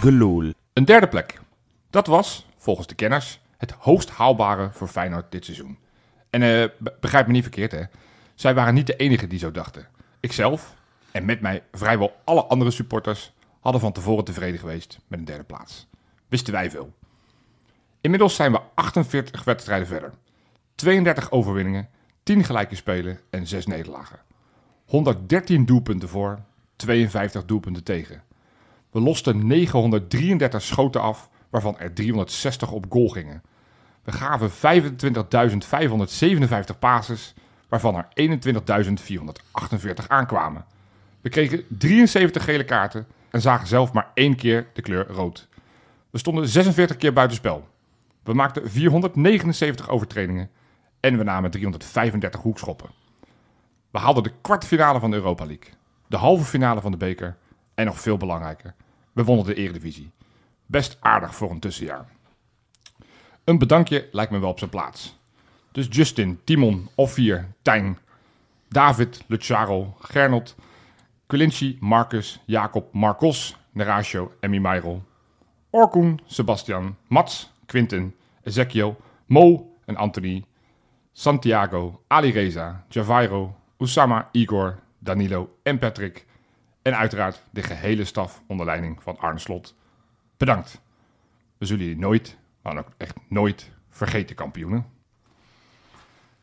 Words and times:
gelul. 0.00 0.52
Een 0.72 0.84
derde 0.84 1.08
plek. 1.08 1.40
Dat 1.90 2.06
was, 2.06 2.46
volgens 2.56 2.86
de 2.86 2.94
kenners, 2.94 3.40
het 3.56 3.70
hoogst 3.70 4.10
haalbare 4.10 4.68
voor 4.72 4.88
Feyenoord 4.88 5.30
dit 5.30 5.44
seizoen. 5.44 5.78
En 6.30 6.42
eh, 6.42 6.48
be- 6.78 6.96
begrijp 7.00 7.26
me 7.26 7.32
niet 7.32 7.42
verkeerd, 7.42 7.72
hè. 7.72 7.82
Zij 8.34 8.54
waren 8.54 8.74
niet 8.74 8.86
de 8.86 8.96
enige 8.96 9.26
die 9.26 9.38
zo 9.38 9.50
dachten. 9.50 9.88
Ikzelf, 10.20 10.74
en 11.10 11.24
met 11.24 11.40
mij 11.40 11.62
vrijwel 11.72 12.16
alle 12.24 12.44
andere 12.44 12.70
supporters, 12.70 13.32
hadden 13.60 13.80
van 13.80 13.92
tevoren 13.92 14.24
tevreden 14.24 14.60
geweest 14.60 14.98
met 15.06 15.18
een 15.18 15.24
derde 15.24 15.44
plaats. 15.44 15.86
Wisten 16.28 16.52
wij 16.52 16.70
veel. 16.70 16.94
Inmiddels 18.00 18.34
zijn 18.34 18.52
we 18.52 18.60
48 18.74 19.44
wedstrijden 19.44 19.86
verder. 19.86 20.12
32 20.74 21.30
overwinningen, 21.30 21.88
10 22.22 22.44
gelijke 22.44 22.74
spelen 22.74 23.20
en 23.30 23.46
6 23.46 23.66
nederlagen. 23.66 24.18
113 24.84 25.64
doelpunten 25.64 26.08
voor, 26.08 26.38
52 26.76 27.44
doelpunten 27.44 27.84
tegen. 27.84 28.22
We 28.96 29.02
losten 29.02 29.46
933 29.46 30.62
schoten 30.62 31.00
af, 31.00 31.30
waarvan 31.50 31.78
er 31.78 31.92
360 31.92 32.70
op 32.70 32.86
goal 32.88 33.08
gingen. 33.08 33.42
We 34.04 34.12
gaven 34.12 34.50
25.557 34.50 34.56
passes, 36.78 37.34
waarvan 37.68 37.94
er 37.94 38.08
21.448 39.98 40.06
aankwamen. 40.08 40.64
We 41.20 41.28
kregen 41.28 41.64
73 41.68 42.44
gele 42.44 42.64
kaarten 42.64 43.06
en 43.30 43.40
zagen 43.40 43.66
zelf 43.66 43.92
maar 43.92 44.10
één 44.14 44.36
keer 44.36 44.66
de 44.72 44.82
kleur 44.82 45.06
rood. 45.06 45.48
We 46.10 46.18
stonden 46.18 46.48
46 46.48 46.96
keer 46.96 47.12
buitenspel. 47.12 47.68
We 48.22 48.34
maakten 48.34 48.70
479 48.70 49.88
overtredingen 49.88 50.50
en 51.00 51.18
we 51.18 51.24
namen 51.24 51.50
335 51.50 52.40
hoekschoppen. 52.40 52.90
We 53.90 53.98
haalden 53.98 54.22
de 54.22 54.32
kwartfinale 54.40 55.00
van 55.00 55.10
de 55.10 55.16
Europa 55.16 55.46
League, 55.46 55.72
de 56.06 56.16
halve 56.16 56.44
finale 56.44 56.80
van 56.80 56.90
de 56.90 56.96
beker 56.96 57.36
en 57.74 57.86
nog 57.86 58.00
veel 58.00 58.16
belangrijker, 58.16 58.74
we 59.16 59.24
wonnen 59.24 59.46
de 59.46 59.54
Eredivisie. 59.54 60.10
Best 60.66 60.96
aardig 61.00 61.34
voor 61.34 61.50
een 61.50 61.60
tussenjaar. 61.60 62.06
Een 63.44 63.58
bedankje 63.58 64.08
lijkt 64.12 64.30
me 64.30 64.38
wel 64.38 64.50
op 64.50 64.58
zijn 64.58 64.70
plaats. 64.70 65.18
Dus 65.72 65.86
Justin, 65.90 66.40
Timon, 66.44 66.88
Offier, 66.94 67.48
Tijn, 67.62 67.98
David, 68.68 69.24
Luciaro, 69.26 69.96
Gernot, 70.00 70.54
Quilinci, 71.26 71.76
Marcus, 71.80 72.40
Jacob, 72.46 72.92
Marcos, 72.92 73.56
Neratio 73.72 74.32
en 74.40 74.50
Mimairo. 74.50 75.02
Orkoen, 75.70 76.20
Sebastian, 76.26 76.96
Mats, 77.06 77.50
Quinten, 77.66 78.14
Ezekiel, 78.42 78.96
Mo 79.26 79.76
en 79.84 79.96
Anthony, 79.96 80.44
Santiago, 81.12 82.00
Ali 82.06 82.30
Reza, 82.30 82.84
Javairo, 82.88 83.56
Usama, 83.78 84.28
Igor, 84.32 84.78
Danilo 84.98 85.56
en 85.62 85.78
Patrick. 85.78 86.26
En 86.86 86.96
uiteraard 86.96 87.42
de 87.50 87.62
gehele 87.62 88.04
staf 88.04 88.42
onder 88.46 88.66
leiding 88.66 89.02
van 89.02 89.18
Arne 89.18 89.38
Slot. 89.38 89.74
Bedankt. 90.36 90.80
We 91.58 91.66
zullen 91.66 91.84
jullie 91.84 92.00
nooit, 92.00 92.36
maar 92.62 92.74
dan 92.74 92.84
ook 92.84 92.92
echt 92.96 93.16
nooit 93.28 93.70
vergeten, 93.90 94.36
kampioenen. 94.36 94.86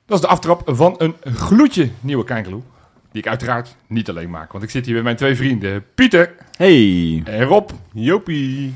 Dat 0.05 0.17
is 0.17 0.23
de 0.23 0.27
aftrap 0.31 0.61
van 0.65 0.95
een 0.97 1.15
gloedje 1.23 1.89
nieuwe 2.01 2.23
Kijkeloe. 2.23 2.61
Die 3.11 3.21
ik 3.21 3.27
uiteraard 3.27 3.75
niet 3.87 4.09
alleen 4.09 4.29
maak. 4.29 4.51
Want 4.51 4.63
ik 4.63 4.69
zit 4.69 4.85
hier 4.85 4.95
met 4.95 5.03
mijn 5.03 5.15
twee 5.15 5.35
vrienden 5.35 5.85
Pieter 5.95 6.35
Hey. 6.57 7.21
en 7.25 7.43
Rob. 7.43 7.69
Jopie. 7.93 8.75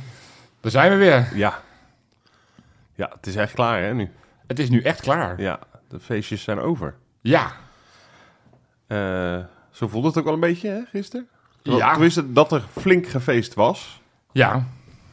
Daar 0.59 0.72
zijn 0.72 0.92
we 0.92 0.98
weer. 0.98 1.31
Ja. 1.36 1.62
Ja, 2.96 3.12
het 3.16 3.28
is 3.28 3.36
echt 3.36 3.54
klaar 3.54 3.81
hè 3.81 3.94
nu. 3.94 4.09
Het 4.48 4.59
is 4.59 4.70
nu 4.70 4.81
echt 4.81 5.02
klaar. 5.02 5.42
Ja, 5.42 5.59
de 5.88 6.00
feestjes 6.00 6.44
zijn 6.44 6.59
over. 6.59 6.96
Ja. 7.22 7.52
Eh, 8.88 9.44
zo 9.72 9.88
voelde 9.88 10.08
het 10.08 10.18
ook 10.18 10.24
wel 10.24 10.34
een 10.34 10.40
beetje 10.40 10.70
hè, 10.70 10.81
gisteren. 10.86 11.28
Ja. 11.75 11.91
Tenminste, 11.91 12.33
dat 12.33 12.51
er 12.51 12.63
flink 12.79 13.07
gefeest 13.07 13.53
was. 13.53 14.01
Ja. 14.31 14.53
En 14.53 14.63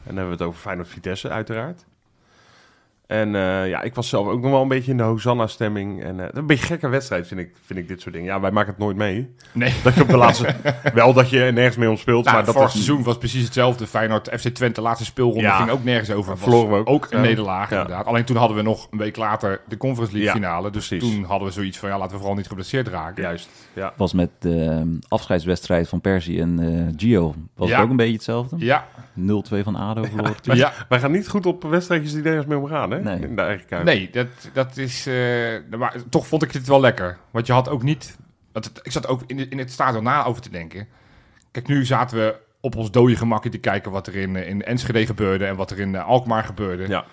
dan 0.03 0.15
hebben 0.15 0.25
we 0.25 0.31
het 0.31 0.41
over 0.41 0.59
Feyenoord 0.59 0.87
Vitesse 0.87 1.29
uiteraard. 1.29 1.85
En 3.07 3.35
eh, 3.35 3.69
ja, 3.69 3.81
ik 3.81 3.95
was 3.95 4.09
zelf 4.09 4.27
ook 4.27 4.41
nog 4.41 4.51
wel 4.51 4.61
een 4.61 4.67
beetje 4.67 4.91
in 4.91 4.97
de 4.97 5.03
Hosanna-stemming. 5.03 6.03
En 6.03 6.19
eh, 6.19 6.25
een 6.31 6.45
beetje 6.45 6.63
een 6.63 6.69
gekke 6.69 6.87
wedstrijd 6.87 7.27
vind 7.27 7.39
ik, 7.39 7.55
vind 7.65 7.79
ik 7.79 7.87
dit 7.87 8.01
soort 8.01 8.13
dingen. 8.13 8.33
Ja, 8.33 8.39
wij 8.39 8.51
maken 8.51 8.69
het 8.69 8.79
nooit 8.79 8.95
mee. 8.97 9.33
Nee. 9.51 9.73
Dat 9.83 9.93
je 9.95 10.01
op 10.01 10.07
de 10.09 10.17
laatste... 10.17 10.55
wel 10.93 11.13
dat 11.13 11.29
je 11.29 11.39
nergens 11.53 11.77
mee 11.77 11.89
om 11.89 11.97
speelt, 11.97 12.23
Nou, 12.23 12.35
maar 12.35 12.45
dat 12.45 12.53
vorig 12.55 12.71
seizoen 12.71 13.03
was 13.03 13.17
precies 13.17 13.43
hetzelfde. 13.43 13.87
Feyenoord, 13.87 14.29
FC 14.39 14.47
Twente, 14.47 14.81
laatste 14.81 15.05
speelronde 15.05 15.41
Ja. 15.41 15.57
ging 15.57 15.69
ook 15.69 15.83
nergens 15.83 16.11
over. 16.11 16.37
Verloren 16.37 16.69
we 16.71 16.75
ook. 16.77 16.89
ook 16.89 17.07
een 17.11 17.17
Ja. 17.21 17.25
nederlaag 17.25 17.69
Ja. 17.69 17.81
inderdaad. 17.81 18.05
Alleen 18.05 18.25
toen 18.25 18.35
hadden 18.35 18.57
we 18.57 18.63
nog 18.63 18.87
een 18.91 18.97
week 18.97 19.15
later 19.17 19.61
de 19.67 19.77
Conference 19.77 20.13
League 20.17 20.33
Ja, 20.33 20.45
finale. 20.47 20.69
Dus 20.71 20.87
precies. 20.87 21.09
toen 21.13 21.23
hadden 21.23 21.47
we 21.47 21.53
zoiets 21.53 21.77
van, 21.77 21.89
ja, 21.89 21.95
laten 21.97 22.11
we 22.11 22.17
vooral 22.17 22.35
niet 22.37 22.47
geblesseerd 22.47 22.87
raken. 22.87 23.23
Juist, 23.23 23.49
ja. 23.73 23.93
Was 23.97 24.13
met 24.13 24.29
de 24.39 24.61
ehm, 24.63 24.87
afscheidswedstrijd 25.07 25.89
van 25.89 26.01
Persie 26.01 26.41
en 26.41 26.59
eh, 26.59 26.93
Gio. 26.97 27.35
Was 27.55 27.69
Ja. 27.69 27.75
het 27.75 27.83
ook 27.83 27.89
een 27.89 27.95
beetje 27.95 28.13
hetzelfde? 28.13 28.55
Ja, 28.59 28.85
0-2 29.13 29.63
van 29.63 29.75
ADO 29.75 30.03
verloren. 30.03 30.35
ja. 30.57 30.71
Wij 30.89 30.99
gaan 30.99 31.11
niet 31.11 31.27
goed 31.29 31.45
op 31.45 31.63
wedstrijdjes 31.63 32.13
die 32.13 32.21
nergens 32.23 32.45
mee 32.45 32.57
omgaan, 32.57 32.91
hè? 32.91 32.94
Nee. 33.03 33.19
In 33.19 33.35
de 33.35 33.41
eigen 33.41 33.65
kuip. 33.67 33.83
Nee, 33.83 34.09
dat, 34.09 34.27
dat 34.53 34.77
is... 34.77 35.07
eh, 35.07 35.13
maar 35.77 35.95
toch 36.09 36.27
vond 36.27 36.43
ik 36.43 36.51
het 36.51 36.67
wel 36.67 36.79
lekker. 36.79 37.17
Want 37.31 37.47
je 37.47 37.53
had 37.53 37.69
ook 37.69 37.83
niet... 37.83 38.17
Het- 38.53 38.79
ik 38.83 38.91
zat 38.91 39.07
ook 39.07 39.21
in, 39.27 39.49
in 39.49 39.57
het 39.57 39.71
stadion 39.71 40.03
na 40.03 40.25
over 40.25 40.41
te 40.41 40.49
denken. 40.49 40.87
Kijk, 41.51 41.67
nu 41.67 41.85
zaten 41.85 42.17
we 42.17 42.35
op 42.61 42.75
ons 42.75 42.91
dode 42.91 43.15
gemakje 43.15 43.49
te 43.49 43.57
kijken 43.57 43.91
wat 43.91 44.07
er 44.07 44.15
in, 44.15 44.35
eh, 44.35 44.47
in 44.49 44.63
Enschede 44.63 45.05
gebeurde 45.05 45.45
en 45.45 45.55
wat 45.55 45.71
er 45.71 45.79
in 45.79 45.95
eh, 45.95 46.05
Alkmaar 46.07 46.43
gebeurde. 46.43 46.87
Ja. 46.87 47.05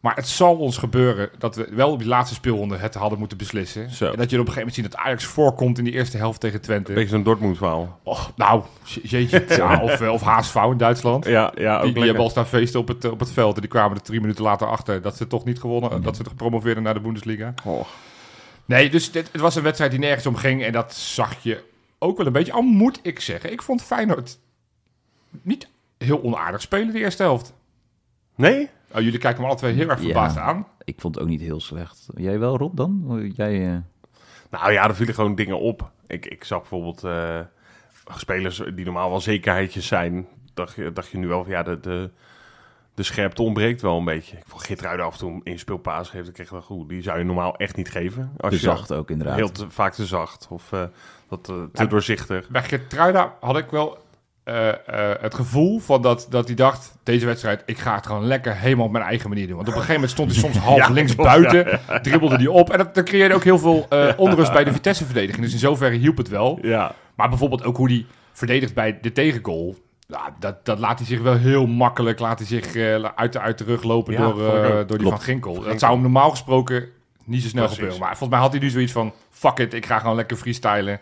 Maar 0.00 0.14
het 0.14 0.28
zal 0.28 0.56
ons 0.56 0.76
gebeuren 0.76 1.30
dat 1.38 1.56
we 1.56 1.68
wel 1.70 1.90
op 1.90 1.98
die 1.98 2.08
laatste 2.08 2.34
speelronde 2.34 2.76
het 2.76 2.94
hadden 2.94 3.18
moeten 3.18 3.38
beslissen. 3.38 3.90
Zo. 3.90 4.10
En 4.10 4.16
dat 4.16 4.30
je 4.30 4.40
op 4.40 4.46
een 4.46 4.52
gegeven 4.52 4.54
moment 4.58 4.74
ziet 4.74 4.90
dat 4.90 4.96
Ajax 4.96 5.24
voorkomt 5.24 5.78
in 5.78 5.84
die 5.84 5.92
eerste 5.92 6.16
helft 6.16 6.40
tegen 6.40 6.60
Twente. 6.60 6.88
Een 6.88 6.94
beetje 6.94 7.10
zo'n 7.10 7.22
Dortmund-verhaal. 7.22 7.98
Och, 8.02 8.32
nou, 8.36 8.62
je- 8.84 9.00
jeetje. 9.08 9.44
ja, 9.48 9.80
of, 9.82 10.00
eh, 10.00 10.12
of 10.12 10.22
HSV 10.22 10.54
in 10.54 10.76
Duitsland. 10.76 11.24
Ja, 11.24 11.52
ja, 11.56 11.80
ook 11.80 11.94
Die, 11.94 12.04
hebben 12.04 12.22
al 12.22 12.30
staan 12.30 12.46
feesten 12.46 12.80
op 12.80 12.88
het, 12.88 13.04
op 13.04 13.20
het 13.20 13.30
veld. 13.30 13.54
En 13.54 13.60
die 13.60 13.70
kwamen 13.70 13.96
er 13.96 14.02
drie 14.02 14.20
minuten 14.20 14.44
later 14.44 14.66
achter 14.66 15.02
dat 15.02 15.16
ze 15.16 15.26
toch 15.26 15.44
niet 15.44 15.60
gewonnen. 15.60 16.02
Dat 16.02 16.16
ze 16.16 16.24
gepromoveerd 16.24 16.64
werden 16.64 16.82
naar 16.82 16.94
de 16.94 17.00
Bundesliga. 17.00 17.54
Oh. 17.64 17.84
Nee, 18.64 18.90
dus 18.90 19.10
dit, 19.12 19.28
het 19.32 19.40
was 19.40 19.54
een 19.56 19.62
wedstrijd 19.62 19.90
die 19.90 20.00
nergens 20.00 20.26
om 20.26 20.36
ging. 20.36 20.64
En 20.64 20.72
dat 20.72 20.94
zag 20.94 21.42
je 21.42 21.64
ook 21.98 22.16
wel 22.16 22.26
een 22.26 22.32
beetje. 22.32 22.52
Al 22.52 22.62
moet 22.62 22.98
ik 23.02 23.20
zeggen, 23.20 23.52
ik 23.52 23.62
vond 23.62 23.82
Feyenoord 23.82 24.38
niet 25.42 25.68
heel 25.98 26.22
onaardig 26.22 26.60
spelen 26.60 26.92
de 26.92 26.98
eerste 26.98 27.22
helft. 27.22 27.52
Nee? 28.34 28.68
Oh, 28.94 29.00
jullie 29.00 29.18
kijken 29.18 29.40
me 29.42 29.48
alle 29.48 29.56
twee 29.56 29.72
heel 29.74 29.88
erg 29.88 29.98
Ja. 29.98 30.04
verbaasd 30.04 30.36
aan. 30.36 30.66
Ik 30.84 31.00
vond 31.00 31.14
het 31.14 31.24
ook 31.24 31.30
niet 31.30 31.40
heel 31.40 31.60
slecht. 31.60 32.06
Jij 32.14 32.38
wel, 32.38 32.56
Rob, 32.56 32.76
dan? 32.76 33.22
Jij, 33.34 33.66
eh, 33.66 33.76
Nou 34.50 34.72
ja, 34.72 34.88
er 34.88 34.94
vielen 34.94 35.14
gewoon 35.14 35.34
dingen 35.34 35.60
op. 35.60 35.90
Ik, 36.06 36.26
ik 36.26 36.44
zag 36.44 36.58
bijvoorbeeld 36.58 37.04
eh, 37.04 37.40
spelers 38.16 38.62
die 38.74 38.84
normaal 38.84 39.10
wel 39.10 39.20
zekerheidjes 39.20 39.86
zijn. 39.86 40.26
Dacht 40.54 40.74
je, 40.74 40.92
dacht 40.92 41.08
je 41.08 41.18
nu 41.18 41.26
wel 41.26 41.42
van 41.42 41.52
ja, 41.52 41.62
de, 41.62 41.80
de, 41.80 42.10
de 42.94 43.02
scherpte 43.02 43.42
ontbreekt 43.42 43.82
wel 43.82 43.98
een 43.98 44.04
beetje. 44.04 44.36
Ik 44.36 44.42
vond 44.46 44.62
Gitruiden 44.62 45.06
af 45.06 45.12
en 45.12 45.18
toe 45.18 45.40
een 45.44 45.58
speelpaas 45.58 46.08
geeft. 46.08 46.28
Ik 46.28 46.34
kreeg 46.34 46.50
wel 46.50 46.62
goed. 46.62 46.88
Die 46.88 47.02
zou 47.02 47.18
je 47.18 47.24
normaal 47.24 47.56
echt 47.56 47.76
niet 47.76 47.90
geven. 47.90 48.32
Als 48.36 48.50
te 48.50 48.56
je 48.56 48.62
zacht 48.62 48.92
ook 48.92 49.10
inderdaad. 49.10 49.36
Heel 49.36 49.50
te, 49.52 49.70
vaak 49.70 49.92
te 49.94 50.06
zacht 50.06 50.46
of 50.50 50.72
eh, 50.72 50.82
wat, 51.28 51.48
eh, 51.48 51.54
te 51.72 51.82
Ja. 51.82 51.88
doorzichtig. 51.88 52.48
Bij 52.48 52.62
Gertruida 52.62 53.34
had 53.40 53.56
ik 53.58 53.70
wel 53.70 53.98
eh, 54.48 54.68
eh, 54.68 55.20
het 55.20 55.34
gevoel 55.34 55.78
van 55.78 56.02
dat, 56.02 56.26
dat 56.30 56.46
hij 56.46 56.56
dacht... 56.56 56.94
deze 57.02 57.26
wedstrijd, 57.26 57.62
ik 57.66 57.78
ga 57.78 57.94
het 57.94 58.06
gewoon 58.06 58.24
lekker 58.24 58.56
helemaal 58.56 58.86
op 58.86 58.92
mijn 58.92 59.04
eigen 59.04 59.28
manier 59.28 59.46
doen. 59.46 59.56
Want 59.56 59.68
op 59.68 59.74
een 59.74 59.80
gegeven 59.80 60.00
moment 60.00 60.12
stond 60.12 60.30
hij 60.30 60.40
soms 60.40 60.56
half 60.68 60.78
Ja, 60.78 60.92
links 60.92 61.14
buiten. 61.14 61.80
Dribbelde 62.02 62.36
hij 62.36 62.46
op. 62.46 62.70
En 62.70 62.78
dat, 62.78 62.94
dat 62.94 63.04
creëerde 63.04 63.34
ook 63.34 63.44
heel 63.44 63.58
veel 63.58 63.86
eh, 63.88 64.08
onrust 64.26 64.52
bij 64.52 64.64
de 64.64 64.72
Vitesse-verdediging. 64.72 65.42
Dus 65.44 65.52
in 65.52 65.58
zoverre 65.58 65.96
hielp 65.96 66.16
het 66.16 66.28
wel. 66.28 66.58
Ja, 66.62 66.92
Maar 67.14 67.28
bijvoorbeeld 67.28 67.64
ook 67.64 67.76
hoe 67.76 67.88
hij 67.88 68.06
verdedigt 68.32 68.74
bij 68.74 68.98
de 69.00 69.12
tegengoal. 69.12 69.76
Ja, 70.06 70.34
dat, 70.38 70.64
dat 70.64 70.78
laat 70.78 70.98
hij 70.98 71.06
zich 71.06 71.20
wel 71.20 71.36
heel 71.36 71.66
makkelijk 71.66 72.18
laat 72.18 72.38
hij 72.38 72.48
zich, 72.48 72.76
uit, 73.14 73.32
de, 73.32 73.40
uit 73.40 73.58
de 73.58 73.64
rug 73.64 73.82
lopen 73.82 74.12
Ja, 74.12 74.18
door, 74.18 74.36
door 74.36 74.86
die 74.86 74.96
Klopt. 74.96 75.08
van 75.16 75.20
Ginkel. 75.20 75.52
Ginkel. 75.52 75.70
Dat 75.70 75.80
zou 75.80 75.92
hem 75.92 76.02
normaal 76.02 76.30
gesproken 76.30 76.88
niet 77.24 77.42
zo 77.42 77.48
snel 77.48 77.68
gebeuren. 77.68 77.98
Maar 77.98 78.08
volgens 78.08 78.30
mij 78.30 78.38
had 78.38 78.52
hij 78.52 78.60
nu 78.60 78.68
zoiets 78.70 78.92
van... 78.92 79.12
Fuck 79.30 79.58
it, 79.58 79.74
ik 79.74 79.86
ga 79.86 79.98
gewoon 79.98 80.16
lekker 80.16 80.36
freestylen. 80.36 81.00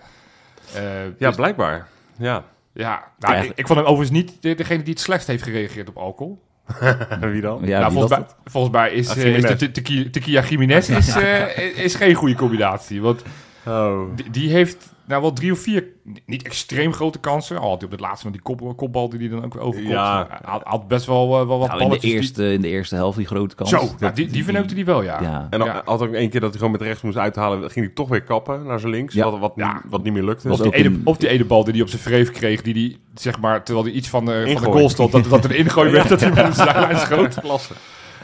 Ja 1.19 1.27
dus- 1.29 1.37
blijkbaar. 1.37 1.87
Ja. 2.19 2.45
Ja, 2.77 3.05
nou, 3.19 3.35
Ja. 3.35 3.41
ik, 3.43 3.53
ik 3.55 3.67
vond 3.67 3.79
hem 3.79 3.89
overigens 3.89 4.11
niet 4.23 4.43
de- 4.43 4.55
degene 4.55 4.83
die 4.83 4.93
het 4.93 5.03
slechtst 5.03 5.27
heeft 5.29 5.43
gereageerd 5.43 5.89
op 5.89 5.97
alcohol. 5.97 6.43
Wie 7.21 7.41
dan? 7.41 7.61
Ja, 7.65 7.79
nou, 7.81 7.93
wie 7.93 8.01
volgens, 8.01 8.09
mij, 8.11 8.19
dat? 8.19 8.37
volgens 8.45 8.73
mij 8.75 8.91
is, 8.91 9.09
Ah, 9.11 9.17
eh, 9.17 9.37
is 9.37 9.43
de 9.43 9.57
te- 9.57 9.71
tequila, 9.71 10.11
tequila 10.11 10.43
Jiménez 10.43 10.89
is, 10.89 11.09
eh, 11.17 11.79
is 11.79 11.95
geen 11.95 12.15
goede 12.15 12.35
combinatie. 12.35 13.01
Want 13.03 13.23
Oh. 13.67 14.17
die, 14.17 14.31
die 14.31 14.51
heeft 14.51 14.95
nou 15.07 15.23
wel 15.23 15.33
drie 15.33 15.53
of 15.53 15.59
vier 15.59 15.85
niet 16.27 16.43
extreem 16.43 16.93
grote 16.93 17.19
kansen. 17.19 17.59
Al 17.59 17.69
had 17.69 17.77
hij 17.77 17.85
op 17.85 17.91
het 17.91 18.01
laatste 18.01 18.25
nog 18.27 18.35
die 18.35 18.43
kop, 18.43 18.77
kopbal 18.77 19.09
die 19.09 19.19
hij 19.19 19.29
dan 19.29 19.45
ook 19.45 19.57
overkomt. 19.57 19.93
Ja. 19.93 20.27
Hij 20.29 20.39
had, 20.45 20.63
had 20.65 20.89
best 20.89 21.07
wel, 21.07 21.41
eh, 21.41 21.47
wel 21.47 21.59
wat 21.59 21.69
Nou, 21.69 21.83
in, 21.83 21.89
de 21.91 21.99
die- 21.99 22.13
eerste, 22.15 22.53
in 22.53 22.61
de 22.61 22.69
eerste 22.69 22.95
helft 22.95 23.17
die 23.17 23.27
grote 23.27 23.55
kans. 23.55 23.71
Zo, 23.71 23.89
nou, 23.99 24.15
die, 24.15 24.27
die 24.27 24.45
verneukte 24.45 24.75
hij 24.75 24.85
wel, 24.85 25.03
ja. 25.03 25.21
Ja. 25.23 25.47
En 25.51 25.59
dan 25.59 25.69
Ja. 25.69 25.83
had 25.85 26.03
ook 26.03 26.13
één 26.13 26.31
keer 26.31 26.41
dat 26.41 26.49
hij 26.51 26.59
gewoon 26.59 26.73
met 26.73 26.83
rechts 26.83 27.03
moest 27.03 27.17
uithalen. 27.17 27.61
Dan 27.61 27.71
ging 27.71 27.85
hij 27.87 27.95
toch 27.95 28.09
weer 28.09 28.23
kappen 28.23 28.67
naar 28.67 28.81
zijn 28.81 28.93
links. 28.93 29.15
Ja. 29.15 29.31
Wat, 29.31 29.39
wat, 29.57 29.67
wat 29.89 30.03
niet 30.03 30.13
meer 30.13 30.25
lukte. 30.25 30.49
Was 30.49 30.57
Of 30.61 30.63
die, 30.65 30.73
ook 30.73 30.79
ene, 30.87 30.89
een- 30.95 31.01
of 31.05 31.17
die 31.17 31.29
ene 31.29 31.45
bal 31.45 31.65
die 31.65 31.73
hij 31.73 31.83
op 31.83 31.89
zijn 31.89 32.03
vreef 32.03 32.31
kreeg, 32.31 32.63
die 32.63 32.75
die, 32.75 32.99
zeg 33.15 33.41
maar, 33.41 33.63
terwijl 33.65 33.87
hij 33.87 33.95
iets 33.97 34.09
van 34.09 34.25
de, 34.25 34.43
van 34.53 34.63
de 34.65 34.71
goal 34.79 34.89
stond, 34.89 35.13
dat, 35.13 35.25
dat 35.25 35.45
er 35.45 35.51
een 35.51 35.57
ingooi 35.57 35.91
werd, 35.91 36.09
dat 36.15 36.21
hij 36.21 36.29
op 36.31 36.37
de 36.37 36.53
zijlijn 36.53 36.97
schoot. 36.99 37.41
Klasse. 37.41 37.73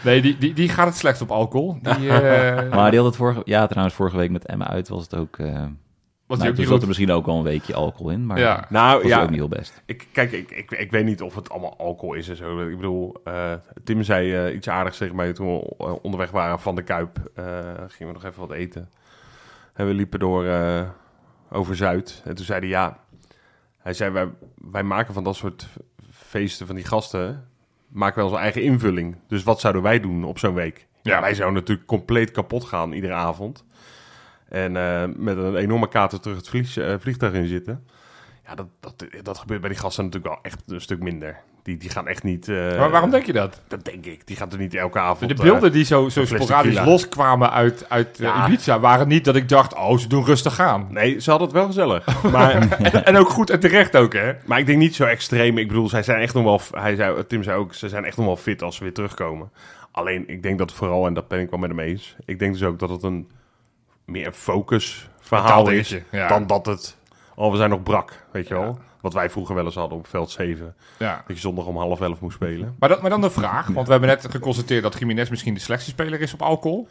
Nee, 0.04 0.20
die, 0.22 0.38
die, 0.38 0.52
die 0.54 0.68
gaat 0.68 0.86
het 0.86 0.96
slecht 0.96 1.20
op 1.20 1.30
alcohol. 1.30 1.76
Die, 1.82 2.08
eh, 2.20 2.70
Maar 2.74 2.90
die 2.90 2.98
had 3.00 3.08
het 3.08 3.16
vorige, 3.16 3.42
ja, 3.44 3.66
trouwens 3.66 3.96
vorige 3.96 4.16
week 4.16 4.30
met 4.30 4.46
Emma 4.46 4.68
uit 4.68 4.88
was 4.88 5.02
het 5.02 5.16
ook. 5.16 5.38
eh, 5.38 5.62
Was 6.32 6.40
Nou, 6.40 6.54
toen 6.54 6.64
zat 6.66 6.80
er 6.82 6.86
misschien 6.86 7.10
ook 7.10 7.26
al 7.26 7.36
een 7.36 7.42
weekje 7.42 7.74
alcohol 7.74 8.10
in, 8.10 8.26
maar 8.26 8.38
Ja. 8.38 8.66
Nou 8.68 8.98
was 9.02 9.10
ja, 9.10 9.22
ook 9.22 9.28
niet 9.28 9.38
heel 9.38 9.48
best. 9.48 9.82
Ik, 9.86 10.06
kijk, 10.12 10.32
ik, 10.32 10.50
ik, 10.50 10.70
ik 10.70 10.90
weet 10.90 11.04
niet 11.04 11.22
of 11.22 11.34
het 11.34 11.50
allemaal 11.50 11.76
alcohol 11.78 12.14
is 12.14 12.28
en 12.28 12.36
zo. 12.36 12.68
Ik 12.68 12.76
bedoel, 12.76 13.14
eh, 13.24 13.52
Tim 13.84 14.02
zei 14.02 14.34
eh, 14.46 14.54
iets 14.54 14.68
aardigs 14.68 14.98
tegen 14.98 15.16
mij 15.16 15.32
toen 15.32 15.46
we 15.46 15.74
eh, 15.78 15.94
onderweg 16.02 16.30
waren 16.30 16.60
van 16.60 16.74
de 16.74 16.82
Kuip. 16.82 17.18
eh, 17.34 17.44
gingen 17.86 18.12
we 18.12 18.20
nog 18.20 18.24
even 18.24 18.40
wat 18.40 18.50
eten. 18.52 18.90
En 19.74 19.86
we 19.86 19.94
liepen 19.94 20.18
door 20.18 20.46
eh, 20.46 20.88
over 21.50 21.76
Zuid. 21.76 22.22
En 22.24 22.34
toen 22.34 22.44
zei 22.44 22.58
hij, 22.60 22.68
ja... 22.68 22.98
Hij 23.78 23.92
zei, 23.92 24.10
wij, 24.10 24.28
wij 24.54 24.82
maken 24.82 25.14
van 25.14 25.24
dat 25.24 25.36
soort 25.36 25.68
feesten 26.12 26.66
van 26.66 26.76
die 26.76 26.84
gasten... 26.84 27.48
maken 27.88 28.14
wij 28.14 28.24
onze 28.24 28.38
eigen 28.38 28.62
invulling. 28.62 29.16
Dus 29.28 29.42
wat 29.42 29.60
zouden 29.60 29.82
wij 29.82 30.00
doen 30.00 30.24
op 30.24 30.38
zo'n 30.38 30.54
week? 30.54 30.86
Ja. 31.02 31.20
wij 31.20 31.34
zouden 31.34 31.60
natuurlijk 31.60 31.86
compleet 31.86 32.30
kapot 32.30 32.64
gaan 32.64 32.92
iedere 32.92 33.12
avond. 33.12 33.64
En 34.52 34.76
eh, 34.76 35.02
met 35.16 35.36
een 35.36 35.56
enorme 35.56 35.88
kater 35.88 36.20
terug 36.20 36.36
het 36.36 36.48
vlieg, 36.48 36.76
eh, 36.76 36.94
vliegtuig 36.98 37.32
in 37.32 37.46
zitten. 37.46 37.86
Ja, 38.46 38.54
dat, 38.54 38.66
dat, 38.80 39.04
dat 39.22 39.38
gebeurt 39.38 39.60
bij 39.60 39.70
die 39.70 39.78
gasten 39.78 40.04
natuurlijk 40.04 40.34
wel 40.34 40.42
echt 40.42 40.62
een 40.66 40.80
stuk 40.80 41.02
minder. 41.02 41.36
Die, 41.62 41.76
die 41.76 41.90
gaan 41.90 42.08
echt 42.08 42.22
niet... 42.22 42.48
eh, 42.48 42.78
Maar 42.78 42.90
waarom 42.90 43.10
denk 43.10 43.26
je 43.26 43.32
dat? 43.32 43.60
Dat 43.68 43.84
denk 43.84 44.06
ik. 44.06 44.26
Die 44.26 44.36
gaan 44.36 44.50
er 44.52 44.58
niet 44.58 44.74
elke 44.74 44.98
avond... 44.98 45.36
De 45.36 45.42
beelden 45.42 45.72
die 45.72 45.84
zo, 45.84 46.08
zo 46.08 46.24
sporadisch 46.24 46.84
loskwamen 46.84 47.50
uit, 47.52 47.84
uit 47.88 48.18
Ja. 48.18 48.46
Ibiza 48.46 48.80
waren 48.80 49.08
niet 49.08 49.24
dat 49.24 49.36
ik 49.36 49.48
dacht, 49.48 49.74
oh, 49.74 49.98
ze 49.98 50.08
doen 50.08 50.24
rustig 50.24 50.60
aan. 50.60 50.86
Nee, 50.90 51.20
ze 51.20 51.30
hadden 51.30 51.48
het 51.48 51.56
wel 51.56 51.66
gezellig. 51.66 52.22
Maar, 52.32 52.50
en, 52.50 53.04
en 53.04 53.16
ook 53.16 53.28
goed 53.28 53.50
en 53.50 53.60
terecht 53.60 53.96
ook, 53.96 54.12
hè? 54.12 54.32
maar 54.46 54.58
ik 54.58 54.66
denk 54.66 54.78
niet 54.78 54.94
zo 54.94 55.04
extreem. 55.04 55.58
Ik 55.58 55.68
bedoel, 55.68 55.88
zij 55.88 56.02
zijn 56.02 56.20
echt 56.20 56.34
nog 56.34 56.44
wel... 56.44 56.60
Hij 56.82 56.94
zei, 56.94 57.26
Tim 57.26 57.42
zei 57.42 57.58
ook, 57.58 57.74
ze 57.74 57.88
zijn 57.88 58.04
echt 58.04 58.16
nog 58.16 58.26
wel 58.26 58.36
fit 58.36 58.62
als 58.62 58.76
ze 58.76 58.82
weer 58.82 58.94
terugkomen. 58.94 59.50
Alleen, 59.90 60.28
ik 60.28 60.42
denk 60.42 60.58
dat 60.58 60.72
vooral, 60.72 61.06
en 61.06 61.14
dat 61.14 61.28
ben 61.28 61.40
ik 61.40 61.50
wel 61.50 61.58
met 61.58 61.70
hem 61.70 61.78
eens... 61.80 62.16
Ik 62.24 62.38
denk 62.38 62.52
dus 62.52 62.62
ook 62.62 62.78
dat 62.78 62.88
het 62.88 63.02
een 63.02 63.28
meer 64.04 64.32
focus 64.32 65.08
verhaal 65.20 65.70
is... 65.70 65.96
ja. 66.10 66.28
dan 66.28 66.46
dat 66.46 66.66
het... 66.66 66.96
Oh, 67.34 67.50
we 67.50 67.56
zijn 67.56 67.70
nog 67.70 67.82
brak, 67.82 68.24
weet 68.30 68.48
je 68.48 68.54
wel? 68.54 68.78
Wat 69.00 69.12
wij 69.14 69.30
vroeger 69.30 69.54
wel 69.54 69.64
eens 69.64 69.74
hadden 69.74 69.98
op 69.98 70.06
veld 70.06 70.30
7. 70.30 70.74
Ja. 70.98 71.22
Dat 71.26 71.36
je 71.36 71.42
zondag 71.42 71.64
om 71.64 71.76
half 71.76 72.00
elf 72.00 72.20
moest 72.20 72.34
spelen. 72.34 72.76
Maar, 72.78 72.88
dat, 72.88 73.00
maar 73.00 73.10
dan 73.10 73.20
de 73.20 73.30
vraag, 73.30 73.66
want 73.66 73.86
we 73.86 73.92
hebben 73.92 74.10
net 74.10 74.26
geconstateerd 74.30 74.82
dat 74.82 74.98
Jiménez 74.98 75.28
misschien 75.28 75.54
de 75.54 75.60
slechtste 75.60 75.90
speler 75.90 76.20
is 76.20 76.32
op 76.34 76.42
alcohol. 76.42 76.88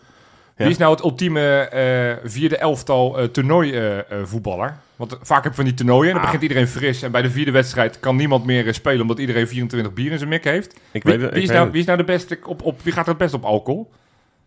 Wie 0.56 0.70
is 0.70 0.78
nou 0.78 0.92
het 0.92 1.04
ultieme 1.04 1.58
eh, 1.60 2.30
vierde 2.30 2.58
elftal 2.58 3.20
eh 3.20 3.26
toernooi 3.26 3.72
eh, 3.74 4.00
eh, 4.00 4.06
voetballer? 4.24 4.78
Want 4.96 5.18
vaak 5.22 5.44
heb 5.44 5.52
je 5.52 5.58
van 5.58 5.66
die 5.66 5.74
toernooien 5.74 6.08
en 6.08 6.14
dan 6.14 6.20
Ah. 6.20 6.26
begint 6.32 6.42
iedereen 6.42 6.68
fris. 6.68 7.02
En 7.02 7.12
bij 7.12 7.22
de 7.22 7.30
vierde 7.30 7.52
wedstrijd 7.52 8.00
kan 8.00 8.16
niemand 8.16 8.46
meer 8.46 8.68
eh, 8.68 8.74
spelen 8.74 9.02
omdat 9.02 9.20
iedereen 9.20 9.48
24 9.48 9.94
bier 9.94 10.12
in 10.12 10.18
zijn 10.18 10.30
mik 10.30 10.44
heeft. 10.44 10.80
Ik 10.92 11.04
Wie, 11.04 11.18
weet 11.18 11.34
wie, 11.34 11.44
is 11.44 11.50
nou, 11.50 11.72
wie 11.72 11.80
is 11.80 11.86
nou 11.86 11.98
de 11.98 12.04
beste 12.04 12.40
op, 12.46 12.62
op 12.64 12.82
wie 12.82 12.94
gaat 12.94 13.04
er 13.04 13.10
het 13.10 13.18
best 13.18 13.34
op 13.34 13.44
alcohol? 13.44 13.92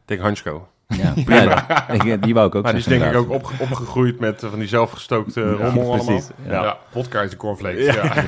Ik 0.05 0.11
denk 0.11 0.21
Hansko. 0.21 0.69
Ja, 0.89 1.13
ja, 1.27 1.89
ik- 1.89 2.23
die 2.23 2.35
wou 2.35 2.47
ik 2.47 2.55
ook 2.55 2.63
Maar 2.63 2.73
die 2.73 2.81
is 2.81 2.87
denk 2.87 3.03
ik 3.03 3.15
ook 3.17 3.23
inderdaad. 3.25 3.53
op, 3.53 3.61
opgegroeid 3.61 4.19
met 4.19 4.43
eh, 4.43 4.51
van 4.51 4.59
die 4.59 4.69
zelfgestookte 4.69 5.53
rommel 5.53 5.85
allemaal. 5.93 6.05
precies. 6.07 6.29
Ja, 6.47 6.63
Ja. 6.63 6.79
vodka 6.91 7.23
is 7.23 7.31
de 7.31 7.37
cornflakes. 7.37 7.95
Ja. 7.95 8.03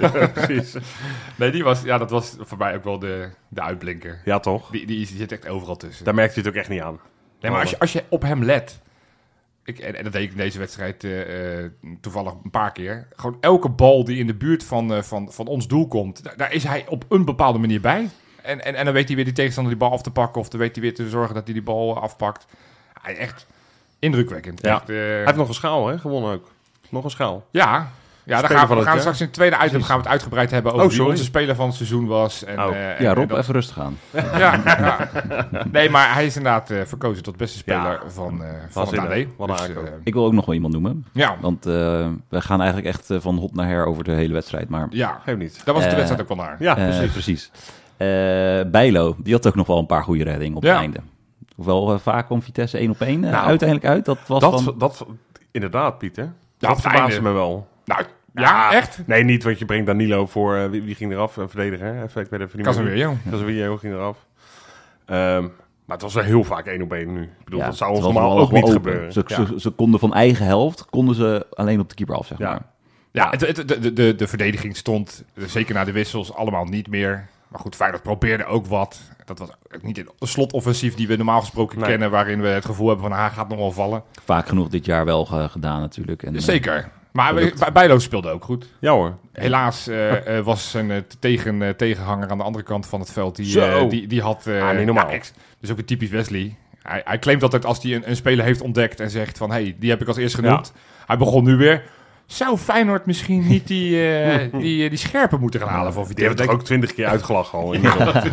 Ja. 0.00 0.26
precies. 0.26 0.76
Nee, 1.36 1.50
die 1.50 1.64
was, 1.64 1.82
ja, 1.82 1.98
dat 1.98 2.10
was 2.10 2.36
voor 2.38 2.58
mij 2.58 2.74
ook 2.76 2.84
wel 2.84 2.98
de, 2.98 3.28
de 3.48 3.62
uitblinker. 3.62 4.20
Ja, 4.24 4.38
toch? 4.40 4.70
Die, 4.70 4.86
die, 4.86 5.06
zit 5.06 5.32
echt 5.32 5.48
overal 5.48 5.76
tussen. 5.76 6.04
Daar 6.04 6.14
merkt 6.14 6.34
hij 6.34 6.42
het 6.42 6.52
ook 6.52 6.58
echt 6.58 6.68
niet 6.68 6.80
aan. 6.80 6.98
Nee, 7.40 7.50
maar 7.50 7.60
als 7.60 7.70
je, 7.70 7.78
als 7.78 7.92
je 7.92 8.04
op 8.08 8.22
hem 8.22 8.44
let. 8.44 8.80
Ik, 9.64 9.78
en, 9.78 9.94
en 9.96 10.04
dat 10.04 10.12
deed 10.12 10.22
ik 10.22 10.30
in 10.30 10.36
deze 10.36 10.58
wedstrijd 10.58 11.04
eh, 11.04 11.58
eh, 11.64 11.70
toevallig 12.00 12.32
een 12.44 12.50
paar 12.50 12.72
keer. 12.72 13.06
Gewoon 13.16 13.36
elke 13.40 13.68
bal 13.68 14.04
die 14.04 14.18
in 14.18 14.26
de 14.26 14.34
buurt 14.34 14.64
van, 14.64 14.94
eh, 14.94 15.02
van, 15.02 15.32
van 15.32 15.46
ons 15.46 15.68
doel 15.68 15.88
komt, 15.88 16.22
daar, 16.24 16.36
daar 16.36 16.52
is 16.52 16.64
hij 16.64 16.84
op 16.88 17.04
een 17.08 17.24
bepaalde 17.24 17.58
manier 17.58 17.80
bij. 17.80 18.08
En, 18.42 18.64
en, 18.64 18.74
en 18.74 18.84
dan 18.84 18.94
weet 18.94 19.06
hij 19.06 19.16
weer 19.16 19.24
die 19.24 19.34
tegenstander 19.34 19.72
die 19.72 19.82
bal 19.82 19.92
af 19.92 20.02
te 20.02 20.10
pakken. 20.10 20.40
Of 20.40 20.48
dan 20.48 20.60
weet 20.60 20.74
hij 20.74 20.82
weer 20.84 20.94
te 20.94 21.08
zorgen 21.08 21.34
dat 21.34 21.44
hij 21.44 21.52
die 21.52 21.62
bal 21.62 21.96
eh, 21.96 22.02
afpakt. 22.02 22.46
Hij 23.02 23.16
echt 23.16 23.46
indrukwekkend. 23.98 24.60
Ja. 24.62 24.74
Echt, 24.74 24.90
eh, 24.90 24.96
Hij 24.96 25.22
heeft 25.24 25.36
nog 25.36 25.48
een 25.48 25.54
schaal, 25.54 25.86
hè? 25.86 25.98
Gewonnen 25.98 26.32
ook. 26.32 26.50
Nog 26.88 27.04
een 27.04 27.10
schaal. 27.10 27.46
ja, 27.50 27.90
ja, 28.24 28.40
daar 28.40 28.50
gaan 28.58 28.76
we, 28.78 28.82
gaan 28.82 28.98
straks 28.98 29.18
in 29.20 29.24
het 29.24 29.34
tweede 29.34 29.56
item 29.64 29.82
gaan 29.82 29.96
we 29.96 30.02
het 30.02 30.10
uitgebreid 30.12 30.50
hebben 30.50 30.72
over 30.72 30.86
Oh, 30.86 30.92
wie 30.92 31.04
onze 31.04 31.24
speler 31.24 31.54
van 31.54 31.66
het 31.66 31.74
seizoen 31.74 32.06
was. 32.06 32.44
En, 32.44 32.58
Oh. 32.62 32.74
eh, 32.76 32.88
en- 32.90 33.02
Ja, 33.02 33.08
en 33.08 33.14
Rob, 33.14 33.28
dat- 33.28 33.38
even 33.38 33.54
rustig 33.54 33.78
aan. 33.80 33.98
ja, 34.38 34.60
ja. 34.64 35.08
Nee, 35.72 35.90
maar 35.90 36.14
hij 36.14 36.26
is 36.26 36.36
inderdaad 36.36 36.70
eh, 36.70 36.80
verkozen 36.84 37.22
tot 37.22 37.36
beste 37.36 37.58
speler 37.58 37.82
Ja. 37.92 38.00
van, 38.10 38.44
eh 38.44 38.50
van 38.68 38.86
het. 38.86 38.98
AD. 38.98 39.08
Dus, 39.08 39.26
Ik 40.04 40.12
wil 40.14 40.24
ook 40.24 40.32
nog 40.32 40.44
wel 40.46 40.54
iemand 40.54 40.72
noemen. 40.72 41.06
ja, 41.12 41.36
Want 41.40 41.66
eh, 41.66 41.72
we 42.28 42.40
gaan 42.40 42.60
eigenlijk 42.60 42.88
echt 42.96 43.06
van 43.22 43.36
hot 43.38 43.54
naar 43.54 43.66
her 43.66 43.86
over 43.86 44.04
de 44.04 44.12
hele 44.12 44.32
wedstrijd. 44.32 44.68
Maar 44.68 44.86
ja, 44.90 45.20
Geef 45.24 45.36
niet. 45.36 45.60
daar 45.64 45.74
was 45.74 45.82
het 45.82 45.90
de 45.92 45.96
wedstrijd 45.98 46.22
ook 46.30 46.36
wel 46.36 46.46
naar. 46.46 46.56
Ja, 46.58 46.74
precies. 46.74 47.10
precies. 47.12 47.50
Eh, 48.00 48.70
Bijlo, 48.70 49.16
die 49.18 49.32
had 49.34 49.46
ook 49.46 49.54
nog 49.54 49.66
wel 49.66 49.78
een 49.78 49.86
paar 49.86 50.02
goede 50.04 50.24
reddingen 50.24 50.56
op 50.56 50.62
Ja. 50.62 50.70
het 50.70 50.78
einde. 50.80 51.00
Hoewel 51.56 51.92
eh, 51.92 51.98
vaak 51.98 52.30
om 52.30 52.42
Vitesse 52.42 52.78
één 52.78 52.90
op 52.90 53.00
één 53.00 53.24
eh, 53.24 53.30
Nou, 53.30 53.46
uiteindelijk 53.46 53.88
uit. 53.88 54.04
Dat 54.04 54.18
was 54.26 54.40
Dat, 54.40 54.62
van... 54.62 54.74
dat, 54.78 55.06
inderdaad, 55.50 55.98
Pieter. 55.98 56.24
Ja, 56.24 56.32
dat 56.58 56.70
op 56.76 56.80
verbaasde 56.82 57.12
einde. 57.14 57.28
me 57.28 57.34
wel. 57.34 57.68
Nou, 57.84 58.04
ja, 58.34 58.72
echt? 58.72 59.02
Nee, 59.06 59.24
niet, 59.24 59.44
want 59.44 59.58
je 59.58 59.64
brengt 59.64 59.86
Danilo 59.86 60.26
voor... 60.26 60.70
wie, 60.70 60.82
wie 60.82 60.94
ging 60.94 61.12
eraf? 61.12 61.36
Een 61.36 61.48
verdediger. 61.48 62.02
Even, 62.02 62.20
ik 62.22 62.30
weet 62.30 62.40
even 62.40 62.56
niet 62.56 62.66
Casemiro. 62.66 63.16
Casemiro 63.30 63.76
ging 63.76 63.92
eraf. 63.94 64.26
Ehm, 65.06 65.42
maar 65.84 65.96
het 65.98 66.02
was 66.02 66.14
wel 66.14 66.24
heel 66.24 66.44
vaak 66.44 66.66
één 66.66 66.82
op 66.82 66.92
één 66.92 67.12
nu. 67.12 67.22
Ik 67.22 67.44
bedoel, 67.44 67.60
Ja, 67.60 67.66
dat 67.66 67.76
zou 67.76 67.90
ons 67.90 68.00
was 68.00 68.12
normaal 68.12 68.34
wel 68.34 68.44
ook 68.44 68.52
niet 68.52 68.62
open. 68.62 68.74
gebeuren. 68.74 69.12
Ze, 69.12 69.24
Ja. 69.26 69.44
ze, 69.46 69.60
ze 69.60 69.70
konden 69.70 70.00
van 70.00 70.14
eigen 70.14 70.46
helft, 70.46 70.84
konden 70.90 71.14
ze 71.14 71.46
alleen 71.52 71.80
op 71.80 71.88
de 71.88 71.94
keeper 71.94 72.16
af, 72.16 72.26
zeg 72.26 72.38
Ja. 72.38 72.50
maar. 72.50 72.62
Ja, 73.12 73.30
het, 73.30 73.40
het- 73.56 73.68
de, 73.68 73.92
de, 73.92 74.14
de 74.14 74.26
verdediging 74.28 74.76
stond, 74.76 75.24
zeker 75.36 75.74
na 75.74 75.84
de 75.84 75.92
wissels, 75.92 76.34
allemaal 76.34 76.64
niet 76.64 76.88
meer. 76.88 77.28
Maar 77.50 77.60
goed, 77.60 77.76
Feyenoord 77.76 78.02
probeerde 78.02 78.44
ook 78.44 78.66
wat. 78.66 79.00
Dat 79.24 79.38
was 79.38 79.48
ook 79.74 79.82
niet 79.82 79.98
een 79.98 80.08
slotoffensief 80.18 80.94
die 80.94 81.06
we 81.08 81.16
normaal 81.16 81.40
gesproken 81.40 81.78
Nee. 81.78 81.88
kennen... 81.88 82.10
waarin 82.10 82.40
we 82.40 82.48
het 82.48 82.64
gevoel 82.64 82.88
hebben 82.88 83.08
van, 83.08 83.18
hij 83.18 83.30
gaat 83.30 83.48
nog 83.48 83.58
wel 83.58 83.72
vallen. 83.72 84.02
Vaak 84.24 84.48
genoeg 84.48 84.68
dit 84.68 84.84
jaar 84.84 85.04
wel 85.04 85.24
ge- 85.24 85.48
gedaan 85.50 85.80
natuurlijk. 85.80 86.22
En, 86.22 86.34
eh, 86.34 86.40
Zeker. 86.40 86.88
Maar 87.12 87.34
Bijlo 87.72 87.98
speelde 87.98 88.30
ook 88.30 88.44
goed. 88.44 88.66
Ja 88.80 88.92
hoor. 88.92 89.16
Helaas 89.32 89.86
eh, 89.88 90.38
eh, 90.38 90.44
was 90.44 90.70
zijn 90.70 91.04
tegen, 91.18 91.76
tegenhanger 91.76 92.28
aan 92.30 92.38
de 92.38 92.44
andere 92.44 92.64
kant 92.64 92.86
van 92.86 93.00
het 93.00 93.12
veld. 93.12 93.36
Die, 93.36 93.88
die, 93.88 94.06
die 94.06 94.20
had... 94.22 94.46
eh, 94.46 94.68
Ah, 94.68 94.76
niet 94.76 94.86
normaal. 94.86 95.08
ja, 95.08 95.12
ex- 95.14 95.32
dus 95.60 95.70
ook 95.70 95.78
een 95.78 95.84
typisch 95.84 96.08
Wesley. 96.10 96.56
Hij, 96.82 97.00
hij 97.04 97.18
claimt 97.18 97.42
altijd 97.42 97.64
als 97.64 97.82
hij 97.82 97.94
een, 97.94 98.08
een 98.10 98.16
speler 98.16 98.44
heeft 98.44 98.60
ontdekt 98.60 99.00
en 99.00 99.10
zegt 99.10 99.38
van... 99.38 99.50
hey, 99.50 99.76
die 99.78 99.90
heb 99.90 100.00
ik 100.00 100.08
als 100.08 100.16
eerst 100.16 100.34
genoemd. 100.34 100.72
Hij 101.06 101.16
begon 101.18 101.44
nu 101.44 101.56
weer... 101.56 101.82
Zou 102.30 102.56
Feyenoord 102.58 103.06
misschien 103.06 103.46
niet 103.46 103.66
die, 103.66 104.12
eh, 104.12 104.52
die, 104.60 104.84
eh, 104.84 104.88
die 104.90 104.98
scherpe 104.98 105.36
moeten 105.36 105.60
gaan 105.60 105.68
halen 105.68 105.92
voor 105.92 106.02
Die 106.06 106.10
Vitesse? 106.14 106.28
hebben 106.28 106.46
toch 106.46 106.54
ook 106.60 106.64
twintig 106.64 106.94
keer 106.94 107.06
uitgelachen 107.06 107.58
al. 107.58 107.72
inmiddels. 107.72 108.12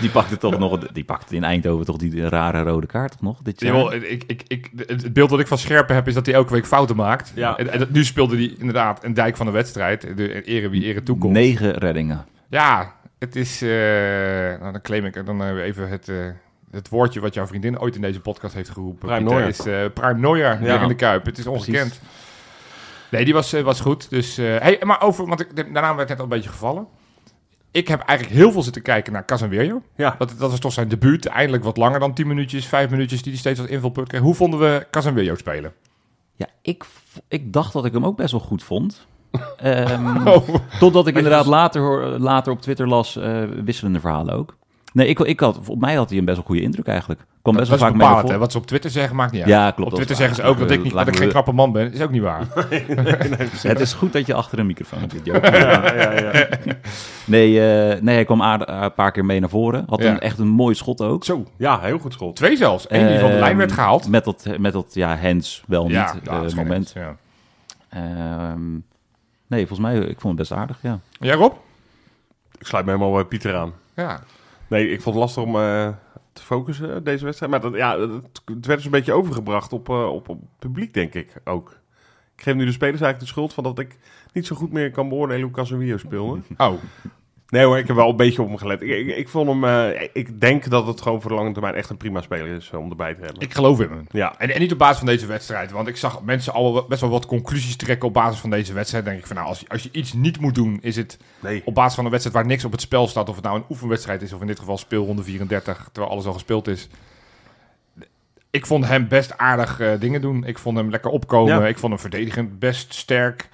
Die 0.00 0.10
pakte 0.10 0.36
toch 0.38 0.58
nog, 0.58 0.78
die 0.78 1.04
pakte 1.04 1.36
in 1.36 1.44
Eindhoven 1.44 1.84
toch 1.86 1.96
die 1.96 2.28
rare 2.28 2.62
rode 2.62 2.86
kaart 2.86 3.10
toch 3.10 3.20
nog 3.20 3.38
dit 3.42 3.60
jaar? 3.60 3.72
Jawel, 3.74 3.94
ik, 3.94 4.24
ik, 4.26 4.42
ik, 4.46 4.70
het 4.86 5.12
beeld 5.12 5.30
dat 5.30 5.40
ik 5.40 5.46
van 5.46 5.58
Scherpen 5.58 5.94
heb 5.94 6.08
is 6.08 6.14
dat 6.14 6.26
hij 6.26 6.34
elke 6.34 6.52
week 6.52 6.66
fouten 6.66 6.96
maakt. 6.96 7.32
Ja. 7.34 7.56
En, 7.56 7.88
nu 7.90 8.04
speelde 8.04 8.36
hij 8.36 8.54
inderdaad 8.58 9.04
een 9.04 9.14
dijk 9.14 9.36
van 9.36 9.46
de 9.46 9.52
wedstrijd. 9.52 10.16
De 10.16 10.42
ere 10.44 10.68
wie 10.68 10.84
ere 10.84 11.02
toekomt. 11.02 11.32
Negen 11.32 11.72
reddingen. 11.74 12.24
Ja, 12.48 12.94
het 13.18 13.36
is. 13.36 13.62
eh, 13.62 13.68
nou, 14.60 14.72
dan 14.72 14.80
claim 14.82 15.04
ik 15.04 15.26
dan 15.26 15.56
even 15.58 15.88
het, 15.88 16.10
het 16.70 16.88
woordje 16.88 17.20
wat 17.20 17.34
jouw 17.34 17.46
vriendin 17.46 17.78
ooit 17.80 17.94
in 17.94 18.00
deze 18.00 18.20
podcast 18.20 18.54
heeft 18.54 18.70
geroepen. 18.70 19.08
Prime 19.08 19.28
Pieter, 19.30 19.46
is 19.48 19.66
eh, 19.66 19.92
Prime 19.94 20.18
Neuer 20.20 20.62
Ja. 20.64 20.80
in 20.82 20.88
de 20.88 20.94
kuip. 20.94 21.24
Het 21.26 21.38
is 21.38 21.46
ongekend. 21.46 22.00
Nee, 23.12 23.24
die 23.24 23.34
was, 23.34 23.52
eh, 23.52 23.62
was 23.62 23.80
goed. 23.80 24.10
Dus, 24.10 24.38
eh, 24.38 24.44
hey, 24.58 24.78
maar 24.84 25.02
over, 25.02 25.26
want 25.26 25.40
ik, 25.40 25.56
daarna 25.56 25.94
werd 25.94 25.98
het 25.98 26.08
net 26.08 26.18
al 26.18 26.24
een 26.24 26.28
beetje 26.30 26.50
gevallen. 26.50 26.86
Ik 27.70 27.88
heb 27.88 28.00
eigenlijk 28.00 28.38
heel 28.38 28.52
veel 28.52 28.62
zitten 28.62 28.82
kijken 28.82 29.12
naar 29.12 29.24
Casemiro. 29.24 29.82
ja. 29.96 30.14
Dat, 30.18 30.34
dat 30.38 30.50
was 30.50 30.60
toch 30.60 30.72
zijn 30.72 30.88
debuut. 30.88 31.26
Eindelijk 31.26 31.64
wat 31.64 31.76
langer 31.76 32.00
dan 32.00 32.14
10 32.14 32.26
minuutjes, 32.26 32.66
5 32.66 32.90
minuutjes, 32.90 33.22
die 33.22 33.32
hij 33.32 33.40
steeds 33.40 33.60
als 33.60 33.68
invulpunt 33.68 34.08
kreeg. 34.08 34.20
Hoe 34.20 34.34
vonden 34.34 34.60
we 34.60 34.86
Casemiro 34.90 35.34
spelen? 35.34 35.72
Ja, 36.36 36.46
ik, 36.62 36.84
ik 37.28 37.52
dacht 37.52 37.72
dat 37.72 37.84
ik 37.84 37.92
hem 37.92 38.04
ook 38.06 38.16
best 38.16 38.30
wel 38.30 38.40
goed 38.40 38.62
vond. 38.62 39.06
Ehm, 39.56 40.26
Oh, 40.28 40.48
Totdat 40.78 41.06
ik 41.06 41.16
inderdaad 41.16 41.46
later, 41.46 41.80
hoor- 41.82 42.04
later 42.18 42.52
op 42.52 42.60
Twitter 42.60 42.88
las 42.88 43.16
eh, 43.16 43.42
wisselende 43.64 44.00
verhalen 44.00 44.34
ook. 44.34 44.56
Nee, 44.92 45.06
ik, 45.06 45.18
ik 45.18 45.40
had, 45.40 45.60
op 45.68 45.80
mij 45.80 45.94
had 45.94 46.08
hij 46.08 46.18
een 46.18 46.24
best 46.24 46.36
wel 46.36 46.46
goede 46.46 46.62
indruk 46.62 46.86
eigenlijk. 46.86 47.20
Kwam 47.42 47.56
best 47.56 47.70
dat 47.70 47.78
wel 47.78 47.88
vaak 47.88 47.96
mee 47.96 48.06
naar 48.06 48.08
bepaald. 48.08 48.22
Hè? 48.22 48.22
voren. 48.26 48.40
Wat 48.40 48.52
ze 48.52 48.58
op 48.58 48.66
Twitter 48.66 48.90
zeggen 48.90 49.16
maakt 49.16 49.32
niet 49.32 49.40
uit. 49.40 49.50
Ja, 49.50 49.70
klopt. 49.70 49.78
op 49.92 49.98
dat 49.98 50.06
Twitter 50.06 50.16
zeggen 50.16 50.36
ze 50.36 50.42
ook 50.42 50.58
dat 50.58 50.70
ik, 50.70 50.82
niet, 50.82 50.92
dat 50.92 51.08
ik 51.08 51.16
geen 51.16 51.28
knappe 51.28 51.52
man 51.52 51.72
ben. 51.72 51.92
is 51.92 52.00
ook 52.00 52.10
niet 52.10 52.22
waar. 52.22 52.46
Het 53.62 53.80
is 53.80 53.92
goed 53.92 54.12
dat 54.12 54.26
je 54.26 54.34
achter 54.34 54.58
een 54.58 54.66
microfoon 54.66 55.10
zit. 55.12 55.24
Ja, 55.42 55.94
ja, 55.94 56.12
ja. 56.20 56.46
Nee, 57.24 57.60
eh, 57.70 58.00
nee, 58.02 58.14
hij 58.14 58.24
kwam 58.24 58.42
aardig- 58.42 58.68
een 58.68 58.94
paar 58.94 59.12
keer 59.12 59.24
mee 59.24 59.40
naar 59.40 59.48
voren. 59.48 59.84
Had 59.88 60.02
Ja. 60.02 60.10
een, 60.10 60.20
echt 60.20 60.38
een 60.38 60.48
mooi 60.48 60.74
schot 60.74 61.00
ook. 61.00 61.24
Zo, 61.24 61.44
ja, 61.56 61.80
heel 61.80 61.98
goed 61.98 62.12
schot. 62.12 62.36
twee 62.36 62.56
zelfs. 62.56 62.86
Eén 62.88 63.06
die 63.08 63.18
van 63.18 63.26
de 63.28 63.32
Ehm, 63.34 63.42
lijn 63.42 63.56
werd 63.56 63.72
gehaald. 63.72 64.08
Met 64.08 64.24
dat, 64.24 64.46
met 64.58 64.72
dat 64.72 64.94
ja, 64.94 65.16
hands 65.16 65.62
wel 65.66 65.84
niet, 65.84 65.92
nou, 66.24 66.46
eh, 66.48 66.54
moment. 66.54 66.94
Ehm, 67.88 68.72
nee, 69.46 69.66
volgens 69.66 69.78
mij, 69.78 69.96
ik 69.98 70.20
vond 70.20 70.38
het 70.38 70.48
best 70.48 70.52
aardig, 70.60 70.78
ja. 70.82 70.98
Ja, 71.20 71.34
Rob? 71.34 71.52
Ik 72.58 72.66
sluit 72.66 72.84
me 72.84 72.90
helemaal 72.92 73.12
bij 73.12 73.24
Pieter 73.24 73.56
aan. 73.56 73.72
Ja. 73.96 74.20
Nee, 74.72 74.88
ik 74.88 75.00
vond 75.00 75.14
het 75.14 75.24
lastig 75.24 75.42
om 75.42 75.56
eh, 75.56 75.88
te 76.32 76.42
focussen 76.42 77.04
deze 77.04 77.24
wedstrijd. 77.24 77.62
Maar 77.62 77.76
ja, 77.76 77.98
het, 77.98 78.42
werd 78.44 78.66
dus 78.66 78.84
een 78.84 78.90
beetje 78.90 79.12
overgebracht 79.12 79.72
op, 79.72 79.88
eh, 79.88 80.12
op, 80.12 80.28
op 80.28 80.40
publiek, 80.58 80.94
denk 80.94 81.14
ik 81.14 81.34
ook. 81.44 81.80
Ik 82.36 82.42
geef 82.42 82.54
nu 82.54 82.64
de 82.64 82.72
spelers 82.72 83.00
eigenlijk 83.00 83.20
de 83.20 83.26
schuld 83.26 83.52
van 83.52 83.64
dat 83.64 83.78
ik 83.78 83.98
niet 84.32 84.46
zo 84.46 84.56
goed 84.56 84.72
meer 84.72 84.90
kan 84.90 85.08
beoordelen 85.08 85.42
hoe 85.42 85.52
Casemiro 85.52 85.96
speelde. 85.96 86.40
Oh, 86.56 86.72
Nee 87.52 87.64
hoor, 87.64 87.78
ik 87.78 87.86
heb 87.86 87.96
wel 87.96 88.08
een 88.08 88.16
beetje 88.16 88.42
op 88.42 88.48
hem 88.48 88.56
gelet. 88.56 88.82
Ik, 88.82 88.90
ik, 88.90 89.16
ik 89.16 89.28
vond 89.28 89.48
hem, 89.48 89.64
eh, 89.64 90.08
ik 90.12 90.40
denk 90.40 90.70
dat 90.70 90.86
het 90.86 91.00
gewoon 91.00 91.20
voor 91.20 91.30
de 91.30 91.36
lange 91.36 91.52
termijn 91.52 91.74
echt 91.74 91.90
een 91.90 91.96
prima 91.96 92.20
speler 92.20 92.56
is 92.56 92.70
eh, 92.72 92.78
om 92.78 92.90
erbij 92.90 93.14
te 93.14 93.20
hebben. 93.20 93.42
Ik 93.42 93.54
geloof 93.54 93.80
in 93.80 93.88
hem. 93.90 94.06
ja, 94.10 94.34
En, 94.38 94.50
en 94.50 94.60
niet 94.60 94.72
op 94.72 94.78
basis 94.78 94.98
van 94.98 95.06
deze 95.06 95.26
wedstrijd. 95.26 95.70
Want 95.70 95.88
ik 95.88 95.96
zag 95.96 96.22
mensen 96.22 96.52
al 96.52 96.86
best 96.88 97.00
wel 97.00 97.10
wat 97.10 97.26
conclusies 97.26 97.76
trekken 97.76 98.08
op 98.08 98.14
basis 98.14 98.40
van 98.40 98.50
deze 98.50 98.72
wedstrijd. 98.72 99.04
denk 99.04 99.18
ik 99.18 99.26
van 99.26 99.36
nou, 99.36 99.48
als 99.48 99.60
je, 99.60 99.68
als 99.68 99.82
je 99.82 99.88
iets 99.92 100.12
niet 100.12 100.40
moet 100.40 100.54
doen, 100.54 100.78
is 100.82 100.96
het 100.96 101.18
nee. 101.40 101.62
op 101.64 101.74
basis 101.74 101.94
van 101.94 102.04
een 102.04 102.10
wedstrijd 102.10 102.36
waar 102.36 102.46
niks 102.46 102.64
op 102.64 102.72
het 102.72 102.80
spel 102.80 103.06
staat. 103.06 103.28
Of 103.28 103.34
het 103.34 103.44
nou 103.44 103.56
een 103.56 103.66
oefenwedstrijd 103.70 104.22
is, 104.22 104.32
of 104.32 104.40
in 104.40 104.46
dit 104.46 104.58
geval 104.58 104.78
speelronde 104.78 105.22
34, 105.22 105.88
terwijl 105.92 106.12
alles 106.12 106.26
al 106.26 106.32
gespeeld 106.32 106.68
is. 106.68 106.88
Ik 108.50 108.66
vond 108.66 108.86
hem 108.86 109.08
best 109.08 109.38
aardig 109.38 109.80
eh, 109.80 109.90
dingen 110.00 110.20
doen. 110.20 110.44
Ik 110.44 110.58
vond 110.58 110.76
hem 110.76 110.90
lekker 110.90 111.10
opkomen. 111.10 111.60
Ja. 111.60 111.66
Ik 111.66 111.78
vond 111.78 111.92
hem 111.92 112.00
verdedigend 112.00 112.58
best 112.58 112.94
sterk. 112.94 113.48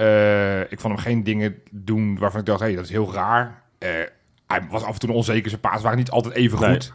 Eh, 0.00 0.60
ik 0.60 0.80
vond 0.80 0.94
hem 0.94 1.02
geen 1.02 1.22
dingen 1.24 1.54
doen 1.70 2.18
waarvan 2.18 2.40
ik 2.40 2.46
dacht, 2.46 2.60
hé, 2.60 2.66
hey, 2.66 2.74
dat 2.74 2.84
is 2.84 2.90
heel 2.90 3.12
raar. 3.12 3.62
Eh, 3.78 3.88
hij 4.46 4.60
was 4.70 4.82
af 4.84 4.92
en 4.92 4.98
toe 5.00 5.12
onzeker. 5.12 5.48
Zijn 5.48 5.60
paas 5.60 5.82
waren 5.82 5.98
niet 5.98 6.10
altijd 6.10 6.34
even 6.34 6.60
Nee. 6.60 6.70
goed. 6.70 6.92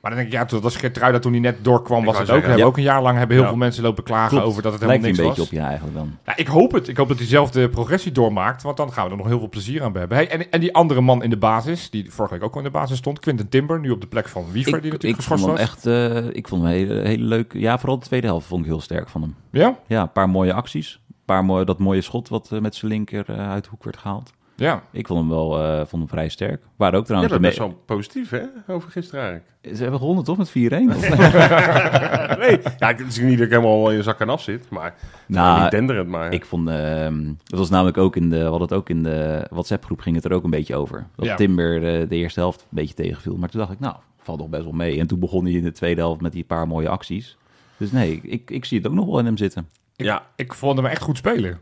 Maar 0.00 0.10
dan 0.10 0.20
denk 0.20 0.32
ik, 0.32 0.38
ja, 0.38 0.44
toen- 0.46 0.60
dat 0.60 0.72
was 0.72 0.80
Geertruida 0.80 1.18
toen 1.18 1.32
hij 1.32 1.40
net 1.40 1.64
doorkwam, 1.64 1.98
Ik 2.00 2.04
was 2.04 2.18
het 2.18 2.30
ook. 2.30 2.40
hebben 2.40 2.58
ja. 2.58 2.64
ook 2.64 2.76
een 2.76 2.82
jaar 2.82 3.02
lang 3.02 3.18
hebben 3.18 3.34
heel 3.36 3.44
Ja. 3.44 3.50
veel 3.50 3.58
mensen 3.60 3.82
lopen 3.82 4.04
klagen 4.04 4.28
Klopt. 4.28 4.44
over 4.46 4.62
dat 4.62 4.72
het 4.72 4.82
Lijkt 4.82 5.04
helemaal 5.04 5.20
een 5.26 5.26
niks 5.34 5.46
beetje 5.46 5.58
was. 5.58 5.62
op 5.62 5.70
je 5.70 5.76
eigenlijk 5.78 5.96
dan. 5.96 6.18
Nou, 6.24 6.38
ik 6.40 6.46
hoop 6.46 6.72
het. 6.72 6.88
Ik 6.88 6.96
hoop 6.96 7.08
dat 7.08 7.18
hij 7.18 7.26
zelf 7.26 7.50
de 7.50 7.68
progressie 7.68 8.12
doormaakt. 8.12 8.62
Want 8.62 8.76
dan 8.76 8.92
gaan 8.92 9.04
we 9.04 9.10
er 9.10 9.16
nog 9.16 9.26
heel 9.26 9.38
veel 9.38 9.48
plezier 9.48 9.82
aan 9.82 9.96
hebben. 9.96 10.16
Hey, 10.16 10.28
en, 10.30 10.50
en 10.50 10.60
die 10.60 10.74
andere 10.74 11.00
man 11.00 11.22
in 11.22 11.30
de 11.30 11.36
basis, 11.36 11.90
die 11.90 12.12
vorige 12.12 12.34
week 12.34 12.42
ook 12.42 12.52
al 12.52 12.58
in 12.58 12.64
de 12.64 12.70
basis 12.70 12.98
stond, 12.98 13.18
Quinten 13.20 13.48
Timber, 13.48 13.80
nu 13.80 13.90
op 13.90 14.00
de 14.00 14.06
plek 14.06 14.28
van 14.28 14.44
Wiever, 14.52 14.80
die 14.80 14.90
natuurlijk 14.90 15.20
ik 15.20 15.26
vond 15.26 15.40
geschorst 15.40 15.44
hem 15.44 15.52
was. 15.52 15.60
echt 15.60 15.86
eh, 16.26 16.36
ik 16.36 16.48
vond 16.48 16.62
hem 16.62 16.70
hele, 16.70 16.94
hele 17.00 17.24
leuk. 17.24 17.52
Ja, 17.52 17.78
vooral 17.78 17.98
de 17.98 18.04
tweede 18.06 18.26
helft 18.26 18.46
vond 18.46 18.60
ik 18.60 18.66
heel 18.70 18.80
sterk 18.80 19.08
van 19.08 19.20
hem. 19.22 19.34
Ja? 19.50 19.78
Ja, 19.86 20.02
een 20.02 20.12
paar 20.12 20.28
mooie 20.28 20.52
acties. 20.52 21.00
Paar 21.28 21.44
mooie, 21.44 21.64
dat 21.64 21.78
mooie 21.78 22.00
schot 22.00 22.28
wat 22.28 22.52
eh, 22.52 22.58
met 22.60 22.74
zijn 22.74 22.90
linker 22.90 23.24
eh, 23.28 23.50
uit 23.50 23.64
de 23.64 23.70
hoek 23.70 23.84
werd 23.84 23.96
gehaald. 23.96 24.30
Ja. 24.56 24.82
Ik 24.90 25.06
vond 25.06 25.20
hem 25.20 25.28
wel 25.28 25.58
eh, 25.62 25.76
vond 25.76 25.90
hem 26.02 26.08
vrij 26.08 26.28
sterk. 26.28 26.62
Waren 26.76 26.98
ook 26.98 27.04
trouwens 27.04 27.38
best 27.38 27.58
me- 27.58 27.64
wel 27.66 27.82
positief, 27.86 28.30
hè? 28.30 28.42
Over 28.66 28.90
gisteren 28.90 29.24
eigenlijk. 29.24 29.76
Ze 29.76 29.82
hebben 29.82 29.98
gewonnen 30.00 30.24
toch 30.24 30.36
met 30.36 30.48
4-1? 30.48 30.52
Of- 30.52 31.08
nee, 32.38 32.58
ja, 32.78 32.86
het 32.86 33.00
is 33.00 33.18
niet 33.20 33.38
dat 33.38 33.46
ik 33.46 33.52
helemaal 33.52 33.90
in 33.90 33.96
je 33.96 34.02
zak 34.02 34.20
en 34.20 34.28
af 34.28 34.42
zit, 34.42 34.70
maar 34.70 34.94
nou, 35.26 35.60
niet 35.62 35.70
denderend, 35.70 36.08
maar... 36.08 36.32
ik 36.32 36.44
vond... 36.44 36.68
ehm 36.68 37.32
dat 37.44 37.58
was 37.58 37.70
namelijk 37.70 37.98
ook 37.98 38.16
in 38.16 38.30
de... 38.30 38.36
We 38.36 38.42
hadden 38.42 38.60
het 38.62 38.72
ook 38.72 38.88
in 38.88 39.02
de 39.02 39.46
WhatsApp-groep 39.50 40.00
ging 40.00 40.16
het 40.16 40.24
er 40.24 40.32
ook 40.32 40.44
een 40.44 40.50
beetje 40.50 40.76
over. 40.76 41.06
Dat 41.16 41.26
Ja. 41.26 41.34
Timber 41.34 41.80
de 41.80 42.16
eerste 42.16 42.40
helft 42.40 42.60
een 42.60 42.66
beetje 42.70 42.94
tegenviel. 42.94 43.36
Maar 43.36 43.48
toen 43.48 43.60
dacht 43.60 43.72
ik, 43.72 43.80
nou, 43.80 43.96
valt 44.22 44.38
toch 44.38 44.48
best 44.48 44.62
wel 44.64 44.72
mee. 44.72 44.98
En 45.00 45.06
toen 45.06 45.18
begon 45.18 45.44
hij 45.44 45.52
in 45.54 45.62
de 45.62 45.72
tweede 45.72 46.00
helft 46.00 46.20
met 46.20 46.32
die 46.32 46.44
paar 46.44 46.66
mooie 46.68 46.88
acties. 46.88 47.36
Dus 47.76 47.92
nee, 47.92 48.20
ik, 48.22 48.50
ik 48.50 48.64
zie 48.64 48.78
het 48.78 48.86
ook 48.86 48.94
nog 48.94 49.06
wel 49.06 49.18
in 49.18 49.24
hem 49.24 49.36
zitten. 49.36 49.68
Ja. 50.06 50.26
Ik 50.36 50.54
vond 50.54 50.76
hem 50.76 50.86
echt 50.86 51.02
goed 51.02 51.16
spelen. 51.16 51.60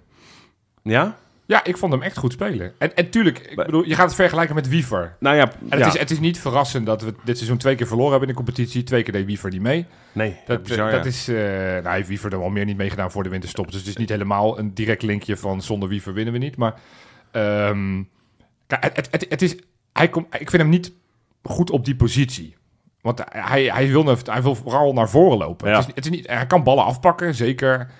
Ja? 0.82 1.16
Ja, 1.46 1.64
ik 1.64 1.76
vond 1.76 1.92
hem 1.92 2.02
echt 2.02 2.16
goed 2.18 2.32
spelen. 2.32 2.72
En, 2.78 2.96
en 2.96 3.10
tuurlijk, 3.10 3.38
ik 3.38 3.56
bedoel, 3.56 3.84
je 3.84 3.94
gaat 3.94 4.06
het 4.06 4.14
vergelijken 4.14 4.54
met 4.54 4.68
Wiever. 4.68 5.16
Nou 5.20 5.36
ja, 5.36 5.52
En 5.70 5.78
ja. 5.78 5.84
het, 5.84 5.94
is, 5.94 6.00
het 6.00 6.10
is 6.10 6.18
niet 6.18 6.40
verrassend 6.40 6.86
dat 6.86 7.02
we 7.02 7.14
dit 7.24 7.36
seizoen 7.36 7.58
twee 7.58 7.74
keer 7.74 7.86
verloren 7.86 8.10
hebben 8.10 8.28
in 8.28 8.34
de 8.34 8.42
competitie. 8.42 8.82
Twee 8.82 9.02
keer 9.02 9.12
deed 9.12 9.26
Wiever 9.26 9.50
niet 9.50 9.60
mee. 9.60 9.86
nee, 10.12 10.36
Dat, 10.46 10.62
bizar, 10.62 10.90
ja. 10.90 10.96
dat 10.96 11.06
is, 11.06 11.28
eh 11.28 11.36
nou, 11.36 11.88
heeft 11.88 12.08
Wiever 12.08 12.32
er 12.32 12.38
wel 12.38 12.48
meer 12.48 12.64
niet 12.64 12.76
meegedaan 12.76 13.10
voor 13.10 13.22
de 13.22 13.28
winterstop. 13.28 13.70
Dus 13.70 13.80
het 13.80 13.88
is 13.88 13.96
niet 13.96 14.08
helemaal 14.08 14.58
een 14.58 14.74
direct 14.74 15.02
linkje 15.02 15.36
van 15.36 15.62
zonder 15.62 15.88
Wiever 15.88 16.12
winnen 16.12 16.32
we 16.32 16.38
niet. 16.38 16.56
Maar 16.56 16.74
kijk, 18.66 18.96
het, 18.96 19.08
het, 19.10 19.26
het, 19.28 19.42
is, 19.42 19.56
hij 19.92 20.08
komt, 20.08 20.34
ik 20.34 20.50
vind 20.50 20.62
hem 20.62 20.70
niet 20.70 20.92
goed 21.42 21.70
op 21.70 21.84
die 21.84 21.96
positie. 21.96 22.56
Want 23.00 23.22
hij, 23.28 23.64
hij, 23.64 23.88
wil, 23.88 24.16
hij 24.24 24.42
wil 24.42 24.54
vooral 24.54 24.92
naar 24.92 25.08
voren 25.08 25.38
lopen. 25.38 25.68
Ja. 25.68 25.76
Het 25.78 25.88
is, 25.88 25.94
het 25.94 26.04
is 26.04 26.10
niet, 26.10 26.26
hij 26.26 26.46
kan 26.46 26.62
ballen 26.62 26.84
afpakken, 26.84 27.34
zeker. 27.34 27.90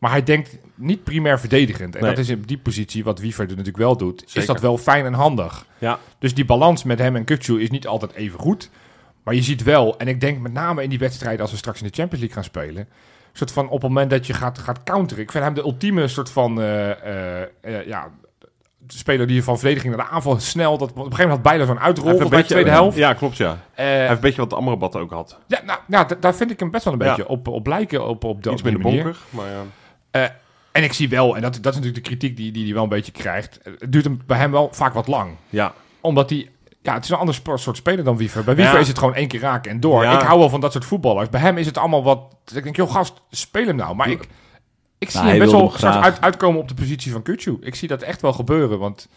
Maar 0.00 0.10
hij 0.10 0.22
denkt 0.22 0.58
niet 0.74 1.04
primair 1.04 1.40
verdedigend. 1.40 1.94
En 1.96 2.00
Nee. 2.02 2.10
dat 2.10 2.18
is 2.18 2.28
in 2.28 2.42
die 2.46 2.58
positie 2.58 3.04
wat 3.04 3.18
Wiever 3.18 3.42
er 3.44 3.50
natuurlijk 3.50 3.76
wel 3.76 3.96
doet. 3.96 4.24
Is 4.36 4.46
dat 4.46 4.60
wel 4.60 4.78
fijn 4.78 5.04
en 5.04 5.12
handig. 5.12 5.66
Ja, 5.78 5.98
Dus 6.18 6.34
die 6.34 6.44
balans 6.44 6.84
met 6.84 6.98
hem 6.98 7.16
en 7.16 7.24
Kukcu 7.24 7.60
is 7.60 7.70
niet 7.70 7.86
altijd 7.86 8.12
even 8.12 8.38
goed. 8.38 8.70
Maar 9.24 9.34
je 9.34 9.42
ziet 9.42 9.62
wel, 9.62 9.98
en 9.98 10.08
ik 10.08 10.20
denk 10.20 10.38
met 10.40 10.52
name 10.52 10.82
in 10.82 10.88
die 10.90 10.98
wedstrijden 10.98 11.40
als 11.40 11.50
we 11.50 11.56
straks 11.56 11.80
in 11.80 11.86
de 11.86 11.92
Champions 11.94 12.20
League 12.24 12.42
gaan 12.42 12.44
spelen. 12.50 12.88
soort 13.32 13.52
van 13.52 13.64
op 13.66 13.72
het 13.72 13.82
moment 13.82 14.10
dat 14.10 14.26
je 14.26 14.34
gaat, 14.34 14.58
gaat 14.58 14.82
counteren. 14.82 15.22
Ik 15.22 15.30
vind 15.30 15.44
hem 15.44 15.54
de 15.54 15.62
ultieme 15.62 16.08
soort 16.08 16.30
van 16.30 16.60
eh, 16.60 16.90
eh, 16.90 17.46
eh, 17.60 17.86
ja, 17.86 18.08
de 18.78 18.96
speler 18.96 19.26
die 19.26 19.36
je 19.36 19.42
van 19.42 19.58
verdediging 19.58 19.96
naar 19.96 20.06
de 20.06 20.12
aanval 20.12 20.38
snel. 20.40 20.78
Dat, 20.78 20.90
op 20.90 20.96
een 20.96 21.02
gegeven 21.02 21.28
moment 21.28 21.46
had 21.46 21.52
bijna 21.56 21.66
zo'n 21.66 21.80
uitrol 21.80 22.28
bij 22.28 22.40
de 22.40 22.46
tweede 22.48 22.70
helft. 22.70 22.96
Ja, 22.96 23.12
klopt, 23.14 23.36
ja. 23.36 23.58
Hij 23.72 23.98
heeft 24.00 24.10
een 24.10 24.20
beetje 24.20 24.40
wat 24.40 24.52
Amrabat 24.54 24.96
ook 24.96 25.10
had. 25.10 25.38
ja, 25.46 25.60
nou, 25.64 25.78
nou, 25.86 26.06
daar 26.20 26.34
vind 26.34 26.50
ik 26.50 26.60
hem 26.60 26.70
best 26.70 26.84
wel 26.84 26.92
een 26.92 27.00
Ja. 27.00 27.06
beetje 27.08 27.28
op, 27.28 27.48
op 27.48 27.66
lijken. 27.66 28.06
Op, 28.08 28.24
op 28.24 28.42
de, 28.42 28.50
Iets 28.50 28.62
minder 28.62 28.82
bonkig, 28.82 29.24
maar 29.30 29.46
ja. 29.46 29.62
Eh, 30.10 30.24
en 30.72 30.82
ik 30.82 30.92
zie 30.92 31.08
wel, 31.08 31.36
en 31.36 31.42
dat, 31.42 31.52
dat 31.52 31.72
is 31.72 31.78
natuurlijk 31.78 31.94
de 31.94 32.10
kritiek 32.10 32.36
die 32.36 32.44
hij 32.44 32.54
die, 32.54 32.64
die 32.64 32.74
wel 32.74 32.82
een 32.82 32.88
beetje 32.88 33.12
krijgt. 33.12 33.60
Het 33.78 33.92
duurt 33.92 34.04
hem 34.04 34.20
bij 34.26 34.38
hem 34.38 34.50
wel 34.50 34.68
vaak 34.72 34.92
wat 34.92 35.06
lang. 35.06 35.36
Ja, 35.48 35.74
Omdat 36.00 36.30
hij... 36.30 36.50
Ja, 36.82 36.94
het 36.94 37.04
is 37.04 37.10
een 37.10 37.16
ander 37.16 37.40
soort 37.54 37.76
speler 37.76 38.04
dan 38.04 38.16
Wiever. 38.16 38.44
Bij 38.44 38.54
Wiever 38.54 38.74
Ja. 38.74 38.80
is 38.80 38.88
het 38.88 38.98
gewoon 38.98 39.14
één 39.14 39.28
keer 39.28 39.40
raken 39.40 39.70
en 39.70 39.80
door. 39.80 40.02
Ja. 40.02 40.20
Ik 40.20 40.26
hou 40.26 40.38
wel 40.38 40.48
van 40.48 40.60
dat 40.60 40.72
soort 40.72 40.84
voetballers. 40.84 41.28
Bij 41.28 41.40
hem 41.40 41.58
is 41.58 41.66
het 41.66 41.78
allemaal 41.78 42.02
wat... 42.02 42.36
Ik 42.54 42.62
denk, 42.62 42.76
joh 42.76 42.90
gast, 42.90 43.22
speel 43.30 43.66
hem 43.66 43.76
nou. 43.76 43.94
Maar 43.96 44.10
ik, 44.10 44.28
ik 44.98 45.10
zie 45.10 45.20
hij 45.20 45.30
hem 45.30 45.38
best 45.38 45.52
wel 45.52 45.70
straks 45.70 45.96
uit, 45.96 46.20
uitkomen 46.20 46.60
op 46.60 46.68
de 46.68 46.74
positie 46.74 47.12
van 47.12 47.22
Kutsu. 47.22 47.56
Ik 47.60 47.74
zie 47.74 47.88
dat 47.88 48.02
echt 48.02 48.20
wel 48.20 48.32
gebeuren, 48.32 48.78
want... 48.78 49.08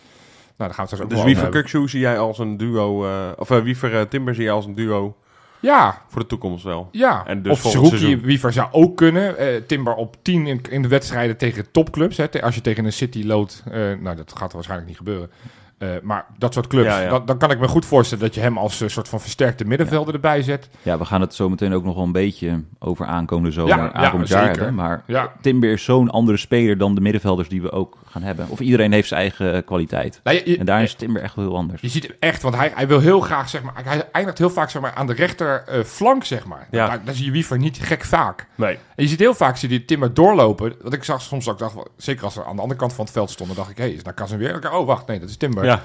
Nou, 0.58 0.70
daar 0.70 0.74
gaan 0.74 0.76
we 0.76 0.82
het 0.82 0.90
straks 0.90 1.04
ook 1.04 1.10
dus 1.10 1.18
wel 1.18 1.28
Wiever 1.28 1.44
over 1.44 1.54
hebben. 1.54 1.72
Kuksu 1.72 1.90
zie 1.90 2.00
jij 2.00 2.20
als 2.20 2.40
een 2.40 2.58
duo, 2.58 3.06
eh, 3.06 3.32
of 3.38 3.52
eh, 3.52 3.62
Wiever 3.62 4.00
eh, 4.00 4.02
Timber 4.02 4.36
zie 4.36 4.44
jij 4.44 4.54
als 4.54 4.66
een 4.66 4.76
duo 4.76 5.16
Ja, 5.64 6.02
voor 6.08 6.22
de 6.22 6.28
toekomst 6.28 6.64
wel. 6.64 6.90
ja. 6.92 7.26
En 7.26 7.42
dus 7.42 7.52
of 7.52 7.72
Zerouki. 7.72 8.18
Wiever 8.18 8.54
zou 8.54 8.68
ook 8.72 8.98
kunnen. 8.98 9.38
Eh, 9.38 9.62
Timber 9.68 9.94
op 9.96 10.16
10 10.22 10.48
in, 10.48 10.62
in 10.70 10.82
de 10.82 10.88
wedstrijden 10.88 11.38
tegen 11.38 11.72
topclubs. 11.72 12.18
Hè. 12.18 12.42
Als 12.42 12.56
je 12.56 12.62
tegen 12.62 12.86
een 12.86 12.94
City 12.94 13.24
loopt... 13.24 13.64
eh, 13.72 13.74
nou, 14.00 14.16
dat 14.16 14.34
gaat 14.38 14.54
waarschijnlijk 14.54 14.90
niet 14.90 14.98
gebeuren. 14.98 15.30
Eh, 15.78 15.90
maar 16.02 16.26
dat 16.38 16.54
soort 16.54 16.68
clubs, 16.68 16.88
Ja, 16.88 17.00
ja. 17.00 17.10
Dan, 17.10 17.26
dan 17.26 17.38
kan 17.38 17.52
ik 17.52 17.60
me 17.60 17.68
goed 17.68 17.86
voorstellen 17.86 18.24
dat 18.24 18.36
je 18.36 18.42
hem 18.42 18.58
als 18.58 18.82
eh, 18.82 18.88
soort 18.88 19.08
van 19.10 19.20
versterkte 19.22 19.66
middenvelder 19.66 20.14
erbij 20.14 20.42
zet. 20.42 20.70
Ja, 20.82 20.98
we 20.98 21.06
gaan 21.06 21.22
het 21.22 21.34
zo 21.34 21.50
meteen 21.50 21.74
ook 21.74 21.84
nog 21.84 21.96
wel 21.96 22.04
een 22.04 22.12
beetje 22.12 22.64
over 22.80 23.06
aankomende 23.06 23.52
zomer, 23.52 23.92
aankomend 23.94 24.30
jaar 24.30 24.42
hebben. 24.50 24.76
Maar. 24.76 25.04
Timber 25.42 25.72
is 25.72 25.84
zo'n 25.84 26.10
andere 26.10 26.38
speler 26.38 26.78
dan 26.78 26.96
de 26.96 27.02
middenvelders 27.02 27.50
die 27.50 27.62
we 27.62 27.72
ook 27.72 27.98
gaan 28.10 28.22
hebben. 28.24 28.46
Of 28.50 28.60
iedereen 28.60 28.92
heeft 28.92 29.08
zijn 29.08 29.20
eigen 29.20 29.54
eh, 29.54 29.62
kwaliteit. 29.66 30.20
Nou, 30.24 30.38
je, 30.38 30.50
je- 30.52 30.58
En 30.58 30.66
daar 30.66 30.82
is 30.84 30.94
Timber 30.94 31.22
echt 31.22 31.36
wel 31.36 31.46
heel 31.46 31.56
anders. 31.58 31.82
Je 31.82 31.88
ziet 31.90 32.04
hem 32.08 32.16
echt, 32.20 32.42
want 32.42 32.56
hij, 32.56 32.72
hij 32.76 32.88
wil 32.88 33.00
heel 33.00 33.20
graag, 33.20 33.50
zeg 33.50 33.64
maar, 33.64 33.74
hij 33.84 34.10
eindigt 34.12 34.38
heel 34.38 34.50
vaak 34.50 34.70
zeg 34.70 34.82
maar, 34.82 34.94
aan 34.94 35.08
de 35.08 35.14
rechter 35.14 35.64
eh, 35.68 35.84
flank, 35.84 36.24
zeg 36.24 36.46
maar. 36.46 36.68
Ja. 36.72 36.88
Daar, 36.88 37.02
daar 37.06 37.14
zie 37.16 37.26
je 37.26 37.32
Wiever 37.32 37.58
niet 37.58 37.78
gek 37.78 38.04
vaak. 38.04 38.48
Nee. 38.56 38.74
En 38.96 39.04
je 39.04 39.08
ziet 39.08 39.20
heel 39.20 39.34
vaak, 39.34 39.58
zie 39.58 39.70
je 39.70 39.78
die 39.78 39.86
Timmer 39.86 40.14
doorlopen. 40.14 40.74
Wat 40.82 40.94
ik 40.94 41.04
zag 41.04 41.22
soms 41.22 41.50
ook, 41.50 41.60
dacht, 41.60 41.76
zeker 41.98 42.24
als 42.24 42.34
ze 42.34 42.44
aan 42.46 42.56
de 42.56 42.62
andere 42.62 42.80
kant 42.80 42.94
van 42.94 43.04
het 43.06 43.14
veld 43.14 43.30
stonden, 43.30 43.56
dacht 43.56 43.70
ik, 43.70 43.78
hé, 43.78 43.84
hey, 43.84 43.94
is 43.94 44.04
daar 44.04 44.14
Casemiro? 44.14 44.70
Oh, 44.80 44.86
wacht, 44.88 45.08
nee, 45.08 45.20
dat 45.20 45.30
is 45.30 45.38
Timber. 45.38 45.63
Ja, 45.66 45.82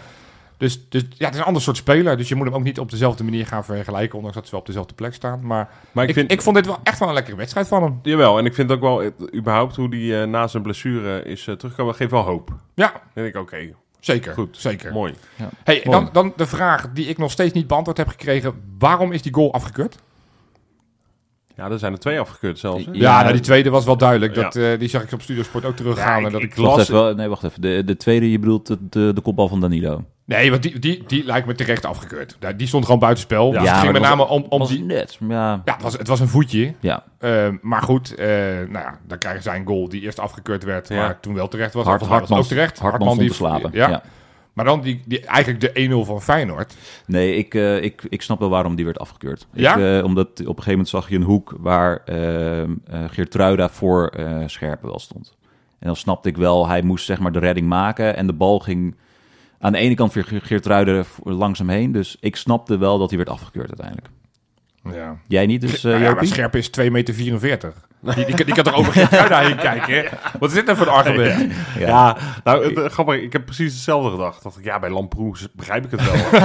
Dus, 0.56 0.88
dus 0.88 1.02
ja, 1.10 1.24
het 1.24 1.34
is 1.34 1.40
een 1.40 1.46
ander 1.46 1.62
soort 1.62 1.76
speler, 1.76 2.16
dus 2.16 2.28
je 2.28 2.34
moet 2.34 2.46
hem 2.46 2.54
ook 2.54 2.62
niet 2.62 2.78
op 2.78 2.90
dezelfde 2.90 3.24
manier 3.24 3.46
gaan 3.46 3.64
vergelijken, 3.64 4.16
ondanks 4.16 4.36
dat 4.36 4.44
ze 4.44 4.50
wel 4.50 4.60
op 4.60 4.66
dezelfde 4.66 4.94
plek 4.94 5.14
staan. 5.14 5.46
Maar, 5.46 5.68
maar 5.92 6.04
ik, 6.04 6.10
ik, 6.10 6.16
vind... 6.16 6.32
ik 6.32 6.42
vond 6.42 6.56
dit 6.56 6.66
wel 6.66 6.78
echt 6.82 6.98
wel 6.98 7.08
een 7.08 7.14
lekkere 7.14 7.36
wedstrijd 7.36 7.68
van 7.68 7.82
hem. 7.82 7.98
Jawel, 8.02 8.38
en 8.38 8.44
ik 8.46 8.54
vind 8.54 8.70
ook 8.72 8.80
wel, 8.80 9.02
eh, 9.02 9.10
überhaupt 9.34 9.76
hoe 9.76 9.90
die 9.90 10.20
eh, 10.20 10.26
na 10.26 10.46
zijn 10.46 10.62
blessure 10.62 11.22
is 11.24 11.46
eh, 11.46 11.54
teruggekomen, 11.54 11.94
geeft 11.94 12.10
wel 12.10 12.22
hoop. 12.22 12.50
Ja, 12.74 12.90
Dan 12.92 13.00
denk 13.14 13.26
ik, 13.26 13.36
oké, 13.40 13.74
zeker. 14.00 14.32
Goed. 14.34 14.56
Zeker. 14.58 14.92
mooi. 14.92 15.14
Hey, 15.64 15.82
en 15.82 15.90
Mooi. 15.90 16.04
dan, 16.04 16.08
dan 16.12 16.32
de 16.36 16.46
vraag 16.46 16.88
die 16.92 17.06
ik 17.06 17.18
nog 17.18 17.30
steeds 17.30 17.52
niet 17.54 17.66
beantwoord 17.66 17.96
heb 17.96 18.08
gekregen. 18.08 18.54
Waarom 18.78 19.12
is 19.12 19.22
die 19.22 19.34
goal 19.34 19.52
afgekeurd? 19.52 19.98
Ja, 21.58 21.70
er 21.70 21.78
zijn 21.78 21.92
er 21.92 21.98
twee 21.98 22.20
afgekeurd 22.20 22.58
zelfs. 22.58 22.84
hè? 22.84 22.90
Ja, 22.92 22.98
Ja, 23.00 23.20
nou, 23.20 23.32
die 23.32 23.42
tweede 23.42 23.70
was 23.70 23.84
wel 23.84 23.96
duidelijk. 23.96 24.34
Ja. 24.34 24.42
Dat, 24.42 24.56
eh, 24.56 24.78
die 24.78 24.88
zag 24.88 25.02
ik 25.02 25.12
op 25.12 25.22
Studiosport 25.22 25.64
ook 25.64 25.76
teruggaan. 25.76 26.20
Ja, 26.20 26.26
en 26.26 26.32
dat 26.32 26.42
ik- 26.42 26.54
Wacht 26.54 26.76
las- 26.76 26.80
even, 26.88 26.94
wel- 26.94 27.14
nee, 27.14 27.28
wacht 27.28 27.44
even. 27.44 27.60
De, 27.60 27.82
de 27.84 27.96
tweede, 27.96 28.30
je 28.30 28.38
bedoelt 28.38 28.66
de, 28.66 28.78
de, 28.80 29.10
de 29.14 29.20
kopbal 29.20 29.48
van 29.48 29.60
Danilo. 29.60 30.04
Nee, 30.24 30.50
want 30.50 30.62
die, 30.62 30.78
die, 30.78 31.02
die 31.06 31.24
lijkt 31.24 31.46
me 31.46 31.54
terecht 31.54 31.84
afgekeurd. 31.84 32.36
Die 32.56 32.66
stond 32.66 32.84
gewoon 32.84 33.00
buitenspel. 33.00 33.52
Ja, 33.52 33.60
dus 33.60 33.70
het 33.70 33.78
ging 33.78 33.92
met 33.92 34.02
name 34.02 34.26
om, 34.28 34.46
om 34.48 34.58
was 34.58 34.68
die... 34.68 34.82
net, 34.84 35.18
ja. 35.28 35.62
Ja, 35.64 35.72
het 35.74 35.82
was, 35.82 35.92
het 35.92 36.08
was 36.08 36.20
een 36.20 36.28
voetje. 36.28 36.74
ja. 36.80 37.02
Eh, 37.18 37.48
maar 37.60 37.82
goed, 37.82 38.14
eh, 38.14 38.26
nou 38.46 38.72
ja, 38.72 38.98
dan 39.06 39.18
krijgen 39.18 39.42
zij 39.42 39.56
een 39.56 39.66
goal 39.66 39.88
die 39.88 40.00
eerst 40.02 40.18
afgekeurd 40.20 40.64
werd, 40.64 40.88
Ja. 40.88 40.96
maar 40.96 41.20
toen 41.20 41.34
wel 41.34 41.48
terecht 41.48 41.74
was. 41.74 41.84
Hart, 41.84 41.98
Volgens 41.98 42.20
mij 42.20 42.38
was 42.38 42.38
Hartman, 42.38 42.38
ook 42.38 42.66
terecht. 42.68 42.78
Hartman 42.90 43.18
die 43.18 43.28
te 43.28 43.34
slapen. 43.34 43.70
Ja. 43.72 44.02
Maar 44.58 44.66
dan 44.66 44.80
die, 44.80 45.00
die, 45.06 45.26
eigenlijk 45.26 45.74
de 45.74 46.02
1-0 46.02 46.06
van 46.06 46.22
Feyenoord. 46.22 46.76
Nee, 47.06 47.34
ik, 47.36 47.54
eh, 47.54 47.82
ik, 47.82 48.02
ik 48.08 48.22
snap 48.22 48.38
wel 48.38 48.48
waarom 48.48 48.74
die 48.74 48.84
werd 48.84 48.98
afgekeurd. 48.98 49.46
Ja? 49.52 49.76
Ik, 49.76 49.98
eh, 49.98 50.04
omdat 50.04 50.28
op 50.28 50.38
een 50.38 50.46
gegeven 50.46 50.70
moment 50.70 50.88
zag 50.88 51.08
je 51.08 51.16
een 51.16 51.22
hoek 51.22 51.54
waar 51.58 52.02
eh 52.04 52.62
eh 52.62 52.68
Geertruida 53.06 53.68
voor 53.68 54.12
Scherpen 54.46 54.88
wel 54.88 54.98
stond. 54.98 55.36
En 55.78 55.86
dan 55.86 55.96
snapte 55.96 56.28
ik 56.28 56.36
wel, 56.36 56.68
hij 56.68 56.82
moest 56.82 57.04
zeg 57.04 57.18
maar 57.18 57.32
de 57.32 57.38
redding 57.38 57.66
maken. 57.66 58.16
En 58.16 58.26
de 58.26 58.32
bal 58.32 58.58
ging 58.58 58.94
aan 59.58 59.72
de 59.72 59.78
ene 59.78 59.94
kant 59.94 60.12
weer 60.12 60.24
Ge- 60.24 60.40
Geertruida 60.40 61.04
hem 61.58 61.68
heen. 61.68 61.92
Dus 61.92 62.16
ik 62.20 62.36
snapte 62.36 62.78
wel 62.78 62.98
dat 62.98 63.08
hij 63.08 63.18
werd 63.18 63.30
afgekeurd 63.30 63.68
uiteindelijk. 63.68 64.08
Ja. 64.94 65.16
Jij 65.26 65.46
niet, 65.46 65.60
dus 65.60 65.82
Nou 65.82 65.96
uh, 65.96 66.02
ja, 66.02 66.14
maar 66.14 66.26
Scherp 66.26 66.56
is 66.56 66.70
2,44 66.80 66.84
meter. 66.90 67.14
Die, 68.00 68.24
die, 68.24 68.44
die 68.44 68.54
kan 68.54 68.64
toch 68.64 68.74
over 68.74 68.92
Geertruida 68.92 69.40
heen 69.40 69.56
kijken? 69.56 69.94
hè? 69.94 70.04
Wat 70.38 70.48
is 70.48 70.54
dit 70.54 70.64
nou 70.64 70.76
voor 70.78 70.86
een 70.86 70.92
argument? 70.92 71.52
Ja, 71.78 72.16
nou, 72.44 72.64
het, 72.64 72.78
eh, 72.78 72.90
grappig, 72.90 73.20
ik 73.22 73.32
heb 73.32 73.44
precies 73.44 73.72
hetzelfde 73.72 74.10
gedacht. 74.10 74.42
Dacht 74.42 74.58
ik, 74.58 74.64
ja, 74.64 74.78
bij 74.78 74.90
Lamproes 74.90 75.48
begrijp 75.52 75.84
ik 75.84 75.90
het 75.90 76.04
wel. 76.04 76.40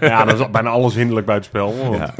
ja, 0.10 0.24
dan 0.24 0.40
is 0.40 0.50
bijna 0.50 0.68
alles 0.68 0.94
hinderlijk 0.94 1.26
buitenspel. 1.26 1.76
Want, 1.76 2.12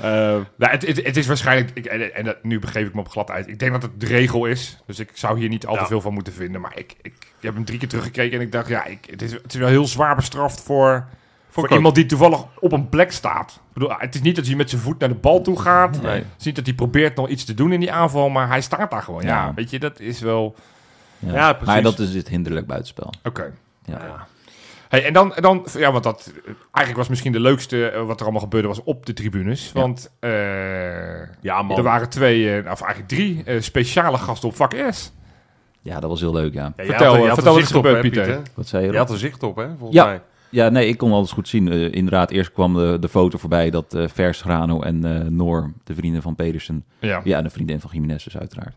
Eh, 0.00 0.10
nou, 0.56 0.72
het, 0.72 0.86
het, 0.86 1.04
het 1.04 1.16
is 1.16 1.26
waarschijnlijk, 1.26 1.70
ik, 1.74 1.86
en, 1.86 2.36
nu 2.42 2.58
begeef 2.58 2.86
ik 2.86 2.94
me 2.94 3.00
op 3.00 3.08
glad 3.08 3.30
uit. 3.30 3.48
Ik 3.48 3.58
denk 3.58 3.72
dat 3.72 3.82
het 3.82 4.00
de 4.00 4.06
regel 4.06 4.46
is, 4.46 4.82
dus 4.86 4.98
ik 4.98 5.10
zou 5.12 5.38
hier 5.38 5.48
niet 5.48 5.66
al 5.66 5.74
te 5.74 5.80
Ja. 5.80 5.86
veel 5.86 6.00
van 6.00 6.12
moeten 6.14 6.32
vinden. 6.32 6.60
Maar 6.60 6.72
ik, 6.74 6.94
ik, 7.02 7.12
ik 7.12 7.40
heb 7.40 7.54
hem 7.54 7.64
drie 7.64 7.78
keer 7.78 7.88
teruggekeken 7.88 8.38
en 8.38 8.44
ik 8.44 8.52
dacht, 8.52 8.68
ja, 8.68 8.84
ik, 8.84 8.98
het, 9.10 9.22
is, 9.22 9.32
het 9.32 9.52
is 9.54 9.56
wel 9.56 9.68
heel 9.68 9.86
zwaar 9.86 10.16
bestraft 10.16 10.60
voor, 10.62 11.06
voor 11.54 11.72
iemand 11.72 11.94
die 11.94 12.06
toevallig 12.06 12.44
op 12.58 12.72
een 12.72 12.88
plek 12.88 13.12
staat. 13.12 13.50
Ik 13.66 13.72
bedoel, 13.74 13.92
het 13.98 14.14
is 14.14 14.20
niet 14.20 14.36
dat 14.36 14.46
hij 14.46 14.54
met 14.54 14.70
zijn 14.70 14.82
voet 14.82 14.98
naar 14.98 15.08
de 15.08 15.14
bal 15.14 15.40
toe 15.42 15.60
gaat. 15.60 16.02
Nee. 16.02 16.12
Het 16.14 16.24
is 16.38 16.44
niet 16.44 16.56
dat 16.56 16.66
hij 16.66 16.74
probeert 16.74 17.16
nog 17.16 17.28
iets 17.28 17.44
te 17.44 17.54
doen 17.54 17.72
in 17.72 17.80
die 17.80 17.92
aanval, 17.92 18.28
maar 18.28 18.48
hij 18.48 18.60
staat 18.60 18.90
daar 18.90 19.02
gewoon. 19.02 19.22
Ja, 19.22 19.28
Ja. 19.28 19.54
weet 19.54 19.70
je, 19.70 19.78
dat 19.78 20.00
is 20.00 20.20
wel... 20.20 20.54
Ja, 21.18 21.32
Ja, 21.32 21.52
precies. 21.52 21.66
Maar 21.74 21.82
dat 21.82 21.98
is 21.98 22.14
het 22.14 22.28
hinderlijk 22.28 22.66
buitenspel. 22.66 23.12
Oké. 23.24 23.52
Ja. 23.84 23.98
ja. 24.06 24.26
Hey, 24.88 25.04
en 25.06 25.12
dan, 25.12 25.34
en 25.34 25.42
dan, 25.42 25.66
ja, 25.78 25.92
want 25.92 26.04
dat 26.04 26.32
eigenlijk 26.50 26.96
was 26.96 27.08
misschien 27.08 27.32
de 27.32 27.40
leukste 27.40 27.88
eh, 27.88 28.06
wat 28.06 28.16
er 28.16 28.22
allemaal 28.22 28.42
gebeurde 28.42 28.68
was 28.68 28.82
op 28.82 29.06
de 29.06 29.12
tribunes. 29.12 29.70
Ja. 29.74 29.80
Want 29.80 30.10
eh, 30.20 30.30
ja, 31.40 31.62
man. 31.62 31.76
er 31.76 31.82
waren 31.82 32.08
twee, 32.08 32.50
eh, 32.58 32.70
of 32.70 32.80
eigenlijk 32.80 33.08
drie 33.08 33.60
speciale 33.62 34.18
gasten 34.18 34.48
op 34.48 34.56
vak 34.56 34.74
S. 34.90 35.12
ja, 35.80 36.00
dat 36.00 36.10
was 36.10 36.20
heel 36.20 36.32
leuk, 36.32 36.52
ja. 36.54 36.72
Vertel, 36.76 37.06
had 37.06 37.14
er- 37.14 37.20
je 37.20 37.26
had 37.26 37.34
vertel 37.34 37.54
er 37.56 37.60
wat 37.62 37.74
op, 37.74 37.84
gebeurd, 37.84 38.00
Pieter. 38.00 38.42
Wat 38.54 38.66
zei 38.66 38.84
je? 38.86 38.92
Je 38.92 38.98
had 38.98 39.10
er 39.10 39.18
zicht 39.18 39.42
op, 39.42 39.56
hè, 39.56 39.66
volgens 39.78 39.92
Ja. 39.92 40.04
mij. 40.04 40.20
Ja, 40.54 40.68
nee, 40.68 40.88
ik 40.88 40.96
kon 40.98 41.12
alles 41.12 41.32
goed 41.32 41.48
zien. 41.48 41.68
Eh, 41.72 41.92
inderdaad, 41.92 42.30
eerst 42.30 42.52
kwam 42.52 42.74
de, 42.74 42.96
de 43.00 43.08
foto 43.08 43.38
voorbij 43.38 43.70
dat 43.70 43.94
eh 43.94 44.04
Vers 44.12 44.40
Grano 44.40 44.80
en 44.80 45.04
eh 45.04 45.28
Noor, 45.28 45.72
de 45.84 45.94
vrienden 45.94 46.22
van 46.22 46.34
Pedersen, 46.34 46.84
Ja. 47.00 47.20
ja, 47.24 47.38
en 47.38 47.44
de 47.44 47.50
vriendin 47.50 47.80
van 47.80 47.90
Jiménez 47.92 48.24
dus 48.24 48.38
uiteraard, 48.38 48.74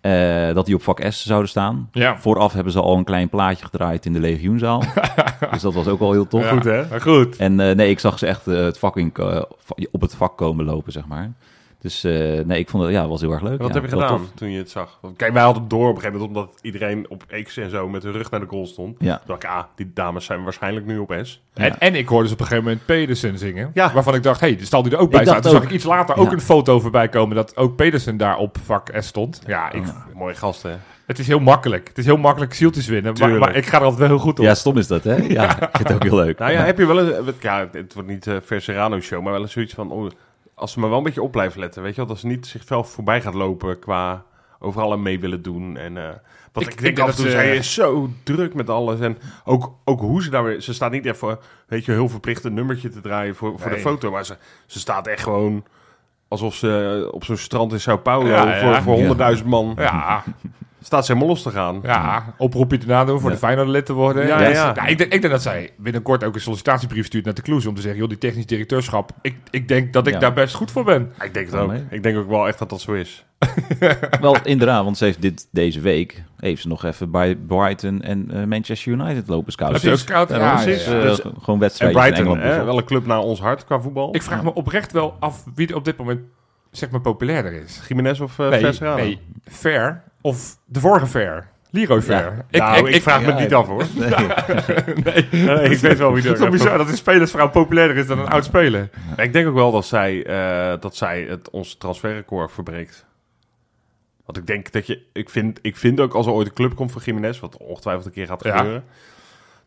eh, 0.00 0.54
dat 0.54 0.66
die 0.66 0.74
op 0.74 0.82
vak 0.82 1.00
S 1.08 1.26
zouden 1.26 1.48
staan. 1.48 1.88
Ja. 1.92 2.18
Vooraf 2.18 2.52
hebben 2.52 2.72
ze 2.72 2.80
al 2.80 2.96
een 2.96 3.04
klein 3.04 3.28
plaatje 3.28 3.64
gedraaid 3.64 4.06
in 4.06 4.12
de 4.12 4.20
legioenzaal. 4.20 4.82
dus 5.52 5.62
dat 5.62 5.74
was 5.74 5.86
ook 5.86 6.00
al 6.00 6.12
heel 6.12 6.26
tof. 6.28 6.42
Ja. 6.42 6.50
Goed, 6.50 6.64
hè? 6.64 6.88
Maar 6.88 7.00
goed. 7.00 7.36
En 7.36 7.60
eh, 7.60 7.74
nee, 7.76 7.90
ik 7.90 7.98
zag 7.98 8.18
ze 8.18 8.26
echt 8.26 8.46
eh, 8.46 8.56
het 8.64 8.78
vak 8.78 8.96
in, 8.96 9.12
eh, 9.14 9.42
op 9.90 10.00
het 10.00 10.14
vak 10.14 10.36
komen 10.36 10.64
lopen, 10.64 10.92
zeg 10.92 11.06
maar. 11.06 11.32
Dus 11.80 12.04
eh, 12.04 12.12
nee, 12.44 12.58
ik 12.58 12.68
vond 12.68 12.82
het, 12.82 12.92
ja, 12.92 13.08
was 13.08 13.20
heel 13.20 13.32
erg 13.32 13.42
leuk. 13.42 13.58
Wat 13.58 13.68
ja, 13.68 13.74
heb 13.74 13.82
je 13.82 13.88
gedaan 13.88 14.08
tof. 14.08 14.30
toen 14.34 14.50
je 14.50 14.58
het 14.58 14.70
zag? 14.70 14.98
Want, 15.00 15.16
kijk, 15.16 15.32
wij 15.32 15.42
hadden 15.42 15.62
het 15.62 15.70
door 15.70 15.88
op 15.88 15.94
een 15.94 16.00
gegeven 16.00 16.20
moment, 16.20 16.36
omdat 16.36 16.58
iedereen 16.62 17.06
op 17.08 17.24
X 17.44 17.56
en 17.56 17.70
zo 17.70 17.88
met 17.88 18.02
hun 18.02 18.12
rug 18.12 18.30
naar 18.30 18.40
de 18.40 18.46
goal 18.46 18.66
stond. 18.66 18.96
Ja. 18.98 19.16
Toen 19.16 19.26
dacht 19.26 19.42
ik, 19.42 19.48
ah, 19.48 19.64
die 19.74 19.90
dames 19.94 20.24
zijn 20.24 20.44
waarschijnlijk 20.44 20.86
nu 20.86 20.98
op 20.98 21.18
S. 21.22 21.42
En, 21.54 21.78
en 21.78 21.94
ik 21.94 22.08
hoorde 22.08 22.28
ze 22.28 22.34
op 22.34 22.40
een 22.40 22.46
gegeven 22.46 22.68
moment 22.68 22.86
Pedersen 22.86 23.38
zingen. 23.38 23.70
Ja. 23.74 23.92
Waarvan 23.92 24.14
ik 24.14 24.22
dacht, 24.22 24.40
hé, 24.40 24.54
hey, 24.54 24.64
stal 24.64 24.82
die 24.82 24.92
er 24.92 24.98
ook 24.98 25.10
bij 25.10 25.20
Ik 25.20 25.26
dacht 25.26 25.42
Toen 25.42 25.50
zag 25.50 25.62
ik 25.62 25.70
iets 25.70 25.84
later 25.84 26.16
ook 26.16 26.32
een 26.32 26.40
foto 26.40 26.80
voorbij 26.80 27.08
komen 27.08 27.36
dat 27.36 27.56
ook 27.56 27.76
Pedersen 27.76 28.16
daar 28.16 28.36
op 28.36 28.58
vak 28.64 28.90
S 28.98 29.06
stond. 29.06 29.40
Ja, 29.46 29.72
ik, 29.72 29.84
Mooie 30.14 30.34
gasten. 30.34 30.80
het 31.06 31.18
is 31.18 31.26
heel 31.26 31.40
makkelijk. 31.40 31.88
Het 31.88 31.98
is 31.98 32.04
heel 32.04 32.16
makkelijk 32.16 32.54
zieltjes 32.54 32.86
winnen. 32.86 33.14
Maar, 33.18 33.30
maar 33.30 33.56
ik 33.56 33.66
ga 33.66 33.76
er 33.76 33.82
altijd 33.82 34.00
wel 34.00 34.08
heel 34.08 34.18
goed 34.18 34.38
op. 34.38 34.44
Ja, 34.44 34.54
stom 34.54 34.78
is 34.78 34.86
dat, 34.86 35.04
hè? 35.04 35.14
Ja, 35.14 35.50
ik 35.50 35.76
vind 35.76 35.88
het 35.88 35.92
ook 35.92 36.02
heel 36.02 36.16
leuk. 36.16 36.38
Nou 36.46 36.52
ja, 36.52 36.64
heb 36.64 36.78
je 36.78 36.86
wel 36.86 36.98
een... 36.98 37.34
Ja, 37.40 37.68
het 37.72 37.94
wordt 37.94 38.08
niet 38.08 38.26
uh, 38.26 38.36
Verserano 38.42 39.00
show, 39.00 39.22
maar 39.22 39.32
wel 39.32 39.40
eens 39.40 39.52
zoiets 39.52 39.74
van... 39.74 39.90
Oh, 39.90 40.10
als 40.56 40.72
ze 40.72 40.80
maar 40.80 40.88
wel 40.88 40.98
een 40.98 41.04
beetje 41.04 41.22
op 41.22 41.32
blijven 41.32 41.60
letten, 41.60 41.82
weet 41.82 41.90
je 41.90 41.96
wel? 41.96 42.06
Dat 42.06 42.18
ze 42.18 42.26
niet 42.26 42.46
zichzelf 42.46 42.90
voorbij 42.90 43.20
gaat 43.20 43.34
lopen 43.34 43.78
qua 43.78 44.24
overal 44.58 44.92
aan 44.92 45.02
mee 45.02 45.20
willen 45.20 45.42
doen. 45.42 45.76
En, 45.76 45.96
eh 45.96 46.04
want 46.52 46.66
Ik- 46.66 46.80
denk 46.80 46.96
denk 46.96 46.98
af 46.98 47.08
en 47.08 47.14
toe, 47.14 47.24
dat 47.24 47.32
ze- 47.34 47.38
zij 47.38 47.56
is 47.56 47.74
zo 47.74 48.10
druk 48.22 48.54
met 48.54 48.70
alles. 48.70 49.00
En 49.00 49.18
ook, 49.44 49.72
ook 49.84 50.00
hoe 50.00 50.22
ze 50.22 50.30
daar 50.30 50.44
weer... 50.44 50.60
Ze 50.60 50.74
staat 50.74 50.90
niet 50.90 51.06
even, 51.06 51.38
weet 51.66 51.84
je, 51.84 51.92
heel 51.92 52.08
verplicht 52.08 52.44
een 52.44 52.54
nummertje 52.54 52.88
te 52.88 53.00
draaien 53.00 53.34
voor, 53.34 53.58
voor 53.58 53.70
de 53.70 53.78
foto. 53.78 54.10
Maar 54.10 54.24
ze, 54.24 54.36
ze 54.66 54.78
staat 54.78 55.06
echt 55.06 55.22
gewoon 55.22 55.64
alsof 56.28 56.54
ze 56.54 57.08
op 57.12 57.24
zo'n 57.24 57.36
strand 57.36 57.72
in 57.72 57.80
Sao 57.80 57.96
Paulo 57.96 58.28
Ja, 58.28 58.56
ja. 58.56 58.60
voor, 58.82 58.82
voor 58.82 59.16
Ja. 59.18 59.34
100.000 59.36 59.44
man... 59.46 59.72
Ja, 59.78 60.22
Staat 60.86 61.06
ze 61.06 61.12
helemaal 61.12 61.34
los 61.34 61.42
te 61.42 61.50
gaan. 61.50 61.80
ja, 61.82 62.34
oproepje 62.38 62.78
te 62.78 62.86
nadoen 62.86 63.20
voor 63.20 63.28
Ja. 63.28 63.34
de 63.34 63.40
Feyenoord 63.40 63.68
lid 63.68 63.86
te 63.86 63.92
worden. 63.92 64.26
Ja, 64.26 64.38
Dus, 64.38 64.52
ja. 64.56 64.72
nou, 64.72 64.88
ik, 64.88 64.98
denk, 64.98 65.12
ik 65.12 65.20
denk 65.20 65.32
dat 65.32 65.42
zij 65.42 65.70
binnenkort 65.78 66.24
ook 66.24 66.34
een 66.34 66.40
sollicitatiebrief 66.40 67.06
stuurt 67.06 67.24
naar 67.24 67.34
de 67.34 67.42
Kloes 67.42 67.66
om 67.66 67.74
te 67.74 67.80
zeggen, 67.80 68.00
joh, 68.00 68.08
die 68.08 68.18
technisch 68.18 68.46
directeurschap, 68.46 69.10
ik, 69.22 69.36
ik 69.50 69.68
denk 69.68 69.92
dat 69.92 70.06
ik 70.06 70.12
Ja. 70.12 70.18
daar 70.18 70.32
best 70.32 70.54
goed 70.54 70.70
voor 70.70 70.84
ben. 70.84 71.12
Ik 71.24 71.34
denk 71.34 71.46
het 71.46 71.54
ook. 71.60 71.70
nee. 71.70 71.84
Ik 71.90 72.02
denk 72.02 72.16
ook 72.18 72.28
wel 72.28 72.46
echt 72.48 72.58
dat 72.58 72.70
dat 72.70 72.80
zo 72.80 72.92
is. 72.92 73.24
Wel, 74.20 74.36
inderdaad, 74.44 74.84
want 74.84 74.98
ze 74.98 75.04
heeft 75.04 75.22
dit, 75.22 75.48
deze 75.50 75.80
week 75.80 76.22
heeft 76.36 76.62
ze 76.62 76.68
nog 76.68 76.84
even 76.84 77.10
bij 77.10 77.36
Brighton 77.36 78.02
en 78.02 78.30
eh, 78.30 78.44
Manchester 78.44 78.92
United 78.92 79.28
lopen 79.28 79.52
scouten. 79.52 79.76
Heb 79.80 79.86
je 79.86 79.92
ook 79.92 79.98
scout? 80.08 80.28
Ja, 80.28 80.36
Ja, 80.36 80.62
precies. 80.62 80.84
ja. 80.86 80.92
Eh, 80.96 81.02
Dus- 81.02 81.20
gewoon 81.20 81.42
En 81.46 81.58
wedstrijden 81.58 81.96
in 81.98 82.02
Brighton, 82.04 82.26
Engeland. 82.26 82.42
hè, 82.42 82.48
bezocht. 82.48 82.66
wel 82.66 82.78
een 82.78 82.84
club 82.84 83.06
naar 83.06 83.18
ons 83.18 83.40
hart 83.40 83.64
qua 83.64 83.80
voetbal. 83.80 84.14
Ik 84.14 84.22
vraag 84.22 84.42
me 84.42 84.54
oprecht 84.54 84.92
wel 84.92 85.16
af 85.20 85.44
wie 85.54 85.68
er 85.68 85.74
op 85.76 85.84
dit 85.84 85.96
moment 85.96 86.20
zeg 86.70 86.90
maar 86.90 87.00
populairder 87.00 87.52
is. 87.52 87.80
Jiménez 87.88 88.20
of 88.20 88.38
uh, 88.38 88.48
nee, 88.48 88.72
nee, 88.80 89.20
Fair 89.44 90.02
of 90.26 90.58
de 90.64 90.80
vorige 90.80 91.06
Fair. 91.06 91.48
Leroy 91.70 92.02
Fair. 92.02 92.44
nou, 92.50 92.90
ik, 92.90 93.02
vraag 93.02 93.20
me 93.20 93.26
ja, 93.26 93.38
niet 93.38 93.54
af 93.54 93.66
hoor. 93.66 93.84
nee. 95.04 95.26
Nee, 95.30 95.70
ik 95.70 95.78
weet 95.78 95.98
wel 95.98 96.12
wie 96.12 96.22
Het 96.22 96.32
is 96.32 96.38
toch 96.38 96.46
er 96.46 96.50
bizar 96.50 96.78
dat 96.78 96.88
een 96.88 96.96
spelersvrouw 96.96 97.50
populairder 97.50 97.96
is 97.96 98.06
dan 98.06 98.18
een 98.18 98.28
oud 98.28 98.44
speler. 98.44 98.90
Ik 99.16 99.32
denk 99.32 99.46
ook 99.48 99.54
wel 99.54 99.72
dat 99.72 99.86
zij, 99.86 100.24
eh, 100.24 100.80
dat 100.80 100.96
zij 100.96 101.22
het, 101.22 101.50
ons 101.50 101.74
transferrecord 101.74 102.52
verbreekt. 102.52 103.06
Want 104.24 104.38
ik 104.38 104.46
denk 104.46 104.72
dat 104.72 104.86
je... 104.86 105.02
Ik 105.12 105.30
vind, 105.30 105.58
ik 105.62 105.76
vind 105.76 106.00
ook 106.00 106.14
als 106.14 106.26
er 106.26 106.32
ooit 106.32 106.46
een 106.46 106.54
club 106.54 106.74
komt 106.74 106.92
voor 106.92 107.02
Jiménez... 107.02 107.40
wat 107.40 107.56
ongetwijfeld 107.56 108.06
een 108.06 108.12
keer 108.12 108.26
gaat 108.26 108.44
Ja. 108.44 108.82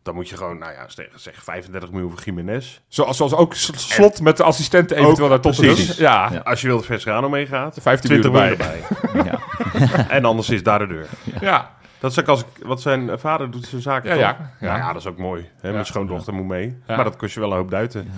Dan 0.02 0.14
moet 0.14 0.28
je 0.28 0.36
gewoon, 0.36 0.58
nou 0.58 0.72
ja, 0.72 0.88
zeg, 0.88 1.06
zeg 1.14 1.42
35 1.44 1.90
miljoen 1.90 2.10
voor 2.10 2.20
Jiménez. 2.24 2.80
Zoals, 2.88 3.16
zoals 3.16 3.34
ook 3.34 3.54
slot 3.54 4.20
met 4.20 4.36
de 4.36 4.42
assistenten 4.42 4.96
eventueel 4.96 5.28
naar 5.28 5.40
Tottenham. 5.40 5.74
precies. 5.74 5.96
Ja, 5.96 6.28
Ja. 6.32 6.38
Als 6.38 6.60
je 6.60 6.66
wil 6.66 6.76
dat 6.76 6.86
Vesgrano 6.86 7.28
meegaat... 7.28 7.76
15 7.80 8.10
20 8.10 8.30
miljoen 8.32 8.50
erbij. 8.50 8.82
erbij. 9.12 9.24
Ja. 9.32 10.08
en 10.16 10.24
anders 10.24 10.50
is 10.50 10.62
daar 10.62 10.78
de 10.78 10.86
deur. 10.86 11.06
Ja, 11.40 11.70
Dat 11.98 12.10
is 12.10 12.20
ook 12.20 12.28
als 12.28 12.40
ik, 12.40 12.46
wat 12.62 12.80
zijn 12.80 13.18
vader 13.18 13.50
doet 13.50 13.66
zijn 13.66 13.82
zaken 13.82 14.08
Ja, 14.08 14.14
toch? 14.14 14.22
ja. 14.38 14.50
Ja. 14.60 14.66
Nou 14.66 14.78
ja, 14.78 14.92
dat 14.92 15.02
is 15.02 15.08
ook 15.08 15.18
mooi. 15.18 15.48
Hè? 15.60 15.68
Ja. 15.68 15.74
Mijn 15.74 15.86
schoondochter 15.86 16.34
moet 16.34 16.46
mee. 16.46 16.76
Ja. 16.86 16.94
Maar 16.96 17.04
dat 17.04 17.16
kost 17.16 17.34
je 17.34 17.40
wel 17.40 17.50
een 17.50 17.56
hoop 17.56 17.70
duiten. 17.70 18.10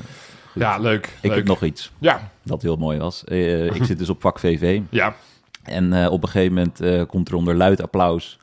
ja 0.54 0.78
leuk. 0.78 1.06
Ik 1.06 1.28
leuk. 1.28 1.34
heb 1.36 1.46
nog 1.46 1.62
iets 1.62 1.92
Ja, 1.98 2.30
dat 2.42 2.62
heel 2.62 2.76
mooi 2.76 2.98
was. 2.98 3.24
Eh, 3.24 3.66
ik 3.66 3.84
zit 3.84 3.98
dus 3.98 4.08
op 4.08 4.20
vak 4.20 4.38
VV. 4.38 4.80
ja. 4.90 5.14
En 5.62 5.92
eh, 5.92 6.10
op 6.12 6.22
een 6.22 6.28
gegeven 6.28 6.54
moment 6.54 6.80
eh, 6.80 7.02
komt 7.06 7.28
er 7.28 7.34
onder 7.34 7.54
luid 7.54 7.82
applaus... 7.82 8.38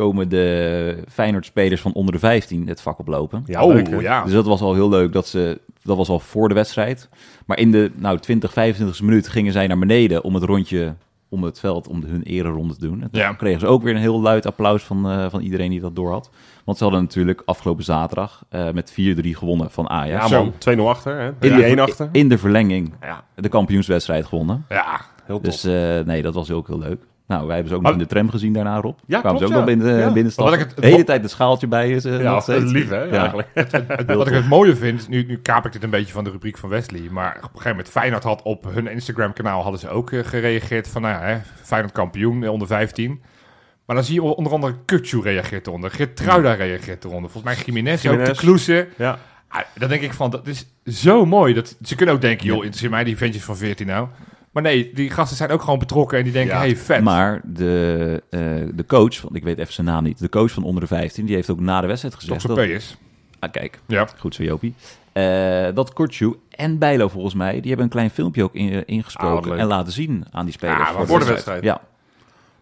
komen 0.00 0.28
de 0.28 1.04
Feyenoord-spelers 1.08 1.80
van 1.80 1.92
onder 1.92 2.12
de 2.14 2.18
15 2.20 2.68
het 2.68 2.80
vak 2.80 2.98
oplopen. 2.98 3.42
Ja, 3.46 3.64
oh, 3.64 3.74
leuk, 3.74 4.00
ja. 4.00 4.24
Dus 4.24 4.32
dat 4.32 4.46
was 4.46 4.60
al 4.60 4.74
heel 4.74 4.88
leuk. 4.88 5.12
Dat, 5.12 5.26
ze, 5.28 5.60
dat 5.82 5.96
was 5.96 6.08
al 6.08 6.18
voor 6.20 6.48
de 6.48 6.54
wedstrijd. 6.54 7.08
Maar 7.46 7.58
in 7.58 7.70
de 7.70 7.90
nou, 7.94 8.18
20, 8.18 8.52
25 8.52 9.02
minuut 9.02 9.28
gingen 9.28 9.52
zij 9.52 9.66
naar 9.66 9.78
beneden 9.78 10.24
om 10.24 10.34
het 10.34 10.44
rondje 10.44 10.94
om 11.28 11.44
het 11.44 11.60
veld, 11.60 11.88
om 11.88 12.00
de, 12.00 12.06
hun 12.06 12.22
ereronde 12.22 12.74
te 12.74 12.80
doen. 12.80 13.02
En 13.02 13.10
toen 13.10 13.20
Ja. 13.20 13.32
kregen 13.32 13.60
ze 13.60 13.66
ook 13.66 13.82
weer 13.82 13.94
een 13.94 14.00
heel 14.00 14.20
luid 14.20 14.46
applaus 14.46 14.82
van, 14.82 15.10
eh, 15.10 15.26
van 15.30 15.40
iedereen 15.40 15.70
die 15.70 15.80
dat 15.80 15.96
door 15.96 16.10
had. 16.10 16.30
Want 16.64 16.78
ze 16.78 16.84
hadden 16.84 17.02
natuurlijk 17.02 17.42
afgelopen 17.44 17.84
zaterdag 17.84 18.44
eh, 18.48 18.70
met 18.70 18.90
4-3 18.92 19.34
gewonnen 19.34 19.70
van 19.70 19.88
Ajax. 19.88 20.22
Ja, 20.22 20.28
Zo. 20.28 20.42
man. 20.42 20.52
2-0 20.58 20.88
achter, 20.88 21.20
hè? 21.20 21.32
3-1 21.38 21.68
in, 21.70 21.76
de, 21.76 21.82
achter. 21.82 22.08
in 22.12 22.28
de 22.28 22.38
verlenging 22.38 22.92
Ja, 23.00 23.24
de 23.34 23.48
kampioenswedstrijd 23.48 24.26
gewonnen. 24.26 24.64
Ja, 24.68 25.00
heel 25.24 25.40
tof. 25.40 25.52
Dus 25.52 25.64
eh, 25.64 26.06
nee, 26.06 26.22
dat 26.22 26.34
was 26.34 26.50
ook 26.50 26.66
heel 26.66 26.78
leuk. 26.78 27.02
Nou, 27.30 27.46
wij 27.46 27.54
hebben 27.54 27.68
ze 27.72 27.76
ook 27.76 27.82
Maar- 27.82 27.92
nog 27.92 28.00
in 28.00 28.06
de 28.06 28.14
tram 28.14 28.30
gezien 28.30 28.52
daarna, 28.52 28.80
Rob. 28.80 28.98
Ja, 29.06 29.20
Kwamen 29.20 29.38
ze 29.38 29.44
ook 29.46 29.52
nog 29.52 29.64
binnen, 29.64 29.98
Ja. 29.98 30.12
binnenstappen. 30.12 30.54
Wat 30.58 30.64
ik 30.66 30.70
het- 30.74 30.82
de 30.84 30.90
hele 30.90 31.04
tijd 31.04 31.22
het 31.22 31.30
schaaltje 31.30 31.66
bij 31.66 31.90
is. 31.90 32.04
eh, 32.04 32.22
ja, 32.22 32.32
nog 32.32 32.42
steeds. 32.42 32.72
lief, 32.72 32.88
hè? 32.88 33.02
Ja. 33.02 33.10
Eigenlijk. 33.10 33.48
Wat 34.06 34.26
ik 34.26 34.32
het 34.34 34.48
mooie 34.48 34.76
vind, 34.76 35.08
nu, 35.08 35.24
nu 35.26 35.38
kaap 35.38 35.66
ik 35.66 35.72
dit 35.72 35.82
een 35.82 35.90
beetje 35.90 36.12
van 36.12 36.24
de 36.24 36.30
rubriek 36.30 36.58
van 36.58 36.68
Wesley, 36.68 37.00
maar 37.10 37.30
op 37.36 37.42
een 37.42 37.48
gegeven 37.48 37.70
moment 37.70 37.88
Feyenoord 37.88 38.22
had 38.24 38.42
op 38.42 38.64
hun 38.74 38.86
Instagram-kanaal 38.90 39.62
hadden 39.62 39.80
ze 39.80 39.88
ook 39.88 40.10
eh, 40.12 40.24
gereageerd 40.24 40.88
van, 40.88 41.02
nou 41.02 41.14
ja, 41.14 41.20
hè, 41.28 41.38
Feyenoord 41.62 41.92
kampioen 41.94 42.42
eh, 42.44 42.50
onder 42.52 42.66
15. 42.68 43.22
Maar 43.86 43.96
dan 43.96 44.04
zie 44.04 44.14
je 44.14 44.22
onder 44.22 44.52
andere 44.52 44.74
Kutsu 44.84 45.20
reageert 45.20 45.66
eronder, 45.66 45.90
Gertruida 45.90 46.52
reageert 46.52 47.04
eronder, 47.04 47.30
volgens 47.30 47.54
mij 47.54 47.64
Jiménez, 47.66 47.96
ook, 47.96 48.02
de 48.02 48.08
Jiménez. 48.10 48.38
Kloese. 48.38 48.88
Ja. 48.96 49.18
Ah, 49.48 49.60
dan 49.74 49.88
denk 49.88 50.02
ik 50.02 50.12
van, 50.12 50.30
dat 50.30 50.46
is 50.46 50.66
zo 50.84 51.26
mooi. 51.26 51.54
Dat, 51.54 51.76
ze 51.82 51.94
kunnen 51.96 52.14
ook 52.14 52.20
denken, 52.20 52.46
joh, 52.46 52.56
interesseert 52.56 52.90
mij 52.90 53.04
die 53.04 53.16
ventjes 53.16 53.42
van 53.44 53.56
14 53.56 53.86
nou. 53.86 54.08
Maar 54.50 54.62
nee, 54.62 54.90
die 54.94 55.10
gasten 55.10 55.36
zijn 55.36 55.50
ook 55.50 55.62
gewoon 55.62 55.78
betrokken 55.78 56.18
en 56.18 56.24
die 56.24 56.32
denken, 56.32 56.54
Ja. 56.54 56.60
hey, 56.60 56.76
vet. 56.76 57.02
Maar 57.02 57.40
de, 57.44 58.22
eh, 58.30 58.40
de 58.74 58.86
coach, 58.86 59.20
want 59.22 59.36
ik 59.36 59.42
weet 59.44 59.58
even 59.58 59.72
zijn 59.72 59.86
naam 59.86 60.02
niet, 60.02 60.18
de 60.18 60.28
coach 60.28 60.50
van 60.52 60.62
onder 60.64 60.80
de 60.82 60.86
15, 60.88 61.26
die 61.26 61.34
heeft 61.34 61.50
ook 61.50 61.60
na 61.60 61.80
de 61.80 61.86
wedstrijd 61.86 62.14
gezegd. 62.14 62.40
Toch 62.46 62.58
is. 62.58 62.96
ah, 63.38 63.50
kijk, 63.52 63.78
Ja. 63.86 64.08
goed 64.18 64.34
zo 64.34 64.42
Jopie. 64.42 64.74
Eh, 65.12 65.66
dat 65.74 65.92
Kortju 65.92 66.34
en 66.50 66.78
Bijlo 66.78 67.08
volgens 67.08 67.34
mij, 67.34 67.52
die 67.52 67.66
hebben 67.68 67.84
een 67.84 67.92
klein 67.92 68.10
filmpje 68.10 68.42
ook 68.42 68.54
in, 68.54 68.74
Ah, 68.76 68.82
ingesproken 68.86 69.50
leuk. 69.50 69.60
en 69.60 69.66
laten 69.66 69.92
zien 69.92 70.24
aan 70.30 70.44
die 70.44 70.54
spelers. 70.54 70.90
Ja, 70.90 71.04
Voor 71.04 71.18
de 71.18 71.24
wedstrijd. 71.24 71.62
Ja, 71.62 71.80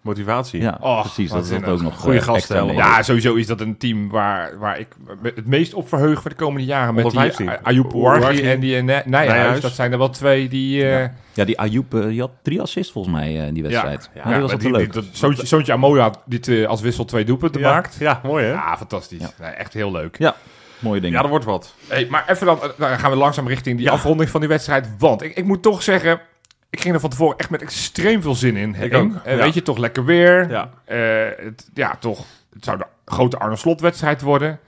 Motivatie. 0.02 0.60
ja 0.60 0.78
Oh, 0.80 1.00
precies. 1.00 1.30
Dat 1.30 1.44
is 1.50 1.52
ook 1.64 1.80
nog 1.82 1.98
Goeie 1.98 2.18
eh, 2.18 2.24
gasten 2.24 2.56
allemaal. 2.56 2.74
mee. 2.74 2.84
Ja, 2.84 3.02
sowieso 3.02 3.34
is 3.34 3.46
dat 3.46 3.60
een 3.60 3.76
team 3.76 4.08
waar, 4.08 4.58
waar 4.58 4.78
ik 4.78 4.88
me 5.22 5.32
het 5.34 5.46
meest 5.46 5.74
op 5.74 5.88
verheug 5.88 6.20
voor 6.20 6.30
de 6.30 6.36
komende 6.36 6.66
jaren. 6.66 6.94
Met 6.94 7.04
Onder 7.04 7.22
die 7.22 7.32
15. 7.32 7.48
A- 7.48 7.60
Ayoub 7.62 7.92
Ouarghi 7.94 8.42
en 8.50 8.60
die 8.60 8.76
eh, 8.76 8.82
Nijhuis. 8.82 9.04
Nijhuis. 9.06 9.60
Dat 9.60 9.72
zijn 9.72 9.92
er 9.92 9.98
wel 9.98 10.10
twee 10.10 10.48
die... 10.48 10.84
eh 10.84 11.00
Ja. 11.00 11.12
Ja, 11.32 11.44
die 11.44 11.58
Ayoub, 11.60 11.90
die 11.90 12.20
had 12.20 12.30
drie 12.42 12.60
assists 12.60 12.92
volgens 12.92 13.14
mij 13.14 13.40
eh, 13.40 13.46
in 13.46 13.54
die 13.54 13.62
wedstrijd. 13.62 14.10
Ja, 14.14 14.20
Ja, 14.24 14.32
die 14.32 14.40
was 14.42 14.54
wel 14.62 14.70
leuk. 14.72 14.92
die- 14.92 15.02
dat- 15.20 15.38
Zoontje, 15.46 15.72
Amoya 15.72 16.10
eh, 16.40 16.66
als 16.66 16.80
wissel 16.80 17.04
twee 17.04 17.24
doelpunten 17.24 17.60
Ja. 17.60 17.72
maakt. 17.72 17.96
Ja, 17.98 18.20
mooi 18.22 18.44
hè? 18.44 18.50
Ja, 18.50 18.76
fantastisch. 18.76 19.20
Ja. 19.20 19.30
Nee, 19.40 19.50
echt 19.50 19.72
heel 19.72 19.90
leuk. 19.92 20.18
Ja. 20.18 20.34
Mooie 20.78 21.00
dingen. 21.00 21.14
Ja, 21.16 21.20
dat 21.20 21.30
wordt 21.30 21.44
wat. 21.44 21.74
Hey, 21.88 22.06
maar 22.10 22.24
even 22.28 22.46
dan, 22.46 22.58
dan 22.78 22.98
gaan 22.98 23.10
we 23.10 23.16
langzaam 23.16 23.48
richting 23.48 23.76
die 23.76 23.86
Ja. 23.86 23.92
afronding 23.92 24.30
van 24.30 24.40
die 24.40 24.48
wedstrijd. 24.48 24.88
Want 24.98 25.22
ik, 25.22 25.36
ik 25.36 25.44
moet 25.44 25.62
toch 25.62 25.82
zeggen, 25.82 26.20
ik 26.70 26.80
ging 26.80 26.94
er 26.94 27.00
van 27.00 27.10
tevoren 27.10 27.38
echt 27.38 27.50
met 27.50 27.62
extreem 27.62 28.22
veel 28.22 28.34
zin 28.34 28.56
in. 28.56 28.74
Ik 28.74 28.94
ook, 28.94 29.14
Eh, 29.24 29.36
ja. 29.36 29.42
Weet 29.42 29.54
je, 29.54 29.62
toch 29.62 29.78
lekker 29.78 30.04
weer. 30.04 30.50
Ja. 30.50 30.70
Eh, 30.84 31.44
het, 31.44 31.70
ja, 31.74 31.96
toch, 32.00 32.24
het 32.54 32.64
zou 32.64 32.78
de 32.78 32.86
grote 33.04 33.38
Arne 33.38 33.56
Slot 33.56 33.80
wedstrijd 33.80 34.20
worden. 34.22 34.58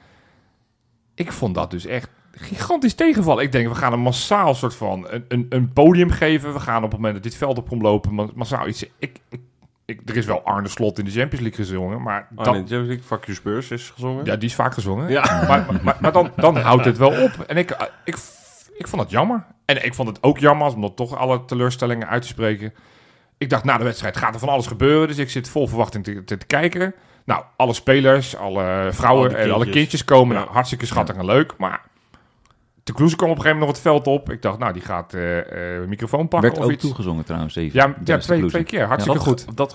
Ik 1.15 1.33
vond 1.33 1.55
dat 1.55 1.71
dus 1.71 1.87
echt 1.87 2.09
gigantisch 2.33 2.95
tegenvallen. 2.95 3.45
Ik 3.45 3.53
denk, 3.53 3.69
we 3.69 3.75
gaan 3.75 3.93
een 3.93 4.01
massaal 4.01 4.55
soort 4.55 4.75
van 4.75 5.07
een, 5.11 5.25
een, 5.29 5.47
een 5.49 5.73
podium 5.73 6.11
geven. 6.11 6.53
We 6.53 6.61
gaan 6.61 6.77
op 6.85 6.91
het 6.91 6.93
moment 6.93 7.15
dat 7.15 7.23
dit 7.23 7.35
veld 7.37 7.59
op 7.59 7.69
komt 7.69 7.83
lopen, 7.83 8.15
ma- 8.15 8.29
massaal 8.35 8.69
iets... 8.69 8.83
Ik, 8.99 9.19
ik, 9.29 9.41
ik, 9.85 10.01
er 10.09 10.17
is 10.17 10.27
wel 10.27 10.43
Arne 10.45 10.69
Slot 10.69 10.99
in 10.99 11.05
de 11.05 11.11
Champions 11.11 11.45
League 11.45 11.65
gezongen, 11.65 12.03
maar 12.03 12.29
Oh, 12.37 12.45
dat, 12.45 12.53
nee, 12.55 12.61
Champions 12.63 12.87
League, 12.89 13.05
Fuck 13.05 13.25
You 13.25 13.37
Spurs 13.37 13.71
is 13.71 13.91
gezongen. 13.91 14.25
ja, 14.25 14.37
die 14.37 14.49
is 14.49 14.55
vaak 14.55 14.75
gezongen. 14.75 15.11
Ja. 15.11 15.45
Maar, 15.49 15.67
maar, 15.67 15.81
maar, 15.83 15.97
maar 16.01 16.13
dan, 16.13 16.31
dan 16.37 16.57
houdt 16.57 16.85
het 16.85 16.99
wel 16.99 17.23
op. 17.23 17.31
En 17.47 17.57
ik, 17.57 17.77
ik, 18.05 18.17
ik 18.81 18.89
vond 18.89 19.03
het 19.03 19.11
jammer. 19.11 19.45
En 19.65 19.85
ik 19.85 19.95
vond 19.95 20.09
het 20.09 20.23
ook 20.23 20.39
jammer, 20.39 20.75
om 20.75 20.81
dat 20.81 20.97
toch 20.97 21.17
alle 21.17 21.45
teleurstellingen 21.45 22.09
uit 22.09 22.23
te 22.23 22.29
spreken. 22.29 22.75
Ik 23.39 23.51
dacht, 23.51 23.65
na 23.65 23.79
de 23.79 23.85
wedstrijd 23.85 24.17
gaat 24.17 24.35
er 24.35 24.41
van 24.41 24.49
alles 24.49 24.67
gebeuren. 24.67 25.09
Dus 25.09 25.19
ik 25.19 25.31
zit 25.31 25.49
vol 25.49 25.67
verwachting 25.67 26.05
te, 26.05 26.25
te, 26.25 26.37
te 26.37 26.47
kijken. 26.47 26.95
Nou, 27.25 27.45
alle 27.57 27.73
spelers, 27.73 28.37
alle 28.37 28.89
vrouwen 28.93 29.29
Alle 29.31 29.39
en 29.39 29.51
alle 29.51 29.71
kindjes. 29.71 30.05
komen. 30.05 30.37
Ja. 30.37 30.41
Nou, 30.43 30.53
hartstikke 30.53 30.87
schattig 30.87 31.17
en 31.17 31.25
leuk. 31.25 31.55
Maar 31.59 31.83
de 32.85 32.93
Kloeze 32.93 33.17
kwam 33.17 33.31
op 33.31 33.37
een 33.37 33.43
gegeven 33.43 33.61
moment 33.67 33.83
nog 33.85 33.93
het 33.93 34.05
veld 34.05 34.19
op. 34.21 34.31
Ik 34.31 34.43
dacht, 34.43 34.59
nou, 34.59 34.73
die 34.73 34.83
gaat 34.83 35.15
eh 35.15 35.77
eh, 35.83 35.89
microfoon 35.89 36.29
pakken 36.29 36.49
Werd 36.49 36.61
of 36.61 36.65
ook 36.67 36.71
iets. 36.73 36.85
toegezongen 36.85 37.25
trouwens. 37.25 37.57
Even, 37.57 37.95
Ja, 38.05 38.19
twee, 38.19 38.47
twee 38.47 38.65
keer. 38.65 38.87
Hartstikke 38.87 39.19
dat, 39.19 39.29
goed. 39.29 39.57
Dat 39.57 39.75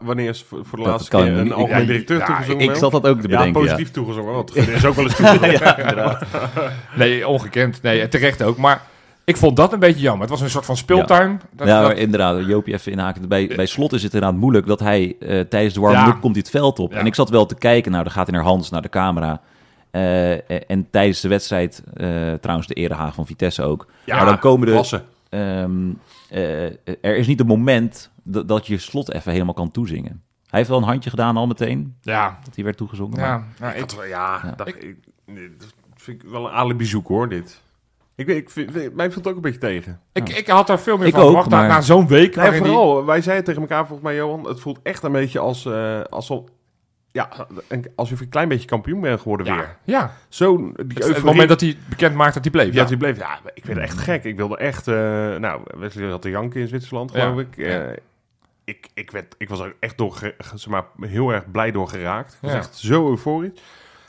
wanneer 0.00 0.28
is 0.28 0.42
voor, 0.48 0.64
voor 0.64 0.78
de 0.78 0.84
Dat 0.84 0.92
laatste 0.92 1.10
kan 1.10 1.22
keer 1.22 1.38
een 1.38 1.52
algemeen 1.52 1.80
Ja, 1.80 1.86
directeur 1.86 2.18
ja, 2.18 2.26
toegezongen? 2.26 2.60
Ik 2.68 2.74
zat 2.74 2.92
dat 2.92 3.06
ook 3.06 3.20
te 3.20 3.28
ja, 3.28 3.36
bedenken. 3.36 3.62
Ja, 3.62 3.66
positief 3.66 3.90
toegezongen, 3.90 4.34
want 4.34 4.56
er 4.56 4.68
is 4.72 4.84
ook 4.84 4.94
wel 4.94 5.04
eens 5.04 5.16
toegezongen. 5.16 5.50
ja, 5.60 5.78
inderdaad. 5.78 6.22
Nee, 6.94 7.28
ongekend. 7.28 7.82
Nee, 7.82 8.08
terecht 8.08 8.42
ook. 8.42 8.56
Maar 8.56 8.82
ik 9.24 9.36
vond 9.36 9.56
dat 9.56 9.72
een 9.72 9.78
beetje 9.78 10.00
jammer. 10.00 10.20
Het 10.20 10.30
was 10.30 10.40
een 10.40 10.50
soort 10.50 10.64
van 10.64 10.76
speeltuin. 10.76 11.40
Dat, 11.52 11.66
ja, 11.66 11.80
dat- 11.80 11.96
inderdaad. 11.96 12.46
Joopje 12.46 12.72
even 12.72 12.92
inhaken. 12.92 13.28
Bij, 13.28 13.46
bij 13.56 13.66
Slot 13.66 13.92
is 13.92 14.02
het 14.02 14.14
inderdaad 14.14 14.38
moeilijk 14.40 14.66
dat 14.66 14.80
hij 14.80 15.16
eh, 15.20 15.40
tijdens 15.40 15.74
de 15.74 15.80
warm-up 15.80 16.06
Ja. 16.06 16.12
komt 16.12 16.34
hij 16.34 16.42
het 16.46 16.50
veld 16.50 16.78
op. 16.78 16.92
Ja. 16.92 16.98
En 16.98 17.06
ik 17.06 17.14
zat 17.14 17.30
wel 17.30 17.46
te 17.46 17.54
kijken. 17.54 17.90
Nou, 17.90 18.04
dan 18.04 18.12
gaat 18.12 18.26
hij 18.26 18.36
naar 18.36 18.46
Hans, 18.46 18.70
naar 18.70 18.82
de 18.82 18.88
camera. 18.88 19.40
Eh, 19.90 20.70
en 20.70 20.86
tijdens 20.90 21.20
de 21.20 21.28
wedstrijd, 21.28 21.82
eh, 21.94 22.08
trouwens 22.40 22.68
de 22.68 22.74
erehaag 22.74 23.14
van 23.14 23.26
Vitesse 23.26 23.62
ook. 23.62 23.86
Ja, 24.04 24.16
maar 24.16 24.24
dan 24.26 24.38
komen 24.38 24.66
de... 24.66 25.00
eh, 26.30 26.64
er 27.00 27.16
is 27.16 27.26
niet 27.26 27.40
een 27.40 27.46
moment 27.46 28.10
dat, 28.22 28.48
dat 28.48 28.66
je 28.66 28.78
Slot 28.78 29.12
even 29.12 29.32
helemaal 29.32 29.54
kan 29.54 29.70
toezingen. 29.70 30.22
Hij 30.46 30.58
heeft 30.58 30.68
wel 30.68 30.78
een 30.78 30.84
handje 30.84 31.10
gedaan 31.10 31.36
al 31.36 31.46
meteen, 31.46 31.96
ja, 32.00 32.38
dat 32.44 32.54
hij 32.54 32.64
werd 32.64 32.76
toegezongen. 32.76 33.20
maar- 33.20 33.28
ja, 33.28 33.44
nou, 33.60 33.72
Ik 33.74 33.80
had 33.80 33.96
ja, 34.08 34.40
Ja. 34.44 34.52
dat, 34.56 34.68
ik, 34.68 34.96
nee, 35.26 35.56
dat 35.58 35.74
vind 35.94 36.22
ik 36.22 36.28
wel 36.30 36.46
een 36.46 36.52
alibi 36.52 36.84
zoek 36.84 37.08
hoor, 37.08 37.28
dit. 37.28 37.62
Ik, 38.14 38.26
weet- 38.26 38.36
ik 38.36 38.50
vind, 38.50 38.94
mij 38.94 39.06
viel 39.10 39.18
het 39.18 39.26
ook 39.28 39.36
een 39.36 39.40
beetje 39.40 39.58
tegen. 39.58 40.00
ik, 40.12 40.28
ik 40.28 40.46
had 40.48 40.66
daar 40.66 40.80
veel 40.80 40.96
meer 40.96 41.06
Ik 41.06 41.12
van 41.12 41.22
ook, 41.22 41.26
verwacht. 41.28 41.48
Na, 41.50 41.56
maar- 41.56 41.68
na 41.68 41.80
zo'n 41.80 42.06
week. 42.06 42.36
Nee, 42.36 42.50
die- 42.50 42.58
vooral, 42.58 43.04
wij 43.04 43.20
zeiden 43.20 43.44
tegen 43.44 43.60
elkaar 43.60 43.86
volgens 43.86 44.00
mij, 44.08 44.16
Johan, 44.16 44.46
het 44.48 44.60
voelt 44.60 44.78
echt 44.82 45.02
een 45.02 45.12
beetje 45.12 45.38
als, 45.38 45.64
eh 45.66 46.00
alsof, 46.02 46.44
ja, 47.16 47.46
alsof 47.94 48.18
je 48.18 48.24
een 48.24 48.30
klein 48.30 48.48
beetje 48.48 48.66
kampioen 48.66 49.00
bent 49.00 49.20
geworden 49.20 49.46
ja, 49.46 49.56
weer. 49.56 49.76
ja. 49.84 50.12
Zo, 50.28 50.56
die 50.56 50.84
Het, 50.94 51.14
het 51.14 51.22
moment 51.22 51.48
dat 51.48 51.60
hij 51.60 51.76
bekend 51.88 52.14
maakt 52.14 52.34
dat 52.34 52.42
hij 52.42 52.52
bleef. 52.52 52.74
Ja, 52.74 52.82
Ja, 52.82 52.88
die 52.88 52.96
bleef. 52.96 53.18
Ja, 53.18 53.40
ik 53.54 53.64
werd 53.64 53.78
echt 53.78 53.98
gek. 53.98 54.24
Ik 54.24 54.36
wilde 54.36 54.56
echt. 54.56 54.88
eh, 54.88 54.94
nou, 55.36 55.62
Wesley 55.76 56.10
had 56.10 56.22
de 56.22 56.30
janken 56.30 56.60
in 56.60 56.68
Zwitserland, 56.68 57.10
geloof 57.10 57.38
ik. 57.38 57.56
Eh, 57.56 57.88
ik, 58.64 58.88
ik, 58.94 59.10
werd, 59.10 59.34
ik 59.38 59.48
was 59.48 59.60
er 59.60 59.74
echt 59.80 59.98
door, 59.98 60.18
zeg 60.54 60.66
maar, 60.66 60.84
heel 61.00 61.30
erg 61.32 61.50
blij 61.50 61.70
door 61.70 61.88
geraakt. 61.88 62.32
Ik 62.32 62.38
was 62.40 62.52
echt 62.52 62.76
zo 62.76 63.10
euforisch. 63.10 63.60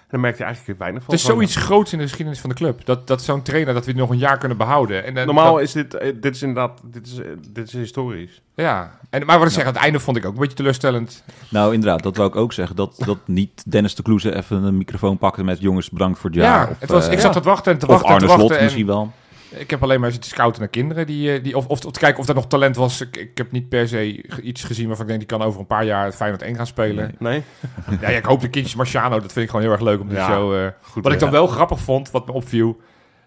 En 0.07 0.13
dan 0.13 0.21
merkte 0.21 0.39
je 0.41 0.47
eigenlijk 0.47 0.79
weinig 0.79 1.03
van. 1.03 1.11
Het 1.13 1.21
is 1.21 1.27
Van- 1.27 1.35
zoiets 1.35 1.55
groots 1.55 1.91
in 1.91 1.97
de 1.97 2.03
geschiedenis 2.03 2.39
van 2.39 2.49
de 2.49 2.55
club. 2.55 2.85
Dat, 2.85 3.07
dat 3.07 3.21
zo'n 3.23 3.41
trainer, 3.41 3.73
dat 3.73 3.85
we 3.85 3.91
het 3.91 3.99
nog 3.99 4.09
een 4.09 4.17
jaar 4.17 4.37
kunnen 4.37 4.57
behouden. 4.57 5.05
En, 5.05 5.17
eh, 5.17 5.25
Normaal 5.25 5.53
dat- 5.53 5.61
is 5.63 5.71
dit, 5.71 5.93
eh, 5.93 6.13
dit 6.21 6.35
is 6.35 6.41
inderdaad, 6.41 6.81
dit 6.85 7.07
is, 7.07 7.17
eh, 7.19 7.25
dit 7.51 7.67
is 7.67 7.73
historisch. 7.73 8.41
ja. 8.55 8.99
En, 9.09 9.25
maar 9.25 9.37
wat 9.37 9.47
ik 9.47 9.53
zeg, 9.53 9.65
aan 9.65 9.73
het 9.73 9.81
einde 9.81 9.99
vond 9.99 10.17
ik 10.17 10.25
ook 10.25 10.33
een 10.33 10.39
beetje 10.39 10.55
teleurstellend. 10.55 11.23
Nou, 11.49 11.73
inderdaad, 11.73 12.03
dat 12.03 12.15
wou 12.17 12.29
ik 12.29 12.35
ook 12.35 12.53
zeggen. 12.53 12.75
Dat, 12.75 13.01
dat 13.05 13.17
niet 13.25 13.63
Dennis 13.71 13.95
de 13.95 14.01
Kloeze 14.03 14.35
even 14.35 14.63
een 14.63 14.77
microfoon 14.77 15.17
pakte 15.17 15.43
met 15.43 15.59
jongens, 15.61 15.89
bedankt 15.89 16.19
voor 16.19 16.29
het 16.29 16.39
jaar. 16.39 16.65
Ja, 16.65 16.71
of, 16.71 16.79
het 16.79 16.89
was, 16.89 17.07
eh, 17.07 17.13
ik 17.13 17.19
zat 17.19 17.33
te 17.33 17.41
wachten 17.41 17.71
en 17.73 17.77
te 17.79 17.85
Of 17.85 17.91
wachten 17.91 18.09
en 18.11 18.17
te 18.17 18.23
Arne 18.25 18.27
wachten. 18.27 18.47
Slot 18.47 18.57
en 18.57 18.63
misschien 18.63 18.85
wel. 18.85 19.11
Ik 19.49 19.69
heb 19.69 19.83
alleen 19.83 19.99
maar 19.99 20.11
zitten 20.11 20.29
scouten 20.29 20.59
naar 20.61 20.69
kinderen. 20.69 21.05
Die, 21.07 21.33
eh, 21.33 21.43
die, 21.43 21.57
of, 21.57 21.67
of, 21.67 21.85
of 21.85 21.91
te 21.91 21.99
kijken 21.99 22.19
of 22.19 22.27
er 22.27 22.35
nog 22.35 22.47
talent 22.47 22.75
was. 22.75 23.01
Ik, 23.01 23.17
ik 23.17 23.37
heb 23.37 23.51
niet 23.51 23.69
per 23.69 23.87
se 23.87 24.23
iets 24.41 24.63
gezien 24.63 24.87
waarvan 24.87 25.05
ik 25.05 25.11
denk... 25.11 25.29
die 25.29 25.37
kan 25.37 25.47
over 25.47 25.59
een 25.59 25.67
paar 25.67 25.85
jaar 25.85 26.05
het 26.05 26.15
Feyenoord 26.15 26.41
1 26.41 26.55
gaan 26.55 26.67
spelen. 26.67 27.15
Nee? 27.19 27.43
Ja, 28.01 28.09
ja, 28.09 28.17
ik 28.17 28.25
hoop 28.25 28.41
de 28.41 28.49
kindjes 28.49 28.75
Marciano. 28.75 29.19
Dat 29.19 29.31
vind 29.33 29.45
ik 29.45 29.49
gewoon 29.49 29.61
heel 29.65 29.71
erg 29.73 29.81
leuk 29.81 29.99
om 29.99 30.07
die 30.07 30.17
Ja, 30.17 30.27
show... 30.27 30.55
eh, 30.55 30.67
Goed. 30.81 31.03
Wat 31.03 31.13
ik 31.13 31.19
dan 31.19 31.31
wel 31.31 31.47
grappig 31.47 31.79
vond, 31.79 32.11
wat 32.11 32.25
me 32.25 32.31
opviel, 32.31 32.77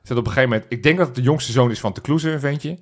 is 0.02 0.08
dat 0.08 0.18
op 0.18 0.26
een 0.26 0.32
gegeven 0.32 0.52
moment, 0.52 0.72
ik 0.72 0.82
denk 0.82 0.98
dat 0.98 1.06
het 1.06 1.16
de 1.16 1.22
jongste 1.22 1.52
zoon 1.52 1.70
is 1.70 1.80
van 1.80 1.92
Te 1.92 2.00
Kloeze, 2.00 2.30
een 2.30 2.40
ventje. 2.40 2.78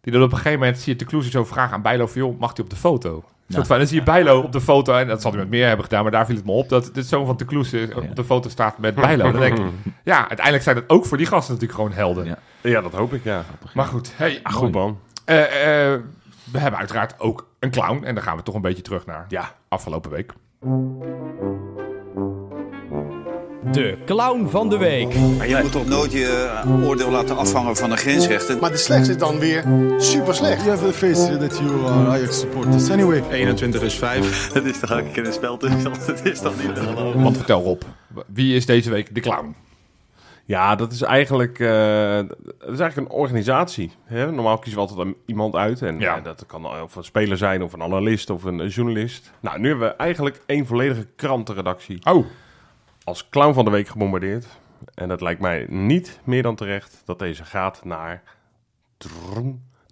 Die 0.00 0.12
dan 0.12 0.22
op 0.22 0.30
een 0.30 0.36
gegeven 0.36 0.58
moment 0.58 0.78
zie 0.78 0.92
je 0.92 0.98
Te 0.98 1.04
Kloeze 1.04 1.30
zo 1.30 1.44
vragen 1.44 1.74
aan 1.74 1.82
Bijlo 1.82 2.06
van, 2.06 2.20
joh, 2.22 2.38
mag 2.40 2.52
hij 2.56 2.64
op 2.64 2.70
de 2.70 2.76
foto? 2.76 3.24
Soort 3.48 3.66
van, 3.66 3.78
dan 3.78 3.86
zie 3.86 3.98
je 3.98 4.02
Bijlo 4.04 4.40
op 4.40 4.52
de 4.52 4.60
foto, 4.60 4.94
en 4.94 5.06
dat 5.08 5.22
zal 5.22 5.30
hij 5.30 5.40
met 5.40 5.48
meer 5.50 5.66
hebben 5.66 5.84
gedaan, 5.84 6.02
maar 6.02 6.12
daar 6.12 6.26
viel 6.26 6.36
het 6.36 6.44
me 6.44 6.52
op, 6.52 6.68
dat 6.68 6.90
de 6.94 7.02
zoon 7.02 7.26
van 7.26 7.36
Te 7.36 7.44
Kloeze 7.44 7.88
op 7.96 8.16
de 8.16 8.24
foto 8.24 8.48
staat 8.48 8.78
met 8.78 8.94
Bijlo. 8.94 9.32
Dan 9.32 9.40
denk 9.40 9.58
ik, 9.58 9.64
ja, 10.04 10.18
uiteindelijk 10.18 10.62
zijn 10.62 10.76
dat 10.76 10.84
ook 10.88 11.06
voor 11.06 11.16
die 11.16 11.26
gasten 11.26 11.54
natuurlijk 11.54 11.80
gewoon 11.80 11.96
helden. 11.96 12.24
Ja. 12.24 12.38
Ja, 12.60 12.80
dat 12.80 12.92
hoop 12.92 13.12
ik, 13.14 13.24
ja. 13.24 13.44
Maar 13.74 13.84
goed, 13.86 14.12
hey, 14.16 14.40
Ah, 14.42 14.52
goed 14.52 14.72
man. 14.72 14.98
eh, 15.24 15.92
eh, 15.92 16.00
we 16.52 16.58
hebben 16.58 16.78
uiteraard 16.80 17.20
ook 17.20 17.46
een 17.58 17.70
clown, 17.70 18.04
en 18.04 18.14
dan 18.14 18.24
gaan 18.24 18.36
we 18.36 18.42
toch 18.42 18.54
een 18.54 18.60
beetje 18.60 18.82
terug 18.82 19.06
naar 19.06 19.24
Ja. 19.28 19.54
afgelopen 19.68 20.10
week. 20.10 20.32
De 23.72 23.98
clown 24.06 24.46
van 24.48 24.68
de 24.68 24.76
week. 24.76 25.14
Maar 25.36 25.48
je 25.48 25.58
moet 25.62 25.72
toch 25.72 25.86
nooit 25.86 26.12
je 26.12 26.60
eh, 26.64 26.84
oordeel 26.86 27.10
laten 27.10 27.36
afhangen 27.36 27.76
van 27.76 27.90
de 27.90 27.96
grensrechten. 27.96 28.58
Maar 28.58 28.70
de 28.70 28.76
slechtste 28.76 29.12
is 29.12 29.18
dan 29.18 29.38
weer 29.38 29.64
super 29.98 30.34
slecht. 30.34 30.64
You 30.64 30.70
have 30.70 30.84
to 30.84 30.92
face 30.92 31.36
that 31.38 31.58
you 31.58 31.86
are 31.86 32.08
Ajax 32.10 32.38
supporters. 32.38 32.90
Anyway. 32.90 33.22
21 33.30 33.82
is 33.82 33.94
5. 33.94 34.52
Het 34.54 34.64
is 34.64 34.78
toch 34.80 34.90
elke 34.90 35.10
keer 35.10 35.26
een 35.26 35.32
speltoestand? 35.32 36.06
Het 36.06 36.24
is 36.24 36.40
toch 36.40 36.62
niet 36.62 36.74
te 36.74 36.80
geloven? 36.80 37.22
Want 37.22 37.36
vertel 37.36 37.62
Rob, 37.62 37.82
wie 38.26 38.56
is 38.56 38.66
deze 38.66 38.90
week 38.90 39.14
de 39.14 39.20
clown? 39.20 39.54
Ja, 40.44 40.74
dat 40.76 40.92
is 40.92 41.02
eigenlijk, 41.02 41.58
eh, 41.60 41.68
dat 42.16 42.72
is 42.72 42.78
eigenlijk 42.80 42.96
een 42.96 43.10
organisatie. 43.18 43.92
Hè? 44.04 44.32
Normaal 44.32 44.58
kiezen 44.58 44.82
we 44.82 44.88
altijd 44.88 45.06
een- 45.06 45.16
iemand 45.26 45.54
uit. 45.54 45.82
En 45.82 45.98
Ja. 45.98 46.16
eh, 46.16 46.24
dat 46.24 46.44
kan 46.46 46.66
of 46.82 46.96
een 46.96 47.04
speler 47.04 47.36
zijn, 47.36 47.62
of 47.62 47.72
een 47.72 47.82
analist, 47.82 48.30
of 48.30 48.44
een, 48.44 48.58
een 48.58 48.68
journalist. 48.68 49.30
Nou, 49.40 49.60
nu 49.60 49.68
hebben 49.68 49.88
we 49.88 49.94
eigenlijk 49.96 50.40
één 50.46 50.66
volledige 50.66 51.06
krantenredactie 51.16 51.98
Oh, 52.10 52.26
als 53.08 53.28
clown 53.28 53.54
van 53.54 53.64
de 53.64 53.70
week 53.70 53.88
gebombardeerd. 53.88 54.46
En 54.94 55.08
dat 55.08 55.20
lijkt 55.20 55.40
mij 55.40 55.66
niet 55.68 56.20
meer 56.24 56.42
dan 56.42 56.54
terecht 56.54 57.02
dat 57.04 57.18
deze 57.18 57.44
gaat 57.44 57.84
naar 57.84 58.22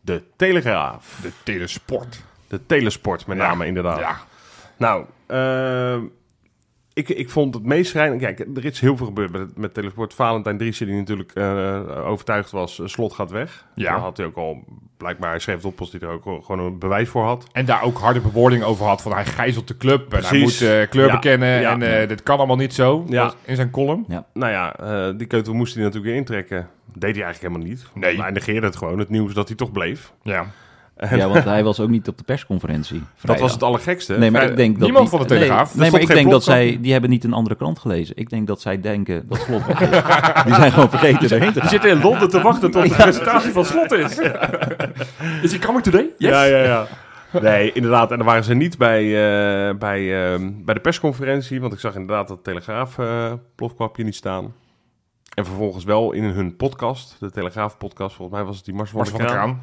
de 0.03 0.23
Telegraaf. 0.37 1.19
de 1.23 1.33
telesport. 1.43 2.23
De 2.49 2.67
Telesport 2.67 3.27
met 3.27 3.37
Ja. 3.37 3.47
name, 3.49 3.67
inderdaad. 3.67 3.99
Ja, 3.99 4.17
Nou, 4.77 5.05
eh, 5.27 6.03
ik, 6.97 7.09
ik 7.09 7.31
vond 7.31 7.55
het 7.55 7.65
meest 7.65 7.91
schrijnend... 7.91 8.21
Kijk, 8.21 8.39
er 8.57 8.65
is 8.65 8.81
heel 8.81 8.97
veel 8.97 9.07
gebeurd 9.07 9.33
met, 9.33 9.57
met 9.57 9.75
Telesport. 9.75 10.15
Valentijn 10.15 10.59
Driessen, 10.59 10.87
die 10.87 10.97
natuurlijk 10.97 11.33
eh, 11.35 12.07
overtuigd 12.07 12.51
was... 12.51 12.81
eh, 12.81 12.87
Slot 12.87 13.13
gaat 13.13 13.31
weg. 13.31 13.67
Ja. 13.75 13.99
Had 13.99 14.17
hij 14.17 14.27
ook 14.27 14.37
al... 14.37 14.65
Blijkbaar, 14.97 15.31
hij 15.31 15.39
schreef 15.39 15.57
het 15.57 15.65
op 15.65 15.81
als 15.81 15.91
hij 15.93 16.01
er 16.01 16.09
ook 16.09 16.23
gewoon 16.45 16.59
een 16.67 16.79
bewijs 16.79 17.09
voor 17.09 17.25
had. 17.25 17.47
En 17.53 17.65
daar 17.65 17.83
ook 17.83 17.99
harde 17.99 18.21
bewoording 18.21 18.63
over 18.63 18.87
had 18.87 19.03
van 19.03 19.13
hij 19.13 19.25
gijzelt 19.27 19.69
de 19.69 19.77
club 19.77 20.13
en 20.15 20.25
hij 20.25 20.39
moet 20.39 20.61
eh, 20.63 20.89
kleur 20.89 21.07
Ja. 21.07 21.13
bekennen 21.13 21.61
Ja. 21.61 21.71
en 21.73 22.01
eh, 22.01 22.09
dit 22.09 22.23
kan 22.23 22.39
allemaal 22.39 22.57
niet 22.57 22.75
zo. 22.75 23.05
Ja. 23.09 23.33
In 23.45 23.57
zijn 23.57 23.71
column. 23.71 24.05
Nou 24.33 24.53
ja, 24.53 24.77
eh, 24.79 25.19
die 25.19 25.27
keutel 25.27 25.55
moest 25.55 25.75
hij 25.75 25.83
natuurlijk 25.83 26.11
weer 26.11 26.19
intrekken. 26.21 26.69
Deed 26.93 27.15
hij 27.15 27.25
eigenlijk 27.25 27.41
helemaal 27.55 27.75
niet. 27.75 27.87
Nee. 27.95 28.21
Hij 28.21 28.31
negeerde 28.31 28.67
het 28.67 28.77
gewoon, 28.77 28.99
het 28.99 29.09
nieuws 29.09 29.35
dat 29.35 29.49
hij 29.49 29.57
toch 29.57 29.73
bleef. 29.73 30.13
Ja. 30.23 30.47
Ja, 31.11 31.29
want 31.29 31.45
hij 31.45 31.65
was 31.65 31.81
ook 31.81 31.89
niet 31.89 32.09
op 32.09 32.19
de 32.19 32.25
persconferentie. 32.25 33.03
Dat 33.23 33.41
was 33.41 33.53
het 33.53 33.63
allergekste. 33.63 34.19
Nee, 34.19 34.31
maar 34.31 34.41
Vrij- 34.41 34.51
ik 34.53 34.57
denk 34.57 34.73
dat 34.73 34.83
Niemand 34.83 35.11
die- 35.11 35.19
van 35.19 35.29
de 35.29 35.35
Telegraaf. 35.35 35.71
Nee, 35.73 35.81
nee 35.83 35.91
maar 35.91 36.01
ik 36.01 36.07
denk 36.17 36.31
dat 36.31 36.45
zij... 36.45 36.79
Die 36.81 36.93
hebben 36.93 37.11
niet 37.11 37.25
een 37.25 37.33
andere 37.33 37.55
krant 37.57 37.79
gelezen. 37.79 38.17
Ik 38.17 38.31
denk 38.31 38.47
dat 38.47 38.61
zij 38.61 38.81
denken 38.81 39.29
dat 39.29 39.39
Slot. 39.39 39.67
Die 40.47 40.55
zijn 40.55 40.73
gewoon 40.73 40.91
vergeten 40.91 41.31
erheen 41.31 41.53
te 41.53 41.61
Die 41.61 41.69
zitten 41.69 41.91
in 41.91 42.01
Londen 42.01 42.29
te 42.29 42.41
wachten 42.41 42.71
tot 42.71 42.83
de 42.89 42.95
presentatie 42.95 43.53
van 43.53 43.65
Slot 43.65 43.93
is. 43.93 44.19
is 45.43 45.51
hij 45.51 45.59
coming 45.61 45.83
today? 45.85 46.11
Yes. 46.19 46.31
Ja, 46.31 46.45
ja, 46.45 46.63
ja. 46.63 46.87
Nee, 47.41 47.73
inderdaad. 47.73 48.11
En 48.11 48.17
dan 48.17 48.27
waren 48.27 48.45
ze 48.45 48.55
niet 48.55 48.79
bij, 48.79 49.03
eh, 49.05 49.77
bij, 49.77 50.33
ehm, 50.33 50.51
bij 50.65 50.75
de 50.75 50.81
persconferentie. 50.81 51.61
Want 51.61 51.73
ik 51.73 51.79
zag 51.79 51.95
inderdaad 51.95 52.29
dat 52.29 52.45
Telegraaf 52.45 52.99
eh 52.99 53.33
plofkwapje 53.55 54.05
niet 54.05 54.15
staan. 54.15 54.55
En 55.35 55.45
vervolgens 55.45 55.85
wel 55.85 56.13
in 56.13 56.25
hun 56.25 56.57
podcast, 56.57 57.17
de 57.21 57.31
Telegraaf-podcast, 57.31 58.17
volgens 58.17 58.39
mij 58.39 58.47
was 58.47 58.57
het 58.57 58.65
die 58.65 58.75
Mars 58.75 58.91
van, 58.91 58.99
Mars 58.99 59.11
van 59.11 59.21
de 59.21 59.27
Kraan. 59.27 59.61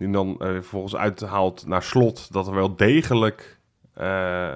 Die 0.00 0.10
dan 0.10 0.36
eh, 0.38 0.48
vervolgens 0.48 0.96
uithaalt 0.96 1.66
naar 1.66 1.82
slot 1.82 2.32
dat 2.32 2.46
er 2.46 2.54
wel 2.54 2.76
degelijk, 2.76 3.58
eh, 3.94 4.48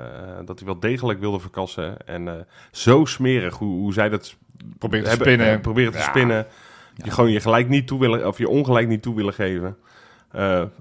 dat 0.44 0.58
hij 0.58 0.66
wel 0.66 0.80
degelijk 0.80 1.20
wilde 1.20 1.38
verkassen. 1.38 2.06
En 2.06 2.28
eh, 2.28 2.34
zo 2.70 3.04
smerig 3.04 3.56
hoe, 3.56 3.78
hoe 3.78 3.92
zij 3.92 4.08
dat 4.08 4.36
Probeer 4.78 5.02
te 5.02 5.08
hebben- 5.08 5.26
spinnen. 5.26 5.60
proberen 5.60 5.92
te 5.92 5.98
Ja. 5.98 6.04
spinnen. 6.04 6.46
Je 6.94 7.10
gewoon 7.10 7.30
je 7.30 7.40
gelijk 7.40 7.68
niet 7.68 7.86
toe 7.86 8.00
willen, 8.00 8.26
of 8.26 8.38
je 8.38 8.48
ongelijk 8.48 8.88
niet 8.88 9.02
toe 9.02 9.14
willen 9.14 9.32
geven. 9.32 9.76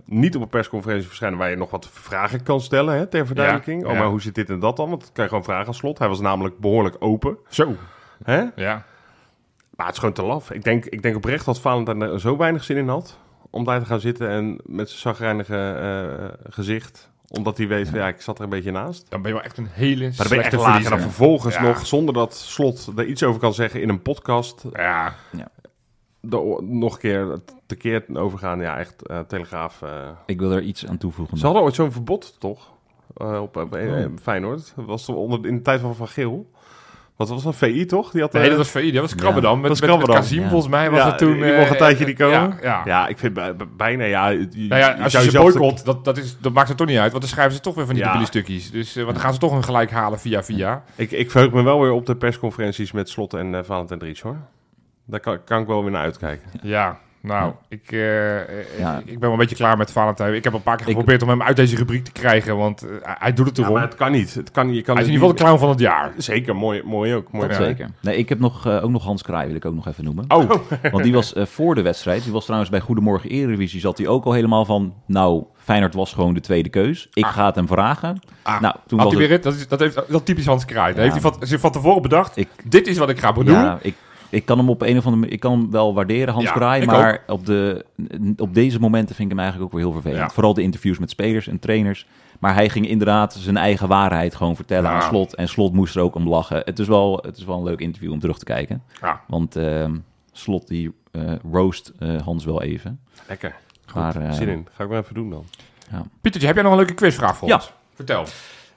Niet 0.05 0.35
op 0.35 0.41
een 0.41 0.47
persconferentie 0.49 1.07
verschijnen 1.07 1.39
waar 1.39 1.49
je 1.49 1.55
nog 1.55 1.69
wat 1.71 1.89
vragen 1.91 2.43
kan 2.43 2.61
stellen 2.61 2.95
hè, 2.97 3.07
ter 3.07 3.25
verduidelijking. 3.25 3.81
Ja, 3.81 3.87
Oh, 3.87 3.93
ja. 3.93 3.99
maar 3.99 4.07
hoe 4.09 4.21
zit 4.21 4.35
dit 4.35 4.49
en 4.49 4.59
dat 4.59 4.77
dan? 4.77 4.89
Want 4.89 5.01
dan 5.01 5.09
kan 5.13 5.23
je 5.23 5.29
gewoon 5.29 5.43
vragen 5.43 5.67
aan 5.67 5.73
slot. 5.73 5.99
Hij 5.99 6.07
was 6.07 6.19
namelijk 6.19 6.57
behoorlijk 6.59 6.95
open. 6.99 7.37
Zo. 7.49 7.75
Hè? 8.23 8.43
Ja. 8.55 8.85
Maar 9.75 9.85
het 9.85 9.95
is 9.95 9.99
gewoon 9.99 10.13
te 10.13 10.23
laf. 10.23 10.51
Ik 10.51 10.63
denk, 10.63 10.85
ik 10.85 11.01
denk 11.01 11.15
oprecht 11.15 11.45
dat 11.45 11.59
Valentijn 11.61 12.01
er 12.01 12.19
zo 12.19 12.37
weinig 12.37 12.63
zin 12.63 12.77
in 12.77 12.87
had 12.87 13.19
om 13.53 13.63
daar 13.63 13.79
te 13.79 13.85
gaan 13.85 13.99
zitten 13.99 14.29
en 14.29 14.59
met 14.65 14.89
zijn 14.89 15.01
zagrijnige 15.01 15.55
eh, 15.57 16.51
gezicht. 16.53 17.11
Omdat 17.27 17.57
hij 17.57 17.67
weet, 17.67 17.89
van, 17.89 17.99
ja, 17.99 18.07
ik 18.07 18.21
zat 18.21 18.37
er 18.37 18.43
een 18.43 18.49
beetje 18.49 18.71
naast. 18.71 19.09
Dan 19.09 19.21
ben 19.21 19.31
je 19.31 19.37
wel 19.37 19.45
echt 19.45 19.57
een 19.57 19.67
hele 19.71 20.03
Maar 20.07 20.17
dan 20.17 20.27
ben 20.27 20.37
je 20.37 20.43
echt. 20.43 20.83
En 20.83 20.89
dan 20.89 20.99
vervolgens 20.99 21.55
Ja. 21.55 21.61
nog, 21.61 21.85
zonder 21.85 22.13
dat 22.13 22.35
Slot 22.35 22.91
er 22.95 23.05
iets 23.05 23.23
over 23.23 23.39
kan 23.39 23.53
zeggen 23.53 23.81
in 23.81 23.89
een 23.89 24.01
podcast, 24.01 24.63
Ja, 24.73 25.15
er 26.29 26.63
nog 26.63 26.93
een 26.93 26.99
keer 26.99 27.37
tekeer 27.65 28.03
overgaan. 28.13 28.59
Ja, 28.59 28.77
echt 28.77 29.07
eh, 29.07 29.19
Telegraaf. 29.19 29.81
eh. 29.81 30.09
Ik 30.25 30.39
wil 30.39 30.51
er 30.51 30.61
iets 30.61 30.87
aan 30.87 30.97
toevoegen. 30.97 31.37
Ze 31.37 31.45
hadden 31.45 31.63
ooit 31.63 31.75
zo'n 31.75 31.91
verbod, 31.91 32.39
toch? 32.39 32.71
Eh, 33.17 33.41
op 33.41 33.55
Oh. 33.57 34.05
Feyenoord. 34.21 34.73
Dat 34.75 34.85
was 34.85 35.09
onder, 35.09 35.45
in 35.47 35.55
de 35.55 35.61
tijd 35.61 35.79
van 35.81 35.95
Van 35.95 36.07
Geel. 36.07 36.51
Wat 37.15 37.29
was 37.29 37.43
dat? 37.43 37.55
VI, 37.55 37.85
toch? 37.85 38.11
Die 38.11 38.21
had, 38.21 38.33
nee, 38.33 38.41
eh, 38.43 38.47
dat 38.49 38.57
was 38.57 38.69
VI, 38.69 38.91
dat 38.91 39.01
was 39.01 39.15
Krabbedam. 39.15 39.59
Met, 39.59 39.69
dat 39.69 39.69
was 39.69 39.79
met, 39.79 39.89
met 39.89 39.97
Krabbedam. 39.97 40.21
Kazim, 40.23 40.41
Ja. 40.43 40.49
volgens 40.49 40.71
mij 40.71 40.89
was 40.89 40.99
ja, 40.99 41.05
het 41.07 41.17
toen... 41.17 41.33
Die 41.33 41.43
eh, 41.51 41.57
mocht 41.59 41.69
een 41.71 41.77
tijdje 41.77 42.05
niet 42.05 42.17
komen. 42.17 42.33
Ja, 42.39 42.57
ja. 42.61 42.81
Ja, 42.85 43.07
ik 43.07 43.17
vind 43.17 43.33
bij- 43.33 43.55
bij- 43.55 43.67
bijna, 43.77 44.03
ja... 44.03 44.27
je- 44.27 44.47
Nou 44.51 44.81
ja, 44.81 44.93
als 45.03 45.11
je 45.11 45.21
ze 45.29 45.37
boycott, 45.37 45.85
dat, 45.85 46.05
dat, 46.05 46.17
is, 46.17 46.37
dat 46.39 46.53
maakt 46.53 46.67
het 46.67 46.77
toch 46.77 46.87
niet 46.87 46.97
uit. 46.97 47.09
Want 47.11 47.23
dan 47.23 47.31
schrijven 47.31 47.53
ze 47.55 47.59
toch 47.61 47.75
weer 47.75 47.85
van 47.85 47.93
die 47.93 48.03
Ja. 48.03 48.09
dubbele 48.09 48.29
stukjes. 48.29 48.71
Dus 48.71 48.95
eh, 48.95 49.01
want 49.03 49.15
dan 49.15 49.23
gaan 49.23 49.33
ze 49.33 49.39
toch 49.39 49.51
een 49.51 49.63
gelijk 49.63 49.91
halen 49.91 50.19
via 50.19 50.43
via. 50.43 50.83
Ik, 50.95 51.11
ik 51.11 51.31
verheug 51.31 51.51
me 51.51 51.61
wel 51.63 51.81
weer 51.81 51.91
op 51.91 52.05
de 52.05 52.15
persconferenties 52.15 52.91
met 52.91 53.09
Slot 53.09 53.33
en 53.33 53.55
eh 53.55 53.63
Valentijn 53.63 53.99
Dries, 53.99 54.21
hoor. 54.21 54.37
Daar 55.05 55.19
kan, 55.19 55.43
kan 55.43 55.61
ik 55.61 55.67
wel 55.67 55.81
weer 55.83 55.91
naar 55.91 56.03
uitkijken. 56.03 56.49
Ja, 56.61 56.99
nou, 57.23 57.53
ik, 57.69 57.91
eh, 57.91 58.39
eh, 58.39 58.45
Ja. 58.79 58.97
ik 58.97 59.05
ben 59.11 59.19
wel 59.19 59.31
een 59.31 59.37
beetje 59.37 59.55
klaar 59.55 59.77
met 59.77 59.91
Valentijn. 59.91 60.33
Ik 60.33 60.43
heb 60.43 60.53
al 60.53 60.57
een 60.59 60.63
paar 60.65 60.77
keer 60.77 60.87
Ik- 60.87 60.91
geprobeerd 60.93 61.21
om 61.21 61.29
hem 61.29 61.41
uit 61.41 61.55
deze 61.55 61.75
rubriek 61.75 62.03
te 62.03 62.11
krijgen. 62.11 62.57
Want 62.57 62.81
eh, 62.81 62.89
hij- 63.03 63.33
doet 63.33 63.45
het 63.47 63.57
Ja, 63.57 63.63
erom. 63.63 63.75
maar 63.75 63.85
het 63.85 63.95
kan 63.95 64.11
niet. 64.11 64.33
Het 64.33 64.51
kan, 64.51 64.73
je 64.73 64.81
kan 64.81 64.95
hij 64.95 65.03
is 65.03 65.09
in 65.09 65.13
ieder 65.15 65.29
geval 65.29 65.29
de 65.29 65.43
clown 65.43 65.59
van 65.59 65.69
het 65.69 65.79
jaar. 65.79 66.11
Zeker, 66.17 66.55
mooi, 66.55 66.81
mooi 66.85 67.13
ook. 67.15 67.31
Mooi 67.31 67.47
Dat 67.47 67.57
Ja. 67.57 67.63
zeker. 67.63 67.89
Nee, 68.01 68.17
ik 68.17 68.29
heb 68.29 68.39
nog, 68.39 68.67
ook 68.67 68.89
nog 68.89 69.03
Hans 69.03 69.21
Kraai, 69.23 69.47
wil 69.47 69.55
ik 69.55 69.65
ook 69.65 69.73
nog 69.75 69.87
even 69.87 70.03
noemen. 70.03 70.25
Oh, 70.27 70.49
Want 70.91 71.03
die 71.03 71.13
was 71.13 71.33
eh, 71.33 71.45
voor 71.45 71.75
de 71.75 71.81
wedstrijd, 71.81 72.23
die 72.23 72.33
was 72.33 72.43
trouwens 72.43 72.71
bij 72.71 72.79
Goedemorgen 72.79 73.29
Eredivisie, 73.29 73.79
zat 73.79 73.97
hij 73.97 74.07
ook 74.07 74.25
al 74.25 74.31
helemaal 74.33 74.65
van, 74.65 74.93
nou, 75.05 75.43
Feyenoord 75.57 75.93
was 75.93 76.13
gewoon 76.13 76.33
de 76.33 76.39
tweede 76.39 76.69
keus. 76.69 77.07
Ik 77.13 77.25
ga 77.25 77.45
het 77.45 77.55
hem 77.55 77.67
vragen. 77.67 78.19
Ah. 78.41 78.61
nou, 78.61 78.75
toen 78.87 78.99
had 78.99 79.07
was 79.07 79.17
hij 79.17 79.27
weer 79.27 79.35
het? 79.35 79.43
Dat 79.43 79.53
is, 79.53 79.67
dat 79.67 79.79
heeft, 79.79 79.95
dat 79.95 80.09
is 80.09 80.19
typisch 80.23 80.45
Hans 80.45 80.65
Kraai. 80.65 80.93
Ja. 80.95 80.99
heeft 80.99 81.11
hij 81.13 81.21
van, 81.21 81.35
zich 81.39 81.59
van 81.59 81.71
tevoren 81.71 82.01
bedacht. 82.01 82.37
ik, 82.37 82.47
Dit 82.63 82.87
is 82.87 82.97
wat 82.97 83.09
ik 83.09 83.19
ga 83.19 83.31
doen. 83.31 83.45
ja, 83.45 83.77
ik, 83.81 83.95
ik 84.33 84.45
kan 84.45 84.57
hem 84.57 84.69
op 84.69 84.81
een 84.81 84.97
of 84.97 85.03
andere 85.05 85.15
manier, 85.15 85.31
ik 85.33 85.39
kan 85.39 85.51
hem 85.59 85.71
wel 85.71 85.93
waarderen, 85.93 86.33
Hans 86.33 86.45
Ja, 86.45 86.51
Kraai, 86.51 86.85
maar 86.85 87.23
op, 87.27 87.45
de, 87.45 87.85
op 88.37 88.53
deze 88.53 88.79
momenten 88.79 89.15
vind 89.15 89.31
ik 89.31 89.35
hem 89.37 89.43
eigenlijk 89.45 89.73
ook 89.73 89.79
weer 89.79 89.89
heel 89.89 90.01
vervelend. 90.01 90.27
Ja. 90.29 90.33
Vooral 90.35 90.53
de 90.53 90.61
interviews 90.61 90.99
met 90.99 91.09
spelers 91.09 91.47
en 91.47 91.59
trainers. 91.59 92.05
Maar 92.39 92.53
hij 92.53 92.69
ging 92.69 92.87
inderdaad 92.87 93.33
zijn 93.33 93.57
eigen 93.57 93.87
waarheid 93.87 94.35
gewoon 94.35 94.55
vertellen 94.55 94.89
Ja. 94.89 94.95
aan 94.95 95.01
Slot. 95.01 95.35
En 95.35 95.47
Slot 95.49 95.73
moest 95.73 95.95
er 95.95 96.01
ook 96.01 96.15
om 96.15 96.27
lachen. 96.27 96.61
Het 96.65 96.79
is 96.79 96.87
wel, 96.87 97.17
het 97.25 97.37
is 97.37 97.43
wel 97.45 97.57
een 97.57 97.63
leuk 97.63 97.79
interview 97.79 98.11
om 98.11 98.19
terug 98.19 98.37
te 98.37 98.45
kijken. 98.45 98.83
Ja. 99.01 99.21
Want 99.27 99.55
ehm, 99.55 99.95
Slot 100.31 100.67
die 100.67 100.93
eh, 101.11 101.21
roast 101.51 101.91
eh, 101.99 102.21
Hans 102.21 102.45
wel 102.45 102.61
even. 102.61 102.99
Lekker. 103.27 103.55
Goed, 103.85 104.01
Maar, 104.01 104.15
eh, 104.15 104.31
zin 104.31 104.47
in. 104.47 104.67
Ga 104.73 104.83
ik 104.83 104.89
maar 104.89 104.99
even 104.99 105.13
doen 105.13 105.29
dan. 105.29 105.45
Pietertje, 106.21 106.47
heb 106.47 106.55
jij 106.55 106.63
nog 106.63 106.71
een 106.73 106.77
leuke 106.79 106.93
quizvraag 106.93 107.37
voor 107.37 107.47
Ja. 107.47 107.55
ons? 107.55 107.73
Vertel. 107.95 108.25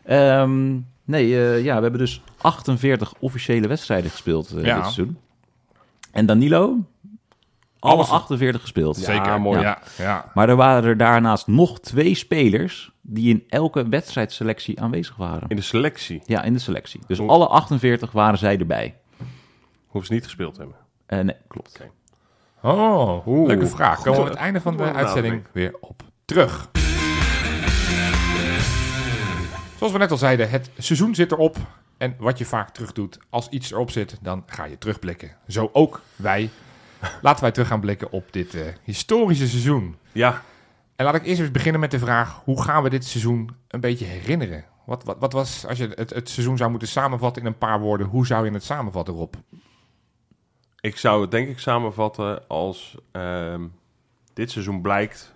Ehm, 0.05 0.75
nee, 1.05 1.29
ja, 1.62 1.77
we 1.77 1.83
hebben 1.83 1.99
dus 1.99 2.23
48 2.40 3.14
officiële 3.19 3.69
wedstrijden 3.69 4.11
gespeeld 4.11 4.49
Ja. 4.49 4.57
dit 4.57 4.64
seizoen. 4.83 5.19
En 6.16 6.26
Danilo, 6.26 6.79
alle 7.79 7.94
Alles- 7.94 8.09
48 8.11 8.61
gespeeld. 8.61 8.96
Zeker. 8.96 9.40
mooi. 9.40 9.61
Ja, 9.61 9.79
ja. 9.98 10.31
Maar 10.35 10.48
er 10.48 10.57
waren 10.57 10.85
er 10.85 10.96
daarnaast 10.96 11.46
nog 11.46 11.81
twee 11.81 12.14
spelers 12.14 12.90
die 13.02 13.29
in 13.31 13.44
elke 13.48 13.88
wedstrijdselectie 13.88 14.81
aanwezig 14.81 15.16
waren. 15.16 15.48
In 15.48 15.57
de 15.57 15.62
selectie 15.62 16.22
Ja, 16.26 16.42
in 16.42 16.52
de 16.52 16.59
selectie. 16.59 17.00
Dus 17.07 17.20
alle 17.20 17.46
48 17.46 18.12
waren 18.12 18.38
zij 18.38 18.59
erbij. 18.59 18.94
hoeven 19.87 20.07
ze 20.09 20.12
niet 20.14 20.24
gespeeld 20.24 20.55
te 20.55 20.61
hebben. 20.61 20.79
Eh, 21.07 21.18
nee, 21.18 21.37
klopt. 21.48 21.81
Oh, 22.62 23.26
Oeh. 23.26 23.46
leuke 23.46 23.66
vraag. 23.66 24.02
Komen 24.02 24.18
we 24.20 24.24
aan 24.26 24.31
het 24.33 24.38
einde 24.40 24.61
van 24.61 24.76
de 24.76 24.83
uitzending 24.92 25.42
weer 25.52 25.76
op 25.81 26.02
terug. 26.24 26.70
Zoals 29.79 29.92
we 29.92 29.98
net 29.98 30.11
al 30.11 30.16
zeiden, 30.16 30.50
het 30.50 30.70
seizoen 30.79 31.14
zit 31.14 31.33
erop. 31.33 31.57
En 31.98 32.14
wat 32.18 32.38
je 32.38 32.44
vaak 32.44 32.70
terug 32.70 32.92
doet, 32.92 33.18
als 33.30 33.48
iets 33.48 33.72
erop 33.72 33.90
zit, 33.90 34.18
dan 34.22 34.42
ga 34.46 34.64
je 34.64 34.78
terugblikken. 34.78 35.37
Zo 35.48 35.70
ook 35.72 36.00
wij. 36.16 36.50
Laten 37.22 37.42
wij 37.42 37.52
terug 37.52 37.68
gaan 37.68 37.80
blikken 37.80 38.12
op 38.12 38.32
dit 38.32 38.54
eh, 38.54 38.62
historische 38.82 39.48
seizoen. 39.48 39.96
Ja, 40.12 40.42
En 40.96 41.04
laat 41.04 41.14
ik 41.14 41.26
eerst 41.26 41.40
eens 41.40 41.50
beginnen 41.50 41.80
met 41.80 41.90
de 41.90 41.98
vraag: 41.98 42.40
hoe 42.44 42.62
gaan 42.62 42.82
we 42.82 42.90
dit 42.90 43.04
seizoen 43.04 43.50
een 43.68 43.80
beetje 43.80 44.04
herinneren? 44.04 44.64
Wat, 44.85 45.04
wat, 45.04 45.16
wat 45.18 45.32
was, 45.32 45.66
als 45.66 45.78
je 45.78 45.88
het, 45.94 46.11
het 46.11 46.28
seizoen 46.28 46.56
zou 46.56 46.70
moeten 46.70 46.88
samenvatten 46.88 47.42
in 47.42 47.48
een 47.48 47.59
paar 47.59 47.80
woorden, 47.80 48.06
hoe 48.06 48.26
zou 48.26 48.44
je 48.44 48.52
het 48.52 48.64
samenvatten, 48.64 49.14
Rob? 49.14 49.35
ik 50.87 50.96
zou 50.96 51.20
het 51.20 51.30
denk 51.30 51.48
ik 51.48 51.59
samenvatten 51.59 52.48
als 52.48 52.96
ehm, 53.12 53.66
dit 54.32 54.50
seizoen 54.50 54.80
blijkt... 54.80 55.35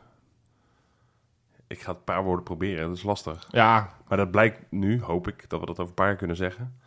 Ik 1.70 1.80
ga 1.80 1.88
het 1.90 1.98
een 1.98 2.04
paar 2.04 2.24
woorden 2.24 2.44
proberen, 2.44 2.88
dat 2.88 2.96
is 2.96 3.02
lastig. 3.02 3.46
Ja, 3.50 3.96
Maar 4.08 4.18
dat 4.18 4.30
blijkt 4.30 4.70
nu, 4.70 5.00
hoop 5.02 5.28
ik, 5.28 5.48
dat 5.48 5.60
we 5.60 5.66
dat 5.66 5.78
over 5.78 5.88
een 5.88 5.94
paar 5.94 6.06
jaar 6.06 6.16
kunnen 6.16 6.36
zeggen. 6.36 6.78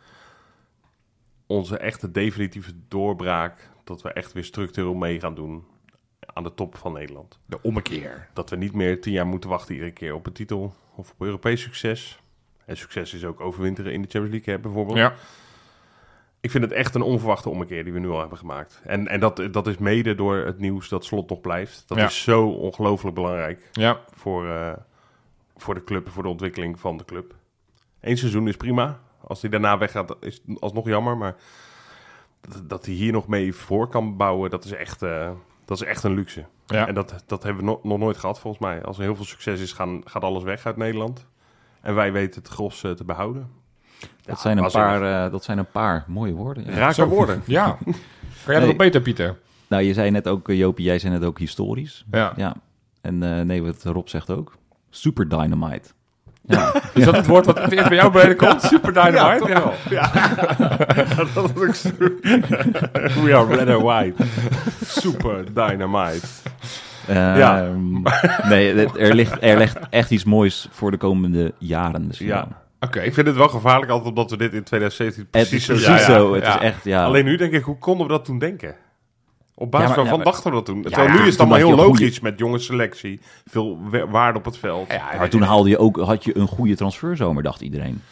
Onze 1.46 1.78
echte 1.78 2.10
definitieve 2.10 2.72
doorbraak, 2.88 3.70
dat 3.84 4.02
we 4.02 4.12
echt 4.12 4.32
weer 4.32 4.44
structureel 4.44 4.94
mee 4.94 5.20
gaan 5.20 5.34
doen 5.34 5.64
aan 6.34 6.42
de 6.42 6.54
top 6.54 6.76
van 6.76 6.92
Nederland. 6.92 7.38
de 7.46 7.62
ommekeer. 7.62 8.28
Dat 8.32 8.50
we 8.50 8.56
niet 8.56 8.72
meer 8.72 9.00
tien 9.00 9.12
jaar 9.12 9.26
moeten 9.26 9.50
wachten 9.50 9.74
iedere 9.74 9.92
keer 9.92 10.14
op 10.14 10.26
een 10.26 10.32
titel 10.32 10.74
of 10.94 11.10
op 11.10 11.20
Europees 11.26 11.62
succes. 11.62 12.18
En 12.64 12.76
succes 12.76 13.14
is 13.14 13.24
ook 13.24 13.40
overwinteren 13.40 13.92
in 13.92 14.02
de 14.02 14.08
Champions 14.08 14.34
League, 14.34 14.54
hè, 14.54 14.60
bijvoorbeeld. 14.60 14.98
Ja, 14.98 15.14
Ik 16.44 16.50
vind 16.50 16.64
het 16.64 16.72
echt 16.72 16.94
een 16.94 17.02
onverwachte 17.02 17.48
ommekeer 17.50 17.84
die 17.84 17.92
we 17.92 17.98
nu 17.98 18.08
al 18.08 18.20
hebben 18.20 18.38
gemaakt. 18.38 18.80
En, 18.84 19.08
en 19.08 19.20
dat, 19.20 19.42
dat 19.50 19.66
is 19.66 19.78
mede 19.78 20.14
door 20.14 20.36
het 20.36 20.58
nieuws 20.58 20.88
dat 20.88 21.04
Slot 21.04 21.28
nog 21.28 21.40
blijft. 21.40 21.84
Dat 21.86 21.98
Ja. 21.98 22.04
is 22.04 22.22
zo 22.22 22.46
ongelooflijk 22.48 23.14
belangrijk 23.14 23.68
ja, 23.72 24.00
voor, 24.14 24.48
eh, 24.48 24.72
voor 25.56 25.74
de 25.74 25.84
club, 25.84 26.08
voor 26.10 26.22
de 26.22 26.28
ontwikkeling 26.28 26.80
van 26.80 26.96
de 26.96 27.04
club. 27.04 27.34
Eén 28.00 28.16
seizoen 28.16 28.48
is 28.48 28.56
prima. 28.56 29.00
Als 29.26 29.40
hij 29.40 29.50
daarna 29.50 29.78
weggaat, 29.78 30.16
is 30.20 30.40
alsnog 30.60 30.86
jammer. 30.88 31.16
Maar 31.16 31.36
dat, 32.40 32.68
dat 32.68 32.84
hij 32.86 32.94
hier 32.94 33.12
nog 33.12 33.26
mee 33.28 33.54
voor 33.54 33.88
kan 33.88 34.16
bouwen, 34.16 34.50
dat 34.50 34.64
is 34.64 34.72
echt, 34.72 35.02
eh, 35.02 35.30
dat 35.64 35.80
is 35.80 35.86
echt 35.86 36.02
een 36.04 36.14
luxe. 36.14 36.44
ja. 36.66 36.86
En 36.88 36.94
dat, 36.94 37.22
dat 37.26 37.42
hebben 37.42 37.64
we 37.64 37.70
no- 37.70 37.80
nog 37.82 37.98
nooit 37.98 38.16
gehad, 38.16 38.40
volgens 38.40 38.62
mij. 38.62 38.82
Als 38.82 38.96
er 38.96 39.02
heel 39.02 39.16
veel 39.16 39.24
succes 39.24 39.60
is, 39.60 39.72
gaan, 39.72 40.00
gaat 40.04 40.22
alles 40.22 40.42
weg 40.42 40.66
uit 40.66 40.76
Nederland. 40.76 41.26
En 41.80 41.94
wij 41.94 42.12
weten 42.12 42.42
het 42.42 42.50
gros 42.52 42.82
eh, 42.84 42.90
te 42.90 43.04
behouden. 43.04 43.62
Dat, 44.24 44.40
zijn 44.40 44.58
een 44.58 44.70
paar, 44.70 45.24
eh, 45.24 45.32
dat 45.32 45.44
zijn 45.44 45.58
een 45.58 45.70
paar 45.72 46.04
mooie 46.06 46.32
woorden. 46.32 46.64
ja. 46.74 47.06
Woorden. 47.06 47.42
Ja. 47.46 47.64
Kan 48.44 48.54
jij 48.54 48.54
dat 48.54 48.58
Nee. 48.58 48.66
nog 48.66 48.76
beter, 48.76 49.00
Pieter? 49.00 49.36
Nou, 49.68 49.82
je 49.82 49.92
zei 49.92 50.10
net 50.10 50.28
ook, 50.28 50.48
eh, 50.48 50.58
Jopie, 50.58 50.84
jij 50.84 50.98
zei 50.98 51.12
net 51.12 51.24
ook 51.24 51.38
historisch. 51.38 52.04
Ja. 52.10 52.32
Ja. 52.36 52.54
En 53.00 53.22
eh, 53.22 53.40
nee, 53.44 53.62
wat 53.62 53.82
Rob 53.82 54.06
zegt 54.08 54.30
ook. 54.30 54.56
Super 54.90 55.28
Dynamite. 55.28 55.88
Ja, 56.46 56.74
Is 56.94 57.04
dat 57.04 57.16
het 57.16 57.26
woord 57.26 57.46
wat 57.46 57.58
het 57.62 57.72
eerst 57.72 57.88
bij 57.88 57.96
jou 57.96 58.12
bij 58.12 58.34
komt? 58.34 58.62
Super 58.62 58.92
Dynamite? 58.92 59.48
Ja, 59.48 59.72
Ja. 59.90 60.10
dat 61.34 61.50
is 61.56 61.62
ook 61.62 61.74
zo. 61.74 61.88
We 63.22 63.30
are 63.34 63.56
red 63.56 63.68
and 63.68 63.82
white. 63.82 64.22
Super 64.84 65.44
dynamite. 65.54 66.26
Ja. 67.06 67.62
Ehm, 67.64 68.02
nee, 68.48 68.74
het- 68.74 68.96
er 68.98 69.14
ligt, 69.14 69.36
er 69.42 69.58
ligt 69.58 69.78
echt 69.90 70.10
iets 70.10 70.24
moois 70.24 70.68
voor 70.70 70.90
de 70.90 70.96
komende 70.96 71.52
jaren 71.58 72.06
misschien 72.06 72.26
Ja. 72.28 72.48
Oké. 72.84 73.00
Ik 73.00 73.14
vind 73.14 73.26
het 73.26 73.36
wel 73.36 73.48
gevaarlijk 73.48 73.90
altijd 73.90 74.08
omdat 74.08 74.30
we 74.30 74.36
dit 74.36 74.52
in 74.52 74.62
2017 74.62 75.22
Het 75.22 75.48
precies 75.48 75.68
is 75.68 75.84
precies 75.84 76.06
ja, 76.06 76.14
zo. 76.14 76.34
Het 76.34 76.44
ja. 76.44 76.54
is 76.56 76.62
echt, 76.62 76.84
ja. 76.84 77.04
Alleen 77.04 77.24
nu 77.24 77.36
denk 77.36 77.52
ik, 77.52 77.62
hoe 77.64 77.78
konden 77.78 78.06
we 78.06 78.12
dat 78.12 78.24
toen 78.24 78.38
denken? 78.38 78.76
Op 79.54 79.70
basis 79.70 79.86
maar- 79.88 79.96
waarvan 79.96 80.16
maar- 80.16 80.26
dachten 80.26 80.50
we 80.50 80.56
dat 80.56 80.66
toen? 80.66 80.76
Ja, 80.76 80.82
Terwijl 80.82 81.08
nu 81.10 81.18
is 81.20 81.30
het 81.30 81.38
allemaal 81.38 81.58
heel 81.58 81.74
logisch 81.74 82.20
met 82.20 82.38
jonge 82.38 82.58
selectie. 82.58 83.20
Veel 83.46 83.78
wa- 83.90 84.06
waarde 84.08 84.38
op 84.38 84.44
het 84.44 84.58
veld. 84.58 84.92
Ja, 84.92 85.02
maar 85.18 85.28
toen 85.28 85.42
haalde 85.42 85.68
je 85.68 85.78
ook, 85.78 85.96
had 86.00 86.24
je 86.24 86.36
een 86.38 86.46
goede 86.46 86.76
transferzomer, 86.76 87.42
dacht 87.42 87.60
iedereen. 87.60 88.02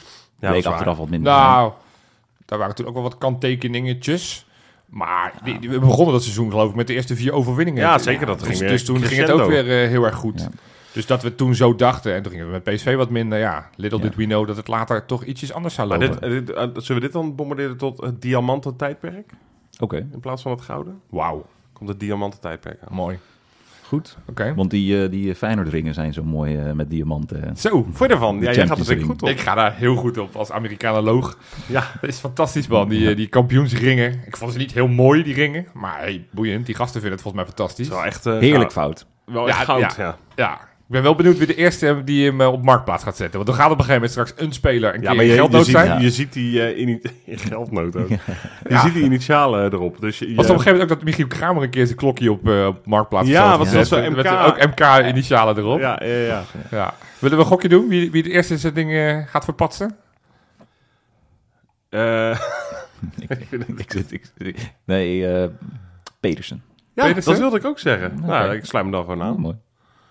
Ja, 0.41 0.51
Bleek 0.51 0.65
achteraf 0.67 0.97
wat 0.97 1.09
minder. 1.09 1.33
Nou, 1.33 1.73
daar 2.45 2.59
waren 2.59 2.75
toen 2.75 2.87
ook 2.87 2.95
wel 2.95 3.03
wat 3.03 3.19
kanttekeningetjes. 3.19 4.47
Maar 4.87 5.33
die, 5.45 5.59
die- 5.59 5.71
we 5.71 5.79
begonnen 5.79 6.13
dat 6.13 6.23
seizoen 6.23 6.51
geloof 6.51 6.69
ik 6.71 6.75
met 6.77 6.87
de 6.87 6.95
eerste 6.95 7.17
vier 7.17 7.33
overwinningen. 7.33 7.81
Ja, 7.83 7.99
zeker, 7.99 8.27
dat 8.27 8.39
dus, 8.39 8.49
ging 8.49 8.59
weer 8.61 8.69
dus 8.69 8.85
toen 8.85 9.03
ging 9.03 9.21
het 9.21 9.31
ook 9.31 9.49
weer 9.49 9.83
eh, 9.83 9.89
heel 9.89 10.05
erg 10.05 10.15
goed. 10.15 10.49
Ja. 10.93 10.99
Dus 10.99 11.07
dat 11.07 11.23
we 11.23 11.35
toen 11.35 11.55
zo 11.55 11.75
dachten, 11.75 12.15
en 12.15 12.23
toen 12.23 12.33
gingen 12.33 12.47
we 12.47 12.53
met 12.53 12.63
PSV 12.75 12.95
wat 12.97 13.11
minder. 13.11 13.39
Ja, 13.39 13.69
little 13.77 13.99
Ja. 13.99 14.05
did 14.05 14.15
we 14.15 14.25
know 14.25 14.47
dat 14.47 14.57
het 14.57 14.69
later 14.69 15.07
toch 15.07 15.25
ietsjes 15.25 15.53
anders 15.53 15.75
zou 15.75 15.89
Maar 15.89 15.99
lopen. 15.99 16.31
dit, 16.31 16.47
dit- 16.47 16.57
eh, 16.57 16.63
zullen 16.75 16.95
we 17.03 17.07
dit 17.07 17.13
dan 17.13 17.35
bombarderen 17.35 17.77
tot 17.77 18.01
het 18.01 18.23
diamanten 18.23 18.77
tijdperk? 18.77 19.31
Oké, 19.81 19.97
In 19.97 20.21
plaats 20.21 20.43
van 20.43 20.51
het 20.53 20.61
gouden? 20.61 21.01
Wauw, 21.11 21.47
Komt 21.73 21.89
het 21.89 22.01
diamanten 22.01 22.41
tijdperk 22.41 22.79
aan. 22.89 22.95
mooi. 22.97 23.19
goed. 23.87 24.17
Oké. 24.27 24.55
Want 24.55 24.71
die, 24.71 25.03
eh, 25.05 25.11
die 25.11 25.35
Feyenoord-ringen 25.35 25.95
zijn 25.95 26.13
zo 26.13 26.23
mooi 26.25 26.57
eh, 26.59 26.73
met 26.73 26.91
diamanten. 26.91 27.57
Zo, 27.57 27.87
je 27.99 28.09
ervan? 28.09 28.37
Ja, 28.41 28.53
jij 28.53 28.67
gaat 28.67 28.79
er 28.89 28.97
ik 28.99 29.03
goed 29.05 29.23
op. 29.23 29.29
ik 29.29 29.41
ga 29.41 29.55
daar 29.55 29.75
heel 29.77 29.95
goed 29.97 30.19
op 30.19 30.37
als 30.37 30.51
Amerikanoloog. 30.53 31.39
Ja, 31.69 31.91
Dat 32.01 32.11
is 32.15 32.19
fantastisch 32.19 32.67
man, 32.67 32.89
die, 32.89 33.11
eh, 33.11 33.17
die 33.17 33.27
kampioensringen. 33.27 34.21
Ik 34.27 34.37
vond 34.37 34.53
ze 34.53 34.59
niet 34.59 34.73
heel 34.73 34.89
mooi, 34.89 35.23
die 35.23 35.35
ringen. 35.35 35.67
Maar 35.73 35.99
hey, 35.99 36.27
boeiend, 36.31 36.67
die 36.67 36.75
gasten 36.75 37.01
vinden 37.01 37.19
het 37.19 37.23
volgens 37.23 37.43
mij 37.45 37.53
het 37.53 37.55
fantastisch. 37.61 37.87
is 37.87 37.93
wel 37.95 38.05
echt... 38.05 38.27
eh, 38.27 38.39
Heerlijk 38.39 38.73
goud. 38.73 38.99
fout. 38.99 39.07
Wel 39.25 39.47
Ja, 39.47 39.55
echt 39.57 39.65
goud, 39.65 39.95
ja. 39.97 40.17
ja. 40.35 40.59
Ik 40.93 40.99
ben 40.99 41.07
wel 41.07 41.17
benieuwd 41.17 41.39
wie 41.39 41.47
de 41.47 41.55
eerste 41.55 42.03
die 42.05 42.27
hem 42.27 42.41
eh, 42.41 42.53
op 42.53 42.63
marktplaats 42.63 43.05
gaat 43.05 43.17
zetten. 43.17 43.35
Want 43.35 43.47
dan 43.47 43.55
gaat 43.57 43.71
op 43.71 43.79
een 43.79 43.85
gegeven 43.85 44.09
moment 44.09 44.11
straks 44.29 44.47
een 44.47 44.53
speler 44.53 44.95
een 44.95 45.01
Ja, 45.01 45.07
keer 45.07 45.17
maar 45.17 45.25
in 45.25 45.31
je, 45.31 45.37
je, 45.37 45.39
geldnood 45.41 45.65
ziet, 45.65 45.75
zijn. 45.77 46.01
je 46.03 46.11
ziet 46.11 46.33
die 46.33 46.63
eh, 46.63 46.79
in 46.79 47.01
geldnood 47.49 47.97
ook. 47.97 48.09
Je 48.09 48.19
Ja. 48.69 48.81
ziet 48.81 48.95
die 48.95 49.03
initialen 49.03 49.73
erop. 49.73 50.01
Dus 50.01 50.19
je, 50.19 50.25
Was 50.35 50.35
het 50.37 50.39
op 50.39 50.51
een 50.51 50.63
gegeven 50.63 50.73
moment 50.73 50.91
ook 50.91 50.97
dat 50.97 51.05
Michiel 51.07 51.27
Kramer 51.27 51.63
een 51.63 51.71
keer 51.71 51.87
zijn 51.87 51.99
klokje 51.99 52.33
op, 52.33 52.49
eh, 52.49 52.67
op 52.67 52.87
marktplaats 52.87 53.29
Ja, 53.29 53.59
wat 53.59 53.67
gezet? 53.69 53.89
was 53.89 53.89
zo 53.89 54.11
MK. 54.11 54.27
ook 54.47 54.67
MK-initialen 54.67 55.57
erop. 55.59 55.81
Ja. 55.81 56.01
ja, 56.05 56.17
ja, 56.17 56.43
ja. 56.71 56.95
Willen 57.19 57.37
we 57.37 57.43
een 57.43 57.51
gokje 57.51 57.69
doen? 57.69 57.89
Wie, 57.89 58.11
wie 58.11 58.23
de 58.23 58.31
eerste 58.31 58.59
zijn 58.59 58.75
ding 58.75 58.93
eh, 58.93 59.19
gaat 59.27 59.45
verpatsen? 59.45 59.97
Eh, 61.89 62.31
ik, 63.29 63.31
ik, 63.51 63.93
ik, 64.11 64.31
ik- 64.39 64.73
nee, 64.85 65.27
eh 65.29 65.49
Pedersen. 66.21 66.63
ja, 66.95 67.07
Pedersen? 67.07 67.31
dat 67.33 67.41
wilde 67.41 67.57
ik 67.57 67.65
ook 67.65 67.79
zeggen. 67.79 68.13
Nou, 68.27 68.55
ik 68.57 68.65
sluit 68.65 68.85
me 68.85 68.91
dan 68.91 69.01
gewoon 69.05 69.21
Oh, 69.21 69.27
aan. 69.27 69.41
mooi. 69.41 69.57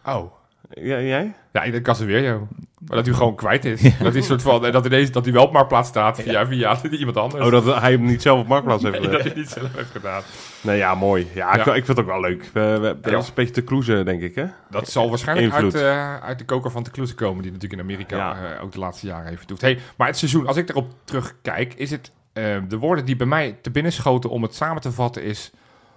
Oh. 0.05 0.39
Ja, 0.69 0.99
jij? 1.01 1.33
Ja, 1.53 1.63
ik 1.63 1.71
denk 1.71 1.83
Casemiro. 1.83 2.47
Maar 2.87 2.95
dat 2.97 3.05
hij 3.05 3.15
gewoon 3.15 3.35
kwijt 3.35 3.65
is. 3.65 3.81
dat 4.03 4.13
hij 4.13 4.21
soort 4.21 4.41
van, 4.41 4.71
dat 4.71 4.85
ineens 4.85 5.11
dat 5.11 5.23
hij 5.25 5.33
wel 5.33 5.43
op 5.45 5.51
marktplaats 5.51 5.89
staat 5.89 6.21
via, 6.21 6.45
via 6.47 6.77
iemand 6.91 7.17
anders. 7.17 7.45
Oh, 7.45 7.51
dat 7.51 7.79
hij 7.79 7.91
hem 7.91 8.05
niet 8.05 8.21
zelf 8.21 8.39
op 8.39 8.47
marktplaats 8.47 8.83
heeft 8.83 8.99
Nee, 8.99 9.03
gezet. 9.03 9.23
dat 9.23 9.33
hij 9.33 9.41
het 9.41 9.49
niet 9.51 9.59
zelf 9.61 9.75
heeft 9.75 9.91
gedaan. 9.91 10.21
Nee, 10.61 10.77
ja, 10.77 10.95
mooi. 10.95 11.27
Ja, 11.33 11.53
ik, 11.53 11.65
Ja. 11.65 11.73
ik 11.73 11.85
vind 11.85 11.87
het 11.87 11.99
ook 11.99 12.05
wel 12.05 12.19
leuk. 12.21 12.49
We, 12.53 12.77
we, 12.79 12.97
dat 13.01 13.11
Ja. 13.11 13.17
is 13.17 13.27
een 13.27 13.33
beetje 13.33 13.53
te 13.53 13.61
kloezen, 13.61 14.05
denk 14.05 14.21
ik, 14.21 14.35
hè? 14.35 14.45
Dat 14.69 14.89
zal 14.89 15.09
waarschijnlijk 15.09 15.53
uit, 15.53 15.63
Invloed. 15.63 15.81
eh, 15.81 16.17
uit 16.17 16.39
de 16.39 16.45
koker 16.45 16.71
van 16.71 16.83
de 16.83 16.91
Kloeze 16.91 17.15
komen, 17.15 17.41
die 17.43 17.51
natuurlijk 17.51 17.81
in 17.81 17.87
Amerika 17.87 18.15
Ja. 18.17 18.55
eh, 18.55 18.63
ook 18.63 18.71
de 18.71 18.79
laatste 18.79 19.07
jaren 19.07 19.27
heeft 19.29 19.47
doet. 19.47 19.61
Hey, 19.61 19.79
maar 19.97 20.07
het 20.07 20.17
seizoen, 20.17 20.47
als 20.47 20.57
ik 20.57 20.69
erop 20.69 20.91
terugkijk, 21.03 21.73
is 21.73 21.91
het 21.91 22.11
eh, 22.33 22.57
de 22.67 22.77
woorden 22.77 23.05
die 23.05 23.15
bij 23.15 23.27
mij 23.27 23.57
te 23.61 23.71
binnen 23.71 23.91
schoten 23.91 24.29
om 24.29 24.41
het 24.41 24.55
samen 24.55 24.81
te 24.81 24.91
vatten 24.91 25.23
is 25.23 25.51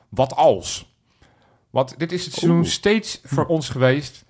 wat 0.08 0.34
als. 0.36 0.92
Want 1.70 1.98
dit 1.98 2.12
is 2.12 2.24
het 2.24 2.34
seizoen 2.34 2.58
Oeh. 2.58 2.68
steeds 2.68 3.20
voor 3.24 3.46
ons 3.46 3.68
geweest. 3.68 4.23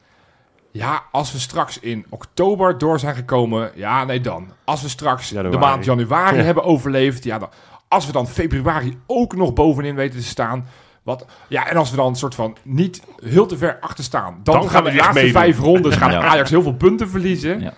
Ja, 0.76 1.02
als 1.10 1.32
we 1.32 1.38
straks 1.38 1.78
in 1.78 2.06
oktober 2.08 2.78
door 2.78 2.98
zijn 2.98 3.14
gekomen, 3.14 3.70
ja, 3.74 4.04
nee 4.04 4.20
dan. 4.20 4.48
Als 4.64 4.82
we 4.82 4.88
straks 4.88 5.28
de 5.28 5.42
maand 5.58 5.84
januari 5.84 6.36
Ja. 6.36 6.42
hebben 6.42 6.64
overleefd, 6.64 7.24
ja 7.24 7.38
dan. 7.38 7.48
Als 7.88 8.06
we 8.06 8.12
dan 8.12 8.28
februari 8.28 8.98
ook 9.06 9.36
nog 9.36 9.52
bovenin 9.52 9.94
weten 9.94 10.20
te 10.20 10.26
staan. 10.26 10.66
Wat, 11.02 11.26
ja, 11.48 11.68
en 11.68 11.76
als 11.76 11.90
we 11.90 11.96
dan 11.96 12.06
een 12.06 12.14
soort 12.16 12.34
van 12.34 12.56
niet 12.62 13.02
heel 13.24 13.46
te 13.46 13.56
ver 13.56 13.76
achter 13.80 14.04
staan, 14.04 14.40
dan, 14.42 14.54
Dan 14.54 14.62
gaan 14.62 14.70
gaan 14.72 14.84
we 14.84 14.90
de 14.90 14.96
laatste 14.96 15.14
meedoen. 15.14 15.32
vijf 15.40 15.58
rondes 15.58 15.96
gaat 15.96 16.12
Ja. 16.12 16.22
Ajax 16.22 16.50
heel 16.50 16.62
veel 16.62 16.74
punten 16.74 17.08
verliezen. 17.08 17.60
Ja. 17.60 17.72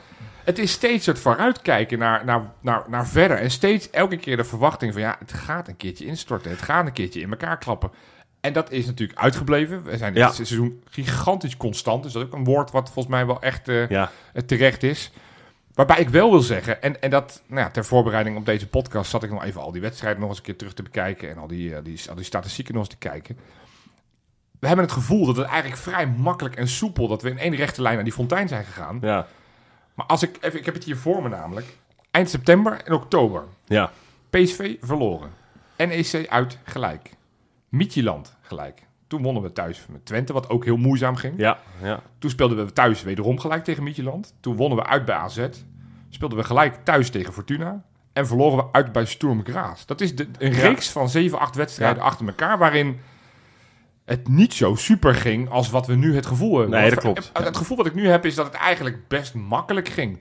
Het 0.44 0.58
is 0.58 0.70
steeds 0.70 1.06
het 1.06 1.18
vooruitkijken 1.18 1.98
naar, 1.98 2.24
naar, 2.24 2.42
naar, 2.60 2.82
naar 2.88 3.06
verder. 3.06 3.36
En 3.38 3.50
steeds 3.50 3.90
elke 3.90 4.16
keer 4.16 4.36
de 4.36 4.44
verwachting 4.44 4.92
van 4.92 5.02
ja, 5.02 5.16
het 5.18 5.32
gaat 5.32 5.68
een 5.68 5.76
keertje 5.76 6.06
instorten. 6.06 6.50
Het 6.50 6.62
gaat 6.62 6.86
een 6.86 6.92
keertje 6.92 7.20
in 7.20 7.30
elkaar 7.30 7.58
klappen. 7.58 7.90
En 8.46 8.52
dat 8.52 8.70
is 8.70 8.86
natuurlijk 8.86 9.18
uitgebleven. 9.18 9.82
We 9.82 9.96
zijn 9.96 10.12
dit 10.14 10.22
Ja. 10.22 10.30
seizoen 10.32 10.82
gigantisch 10.90 11.56
constant. 11.56 12.02
Dus 12.02 12.12
dat 12.12 12.22
is 12.22 12.28
ook 12.28 12.34
een 12.34 12.44
woord 12.44 12.70
wat 12.70 12.84
volgens 12.90 13.14
mij 13.14 13.26
wel 13.26 13.42
echt 13.42 13.68
eh, 13.68 13.88
Ja. 13.88 14.10
eh, 14.32 14.42
terecht 14.42 14.82
is. 14.82 15.12
Waarbij 15.74 15.98
ik 15.98 16.08
wel 16.08 16.30
wil 16.30 16.40
zeggen, 16.40 16.82
en, 16.82 17.00
en 17.00 17.10
dat 17.10 17.42
nou 17.46 17.60
ja, 17.60 17.70
ter 17.70 17.84
voorbereiding 17.84 18.36
op 18.36 18.46
deze 18.46 18.66
podcast 18.68 19.10
zat 19.10 19.22
ik 19.22 19.30
nog 19.30 19.44
even 19.44 19.60
al 19.60 19.72
die 19.72 19.80
wedstrijden 19.80 20.20
nog 20.20 20.28
eens 20.28 20.38
een 20.38 20.44
keer 20.44 20.56
terug 20.56 20.74
te 20.74 20.82
bekijken 20.82 21.30
en 21.30 21.38
al 21.38 21.46
die, 21.46 21.74
eh, 21.74 21.84
die, 21.84 22.00
al 22.08 22.14
die 22.14 22.24
statistieken 22.24 22.74
nog 22.74 22.82
eens 22.82 22.92
te 22.92 23.08
kijken. 23.08 23.38
We 24.60 24.66
hebben 24.66 24.84
het 24.84 24.94
gevoel 24.94 25.26
dat 25.26 25.36
het 25.36 25.46
eigenlijk 25.46 25.80
vrij 25.80 26.06
makkelijk 26.06 26.56
en 26.56 26.68
soepel, 26.68 27.08
dat 27.08 27.22
we 27.22 27.30
in 27.30 27.38
één 27.38 27.54
rechte 27.54 27.82
lijn 27.82 27.94
naar 27.94 28.04
die 28.04 28.12
fontein 28.12 28.48
zijn 28.48 28.64
gegaan. 28.64 28.98
Ja. 29.00 29.26
Maar 29.94 30.06
als 30.06 30.22
ik, 30.22 30.36
even, 30.40 30.58
ik 30.58 30.64
heb 30.64 30.74
het 30.74 30.84
hier 30.84 30.96
voor 30.96 31.22
me 31.22 31.28
namelijk. 31.28 31.66
Eind 32.10 32.30
september 32.30 32.80
en 32.84 32.92
oktober. 32.92 33.44
Ja. 33.64 33.90
PSV 34.30 34.74
verloren. 34.80 35.30
NEC 35.76 36.26
uit 36.28 36.58
gelijk. 36.64 37.10
Mietjeland 37.68 38.35
gelijk. 38.46 38.86
Toen 39.06 39.22
wonnen 39.22 39.42
we 39.42 39.52
thuis 39.52 39.86
met 39.88 40.06
Twente, 40.06 40.32
wat 40.32 40.48
ook 40.48 40.64
heel 40.64 40.76
moeizaam 40.76 41.16
ging. 41.16 41.34
Ja. 41.36 41.58
Ja. 41.82 42.00
Toen 42.18 42.30
speelden 42.30 42.66
we 42.66 42.72
thuis 42.72 43.02
wederom 43.02 43.38
gelijk 43.40 43.64
tegen 43.64 43.82
Mietjeland. 43.82 44.34
Toen 44.40 44.56
wonnen 44.56 44.78
we 44.78 44.86
uit 44.86 45.04
bij 45.04 45.14
AZ. 45.14 45.46
Speelden 46.10 46.38
we 46.38 46.44
gelijk 46.44 46.84
thuis 46.84 47.10
tegen 47.10 47.32
Fortuna. 47.32 47.84
En 48.12 48.26
verloren 48.26 48.56
we 48.56 48.64
uit 48.72 48.92
bij 48.92 49.04
Sturm 49.04 49.44
Graz. 49.44 49.84
Dat 49.84 50.00
is 50.00 50.14
de, 50.16 50.28
een 50.38 50.52
Ja. 50.54 50.60
reeks 50.60 50.90
van 50.90 51.08
7, 51.08 51.38
8 51.38 51.54
wedstrijden 51.54 51.98
Ja. 51.98 52.02
achter 52.08 52.26
elkaar... 52.26 52.58
waarin 52.58 53.00
het 54.04 54.28
niet 54.28 54.54
zo 54.54 54.74
super 54.74 55.14
ging 55.14 55.50
als 55.50 55.70
wat 55.70 55.86
we 55.86 55.94
nu 55.94 56.14
het 56.14 56.26
gevoel 56.26 56.58
hebben. 56.58 56.80
Nee, 56.80 56.90
dat 56.90 56.98
klopt. 56.98 57.30
Het, 57.32 57.44
het 57.44 57.56
gevoel 57.56 57.76
wat 57.76 57.86
ik 57.86 57.94
nu 57.94 58.08
heb 58.08 58.26
is 58.26 58.34
dat 58.34 58.46
het 58.46 58.54
eigenlijk 58.54 59.08
best 59.08 59.34
makkelijk 59.34 59.88
ging. 59.88 60.18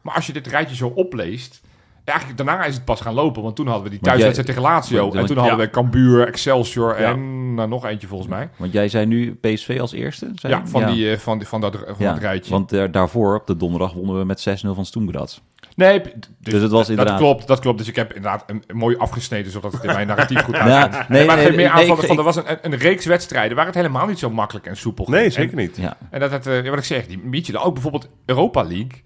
Maar 0.00 0.14
als 0.14 0.26
je 0.26 0.32
dit 0.32 0.46
rijtje 0.46 0.76
zo 0.76 0.88
opleest... 0.88 1.60
Eigenlijk 2.08 2.38
daarna 2.38 2.64
is 2.64 2.74
het 2.74 2.84
pas 2.84 3.00
gaan 3.00 3.14
lopen. 3.14 3.42
Want 3.42 3.56
toen 3.56 3.66
hadden 3.66 3.84
we 3.84 3.90
die 3.90 3.98
thuiswedstrijd 3.98 4.46
tegen 4.48 4.62
Lazio. 4.62 5.00
want- 5.00 5.14
en 5.14 5.26
toen 5.26 5.36
want- 5.36 5.48
hadden 5.48 5.66
we 5.66 5.72
Cambuur, 5.72 6.26
Excelsior 6.26 7.00
Ja. 7.00 7.10
en 7.10 7.54
nou, 7.54 7.68
nog 7.68 7.84
eentje 7.86 8.06
volgens 8.06 8.28
mij. 8.30 8.48
Want 8.56 8.72
jij 8.72 8.88
zei 8.88 9.06
nu 9.06 9.34
PSV 9.34 9.78
als 9.80 9.92
eerste? 9.92 10.30
Zei 10.34 10.52
Ja, 10.52 10.58
je? 10.64 10.66
van, 10.66 10.86
Die, 10.92 11.10
eh, 11.10 11.18
van, 11.18 11.38
die, 11.38 11.46
van, 11.48 11.60
dat, 11.60 11.76
van 11.86 11.94
Ja, 11.98 12.12
dat 12.12 12.22
rijtje. 12.22 12.50
Want 12.52 12.72
eh, 12.72 12.84
daarvoor, 12.90 13.34
op 13.34 13.46
de 13.46 13.56
donderdag, 13.56 13.92
wonnen 13.92 14.18
we 14.18 14.24
met 14.24 14.40
6-0 14.40 14.74
van 14.74 14.84
Stoemgras. 14.84 15.40
Nee, 15.76 16.00
Dus 16.40 16.52
het 16.52 16.62
was 16.62 16.70
dat 16.80 16.88
inderdaad- 16.88 17.18
klopt, 17.18 17.46
dat 17.46 17.58
klopt. 17.60 17.78
Dus 17.78 17.88
ik 17.88 17.96
heb 17.96 18.12
inderdaad 18.14 18.44
een, 18.46 18.62
een 18.66 18.76
mooi 18.76 18.96
afgesneden, 18.96 19.52
zodat 19.52 19.72
het 19.72 19.82
in 19.84 19.92
mijn 19.92 20.06
narratief 20.06 20.40
goed 20.42 20.54
Ja, 20.56 20.60
uitkomt. 20.82 21.08
nee, 21.08 21.26
maar 21.26 21.36
nee, 21.36 21.44
geen 21.46 21.54
meer 21.56 21.64
nee, 21.64 21.74
aanvallen 21.74 22.02
ik- 22.02 22.08
van, 22.08 22.18
er 22.18 22.24
was 22.24 22.36
een, 22.36 22.50
een, 22.50 22.58
een 22.62 22.74
reeks 22.78 23.06
wedstrijden 23.06 23.56
waar 23.56 23.66
het 23.66 23.74
helemaal 23.74 24.06
niet 24.06 24.18
zo 24.18 24.30
makkelijk 24.30 24.66
en 24.66 24.76
soepel 24.76 25.04
ging. 25.04 25.16
Nee, 25.16 25.26
En- 25.26 25.32
zeker 25.32 25.56
niet. 25.56 25.76
Ja. 25.76 25.96
En 26.10 26.20
dat 26.20 26.30
het, 26.30 26.46
eh, 26.46 26.64
ja, 26.64 26.70
wat 26.70 26.78
ik 26.78 26.84
zeg, 26.84 27.06
die 27.06 27.18
Mietje, 27.18 27.52
dan 27.52 27.62
ook 27.62 27.72
bijvoorbeeld 27.72 28.08
Europa 28.26 28.62
League, 28.62 29.02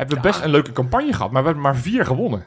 hebben 0.00 0.16
we 0.16 0.22
best 0.22 0.40
een 0.44 0.50
leuke 0.50 0.72
campagne 0.72 1.12
gehad, 1.12 1.30
maar 1.30 1.40
we 1.42 1.46
hebben 1.46 1.64
maar 1.66 1.76
vier 1.76 2.04
gewonnen. 2.06 2.44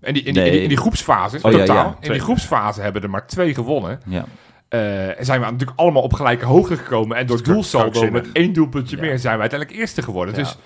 En 0.00 0.14
die, 0.14 0.22
in, 0.22 0.32
die, 0.34 0.44
in, 0.44 0.52
die, 0.52 0.62
in 0.62 0.68
die 0.68 0.76
groepsfase, 0.76 1.36
Oh, 1.36 1.50
totaal, 1.52 1.76
ja, 1.76 1.96
in 2.00 2.12
die 2.12 2.20
groepsfase 2.20 2.80
hebben 2.80 3.02
er 3.02 3.10
maar 3.10 3.26
twee 3.26 3.54
gewonnen. 3.54 4.00
ja. 4.06 4.24
Eh, 4.68 5.18
en 5.18 5.24
zijn 5.24 5.40
we 5.40 5.50
natuurlijk 5.50 5.78
allemaal 5.78 6.02
op 6.02 6.12
gelijke 6.12 6.44
hoogte 6.44 6.76
gekomen. 6.76 7.16
En 7.16 7.26
door 7.26 7.42
doelsaldo 7.42 8.10
met 8.10 8.32
één 8.32 8.52
doelpuntje 8.52 8.96
Ja. 8.96 9.02
meer 9.02 9.18
zijn 9.18 9.34
we 9.34 9.40
uiteindelijk 9.40 9.80
eerste 9.80 10.02
geworden. 10.02 10.34
Ja. 10.34 10.40
Dus 10.40 10.56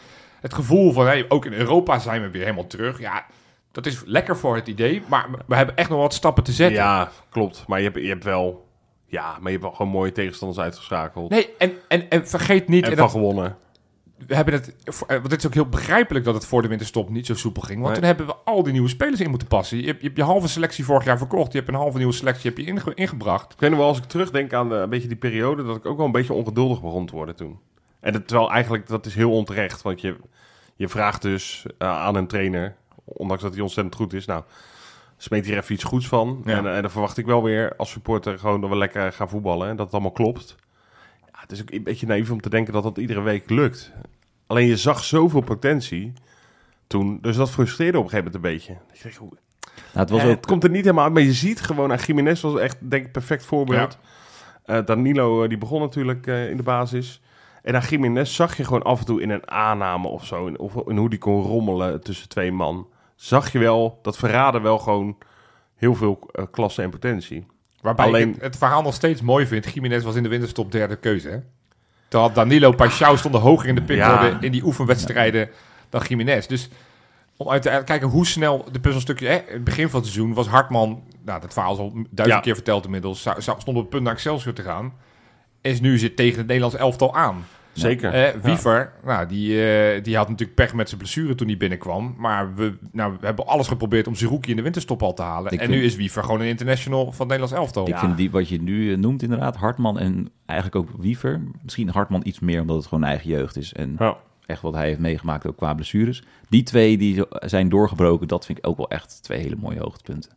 het 0.41 0.55
gevoel 0.55 0.93
van, 0.93 1.07
hey, 1.07 1.25
ook 1.29 1.47
in 1.47 1.53
Europa 1.53 1.99
zijn 1.99 2.23
we 2.23 2.31
weer 2.31 2.43
helemaal 2.43 2.67
terug. 2.67 2.99
Ja, 3.01 3.25
dat 3.73 3.87
is 3.87 4.03
lekker 4.07 4.37
voor 4.37 4.55
het 4.55 4.69
idee. 4.69 5.03
Maar 5.07 5.27
we 5.47 5.57
hebben 5.57 5.77
echt 5.77 5.89
nog 5.89 5.99
wat 5.99 6.15
stappen 6.15 6.45
te 6.45 6.53
zetten. 6.53 6.77
Ja, 6.79 7.11
klopt. 7.31 7.65
Maar 7.67 7.79
je 7.79 7.85
hebt, 7.85 7.99
je 7.99 8.09
hebt 8.09 8.25
wel... 8.25 8.67
Ja, 9.07 9.27
maar 9.31 9.43
je 9.43 9.51
hebt 9.51 9.63
wel 9.63 9.73
gewoon 9.73 9.93
mooie 9.93 10.13
tegenstanders 10.13 10.61
uitgeschakeld. 10.61 11.31
Nee, 11.31 11.49
en, 11.59 11.73
en, 11.89 12.11
en 12.11 12.29
vergeet 12.29 12.69
niet... 12.69 12.85
en 12.85 12.91
en 12.91 12.97
van 12.97 13.07
dat, 13.07 13.15
gewonnen. 13.15 13.57
We 14.27 14.35
hebben 14.35 14.55
het, 14.55 14.75
eh, 14.85 14.93
want 15.09 15.31
het 15.31 15.39
is 15.39 15.47
ook 15.47 15.55
heel 15.55 15.69
begrijpelijk 15.69 16.25
dat 16.25 16.35
het 16.35 16.47
voor 16.47 16.63
de 16.63 16.69
winterstop 16.69 17.09
niet 17.11 17.27
zo 17.27 17.35
soepel 17.35 17.63
ging. 17.63 17.81
Want 17.81 17.91
Nee. 17.91 17.99
toen 17.99 18.07
hebben 18.09 18.27
we 18.27 18.35
al 18.45 18.63
die 18.63 18.73
nieuwe 18.73 18.89
spelers 18.89 19.21
in 19.21 19.31
moeten 19.31 19.49
passen. 19.49 19.79
Je 19.81 19.87
hebt, 19.87 20.01
je 20.01 20.07
hebt 20.07 20.19
je 20.19 20.25
halve 20.25 20.49
selectie 20.49 20.85
vorig 20.85 21.05
jaar 21.05 21.19
verkocht. 21.19 21.53
Je 21.53 21.59
hebt 21.59 21.71
een 21.71 21.77
halve 21.77 21.97
nieuwe 21.99 22.13
selectie 22.13 22.51
heb 22.51 22.59
je 22.59 22.65
inge- 22.65 22.95
ingebracht. 22.95 23.53
Ik 23.53 23.61
weet 23.61 23.71
nog 23.71 23.79
wel, 23.79 23.89
als 23.89 23.99
ik 23.99 24.05
terugdenk 24.05 24.53
aan 24.53 24.69
de, 24.69 24.75
een 24.75 24.89
beetje 24.91 25.09
die 25.09 25.17
periode, 25.17 25.65
dat 25.65 25.77
ik 25.77 25.87
ook 25.87 25.97
wel 25.97 26.07
een 26.07 26.13
beetje 26.13 26.33
ongeduldig 26.33 26.81
begon 26.81 27.07
te 27.07 27.15
worden 27.15 27.37
toen. 27.37 27.59
En 28.01 28.13
dat, 28.13 28.27
terwijl 28.29 28.51
eigenlijk, 28.51 28.87
dat 28.89 29.07
is 29.07 29.15
heel 29.15 29.33
onterecht. 29.33 29.83
Want 29.83 30.01
je, 30.01 30.17
je 30.77 30.89
vraagt 30.89 31.23
dus 31.23 31.67
eh, 31.79 31.89
aan 31.89 32.15
een 32.15 32.27
trainer, 32.27 32.75
ondanks 33.05 33.43
dat 33.43 33.53
hij 33.53 33.63
ontzettend 33.63 33.95
goed 33.97 34.13
is, 34.13 34.27
nou, 34.27 34.43
smeet 35.17 35.47
hier 35.47 35.57
even 35.57 35.75
iets 35.75 35.85
goeds 35.85 36.09
van. 36.09 36.43
Ja. 36.45 36.57
En, 36.57 36.67
eh, 36.67 36.77
en 36.77 36.83
dan 36.83 36.91
verwacht 36.91 37.19
ik 37.19 37.27
wel 37.27 37.43
weer 37.43 37.77
als 37.77 37.91
supporter 37.91 38.39
gewoon 38.39 38.61
dat 38.61 38.71
we 38.71 38.77
lekker 38.77 39.13
gaan 39.13 39.29
voetballen 39.29 39.69
en 39.69 39.77
dat 39.77 39.85
het 39.85 39.95
allemaal 39.95 40.13
klopt. 40.13 40.57
Het 41.33 41.53
is 41.53 41.61
ook 41.61 41.71
een 41.71 41.83
beetje 41.83 42.07
naïef 42.07 42.31
om 42.31 42.41
te 42.41 42.49
denken 42.51 42.73
dat 42.73 42.83
dat 42.83 42.99
iedere 42.99 43.21
week 43.21 43.51
lukt. 43.51 43.93
Alleen 44.53 44.67
je 44.67 44.77
zag 44.77 45.05
zoveel 45.05 45.41
potentie 45.41 46.13
toen, 46.87 47.19
dus 47.21 47.37
dat 47.37 47.51
frustreerde 47.51 47.99
op 47.99 48.05
een 48.05 48.11
gegeven 48.11 48.33
moment 48.33 48.45
een 48.45 48.53
beetje. 48.53 48.77
Dacht, 49.03 49.19
Nou, 49.21 49.37
het 49.93 50.11
was 50.11 50.21
eh, 50.21 50.27
ook... 50.27 50.37
het 50.37 50.47
komt 50.47 50.65
er 50.65 50.71
niet 50.71 50.85
helemaal 50.85 51.05
uit, 51.05 51.13
maar 51.13 51.23
je 51.23 51.33
ziet 51.33 51.61
gewoon... 51.61 51.93
aan 51.93 51.99
Jiménez 51.99 52.41
was 52.41 52.59
echt, 52.59 52.77
denk 52.91 53.05
ik, 53.07 53.13
perfect 53.13 53.45
voorbeeld. 53.45 53.99
Eh, 54.65 54.85
Danilo, 54.85 55.43
eh, 55.43 55.49
die 55.49 55.59
begon 55.59 55.81
natuurlijk 55.81 56.27
eh, 56.27 56.51
in 56.51 56.57
de 56.57 56.63
basis. 56.63 57.23
En 57.63 57.75
aan 57.75 57.83
Jiménez 57.89 58.35
zag 58.35 58.57
je 58.57 58.65
gewoon 58.65 58.83
af 58.83 58.99
en 58.99 59.05
toe 59.05 59.23
in 59.23 59.31
een 59.31 59.51
aanname 59.51 60.09
of 60.09 60.27
zo... 60.27 60.47
In, 60.47 60.59
of 60.59 60.75
in 60.87 60.97
hoe 60.97 61.11
die 61.11 61.19
kon 61.19 61.43
rommelen 61.43 62.01
tussen 62.01 62.29
twee 62.29 62.53
man... 62.53 62.89
zag 63.15 63.53
je 63.53 63.59
wel, 63.59 63.99
dat 64.03 64.17
verraden 64.17 64.63
wel 64.63 64.79
gewoon 64.79 65.17
heel 65.77 65.95
veel 65.95 66.31
klasse 66.51 66.83
en 66.83 66.91
potentie. 66.91 67.47
Waarbij 67.81 68.07
Alleen- 68.07 68.29
ik 68.29 68.35
het, 68.35 68.43
het 68.43 68.57
verhaal 68.57 68.83
nog 68.83 68.95
steeds 68.95 69.21
mooi 69.21 69.47
vind. 69.47 69.73
Jiménez 69.73 70.05
was 70.05 70.15
in 70.15 70.23
de 70.23 70.29
winterstop 70.29 70.73
derde 70.73 70.97
keuze. 70.97 71.29
Hè? 71.29 71.39
Terwijl 72.13 72.33
Danilo 72.33 72.73
Paixão 72.73 73.15
stonden 73.17 73.41
hoger 73.41 73.69
in 73.69 73.75
de 73.75 73.83
pickorde 73.83 74.27
Ja. 74.27 74.37
in 74.41 74.53
die 74.53 74.65
oefenwedstrijden 74.65 75.51
dan 75.89 76.03
Jiménez. 76.09 76.47
Dus 76.47 76.69
om 77.37 77.51
uit 77.51 77.63
te 77.63 77.83
kijken 77.85 78.09
hoe 78.09 78.27
snel 78.27 78.65
de 78.73 78.81
puzzelstukje... 78.81 79.27
Hè, 79.27 79.41
het 79.47 79.65
begin 79.65 79.89
van 79.89 80.01
het 80.01 80.09
seizoen 80.09 80.35
was 80.35 80.47
Hartman... 80.47 81.03
Nou, 81.25 81.41
dat 81.41 81.53
verhaal 81.53 81.73
is 81.73 81.79
al 81.79 81.93
duizend 82.11 82.43
keer 82.43 82.55
verteld 82.55 82.85
inmiddels. 82.85 83.29
Stond 83.39 83.69
op 83.69 83.75
het 83.75 83.89
punt 83.89 84.03
naar 84.03 84.13
Excelsior 84.13 84.55
te 84.55 84.63
gaan. 84.63 84.93
Is 85.61 85.81
nu 85.81 85.99
zit 85.99 86.17
tegen 86.17 86.39
het 86.39 86.47
Nederlands 86.47 86.77
elftal 86.77 87.15
aan. 87.15 87.45
Zeker. 87.73 88.13
Eh, 88.13 88.41
Wiever, 88.43 88.93
nou, 89.05 89.27
die, 89.27 89.65
eh, 89.67 90.03
die 90.05 90.17
had 90.17 90.29
natuurlijk 90.29 90.57
pech 90.57 90.75
met 90.75 90.89
zijn 90.89 91.01
blessure 91.01 91.35
toen 91.35 91.47
hij 91.47 91.57
binnenkwam. 91.57 92.15
Maar 92.19 92.55
we, 92.55 92.75
nou, 92.93 93.17
we 93.21 93.27
hebben 93.27 93.47
alles 93.47 93.69
geprobeerd 93.69 94.07
om 94.07 94.15
Zerouki 94.15 94.51
in 94.51 94.57
de 94.57 94.63
winterstop 94.63 95.03
al 95.03 95.15
te 95.15 95.23
halen. 95.23 95.53
Ik 95.53 95.61
en 95.61 95.67
vind- 95.67 95.79
nu 95.79 95.85
is 95.85 95.97
Wiever 95.97 96.23
gewoon 96.25 96.41
een 96.41 96.47
international 96.47 97.03
van 97.05 97.11
het 97.13 97.19
Nederlands 97.29 97.53
elftal. 97.55 97.89
Ik 97.89 97.99
vind 97.99 98.17
die 98.17 98.31
wat 98.31 98.49
je 98.49 98.63
nu 98.63 98.93
eh, 98.93 98.99
noemt 98.99 99.23
inderdaad, 99.23 99.57
Hartman 99.57 99.99
en 99.99 100.31
eigenlijk 100.47 100.79
ook 100.91 101.03
Wiever. 101.03 101.41
Misschien 101.63 101.89
Hartman 101.89 102.21
iets 102.25 102.41
meer 102.41 102.61
omdat 102.61 102.77
het 102.77 102.87
gewoon 102.87 103.05
eigen 103.05 103.29
jeugd 103.31 103.57
is. 103.57 103.73
En 103.73 103.97
echt 104.47 104.63
wat 104.63 104.75
hij 104.75 104.87
heeft 104.87 104.99
meegemaakt 104.99 105.47
ook 105.47 105.57
qua 105.57 105.75
blessures. 105.75 106.23
Die 106.49 106.63
twee 106.63 106.97
die 106.99 107.25
zijn 107.31 107.69
doorgebroken, 107.69 108.29
dat 108.29 108.47
vind 108.47 108.59
ik 108.59 108.67
ook 108.67 108.77
wel 108.77 108.89
echt 108.91 109.23
twee 109.23 109.41
hele 109.41 109.57
mooie 109.59 109.81
hoogtepunten 109.81 110.31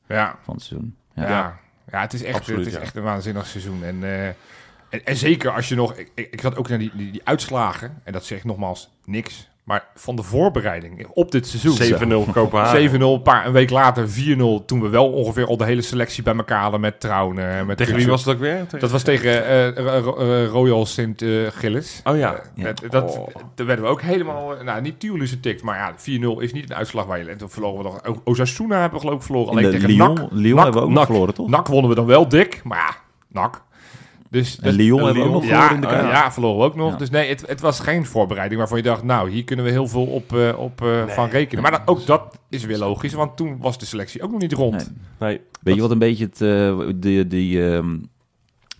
van 0.44 0.54
het 0.56 0.64
seizoen. 0.64 0.96
ja. 1.16 1.30
Ja. 1.30 1.60
ja. 1.92 2.02
het 2.02 2.14
is 2.14 2.24
echt, 2.24 2.36
Absoluut, 2.36 2.66
het 2.66 2.74
is 2.74 2.80
echt 2.80 2.96
een 2.96 3.04
waanzinnig 3.04 3.46
seizoen. 3.46 3.84
En, 3.84 4.04
En, 4.96 5.06
en 5.06 5.16
zeker 5.16 5.52
als 5.52 5.70
je 5.70 5.76
nog... 5.76 5.93
Ik, 5.93 6.12
ik, 6.16 6.28
ik 6.32 6.41
zat 6.41 6.58
ook 6.58 6.70
naar 6.70 6.78
die, 6.80 6.91
die, 6.96 7.12
die 7.12 7.22
uitslagen. 7.24 8.02
En 8.04 8.14
dat 8.14 8.26
zegt 8.26 8.43
nogmaals 8.43 8.89
niks. 9.06 9.50
Maar 9.64 9.86
van 9.96 10.16
de 10.16 10.24
voorbereiding 10.24 11.08
op 11.14 11.32
dit 11.32 11.48
seizoen. 11.48 12.28
7-0 12.28 12.32
Kopenhagen. 12.34 12.89
7-0, 12.89 12.93
een 13.02 13.22
paar 13.22 13.46
een 13.46 13.52
week 13.52 13.70
later 13.70 14.08
4-0. 14.10 14.12
Toen 14.66 14.82
we 14.82 14.89
wel 14.89 15.12
ongeveer 15.12 15.46
al 15.48 15.58
de 15.58 15.66
hele 15.66 15.82
selectie 15.82 16.24
bij 16.24 16.36
elkaar 16.36 16.62
hadden 16.62 16.80
met 16.80 17.00
Trouwen. 17.00 17.58
eh, 17.60 17.66
Met 17.66 17.78
Tegen 17.78 17.96
wie 17.96 18.08
was 18.08 18.26
het 18.26 18.34
ook 18.36 18.39
weer? 18.41 18.62
Tegen- 18.64 18.80
Dat 18.80 18.91
was 18.91 19.04
tegen 19.04 19.46
eh, 19.46 19.68
eh, 19.68 20.04
Ro- 20.04 20.46
Royal 20.46 20.86
Sint 20.86 21.24
Gilles. 21.50 22.02
Oh 22.04 22.18
ja. 22.18 22.41
Ja. 22.56 22.64
dat, 22.64 22.82
dat, 22.91 23.18
Oh. 23.18 23.28
Daar 23.56 23.66
werden 23.66 23.86
we 23.86 23.91
ook 23.91 24.02
helemaal... 24.02 24.54
Nou, 24.64 24.82
niet 24.82 25.00
Tuurlijk 25.00 25.30
getikt, 25.30 25.64
maar 25.64 25.78
ja, 25.78 25.93
4-0 25.98 26.41
is 26.41 26.54
niet 26.54 26.70
een 26.70 26.76
uitslag 26.76 27.06
waar 27.06 27.18
je... 27.20 27.30
En 27.30 27.38
toen 27.38 27.50
verloren 27.50 27.78
we 27.78 27.84
nog... 27.84 28.20
Osasuna 28.24 28.80
hebben 28.80 29.00
we 29.00 29.06
geloof 29.06 29.20
ik 29.20 29.26
verloren. 29.26 29.50
Alleen 29.50 29.72
tegen 29.72 29.89
Lyon, 29.89 30.14
NAC. 30.14 30.28
Lyon 30.32 30.56
NAC, 30.56 30.64
hebben 30.64 30.82
we 30.82 30.88
ook 30.88 30.93
NAC. 30.93 31.06
verloren, 31.06 31.34
toch? 31.34 31.50
NAC 31.50 31.68
wonnen 31.68 31.89
we 31.89 31.96
dan 31.96 32.06
wel 32.06 32.28
dik, 32.30 32.62
maar 32.64 32.78
ja, 32.78 32.96
NAC. 33.41 33.62
Dus, 34.36 34.60
En 34.60 34.64
dus- 34.64 34.76
Lyon 34.76 35.04
hebben 35.04 35.24
we 35.24 35.28
ook 35.28 35.34
nog 35.34 35.46
ja, 35.46 35.68
verloren 35.68 35.98
in 35.98 36.04
de 36.04 36.08
ja, 36.08 36.32
verloren 36.32 36.58
we 36.58 36.64
ook 36.64 36.76
nog. 36.76 36.92
Ja. 36.92 36.98
Dus 36.98 37.10
nee, 37.10 37.30
het, 37.30 37.48
het 37.48 37.62
was 37.62 37.80
geen 37.80 38.06
voorbereiding 38.06 38.60
waarvan 38.60 38.78
je 38.78 38.84
dacht, 38.84 39.04
nou, 39.04 39.30
hier 39.30 39.44
kunnen 39.44 39.66
we 39.66 39.72
heel 39.72 39.88
veel 39.88 40.06
op, 40.06 40.36
eh, 40.36 40.60
op 40.60 40.82
eh, 40.82 41.08
van 41.08 41.30
rekenen. 41.30 41.62
Maar 41.62 41.72
dat, 41.72 41.82
ook 41.86 42.06
dat 42.06 42.40
is 42.50 42.66
weer 42.66 42.78
logisch, 42.78 43.14
want 43.14 43.38
toen 43.38 43.58
was 43.60 43.78
de 43.78 43.86
selectie 43.86 44.22
ook 44.22 44.32
nog 44.32 44.42
niet 44.42 44.54
rond. 44.54 44.94
Nee. 45.20 45.30
Nee. 45.30 45.42
Weet 45.62 45.76
je 45.76 45.82
wat 45.82 45.92
een 45.92 46.00
beetje 46.00 46.26
het, 46.26 46.42
eh, 46.42 46.80
de, 46.96 47.28
die 47.28 47.72
ehm, 47.72 47.98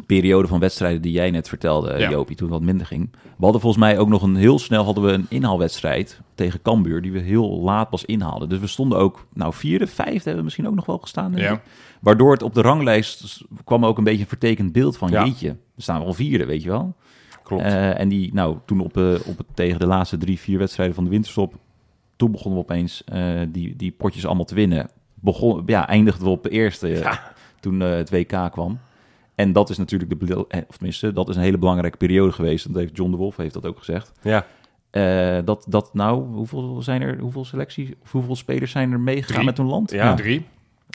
periode 0.06 0.48
van 0.48 0.60
wedstrijden 0.60 1.02
die 1.02 1.12
jij 1.12 1.32
net 1.32 1.50
vertelde, 1.50 1.98
Ja. 1.98 2.10
Jopie, 2.10 2.36
toen 2.36 2.48
het 2.48 2.58
wat 2.58 2.66
minder 2.66 2.88
ging. 2.88 3.10
We 3.14 3.44
hadden 3.44 3.62
volgens 3.62 3.84
mij 3.84 3.98
ook 3.98 4.10
nog 4.10 4.22
een 4.22 4.36
heel 4.36 4.60
snel 4.60 4.84
hadden 4.84 5.04
we 5.04 5.12
een 5.12 5.26
inhaalwedstrijd 5.30 6.20
tegen 6.36 6.62
Cambuur, 6.62 7.02
die 7.02 7.12
we 7.12 7.20
heel 7.20 7.62
laat 7.62 7.90
pas 7.90 8.06
inhaalden. 8.06 8.50
Dus 8.50 8.60
we 8.60 8.68
stonden 8.68 8.98
ook, 8.98 9.26
nou 9.34 9.54
vierde, 9.54 9.88
vijfde 9.88 10.20
hebben 10.20 10.36
we 10.36 10.44
misschien 10.44 10.68
ook 10.68 10.76
nog 10.76 10.86
wel 10.86 10.98
gestaan. 10.98 11.34
Ja. 11.36 11.62
Waardoor 12.06 12.32
het 12.32 12.42
op 12.44 12.54
de 12.54 12.62
ranglijst 12.62 13.42
kwam 13.64 13.86
ook 13.86 13.98
een 13.98 14.04
beetje 14.04 14.22
een 14.22 14.28
vertekend 14.28 14.72
beeld 14.72 14.98
van, 14.98 15.10
Ja. 15.10 15.24
jeetje, 15.26 15.56
we 15.76 15.82
staan 15.82 16.04
wel 16.04 16.14
vierde, 16.14 16.46
weet 16.46 16.64
je 16.64 16.70
wel. 16.70 16.96
Klopt. 17.44 17.64
Eh, 17.64 18.00
en 18.00 18.10
die, 18.10 18.34
nou, 18.34 18.58
toen 18.66 18.80
op, 18.80 18.98
eh, 18.98 19.14
op 19.26 19.38
het, 19.38 19.48
tegen 19.54 19.80
de 19.80 19.86
laatste 19.86 20.18
drie, 20.18 20.40
vier 20.40 20.58
wedstrijden 20.58 20.96
van 20.96 21.04
de 21.04 21.10
winterstop, 21.10 21.54
toen 22.16 22.32
begonnen 22.32 22.60
we 22.60 22.66
opeens 22.66 23.04
eh, 23.04 23.42
die, 23.50 23.76
die 23.76 23.92
potjes 23.92 24.26
allemaal 24.26 24.46
te 24.46 24.56
winnen. 24.56 24.90
Begon, 25.14 25.64
ja, 25.66 25.88
eindigden 25.88 26.24
we 26.24 26.30
op 26.30 26.44
de 26.44 26.50
eerste 26.50 26.94
eh, 26.94 27.14
toen 27.60 27.80
het 27.80 28.10
WK 28.10 28.52
kwam. 28.52 28.80
En 29.36 29.54
dat 29.54 29.70
is 29.70 29.78
natuurlijk 29.78 30.28
de, 30.28 30.48
of 30.68 30.76
tenminste, 30.76 31.14
dat 31.14 31.30
is 31.30 31.36
een 31.36 31.42
hele 31.42 31.58
belangrijke 31.58 31.98
periode 31.98 32.32
geweest. 32.32 32.68
Dat 32.68 32.82
heeft 32.82 32.98
John 32.98 33.12
de 33.12 33.18
Wolf 33.18 33.36
heeft 33.38 33.54
dat 33.54 33.66
ook 33.66 33.78
gezegd. 33.78 34.12
ja. 34.22 34.46
Dat, 35.46 35.66
dat 35.70 35.94
nou, 35.94 36.24
hoeveel 36.26 36.82
zijn 36.82 37.02
er, 37.02 37.20
hoeveel 37.20 37.46
selecties, 37.46 37.90
of 38.04 38.12
hoeveel 38.12 38.36
spelers 38.36 38.72
zijn 38.72 38.92
er 38.92 39.00
meegegaan 39.00 39.46
met 39.46 39.58
hun 39.58 39.68
land? 39.68 39.92
Ja. 39.92 40.14
Drie. 40.14 40.46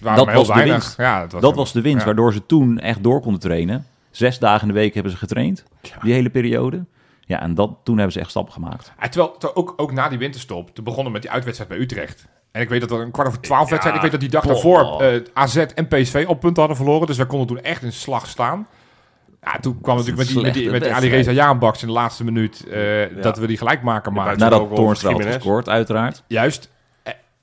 Dat 0.02 0.24
maar 0.24 0.34
heel 0.34 0.34
was 0.44 0.46
de 0.46 0.54
weinig. 0.54 0.74
winst. 0.76 0.96
Ja, 0.96 1.26
was 1.28 1.40
Dat 1.42 1.54
was 1.54 1.72
de 1.72 1.80
winst, 1.80 1.98
ja. 1.98 2.04
waardoor 2.04 2.32
ze 2.32 2.46
toen 2.46 2.78
echt 2.78 3.02
door 3.02 3.20
konden 3.20 3.40
trainen. 3.40 3.86
Zes 4.10 4.38
dagen 4.38 4.60
in 4.68 4.74
de 4.74 4.80
week 4.80 4.94
hebben 4.94 5.12
ze 5.12 5.18
getraind, 5.18 5.64
die 6.02 6.12
hele 6.12 6.30
periode. 6.30 6.84
Ja, 7.20 7.40
en 7.40 7.54
dat, 7.54 7.70
toen 7.84 7.94
hebben 7.96 8.12
ze 8.12 8.20
echt 8.20 8.30
stappen 8.30 8.52
gemaakt. 8.52 8.92
Ja, 9.00 9.08
terwijl, 9.08 9.32
terwijl 9.32 9.54
ook, 9.56 9.74
ook 9.76 9.92
na 9.92 10.08
die 10.08 10.18
winterstop, 10.18 10.74
te 10.74 10.82
begonnen 10.82 11.12
met 11.12 11.22
die 11.22 11.30
uitwedstrijd 11.30 11.70
bij 11.70 11.80
Utrecht. 11.80 12.26
En 12.52 12.60
ik 12.62 12.68
weet 12.68 12.80
dat 12.80 12.90
er 12.90 13.00
een 13.00 13.10
kwart 13.10 13.28
over 13.28 13.40
twaalf 13.40 13.64
Ja, 13.64 13.70
wedstrijd, 13.70 13.96
ik 13.96 14.02
weet 14.02 14.10
dat 14.10 14.20
die 14.20 14.30
dag 14.30 14.42
boah. 14.42 14.52
daarvoor 14.52 15.02
eh, 15.02 15.20
AZ 15.32 15.56
en 15.56 15.88
PSV 15.88 16.24
op 16.28 16.40
punten 16.40 16.58
hadden 16.58 16.76
verloren. 16.76 17.06
Dus 17.06 17.16
wij 17.16 17.26
konden 17.26 17.46
toen 17.48 17.60
echt 17.60 17.82
in 17.82 17.92
slag 17.92 18.26
staan. 18.26 18.66
Ja, 19.42 19.58
toen 19.60 19.80
kwam 19.80 19.96
natuurlijk 19.96 20.18
met 20.26 20.34
die, 20.34 20.42
met 20.42 20.54
die, 20.54 20.70
met 20.70 20.82
die 21.00 21.10
Reza 21.10 21.50
in 21.80 21.86
de 21.86 21.92
laatste 21.92 22.24
minuut 22.24 22.66
eh, 22.68 23.22
dat 23.22 23.38
we 23.38 23.46
die 23.46 23.56
gelijkmaker 23.56 24.12
maakten. 24.12 24.38
buiten- 24.38 24.58
Nadat 24.58 24.60
ook 24.60 24.74
Toornstra 24.74 25.12
had 25.12 25.24
gescoord, 25.24 25.68
uiteraard. 25.68 26.22
Juist. 26.26 26.68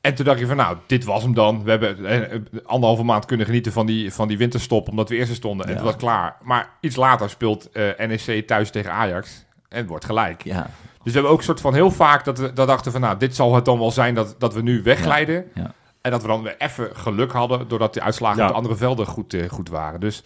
Eh, 0.07 0.13
En 0.13 0.15
toen 0.15 0.25
dacht 0.25 0.39
je 0.39 0.45
van, 0.47 0.55
nou, 0.55 0.77
dit 0.85 1.03
was 1.03 1.23
hem 1.23 1.33
dan. 1.33 1.63
We 1.63 1.69
hebben 1.69 2.05
eh, 2.05 2.39
anderhalve 2.65 3.03
maand 3.03 3.25
kunnen 3.25 3.45
genieten 3.45 3.71
van 3.71 3.85
die, 3.85 4.13
van 4.13 4.27
die 4.27 4.37
winterstop, 4.37 4.89
omdat 4.89 5.09
we 5.09 5.15
eerste 5.15 5.35
stonden. 5.35 5.65
En 5.65 5.71
Ja. 5.71 5.77
het 5.77 5.85
was 5.85 5.95
klaar. 5.95 6.35
Maar 6.41 6.69
iets 6.79 6.95
later 6.95 7.29
speelt 7.29 7.71
eh, 7.71 7.83
NEC 8.07 8.47
thuis 8.47 8.69
tegen 8.69 8.91
Ajax. 8.91 9.45
En 9.69 9.77
het 9.77 9.87
wordt 9.87 10.05
gelijk. 10.05 10.43
Ja, 10.43 10.61
Dus 10.63 10.69
we 11.03 11.11
hebben 11.11 11.31
ook 11.31 11.43
soort 11.43 11.61
van 11.61 11.73
heel 11.73 11.91
vaak 11.91 12.25
dat 12.25 12.37
we 12.39 12.53
dat 12.53 12.67
dachten 12.67 12.91
van, 12.91 13.01
nou, 13.01 13.17
dit 13.17 13.35
zal 13.35 13.55
het 13.55 13.65
dan 13.65 13.79
wel 13.79 13.91
zijn 13.91 14.15
dat, 14.15 14.35
dat 14.37 14.53
we 14.53 14.61
nu 14.61 14.81
wegglijden. 14.83 15.45
ja. 15.53 15.73
En 16.01 16.11
dat 16.13 16.21
we 16.21 16.27
dan 16.27 16.43
weer 16.43 16.55
even 16.57 16.89
geluk 16.95 17.31
hadden, 17.31 17.67
doordat 17.67 17.93
de 17.93 18.01
uitslagen 18.01 18.37
Ja. 18.37 18.43
op 18.43 18.49
de 18.49 18.55
andere 18.55 18.75
velden 18.75 19.05
goed, 19.05 19.33
eh, 19.33 19.49
goed 19.49 19.69
waren. 19.69 19.99
Dus, 19.99 20.23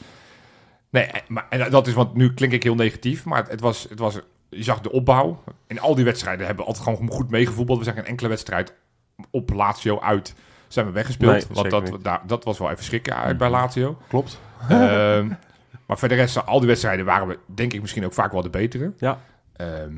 nee, 0.90 1.04
eh, 1.04 1.22
maar, 1.28 1.46
en 1.50 1.70
dat 1.72 1.88
is, 1.88 1.94
want 1.94 2.16
nu 2.16 2.34
klink 2.34 2.54
ik 2.54 2.64
heel 2.64 2.76
negatief, 2.76 3.26
maar 3.26 3.38
het, 3.38 3.52
het 3.52 3.62
was, 3.62 3.86
het 3.90 4.00
was, 4.00 4.20
je 4.50 4.64
zag 4.64 4.82
de 4.82 4.92
opbouw. 4.92 5.44
In 5.68 5.80
al 5.80 5.96
die 5.96 6.06
wedstrijden 6.06 6.46
hebben 6.46 6.66
we 6.66 6.72
altijd 6.72 6.90
gewoon 6.98 7.12
goed 7.12 7.30
meegevoetbald. 7.30 7.78
We 7.78 7.84
zijn 7.84 7.96
geen 7.96 8.06
enkele 8.06 8.30
wedstrijd 8.30 8.74
op 9.30 9.50
Lazio 9.54 10.00
uit 10.00 10.36
zijn 10.68 10.86
we 10.86 10.92
weggespeeld. 10.92 11.32
Nee, 11.32 11.44
want 11.54 11.70
dat. 11.70 11.90
Mhm. 11.92 12.02
daar, 12.02 12.22
dat 12.28 12.44
was 12.44 12.58
wel 12.60 12.70
even 12.72 12.84
schrikken 12.84 13.16
uit 13.16 13.38
bij 13.38 13.50
Lazio. 13.50 13.98
Klopt. 14.08 14.40
Ehm, 14.70 15.28
maar 15.88 15.98
voor 15.98 16.08
de 16.08 16.16
rest, 16.16 16.46
al 16.46 16.58
die 16.60 16.68
wedstrijden 16.68 17.06
waren 17.06 17.28
we, 17.28 17.40
denk 17.46 17.74
ik, 17.74 17.82
misschien 17.82 18.06
ook 18.06 18.14
vaak 18.14 18.32
wel 18.32 18.42
de 18.42 18.50
betere. 18.50 18.94
Ja. 18.98 19.20
Ehm, 19.56 19.94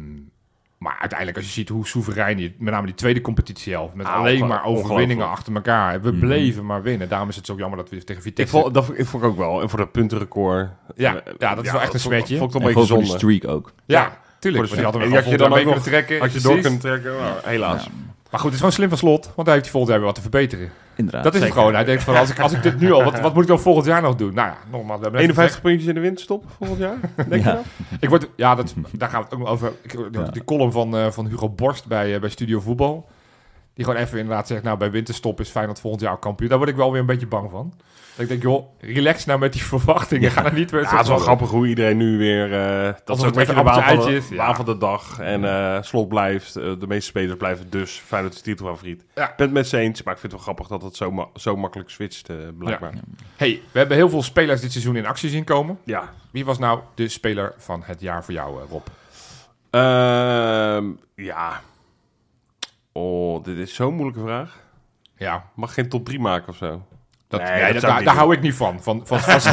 maar 0.77 0.97
uiteindelijk, 0.99 1.37
als 1.37 1.47
je 1.47 1.53
ziet 1.53 1.69
hoe 1.69 1.87
soeverein 1.87 2.37
die, 2.37 2.55
met 2.57 2.73
name 2.73 2.85
die 2.85 2.95
tweede 2.95 3.21
competitie 3.21 3.73
helft, 3.73 3.93
met 3.93 4.05
Ah, 4.05 4.13
alleen 4.15 4.47
maar 4.47 4.65
overwinningen 4.65 5.29
achter 5.29 5.55
elkaar. 5.55 6.01
We 6.01 6.11
Mhm. 6.11 6.19
bleven 6.19 6.65
maar 6.65 6.81
winnen. 6.81 7.09
Daarom 7.09 7.29
is 7.29 7.35
het 7.35 7.45
zo 7.45 7.55
jammer 7.57 7.77
dat 7.77 7.89
we 7.89 7.97
tegen 7.97 8.15
Ik 8.15 8.21
Vitesse... 8.21 8.59
vond, 8.59 8.73
dat 8.73 8.89
ik 8.99 9.05
vond 9.05 9.23
ik 9.23 9.29
ook 9.29 9.37
wel. 9.37 9.61
En 9.61 9.69
voor 9.69 9.79
dat 9.79 9.91
puntenrecord. 9.91 10.69
Ja, 10.95 11.15
eh, 11.15 11.33
ja, 11.37 11.55
dat 11.55 11.65
is 11.65 11.71
wel 11.71 11.81
echt 11.81 11.93
een 11.93 11.99
vond- 11.99 12.13
smetje. 12.13 12.37
Vond 12.37 12.53
ik 12.55 12.59
toch 12.61 12.67
een 12.67 12.73
gewoon 12.73 12.87
beetje 12.99 13.05
zonde. 13.17 13.37
streak 13.39 13.53
ook. 13.55 13.73
ja, 13.85 14.17
tuurlijk. 14.43 14.67
Voor 14.67 14.67
want 14.67 14.69
de 14.69 14.75
die 14.75 14.83
hadden 14.83 15.01
we 15.01 15.07
en 15.07 15.13
die 15.13 15.19
had 15.21 15.31
je 15.31 15.37
dan 15.37 15.69
ook 15.69 15.75
nog- 15.75 15.83
trekken. 15.83 16.19
Had 16.19 16.33
je 16.33 16.41
door 16.41 16.59
kunnen 16.59 16.79
trekken? 16.79 17.11
Nou, 17.11 17.33
helaas. 17.43 17.89
Maar 18.31 18.41
goed, 18.41 18.51
het 18.51 18.53
is 18.53 18.57
gewoon 18.57 18.71
slim 18.71 18.89
van 18.89 18.97
slot, 18.97 19.31
want 19.35 19.47
hij 19.47 19.51
heeft 19.57 19.61
hij 19.63 19.71
volgend 19.71 19.89
jaar 19.91 19.97
weer 19.99 20.07
wat 20.07 20.15
te 20.15 20.21
verbeteren. 20.21 20.69
Inderdaad. 20.95 21.23
dat 21.23 21.35
is 21.35 21.41
het 21.41 21.51
gewoon. 21.51 21.73
Hij 21.73 21.83
denkt 21.83 22.03
van, 22.03 22.15
als 22.15 22.29
ik, 22.29 22.39
als 22.39 22.51
ik 22.53 22.63
dit 22.63 22.79
nu 22.79 22.91
al, 22.91 23.03
wat, 23.03 23.19
wat 23.19 23.33
moet 23.33 23.41
ik 23.43 23.47
dan 23.49 23.59
volgend 23.59 23.85
jaar 23.85 24.01
nog 24.01 24.15
doen? 24.15 24.33
Nou 24.33 24.47
ja, 24.47 24.57
nogmaals. 24.71 24.97
we 24.99 25.03
hebben 25.03 25.11
net 25.21 25.21
51 25.29 25.61
puntjes 25.61 25.87
in 25.87 25.93
de 25.95 25.99
winterstop 25.99 26.43
volgend 26.57 26.79
jaar? 26.79 26.97
Denk 27.29 27.43
je 27.43 27.49
dat? 27.51 27.63
Ik 27.99 28.09
word, 28.09 28.27
ja, 28.35 28.55
dat, 28.55 28.73
daar 28.91 29.09
gaan 29.09 29.19
we 29.19 29.25
het 29.25 29.33
ook 29.33 29.39
nog 29.39 29.49
over. 29.49 29.71
Ik, 29.81 29.91
die, 29.91 30.21
Ja. 30.21 30.23
die 30.31 30.43
column 30.43 30.71
van, 30.71 30.97
eh, 30.97 31.11
van 31.11 31.27
Hugo 31.27 31.49
Borst 31.49 31.87
bij, 31.87 32.13
eh, 32.13 32.19
bij 32.19 32.29
Studio 32.29 32.59
Voetbal. 32.59 33.07
Die 33.73 33.85
gewoon 33.85 33.99
even 33.99 34.19
inderdaad 34.19 34.47
zegt, 34.47 34.63
nou 34.63 34.77
bij 34.77 34.91
winterstop 34.91 35.39
is 35.39 35.49
Feyenoord 35.49 35.79
volgend 35.79 36.01
jaar 36.03 36.17
kampioen. 36.17 36.49
Daar 36.49 36.57
word 36.57 36.69
ik 36.69 36.75
wel 36.75 36.91
weer 36.91 36.99
een 37.01 37.05
beetje 37.07 37.27
bang 37.27 37.49
van. 37.51 37.73
Dat 38.11 38.21
ik 38.21 38.27
denk, 38.27 38.41
joh, 38.41 38.65
relax 38.79 39.25
nou 39.25 39.39
met 39.39 39.53
die 39.53 39.63
verwachtingen. 39.73 40.31
Ga 40.31 40.45
er 40.45 40.53
niet 40.53 40.71
weer... 40.71 40.81
Ja, 40.81 40.89
het 40.91 41.01
is 41.01 41.07
wel 41.07 41.17
grappig 41.17 41.49
hoe 41.49 41.67
iedereen 41.67 41.97
nu 41.97 42.17
weer... 42.17 42.53
eh, 42.53 42.93
dat 43.05 43.17
is 43.17 43.23
ook 43.23 43.29
een 43.29 43.35
beetje 43.37 43.53
de 43.53 43.63
waan 43.63 43.83
van, 43.83 44.05
de, 44.05 44.21
ja. 44.29 44.55
van 44.55 44.65
de 44.65 44.77
dag. 44.77 45.19
En 45.19 45.45
eh, 45.45 45.81
slot 45.81 46.07
blijft. 46.09 46.55
eh, 46.55 46.63
de 46.79 46.87
meeste 46.87 47.05
spelers 47.09 47.37
blijven 47.37 47.69
dus 47.69 48.01
Feyenoord 48.05 48.33
is 48.33 48.41
titelfavoriet. 48.41 49.05
Ja. 49.15 49.29
Ik 49.29 49.35
ben 49.35 49.45
het 49.45 49.55
met 49.55 49.67
ze 49.67 49.77
eens, 49.77 50.03
maar 50.03 50.13
ik 50.13 50.19
vind 50.19 50.31
het 50.33 50.41
wel 50.45 50.53
grappig 50.53 50.67
dat 50.67 50.81
het 50.89 50.95
zo, 50.95 51.11
ma- 51.11 51.27
zo 51.35 51.55
makkelijk 51.55 51.89
switcht, 51.89 52.29
blijkbaar. 52.57 52.93
Ja. 52.93 53.01
hey, 53.35 53.61
we 53.71 53.77
hebben 53.79 53.97
heel 53.97 54.09
veel 54.09 54.23
spelers 54.23 54.61
dit 54.61 54.71
seizoen 54.71 54.95
in 54.95 55.05
actie 55.05 55.29
zien 55.29 55.43
komen. 55.43 55.77
ja. 55.83 56.13
Wie 56.31 56.45
was 56.45 56.59
nou 56.59 56.79
de 56.95 57.07
speler 57.07 57.53
van 57.57 57.81
het 57.85 58.01
jaar 58.01 58.23
voor 58.23 58.33
jou, 58.33 58.59
Rob? 58.69 58.85
Ehm, 59.69 60.85
ja. 61.15 61.61
Oh, 62.93 63.43
dit 63.43 63.57
is 63.57 63.75
zo'n 63.75 63.93
moeilijke 63.93 64.21
vraag. 64.21 64.61
Ja, 65.15 65.49
Mag 65.55 65.73
geen 65.73 65.89
top 65.89 66.05
3 66.05 66.19
maken 66.19 66.47
of 66.49 66.55
zo? 66.55 66.85
dat, 67.27 67.41
Nee, 67.41 67.51
nee, 67.51 67.61
dat 67.63 67.71
dat- 67.73 67.81
zou 67.81 67.91
ik 67.93 67.97
daar, 67.97 68.13
daar 68.13 68.15
hou 68.23 68.33
ik 68.35 68.41
niet 68.41 68.55
van. 68.55 68.83
Van, 68.83 69.07
van, 69.07 69.19
van 69.41 69.51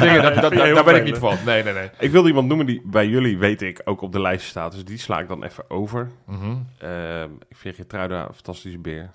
dingen, 0.00 0.22
dat, 0.22 0.34
dat, 0.34 0.52
daar 0.74 0.84
ben 0.84 0.96
ik 0.96 1.04
niet 1.04 1.18
van. 1.18 1.36
Nee, 1.44 1.62
nee, 1.62 1.72
nee. 1.72 1.90
Ik 1.98 2.10
wilde 2.10 2.28
iemand 2.28 2.48
noemen 2.48 2.66
die 2.66 2.82
bij 2.84 3.06
jullie, 3.08 3.38
weet 3.38 3.62
ik, 3.62 3.80
ook 3.84 4.00
op 4.00 4.12
de 4.12 4.20
lijst 4.20 4.46
staat. 4.46 4.72
Dus 4.72 4.84
die 4.84 4.98
sla 4.98 5.18
ik 5.20 5.28
dan 5.28 5.44
even 5.44 5.70
over. 5.70 6.10
Mhm. 6.26 6.56
Ehm, 6.78 7.30
ik 7.48 7.56
vind 7.56 7.74
Gertruida 7.74 8.26
een 8.28 8.34
fantastische 8.34 8.78
beer. 8.78 9.10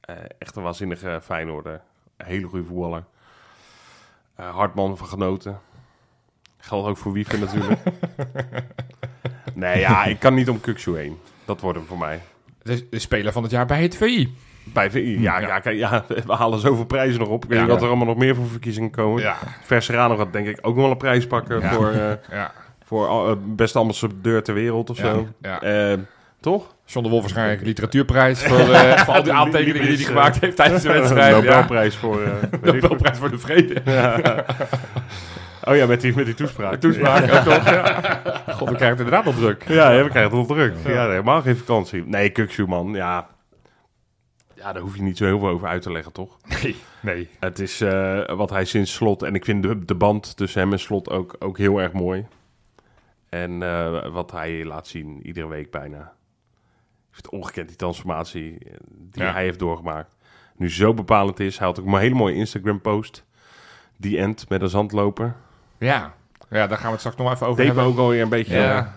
Eh, 0.00 0.14
echt 0.38 0.56
een 0.56 0.62
waanzinnige 0.62 1.20
Feyenoorder. 1.22 1.80
Een 2.16 2.26
hele 2.26 2.46
goede 2.46 2.64
voetballer. 2.64 3.04
Eh, 4.34 4.54
Hartman 4.54 4.96
van 4.96 5.06
genoten. 5.06 5.60
Geldt 6.58 6.88
ook 6.88 6.96
voor 6.96 7.12
Wieven 7.12 7.40
natuurlijk. 7.40 7.80
nee, 9.54 9.78
ja, 9.78 10.04
ik 10.04 10.18
kan 10.18 10.34
niet 10.34 10.48
om 10.48 10.60
Kuksu 10.60 10.96
heen. 10.96 11.18
Dat 11.44 11.60
wordt 11.60 11.78
hem 11.78 11.86
voor 11.86 11.98
mij. 11.98 12.20
De, 12.66 12.86
de 12.90 12.98
speler 12.98 13.32
van 13.32 13.42
het 13.42 13.50
jaar 13.52 13.66
bij 13.66 13.82
het 13.82 13.96
VI. 13.96 14.34
Bij 14.64 14.90
VI, 14.90 15.20
ja, 15.20 15.38
ja. 15.40 15.58
kijk, 15.58 15.76
ja, 15.78 16.04
we 16.26 16.32
halen 16.34 16.58
zoveel 16.58 16.84
prijzen 16.86 17.20
nog 17.20 17.28
op. 17.28 17.42
Ik 17.44 17.48
weet 17.48 17.58
Ja. 17.58 17.64
niet 17.64 17.72
wat 17.72 17.82
er 17.82 17.88
allemaal 17.88 18.06
nog 18.06 18.16
meer 18.16 18.34
voor 18.34 18.46
verkiezingen 18.46 18.90
komen. 18.90 19.22
Ja, 19.22 19.36
Verserano 19.62 20.16
gaat 20.16 20.32
denk 20.32 20.46
ik 20.46 20.58
ook 20.60 20.74
nog 20.74 20.82
wel 20.82 20.90
een 20.92 20.96
prijs 20.96 21.26
pakken 21.26 21.60
Ja. 21.60 21.72
voor, 21.72 21.92
ja, 22.30 22.52
voor 22.84 23.28
eh, 23.30 23.36
beste 23.44 23.78
ambassadeur 23.78 24.42
ter 24.42 24.54
wereld 24.54 24.90
of 24.90 24.96
Ja, 24.98 25.02
zo. 25.04 25.28
ja. 25.42 25.60
Eh, 25.62 25.98
toch? 26.40 26.74
John 26.84 27.04
de 27.04 27.10
Wolf 27.10 27.22
waarschijnlijk 27.22 27.60
literatuurprijs 27.62 28.42
voor, 28.42 28.58
voor 28.98 29.14
al 29.14 29.22
die 29.28 29.32
aantekeningen 29.32 29.88
die 29.88 29.96
hij 29.96 30.04
gemaakt 30.06 30.40
heeft 30.40 30.56
tijdens 30.56 30.82
de 30.82 30.92
wedstrijd. 30.98 31.34
Ja. 31.34 31.40
Nobelprijs 31.40 31.96
voor... 31.96 32.20
Nobelprijs 32.62 33.18
voor 33.18 33.30
de 33.30 33.38
vrede. 33.38 33.82
Oh 35.68 35.76
ja, 35.76 35.86
met 35.86 36.00
die, 36.00 36.14
met 36.16 36.24
die 36.24 36.34
toespraak. 36.34 36.80
Toespraak. 36.80 37.26
Ja. 37.26 37.42
God, 38.56 38.68
we 38.68 38.74
krijgen 38.74 38.88
het 38.88 38.98
inderdaad 38.98 39.26
al 39.26 39.32
druk. 39.32 39.64
Ja, 39.68 39.90
ja 39.90 40.02
we 40.02 40.08
krijgen 40.10 40.36
het 40.38 40.46
wel 40.46 40.56
druk. 40.56 40.74
Ja, 40.84 41.08
helemaal 41.08 41.42
geen 41.42 41.56
vakantie. 41.56 42.04
Nee, 42.06 42.30
Kuksu, 42.30 42.66
man. 42.66 42.92
Ja. 42.94 43.28
ja, 44.54 44.72
daar 44.72 44.82
hoef 44.82 44.96
je 44.96 45.02
niet 45.02 45.16
zo 45.16 45.24
heel 45.24 45.38
veel 45.38 45.48
over 45.48 45.68
uit 45.68 45.82
te 45.82 45.92
leggen, 45.92 46.12
toch? 46.12 46.36
Nee, 46.62 46.76
nee. 47.00 47.28
Het 47.40 47.58
is 47.58 47.80
eh, 47.80 48.28
wat 48.36 48.50
hij 48.50 48.64
sinds 48.64 48.94
slot... 48.94 49.22
En 49.22 49.34
ik 49.34 49.44
vind 49.44 49.62
de, 49.62 49.84
de 49.84 49.94
band 49.94 50.36
tussen 50.36 50.60
hem 50.60 50.72
en 50.72 50.78
slot 50.78 51.10
ook, 51.10 51.36
ook 51.38 51.58
heel 51.58 51.78
erg 51.80 51.92
mooi. 51.92 52.26
En 53.28 53.62
eh, 53.62 54.12
wat 54.12 54.30
hij 54.30 54.64
laat 54.64 54.86
zien, 54.86 55.26
iedere 55.26 55.48
week 55.48 55.70
bijna. 55.70 55.98
Ik 55.98 57.12
vind 57.22 57.24
het 57.24 57.30
ongekend, 57.30 57.68
die 57.68 57.76
transformatie 57.76 58.58
eh, 58.58 58.72
die 58.88 59.22
Ja. 59.22 59.32
hij 59.32 59.42
heeft 59.42 59.58
doorgemaakt. 59.58 60.10
Nu 60.56 60.70
zo 60.70 60.94
bepalend 60.94 61.40
is. 61.40 61.58
Hij 61.58 61.66
had 61.66 61.80
ook 61.80 61.86
een 61.86 61.98
hele 61.98 62.14
mooie 62.14 62.34
Instagram-post. 62.34 63.24
Die 63.96 64.18
end 64.18 64.48
met 64.48 64.62
een 64.62 64.68
zandloper. 64.68 65.36
Ja. 65.78 66.14
Ja, 66.50 66.66
daar 66.66 66.76
gaan 66.76 66.86
we 66.86 66.90
het 66.90 67.00
straks 67.00 67.16
nog 67.16 67.32
even 67.32 67.46
over 67.46 67.64
Deed 67.64 67.72
me 67.72 67.78
hebben. 67.80 67.92
ook 67.92 67.98
wel 67.98 68.08
weer 68.08 68.22
een 68.22 68.28
beetje... 68.28 68.54
Ja. 68.56 68.62
Ja, 68.74 68.92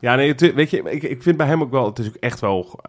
ja 0.00 0.14
nee, 0.14 0.28
het- 0.28 0.54
weet 0.54 0.70
je, 0.70 0.82
ik, 0.90 1.02
ik 1.02 1.22
vind 1.22 1.36
bij 1.36 1.46
hem 1.46 1.62
ook 1.62 1.70
wel... 1.70 1.86
Het 1.86 1.98
is 1.98 2.06
ook 2.08 2.14
echt 2.14 2.40
wel... 2.40 2.80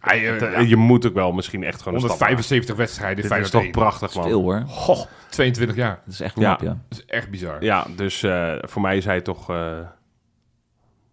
Hij, 0.00 0.26
eh, 0.26 0.40
het- 0.40 0.52
ja, 0.52 0.60
Je 0.60 0.76
moet 0.76 1.06
ook 1.06 1.14
wel 1.14 1.32
misschien 1.32 1.62
echt 1.64 1.78
gewoon 1.82 1.94
een 1.94 2.00
stap 2.00 2.18
maken. 2.18 2.26
175 2.34 2.76
wedstrijden, 2.76 3.28
Dit 3.28 3.38
is 3.40 3.50
toch 3.50 3.70
prachtig, 3.70 4.14
man. 4.14 4.24
Veel 4.24 4.42
hoor. 4.42 4.62
Goh, 4.66 5.04
22 5.28 5.76
jaar. 5.76 6.00
Dat 6.04 6.14
is 6.14 6.20
echt 6.20 6.38
Ja. 6.38 6.54
knap, 6.54 6.60
ja. 6.68 6.78
Dat 6.88 6.98
is 6.98 7.04
echt 7.04 7.30
bizar. 7.30 7.64
Ja, 7.64 7.86
dus 7.96 8.22
eh, 8.22 8.54
voor 8.60 8.82
mij 8.82 8.96
is 8.96 9.04
hij 9.04 9.20
toch 9.20 9.50
eh, 9.50 9.78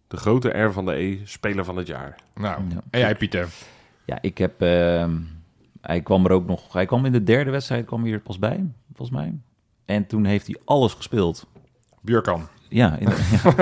de 0.08 0.18
grote 0.18 0.50
R 0.50 0.72
van 0.72 0.86
de 0.86 0.94
E, 0.96 1.18
speler 1.24 1.66
van 1.66 1.78
het 1.78 1.88
jaar. 1.88 2.16
Nou, 2.36 2.62
Ja. 2.70 2.82
en 2.90 3.00
jij 3.00 3.16
Pieter? 3.16 3.48
Ja, 4.06 4.18
ik 4.22 4.38
heb... 4.38 4.62
ehm, 4.62 5.16
hij 5.82 6.02
kwam 6.02 6.26
er 6.26 6.32
ook 6.32 6.46
nog... 6.48 6.74
Hij 6.74 6.86
kwam 6.86 7.06
in 7.06 7.12
de 7.12 7.24
derde 7.24 7.52
wedstrijd 7.52 7.86
kwam 7.86 8.04
hij 8.04 8.12
er 8.12 8.20
pas 8.20 8.40
bij, 8.40 8.64
volgens 8.96 9.18
mij. 9.18 9.34
En 9.86 10.08
toen 10.08 10.26
heeft 10.26 10.48
hij 10.48 10.56
alles 10.66 10.94
gespeeld. 10.94 11.48
Björkan. 12.02 12.48
Ja, 12.70 12.98
in, 12.98 13.08
ja. 13.44 13.54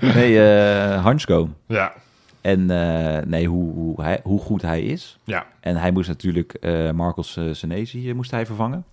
nee, 0.14 0.40
eh 0.42 1.02
Hansko. 1.02 1.48
Ja, 1.66 1.92
En 2.40 2.70
eh, 2.70 3.24
nee, 3.26 3.46
hoe, 3.48 3.72
hoe, 3.72 4.02
hij, 4.02 4.20
hoe 4.22 4.40
goed 4.40 4.62
hij 4.62 4.82
is. 4.82 5.18
ja. 5.24 5.46
En 5.60 5.76
hij 5.76 5.90
moest 5.90 6.08
natuurlijk 6.08 6.52
eh 6.52 6.90
Marcos 6.90 7.36
uh, 7.36 7.54
Senesi 7.54 8.14
moest 8.14 8.30
hij 8.30 8.46
vervangen. 8.46 8.84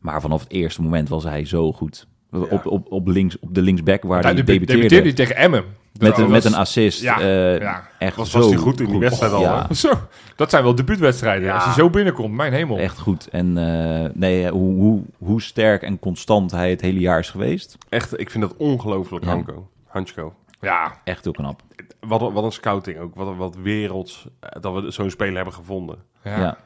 Maar 0.00 0.20
vanaf 0.20 0.40
het 0.42 0.52
eerste 0.52 0.82
moment 0.82 1.08
was 1.08 1.24
hij 1.24 1.44
zo 1.44 1.72
goed. 1.72 2.06
Op, 2.32 2.66
op, 2.66 2.92
op, 2.92 3.06
links, 3.06 3.38
op 3.38 3.54
de 3.54 3.62
linksback 3.62 4.02
waar 4.02 4.22
hij 4.22 4.32
Hij 4.32 4.42
debuteerde. 4.44 4.72
debuteerde 4.72 5.04
hij 5.06 5.12
tegen 5.16 5.36
Emmen. 5.36 5.64
met, 5.98 6.18
een, 6.18 6.30
met 6.30 6.44
een 6.44 6.54
assist. 6.54 7.02
Ja, 7.02 7.20
eh, 7.20 7.58
ja. 7.60 7.88
Echt 7.98 8.16
Was, 8.16 8.30
zo 8.30 8.38
was 8.38 8.48
hij 8.48 8.56
goed 8.56 8.80
in 8.80 8.86
die 8.90 8.98
wedstrijd 8.98 9.32
al? 9.32 9.40
Ja? 9.40 9.66
Zo, 9.74 9.92
dat 10.36 10.50
zijn 10.50 10.62
wel 10.62 10.74
debuutwedstrijden. 10.74 11.44
Ja. 11.46 11.54
Als 11.54 11.64
je 11.64 11.72
zo 11.72 11.90
binnenkomt, 11.90 12.34
mijn 12.34 12.52
hemel. 12.52 12.78
echt 12.78 12.98
goed. 12.98 13.28
En 13.28 13.58
eh, 13.58 14.10
nee, 14.14 14.48
hoe, 14.50 14.74
hoe, 14.74 15.02
hoe 15.18 15.42
sterk 15.42 15.82
en 15.82 15.98
constant 15.98 16.50
hij 16.50 16.70
het 16.70 16.80
hele 16.80 17.00
jaar 17.00 17.18
is 17.18 17.30
geweest. 17.30 17.76
Echt, 17.88 18.20
ik 18.20 18.30
vind 18.30 18.42
dat 18.44 18.56
ongelooflijk, 18.56 19.24
Ja. 19.24 19.30
Hanko. 19.30 19.68
Hansko. 19.86 20.34
Ja, 20.60 20.92
Echt 21.04 21.24
heel 21.24 21.32
knap. 21.32 21.62
Wat, 22.00 22.20
een- 22.20 22.32
wat 22.32 22.44
een 22.44 22.52
scouting 22.52 22.98
ook. 22.98 23.14
Wat, 23.14 23.26
een- 23.26 23.36
wat 23.36 23.56
werelds 23.62 24.26
eh, 24.40 24.60
dat 24.62 24.74
we 24.82 24.90
zo'n 24.90 25.10
speler 25.10 25.34
hebben 25.36 25.54
gevonden. 25.54 25.96
ja. 26.24 26.38
Ja, 26.40 26.56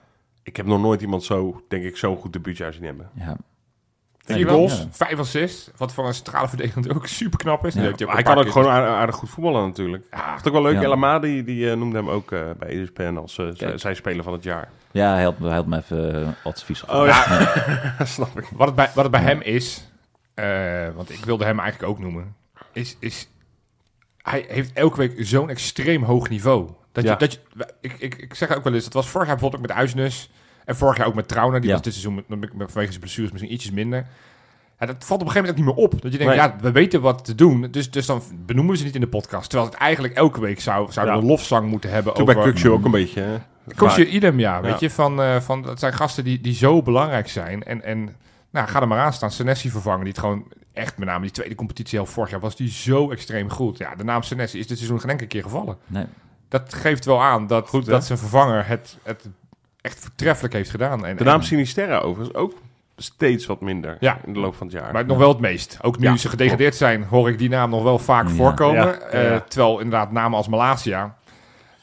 Ik 0.42 0.56
heb 0.56 0.66
nog 0.66 0.80
nooit 0.80 1.00
iemand 1.02 1.24
zo, 1.24 1.62
denk 1.68 1.84
ik, 1.84 1.96
zo'n 1.96 2.16
goed 2.16 2.32
debuutjaar 2.32 2.72
zien 2.72 2.84
hebben. 2.84 3.10
ja. 3.18 3.36
Vier 4.26 4.38
Ja, 4.38 4.48
goals, 4.52 4.78
ja. 4.78 4.86
vijf 4.90 5.18
assists. 5.18 5.70
Wat 5.76 5.92
voor 5.92 6.06
een 6.06 6.14
centrale 6.14 6.48
verdediger 6.48 6.94
ook 6.96 7.06
super 7.20 7.38
knap 7.38 7.66
is. 7.66 7.72
Die 7.74 7.82
Ja. 7.82 7.88
hij 7.88 7.92
ook 8.06 8.08
hij 8.08 8.18
een 8.18 8.24
kan 8.24 8.38
ook 8.38 8.50
gewoon 8.50 8.68
aardig, 8.68 8.90
aardig 8.90 9.14
goed 9.14 9.30
voetballen 9.30 9.62
natuurlijk. 9.66 10.04
Ja, 10.10 10.30
Het 10.30 10.40
is 10.40 10.46
ook 10.46 10.52
wel 10.52 10.62
leuk, 10.62 10.74
Ja. 10.74 10.82
El 10.82 10.92
Amadi, 10.92 11.44
die 11.44 11.70
eh, 11.70 11.76
noemde 11.76 11.96
hem 11.96 12.08
ook 12.10 12.32
eh, 12.32 12.40
bij 12.58 12.68
ESPN 12.82 13.16
als 13.16 13.38
eh, 13.38 13.46
zijn 13.76 13.96
speler 13.96 14.24
van 14.24 14.32
het 14.32 14.42
jaar. 14.42 14.68
ja 14.90 15.12
hij, 15.14 15.22
had, 15.22 15.34
hij 15.38 15.54
had 15.54 15.66
me 15.66 15.76
even 15.76 16.34
advies 16.44 16.84
Oh 16.84 17.06
ja, 17.06 17.24
snap 18.04 18.38
ik. 18.38 18.48
Wat 18.52 18.66
het 18.66 18.76
bij, 18.76 18.90
wat 18.94 19.02
het 19.04 19.12
bij 19.12 19.22
hem 19.22 19.40
is, 19.40 19.90
eh, 20.34 20.88
want 20.94 21.10
ik 21.10 21.24
wilde 21.24 21.44
hem 21.44 21.60
eigenlijk 21.60 21.90
ook 21.90 21.98
noemen, 21.98 22.34
is, 22.72 22.96
is 23.00 23.28
hij 24.22 24.44
heeft 24.48 24.72
elke 24.72 24.96
week 24.96 25.14
zo'n 25.18 25.50
extreem 25.50 26.02
hoog 26.02 26.28
niveau. 26.28 26.70
Dat 26.92 27.04
je, 27.04 27.16
dat 27.16 27.32
je, 27.32 27.38
ik, 27.80 27.92
ik, 27.98 28.14
ik 28.14 28.34
zeg 28.34 28.56
ook 28.56 28.64
wel 28.64 28.74
eens, 28.74 28.84
dat 28.84 28.92
was 28.92 29.08
vorig 29.08 29.26
jaar 29.26 29.36
bijvoorbeeld 29.36 29.62
ook 29.62 29.76
met 29.76 29.78
Uisnes 29.78 30.30
en 30.66 30.76
vorig 30.76 30.96
jaar 30.96 31.06
ook 31.06 31.14
met 31.14 31.28
Trauner. 31.28 31.60
Die 31.60 31.68
Ja. 31.68 31.74
was 31.74 31.84
dit 31.84 31.92
seizoen 31.92 32.14
met, 32.14 32.28
met, 32.40 32.50
vanwege 32.50 32.88
zijn 32.88 33.00
blessures 33.00 33.30
misschien 33.32 33.52
ietsjes 33.52 33.72
minder. 33.72 34.06
Ja, 34.80 34.86
dat 34.86 34.96
valt 35.04 35.20
op 35.20 35.26
een 35.26 35.32
gegeven 35.32 35.54
moment 35.54 35.56
niet 35.56 35.76
meer 35.76 35.84
op. 35.84 36.02
Dat 36.02 36.12
je 36.12 36.18
denkt, 36.18 36.34
Nee. 36.34 36.42
ja, 36.42 36.56
we 36.60 36.72
weten 36.72 37.00
wat 37.00 37.24
te 37.24 37.34
doen, 37.34 37.68
dus, 37.70 37.90
dus 37.90 38.06
dan 38.06 38.22
benoemen 38.46 38.72
we 38.72 38.78
ze 38.78 38.84
niet 38.84 38.94
in 38.94 39.00
de 39.00 39.08
podcast. 39.08 39.50
Terwijl 39.50 39.70
het 39.70 39.80
eigenlijk 39.80 40.14
elke 40.14 40.40
week 40.40 40.60
zou, 40.60 40.92
zouden 40.92 41.14
we 41.14 41.20
Ja. 41.20 41.26
een 41.26 41.30
lofzang 41.32 41.68
moeten 41.68 41.90
hebben 41.90 42.14
Toen 42.14 42.22
over... 42.22 42.34
bij 42.34 42.44
Kukshow 42.44 42.72
ook 42.72 42.84
een 42.84 42.90
beetje. 42.90 43.20
hè. 43.20 44.04
Idem, 44.04 44.38
ja. 44.38 44.60
Weet 44.60 44.80
je, 44.80 44.90
van, 44.90 45.22
eh, 45.22 45.40
van 45.40 45.62
dat 45.62 45.78
zijn 45.78 45.92
gasten 45.92 46.24
die, 46.24 46.40
die 46.40 46.54
zo 46.54 46.82
belangrijk 46.82 47.28
zijn. 47.28 47.62
En, 47.62 47.82
en 47.84 48.16
nou, 48.50 48.68
ga 48.68 48.80
er 48.80 48.88
maar 48.88 48.98
aan 48.98 49.12
staan. 49.12 49.30
Senesi 49.30 49.70
vervangen, 49.70 50.00
die 50.00 50.08
het 50.08 50.18
gewoon 50.18 50.44
echt, 50.72 50.98
met 50.98 51.08
name 51.08 51.20
die 51.22 51.30
tweede 51.30 51.54
competitie 51.54 51.98
heel 51.98 52.06
vorig 52.08 52.30
jaar, 52.30 52.40
was 52.40 52.56
die 52.56 52.70
zo 52.70 53.10
extreem 53.10 53.50
goed. 53.50 53.78
Ja, 53.78 53.94
de 53.94 54.04
naam 54.04 54.22
Senesi 54.22 54.58
is 54.58 54.66
dit 54.66 54.76
seizoen 54.76 55.00
geen 55.00 55.10
enkele 55.10 55.28
keer 55.28 55.42
gevallen. 55.42 55.76
Nee. 55.86 56.04
Dat 56.48 56.74
geeft 56.74 57.04
wel 57.04 57.22
aan 57.22 57.46
dat, 57.46 57.68
Goed, 57.68 57.86
hè? 57.86 57.92
dat 57.92 58.04
zijn 58.04 58.18
vervanger 58.18 58.66
het, 58.66 58.96
het 59.02 59.28
echt 59.86 59.98
voortreffelijk 60.00 60.54
heeft 60.54 60.70
gedaan. 60.70 61.06
En, 61.06 61.16
De 61.16 61.24
naam 61.24 61.40
en- 61.40 61.46
Sinisterra 61.46 61.98
overigens 61.98 62.36
ook 62.36 62.54
steeds 62.96 63.46
wat 63.46 63.60
minder 63.60 63.96
Ja. 64.00 64.18
in 64.26 64.32
de 64.32 64.38
loop 64.38 64.54
van 64.54 64.66
het 64.66 64.76
jaar. 64.76 64.92
maar 64.92 65.06
nog 65.06 65.18
wel 65.18 65.28
het 65.28 65.40
meest. 65.40 65.78
Ook 65.82 65.98
nu 65.98 66.06
Ja, 66.06 66.16
ze 66.16 66.28
gedegradeerd 66.28 66.74
zijn, 66.76 67.02
hoor 67.02 67.28
ik 67.28 67.38
die 67.38 67.48
naam 67.48 67.70
nog 67.70 67.82
wel 67.82 67.98
vaak 67.98 68.28
Ja. 68.28 68.34
voorkomen. 68.34 68.86
Ja, 68.86 68.98
ja, 69.12 69.20
ja. 69.20 69.30
Eh, 69.34 69.40
terwijl 69.48 69.78
inderdaad 69.80 70.12
namen 70.12 70.36
als 70.36 70.48
Malasia 70.48 71.16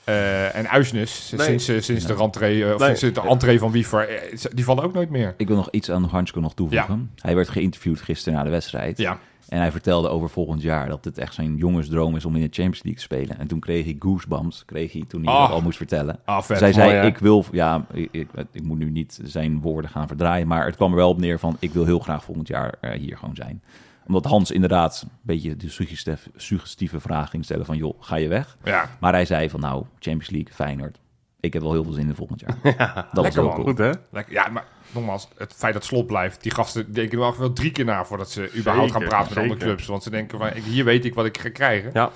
eh, 0.03 0.55
en 0.55 0.69
Uisnes, 0.69 1.33
Nee. 1.37 1.45
sinds, 1.45 1.67
eh, 1.67 1.81
sinds 1.81 2.05
de 2.05 2.13
rentree, 2.13 2.73
of 2.73 2.79
Nee. 2.79 2.95
sinds 2.95 3.21
de 3.21 3.27
entree 3.27 3.59
van 3.59 3.71
Wiever, 3.71 4.07
die 4.53 4.63
vallen 4.65 4.83
ook 4.83 4.93
nooit 4.93 5.09
meer. 5.09 5.33
Ik 5.37 5.47
wil 5.47 5.55
nog 5.55 5.69
iets 5.71 5.91
aan 5.91 6.03
Hansko 6.03 6.39
nog 6.39 6.53
toevoegen. 6.53 7.11
Hij 7.21 7.35
werd 7.35 7.49
geïnterviewd 7.49 8.01
gisteren 8.01 8.37
na 8.37 8.43
de 8.43 8.49
wedstrijd. 8.49 8.97
Ja. 8.97 9.17
En 9.49 9.59
hij 9.59 9.71
vertelde 9.71 10.09
over 10.09 10.29
volgend 10.29 10.61
jaar 10.61 10.87
dat 10.89 11.05
het 11.05 11.17
echt 11.17 11.33
zijn 11.33 11.55
jongensdroom 11.55 12.15
is 12.15 12.25
om 12.25 12.35
in 12.35 12.41
de 12.41 12.47
Champions 12.51 12.83
League 12.83 13.01
te 13.01 13.01
spelen. 13.01 13.39
En 13.39 13.47
toen 13.47 13.59
kreeg 13.59 13.85
hij 13.85 13.95
goosebumps, 13.99 14.65
kreeg 14.65 14.91
hij 14.91 15.03
toen 15.07 15.25
hij 15.25 15.39
dat 15.39 15.49
al 15.49 15.61
moest 15.61 15.77
vertellen. 15.77 16.19
Ah, 16.25 16.41
vet. 16.41 16.57
Zij 16.57 16.73
zei, 16.73 16.91
hè? 16.91 17.05
ik 17.05 17.17
wil, 17.17 17.45
ja, 17.51 17.85
ik, 17.93 18.07
ik, 18.11 18.27
ik 18.51 18.63
moet 18.63 18.77
nu 18.77 18.89
niet 18.89 19.19
zijn 19.23 19.61
woorden 19.61 19.91
gaan 19.91 20.07
verdraaien, 20.07 20.47
maar 20.47 20.65
het 20.65 20.75
kwam 20.75 20.89
er 20.89 20.97
wel 20.97 21.09
op 21.09 21.19
neer 21.19 21.39
van, 21.39 21.57
ik 21.59 21.71
wil 21.71 21.85
heel 21.85 21.99
graag 21.99 22.23
volgend 22.23 22.47
jaar 22.47 22.75
eh, 22.81 22.99
hier 22.99 23.17
gewoon 23.17 23.35
zijn. 23.35 23.63
Omdat 24.07 24.25
Hans 24.25 24.51
inderdaad 24.51 25.01
een 25.03 25.11
beetje 25.21 25.55
de 25.55 25.69
suggestieve, 25.69 26.29
suggestieve 26.35 26.99
vraag 26.99 27.29
ging 27.29 27.43
stellen 27.43 27.65
van, 27.65 27.77
joh, 27.77 27.93
ga 27.99 28.15
je 28.15 28.27
weg? 28.27 28.57
Ja, 28.63 28.89
Maar 28.99 29.13
hij 29.13 29.25
zei 29.25 29.49
van, 29.49 29.59
nou, 29.59 29.85
Champions 29.99 30.29
League, 30.29 30.53
Feyenoord, 30.53 30.99
ik 31.39 31.53
heb 31.53 31.61
wel 31.61 31.71
heel 31.71 31.83
veel 31.83 31.93
zin 31.93 32.07
in 32.07 32.15
volgend 32.15 32.39
jaar. 32.39 32.57
dat 32.87 33.07
was 33.11 33.23
lekker, 33.23 33.43
man. 33.43 33.53
cool. 33.53 33.65
Goed 33.65 33.77
hè? 33.77 33.91
lekker. 34.11 34.33
ja, 34.33 34.47
maar 34.47 34.65
nogmaals, 34.93 35.27
het 35.37 35.53
feit 35.53 35.73
dat 35.73 35.83
slot 35.83 36.07
blijft, 36.07 36.43
die 36.43 36.51
gasten 36.53 36.93
denken 36.93 37.13
er 37.13 37.19
wel 37.23 37.37
wel 37.37 37.53
drie 37.53 37.71
keer 37.71 37.85
na 37.85 38.05
voordat 38.05 38.31
ze 38.31 38.51
überhaupt 38.55 38.91
gaan 38.91 39.03
praten 39.03 39.33
met 39.33 39.43
andere 39.43 39.59
clubs. 39.59 39.85
Want 39.85 40.03
ze 40.03 40.09
denken 40.09 40.37
van, 40.37 40.51
hier 40.53 40.83
weet 40.85 41.05
ik 41.05 41.13
wat 41.13 41.25
ik 41.25 41.37
ga 41.37 41.49
krijgen. 41.49 41.89
Ja. 41.93 42.11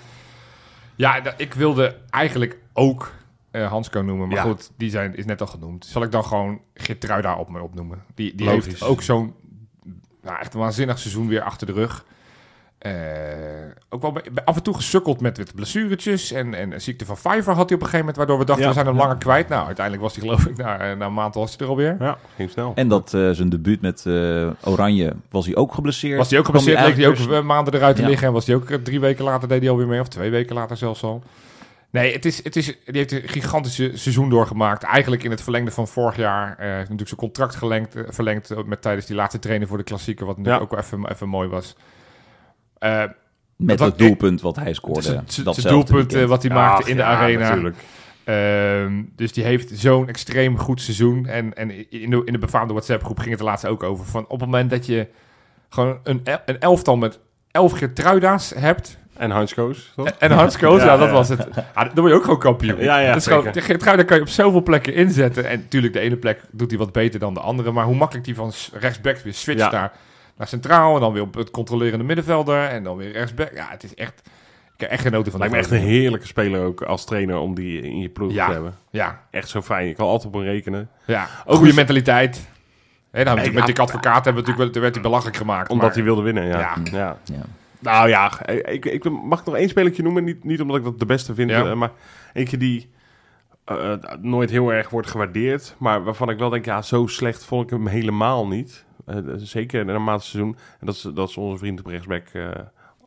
Ja, 0.96 1.34
ik 1.38 1.54
wilde 1.54 1.98
eigenlijk 2.10 2.58
ook 2.74 3.12
eh 3.52 3.68
Hansko 3.70 4.02
noemen, 4.02 4.28
maar 4.28 4.38
Ja. 4.38 4.44
goed, 4.44 4.72
die 4.78 4.90
zijn, 4.90 5.16
is 5.16 5.26
net 5.26 5.42
al 5.42 5.48
genoemd. 5.48 5.86
Zal 5.86 6.04
ik 6.04 6.12
dan 6.12 6.24
gewoon 6.26 6.62
Geertruida 6.74 7.36
op 7.36 7.50
me 7.50 7.62
opnoemen? 7.62 8.04
Die, 8.16 8.36
die 8.36 8.46
Logisch. 8.46 8.66
heeft 8.66 8.84
ook 8.84 9.02
zo'n, 9.02 9.34
nou, 10.22 10.40
echt 10.40 10.54
een 10.54 10.60
waanzinnig 10.60 11.00
seizoen 11.00 11.28
weer 11.28 11.42
achter 11.42 11.68
de 11.68 11.74
rug. 11.74 12.06
Eh, 12.78 12.92
ook 13.90 14.02
wel 14.02 14.12
bij- 14.12 14.24
af 14.46 14.56
en 14.56 14.64
toe 14.64 14.74
gesukkeld 14.76 15.22
met, 15.22 15.38
met 15.38 15.56
blessuretjes 15.56 16.32
en, 16.32 16.54
en 16.54 16.72
een 16.74 16.82
ziekte 16.82 17.06
van 17.06 17.18
Fiverr 17.18 17.56
had 17.56 17.56
hij 17.56 17.56
op 17.64 17.70
een 17.72 17.78
gegeven 17.78 17.98
moment, 18.00 18.18
waardoor 18.18 18.38
we 18.38 18.46
dachten 18.46 18.64
Ja. 18.64 18.70
we 18.70 18.76
zijn 18.76 18.86
hem 18.88 18.96
langer 18.98 19.18
kwijt. 19.18 19.48
Nou, 19.50 19.66
uiteindelijk 19.66 20.04
was 20.06 20.16
hij 20.16 20.24
geloof 20.24 20.46
ik 20.46 20.58
na, 20.58 20.80
eh, 20.80 20.98
na 20.98 21.06
een 21.06 21.14
maand 21.14 21.36
was 21.36 21.50
hij 21.58 21.60
er 21.66 21.68
alweer. 21.72 21.96
Ja, 22.00 22.18
ging 22.36 22.50
snel. 22.50 22.72
En 22.76 22.88
dat 22.88 23.14
eh, 23.14 23.30
zijn 23.32 23.50
debuut 23.50 23.82
met 23.82 24.06
eh, 24.06 24.50
Oranje 24.64 25.14
was 25.30 25.46
hij 25.46 25.56
ook 25.56 25.74
geblesseerd. 25.74 26.18
Was 26.18 26.30
hij 26.30 26.40
ook 26.40 26.46
geblesseerd, 26.46 26.80
leek 26.86 26.96
hij 26.96 27.08
ook 27.08 27.44
maanden 27.44 27.74
eruit 27.74 27.96
te 27.96 28.02
Ja. 28.02 28.08
liggen. 28.08 28.28
En 28.28 28.34
was 28.34 28.46
hij 28.48 28.56
ook 28.56 28.68
drie 28.84 29.00
weken 29.00 29.24
later, 29.24 29.48
deed 29.48 29.62
hij 29.62 29.70
alweer 29.70 29.88
mee. 29.88 30.00
Of 30.00 30.08
twee 30.08 30.30
weken 30.30 30.56
later 30.56 30.78
zelfs 30.78 31.04
al. 31.04 31.24
Nee, 31.90 32.14
het 32.14 32.26
is, 32.26 32.44
het 32.44 32.56
is, 32.56 32.66
die 32.66 32.76
heeft 32.86 33.12
een 33.12 33.22
gigantische 33.28 33.92
seizoen 33.94 34.30
doorgemaakt. 34.30 34.84
Eigenlijk 34.84 35.24
in 35.24 35.32
het 35.32 35.42
verlengde 35.42 35.72
van 35.72 35.88
vorig 35.88 36.16
jaar. 36.16 36.50
eh, 36.52 36.66
heeft 36.66 36.78
natuurlijk 36.80 37.08
zijn 37.08 37.20
contract 37.20 37.56
gelengd, 37.56 37.96
verlengd 38.08 38.66
met 38.66 38.82
tijdens 38.82 39.06
die 39.06 39.16
laatste 39.16 39.40
trainer 39.40 39.68
voor 39.68 39.78
de 39.78 39.84
klassieker. 39.84 40.26
Wat 40.26 40.38
natuurlijk 40.38 40.64
Ja. 40.72 40.78
ook 40.78 40.86
wel 40.90 41.00
even, 41.00 41.12
even 41.12 41.28
mooi 41.30 41.48
was. 41.50 41.76
Eh, 42.80 43.04
Met 43.56 43.80
het 43.80 43.98
doelpunt 43.98 44.42
wat 44.42 44.56
hij 44.56 44.74
scoorde. 44.74 45.14
datzelfde 45.14 45.70
doelpunt 45.70 45.92
eh, 45.92 46.20
weekend. 46.20 46.30
wat 46.30 46.42
hij 46.44 46.52
Ach, 46.52 46.58
maakte 46.58 46.90
in 46.90 46.96
de 46.96 47.02
ja, 47.02 47.08
arena. 47.08 47.48
Natuurlijk. 47.50 47.76
Ehm, 48.24 49.04
dus 49.16 49.32
die 49.34 49.44
heeft 49.44 49.72
zo'n 49.80 50.08
extreem 50.08 50.58
goed 50.58 50.82
seizoen. 50.82 51.26
En, 51.26 51.54
en 51.54 51.92
in, 51.92 52.10
de, 52.10 52.22
in 52.26 52.34
de 52.34 52.40
befaamde 52.40 52.74
WhatsApp-groep 52.74 53.18
ging 53.20 53.30
het 53.32 53.40
er 53.40 53.46
laatst 53.46 53.66
ook 53.66 53.84
over. 53.84 54.06
Van 54.06 54.24
op 54.24 54.30
het 54.30 54.40
moment 54.40 54.70
dat 54.70 54.86
je 54.86 55.08
gewoon 55.70 56.00
een, 56.04 56.22
een 56.46 56.60
elftal 56.60 56.98
met 56.98 57.20
elf 57.52 57.72
Gertruida's 57.72 58.54
hebt. 58.56 58.98
En 59.18 59.32
Hans 59.32 59.54
Koos, 59.54 59.92
toch? 59.96 60.08
En 60.08 60.32
Hans 60.32 60.58
Koos, 60.58 60.80
ja, 60.82 60.86
Ja, 60.86 60.98
dat 60.98 61.08
ja. 61.08 61.14
was 61.14 61.30
het. 61.30 61.48
Ja, 61.76 61.84
dan 61.84 61.92
word 61.96 62.10
je 62.10 62.14
ook 62.14 62.24
gewoon 62.24 62.40
kampioen. 62.40 62.80
Ja, 62.80 63.00
ja, 63.00 63.08
dat 63.08 63.16
is 63.16 63.28
gewoon, 63.28 63.48
Gertruida 63.54 64.04
kan 64.04 64.16
je 64.18 64.24
op 64.24 64.30
zoveel 64.30 64.64
plekken 64.64 64.94
inzetten. 64.94 65.46
En 65.46 65.60
natuurlijk, 65.60 65.94
de 65.94 66.00
ene 66.00 66.16
plek 66.18 66.42
doet 66.52 66.70
hij 66.70 66.80
wat 66.80 66.92
beter 66.92 67.20
dan 67.20 67.34
de 67.34 67.40
andere. 67.40 67.72
Maar 67.72 67.86
hoe 67.86 67.96
makkelijk 67.96 68.26
die 68.26 68.36
van 68.36 68.52
rechtsback 68.74 69.18
weer 69.18 69.34
switcht 69.34 69.64
Ja. 69.64 69.70
daar 69.70 69.92
naar 70.38 70.48
centraal. 70.48 70.96
En 70.96 71.02
dan 71.02 71.14
weer 71.14 71.22
op 71.22 71.34
het 71.34 71.52
controlerende 71.52 72.06
middenvelder. 72.06 72.64
En 72.68 72.84
dan 72.84 72.98
weer 72.98 73.12
rechtsback. 73.12 73.52
Ja, 73.54 73.68
het 73.70 73.84
is 73.84 73.96
echt... 73.96 74.22
Ik 74.76 74.84
heb 74.84 74.90
echt 74.92 75.02
genoten 75.02 75.32
van 75.32 75.40
Lijkt 75.40 75.56
me 75.56 75.60
echt 75.62 75.72
een 75.72 75.78
heerlijke 75.88 76.28
speler 76.28 76.66
ook 76.66 76.82
als 76.82 77.06
trainer 77.06 77.38
om 77.38 77.56
die 77.56 77.82
in 77.82 78.00
je 78.00 78.10
ploeg 78.10 78.32
Ja. 78.32 78.46
te 78.48 78.52
hebben. 78.54 78.74
Ja, 78.90 79.22
Echt 79.32 79.50
zo 79.50 79.62
fijn. 79.62 79.88
Je 79.88 79.94
kan 79.94 80.08
altijd 80.08 80.28
op 80.28 80.34
hem 80.34 80.50
rekenen. 80.50 80.90
Ja, 81.06 81.28
ook 81.46 81.58
goede 81.58 81.74
mentaliteit. 81.74 82.50
Hè, 83.12 83.24
dan 83.24 83.36
Nee, 83.36 83.46
met 83.52 83.60
ja, 83.60 83.66
die 83.66 83.80
advocaat 83.80 84.26
hebben 84.26 84.44
we 84.44 84.50
natuurlijk, 84.50 84.74
wel- 84.74 84.82
werd 84.82 84.94
hij 84.94 85.04
belachelijk 85.04 85.38
gemaakt. 85.38 85.70
Omdat 85.70 85.86
maar- 85.86 85.96
hij 85.96 86.04
wilde 86.04 86.22
winnen, 86.22 86.46
ja. 86.46 86.60
Ja. 86.60 86.76
ja. 86.92 87.18
Ja. 87.24 87.42
Nou 87.80 88.10
ja, 88.10 88.48
ik, 88.48 88.86
ik 88.86 89.10
mag 89.10 89.46
nog 89.46 89.56
één 89.56 89.70
spelertje 89.70 90.04
noemen. 90.04 90.24
Niet, 90.24 90.44
niet 90.44 90.62
omdat 90.62 90.78
ik 90.78 90.84
dat 90.84 91.00
de 91.00 91.06
beste 91.06 91.34
vind, 91.34 91.50
Ja. 91.50 91.66
eh, 91.66 91.74
maar 91.74 91.92
eentje 92.34 92.58
die 92.58 92.90
eh, 93.66 93.94
nooit 94.22 94.50
heel 94.50 94.74
erg 94.74 94.90
wordt 94.90 95.08
gewaardeerd. 95.08 95.76
Maar 95.78 96.04
waarvan 96.04 96.30
ik 96.30 96.38
wel 96.40 96.50
denk, 96.50 96.66
ja, 96.66 96.82
zo 96.82 97.08
slecht 97.08 97.46
vond 97.46 97.64
ik 97.64 97.70
hem 97.70 97.88
helemaal 97.88 98.48
niet. 98.48 98.86
Eh, 99.08 99.18
zeker 99.38 99.82
in 99.82 99.88
een 99.88 100.04
maand 100.04 100.24
seizoen. 100.24 100.58
En 100.80 100.86
dat 100.86 100.96
is, 100.96 101.02
dat 101.02 101.30
is 101.30 101.38
onze 101.38 101.58
vriend 101.58 101.80
op 101.80 101.86
rechtsback, 101.86 102.28
eh 102.34 102.48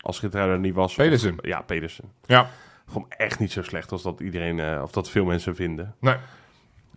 als 0.03 0.22
er 0.22 0.59
niet 0.59 0.74
was. 0.74 0.94
Pedersen. 0.94 1.32
Of- 1.38 1.46
ja, 1.46 1.61
Pedersen. 1.61 2.05
Ja, 2.26 2.46
Gewoon 2.86 3.07
echt 3.09 3.38
niet 3.38 3.53
zo 3.53 3.62
slecht 3.62 3.92
als 3.92 4.03
dat 4.03 4.20
iedereen, 4.20 4.61
eh, 4.61 4.80
of 4.82 4.90
dat 4.90 5.11
veel 5.11 5.24
mensen 5.24 5.55
vinden. 5.55 5.94
nee. 6.01 6.14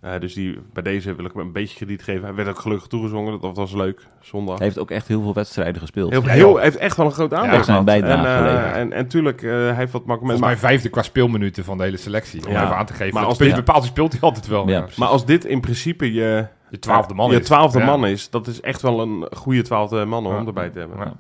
Eh, 0.02 0.20
dus 0.20 0.34
die, 0.34 0.60
bij 0.74 0.84
deze 0.84 1.16
wil 1.16 1.26
ik 1.26 1.32
hem 1.34 1.42
een 1.42 1.52
beetje 1.52 1.76
krediet 1.76 2.04
geven. 2.04 2.24
Hij 2.24 2.34
werd 2.34 2.48
ook 2.50 2.60
gelukkig 2.60 2.88
toegezongen, 2.88 3.40
dat 3.42 3.56
was 3.58 3.74
leuk, 3.74 4.08
zondag. 4.22 4.58
Hij 4.58 4.66
heeft 4.68 4.80
ook 4.80 4.92
echt 4.92 5.08
heel 5.08 5.22
veel 5.22 5.34
wedstrijden 5.34 5.82
gespeeld. 5.82 6.26
Heel, 6.26 6.58
heeft 6.58 6.76
echt 6.78 6.98
wel 6.98 7.06
een 7.06 7.12
groot 7.12 7.34
aantal 7.34 7.46
Ja, 7.46 7.52
zijn 7.52 7.64
gehad. 7.66 7.86
bijdrage 7.86 8.28
en, 8.28 8.38
geleverd. 8.48 8.76
en, 8.76 8.94
en 8.94 9.08
tuurlijk, 9.08 9.42
eh, 9.44 9.50
hij 9.52 9.74
heeft 9.76 9.92
wat 9.92 10.06
makkelijk 10.06 10.38
Volgens 10.38 10.62
mij 10.62 10.70
vijfde 10.70 10.90
qua 10.90 11.02
speelminuten 11.02 11.64
van 11.64 11.78
de 11.78 11.84
hele 11.84 11.98
selectie. 11.98 12.46
Om 12.48 12.52
Ja. 12.52 12.64
even 12.64 12.76
aan 12.76 12.86
te 12.86 12.94
geven. 12.94 13.14
Maar 13.14 13.26
als 13.26 13.38
dit- 13.38 13.56
bepaalde 13.56 13.86
speelt 13.88 14.12
hij 14.12 14.22
altijd 14.22 14.48
wel. 14.48 14.66
Maar 14.98 15.08
als 15.08 15.26
dit 15.26 15.46
in 15.46 15.62
principe 15.62 16.14
je, 16.14 16.46
je 16.74 16.80
twaalfde 16.80 17.14
man 17.14 17.32
je 17.32 17.40
is. 17.40 17.46
twaalfde 17.46 17.80
Ja. 17.80 17.86
man 17.86 18.06
is, 18.06 18.30
dat 18.30 18.48
is 18.48 18.62
echt 18.62 18.82
wel 18.82 19.02
een 19.02 19.28
goede 19.36 19.62
twaalfde 19.62 20.06
man 20.06 20.26
om 20.26 20.48
erbij 20.48 20.70
te 20.70 20.80
hebben. 20.80 20.98
Ja. 20.98 21.14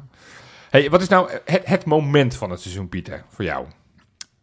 Hey, 0.69 0.89
wat 0.89 1.01
is 1.01 1.07
nou 1.07 1.29
het, 1.45 1.61
het 1.65 1.85
moment 1.85 2.35
van 2.35 2.49
het 2.49 2.61
seizoen, 2.61 2.89
Pieter, 2.89 3.23
voor 3.29 3.45
jou? 3.45 3.65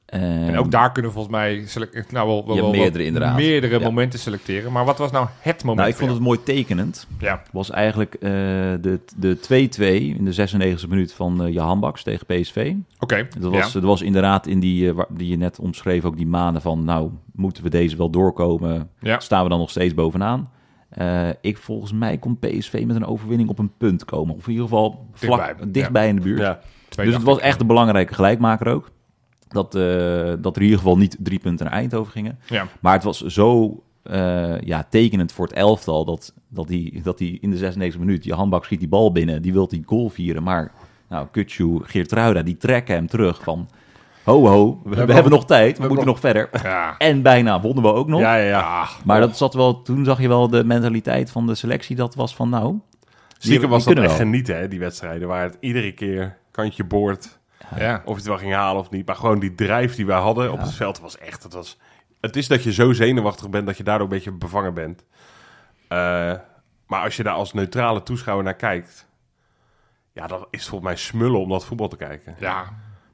En 0.06 0.58
ook 0.58 0.70
daar 0.70 0.92
kunnen 0.92 1.10
we 1.10 1.16
volgens 1.16 1.36
mij 1.36 1.66
nou, 2.10 2.26
wel, 2.28 2.46
wel, 2.46 2.56
Ja, 2.56 2.62
wel 2.62 2.70
meerdere 2.70 3.04
inderdaad. 3.04 3.36
meerdere 3.36 3.78
Ja. 3.78 3.84
momenten 3.84 4.18
selecteren. 4.18 4.72
Maar 4.72 4.84
wat 4.84 4.98
was 4.98 5.10
nou 5.10 5.26
het 5.40 5.58
moment 5.64 5.78
Nou, 5.78 5.90
ik 5.90 5.96
vond 5.96 6.10
het 6.10 6.20
mooi 6.20 6.42
tekenend. 6.42 7.06
Ja, 7.18 7.42
Was 7.52 7.70
eigenlijk 7.70 8.14
eh, 8.14 8.30
de, 8.80 9.00
de 9.16 9.36
2-2 9.36 9.82
in 10.16 10.24
de 10.24 10.48
96e 10.84 10.88
minuut 10.88 11.12
van 11.12 11.46
uh, 11.46 11.52
Johan 11.52 11.80
Baks 11.80 12.02
tegen 12.02 12.26
PSV. 12.26 12.74
oké. 12.98 13.28
Dat 13.38 13.52
was, 13.52 13.66
ja. 13.66 13.72
dat 13.72 13.88
was 13.88 14.02
inderdaad 14.02 14.46
in 14.46 14.60
die, 14.60 14.88
eh, 14.90 15.00
die 15.08 15.28
je 15.28 15.36
net 15.36 15.58
omschreef, 15.58 16.04
ook 16.04 16.16
die 16.16 16.26
maanden 16.26 16.62
van, 16.62 16.84
nou, 16.84 17.10
moeten 17.32 17.62
we 17.62 17.68
deze 17.70 17.96
wel 17.96 18.10
doorkomen? 18.10 18.90
Ja. 19.00 19.20
Staan 19.20 19.42
we 19.42 19.48
dan 19.48 19.58
nog 19.58 19.70
steeds 19.70 19.94
bovenaan? 19.94 20.50
Eh, 20.90 21.28
ik, 21.40 21.56
volgens 21.56 21.92
mij 21.92 22.18
kon 22.18 22.38
PSV 22.38 22.82
met 22.86 22.96
een 22.96 23.06
overwinning 23.06 23.48
op 23.48 23.58
een 23.58 23.72
punt 23.76 24.04
komen. 24.04 24.34
Of 24.34 24.44
in 24.44 24.50
ieder 24.50 24.64
geval 24.64 25.06
vlak, 25.12 25.38
Dichtbij, 25.38 25.70
dichtbij, 25.70 26.08
in 26.08 26.16
de 26.16 26.22
buurt. 26.22 26.40
Ja. 26.40 26.60
Dus 26.88 27.14
het 27.14 27.22
was 27.22 27.38
echt 27.38 27.60
een 27.60 27.66
belangrijke 27.66 28.14
gelijkmaker 28.14 28.66
ook. 28.66 28.90
Dat, 29.48 29.74
eh, 29.74 29.82
dat 30.40 30.56
er 30.56 30.62
in 30.62 30.68
ieder 30.68 30.78
geval 30.78 30.96
niet 30.96 31.16
drie 31.18 31.38
punten 31.38 31.66
naar 31.66 31.74
Eindhoven 31.74 32.12
gingen. 32.12 32.38
Ja. 32.46 32.66
Maar 32.80 32.92
het 32.92 33.02
was 33.02 33.24
zo 33.24 33.82
eh, 34.02 34.60
ja, 34.60 34.86
tekenend 34.90 35.32
voor 35.32 35.46
het 35.46 35.54
elftal 35.54 36.04
dat, 36.04 36.34
dat, 36.48 36.68
die, 36.68 37.02
dat 37.02 37.18
die 37.18 37.38
in 37.40 37.50
de 37.50 37.72
96e 37.72 37.98
minuut, 37.98 38.24
je 38.24 38.34
handbak 38.34 38.64
schiet 38.64 38.78
die 38.78 38.88
bal 38.88 39.12
binnen, 39.12 39.42
die 39.42 39.52
wil 39.52 39.68
die 39.68 39.82
goal 39.86 40.08
vieren. 40.08 40.42
Maar 40.42 40.72
nou, 41.08 41.26
Kutsu, 41.30 41.80
Geertruida, 41.82 42.42
die 42.42 42.56
trekken 42.56 42.94
hem 42.94 43.06
terug 43.06 43.42
van, 43.42 43.68
ho 44.30 44.46
ho, 44.46 44.80
we, 44.84 45.06
we 45.06 45.12
hebben 45.12 45.32
nog 45.32 45.46
tijd, 45.46 45.78
we, 45.78 45.88
moeten 45.88 46.06
nog 46.06 46.20
verder. 46.20 46.48
Ja. 46.62 46.94
En 46.98 47.22
bijna 47.22 47.60
wonnen 47.60 47.82
we 47.82 47.92
ook 47.92 48.08
nog. 48.08 48.20
Ja, 48.20 48.36
ja, 48.36 48.46
ja. 48.48 48.88
Maar 49.04 49.20
dat 49.20 49.36
zat 49.36 49.54
wel, 49.54 49.82
toen 49.82 50.04
zag 50.04 50.20
je 50.20 50.28
wel 50.28 50.48
de 50.48 50.64
mentaliteit 50.64 51.30
van 51.30 51.46
de 51.46 51.54
selectie, 51.54 51.96
dat 51.96 52.14
was 52.14 52.34
van 52.34 52.48
nou... 52.48 52.78
Stiekem 53.38 53.60
die- 53.60 53.70
was 53.70 53.84
dat 53.84 53.96
echt 53.96 54.06
wel. 54.06 54.16
genieten, 54.16 54.56
hè, 54.56 54.68
die 54.68 54.78
wedstrijden. 54.78 55.28
Waar 55.28 55.42
het 55.42 55.56
iedere 55.60 55.92
keer 55.92 56.36
kantje 56.50 56.84
boord, 56.84 57.38
Ja. 57.76 57.94
of 58.04 58.10
je 58.10 58.14
het 58.14 58.26
wel 58.26 58.36
ging 58.38 58.52
halen 58.54 58.80
of 58.80 58.90
niet. 58.90 59.06
Maar 59.06 59.16
gewoon 59.16 59.38
die 59.38 59.54
drijf 59.54 59.94
die 59.94 60.06
wij 60.06 60.18
hadden 60.18 60.52
op 60.52 60.60
het 60.60 60.72
veld 60.72 61.00
was 61.00 61.18
echt... 61.18 61.42
Het, 61.42 61.52
was, 61.52 61.78
het 62.20 62.36
is 62.36 62.48
dat 62.48 62.62
je 62.62 62.72
zo 62.72 62.92
zenuwachtig 62.92 63.50
bent 63.50 63.66
dat 63.66 63.76
je 63.76 63.82
daardoor 63.82 64.06
een 64.06 64.12
beetje 64.14 64.32
bevangen 64.32 64.74
bent. 64.74 65.04
Eh, 65.88 66.32
maar 66.86 67.02
als 67.02 67.16
je 67.16 67.22
daar 67.22 67.34
als 67.34 67.52
neutrale 67.52 68.02
toeschouwer 68.02 68.44
naar 68.44 68.54
kijkt... 68.56 69.08
Ja, 70.12 70.26
dan 70.26 70.46
is 70.50 70.60
het 70.60 70.68
volgens 70.68 70.90
mij 70.90 70.98
smullen 71.00 71.40
om 71.40 71.48
dat 71.48 71.64
voetbal 71.64 71.88
te 71.88 71.96
kijken. 71.96 72.34
Ja. 72.38 72.64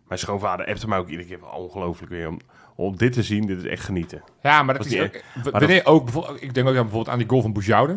Mijn 0.09 0.21
schoonvader 0.21 0.67
appte 0.67 0.89
mij 0.89 0.99
ook 0.99 1.09
iedere 1.09 1.29
keer 1.29 1.39
van 1.39 1.51
ongelooflijk 1.51 2.13
weer. 2.13 2.29
Om, 2.29 2.39
om 2.75 2.97
dit 2.97 3.13
te 3.13 3.23
zien, 3.23 3.47
dit 3.47 3.59
is 3.59 3.65
echt 3.71 3.85
genieten. 3.85 4.23
Ja, 4.43 4.63
maar 4.63 4.75
dat 4.75 4.85
Was 4.85 4.93
is 4.95 5.01
die- 5.11 5.23
ook, 5.53 5.53
maar 5.53 5.81
ook 5.85 6.05
bijvoorbeeld, 6.05 6.43
ik 6.43 6.55
denk 6.55 6.67
ook 6.69 6.75
aan 6.77 6.83
bijvoorbeeld 6.83 7.09
aan 7.13 7.19
die 7.19 7.29
goal 7.29 7.43
van 7.43 7.53
Boujoude. 7.53 7.97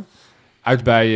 Uit 0.62 0.84
bij, 0.84 1.08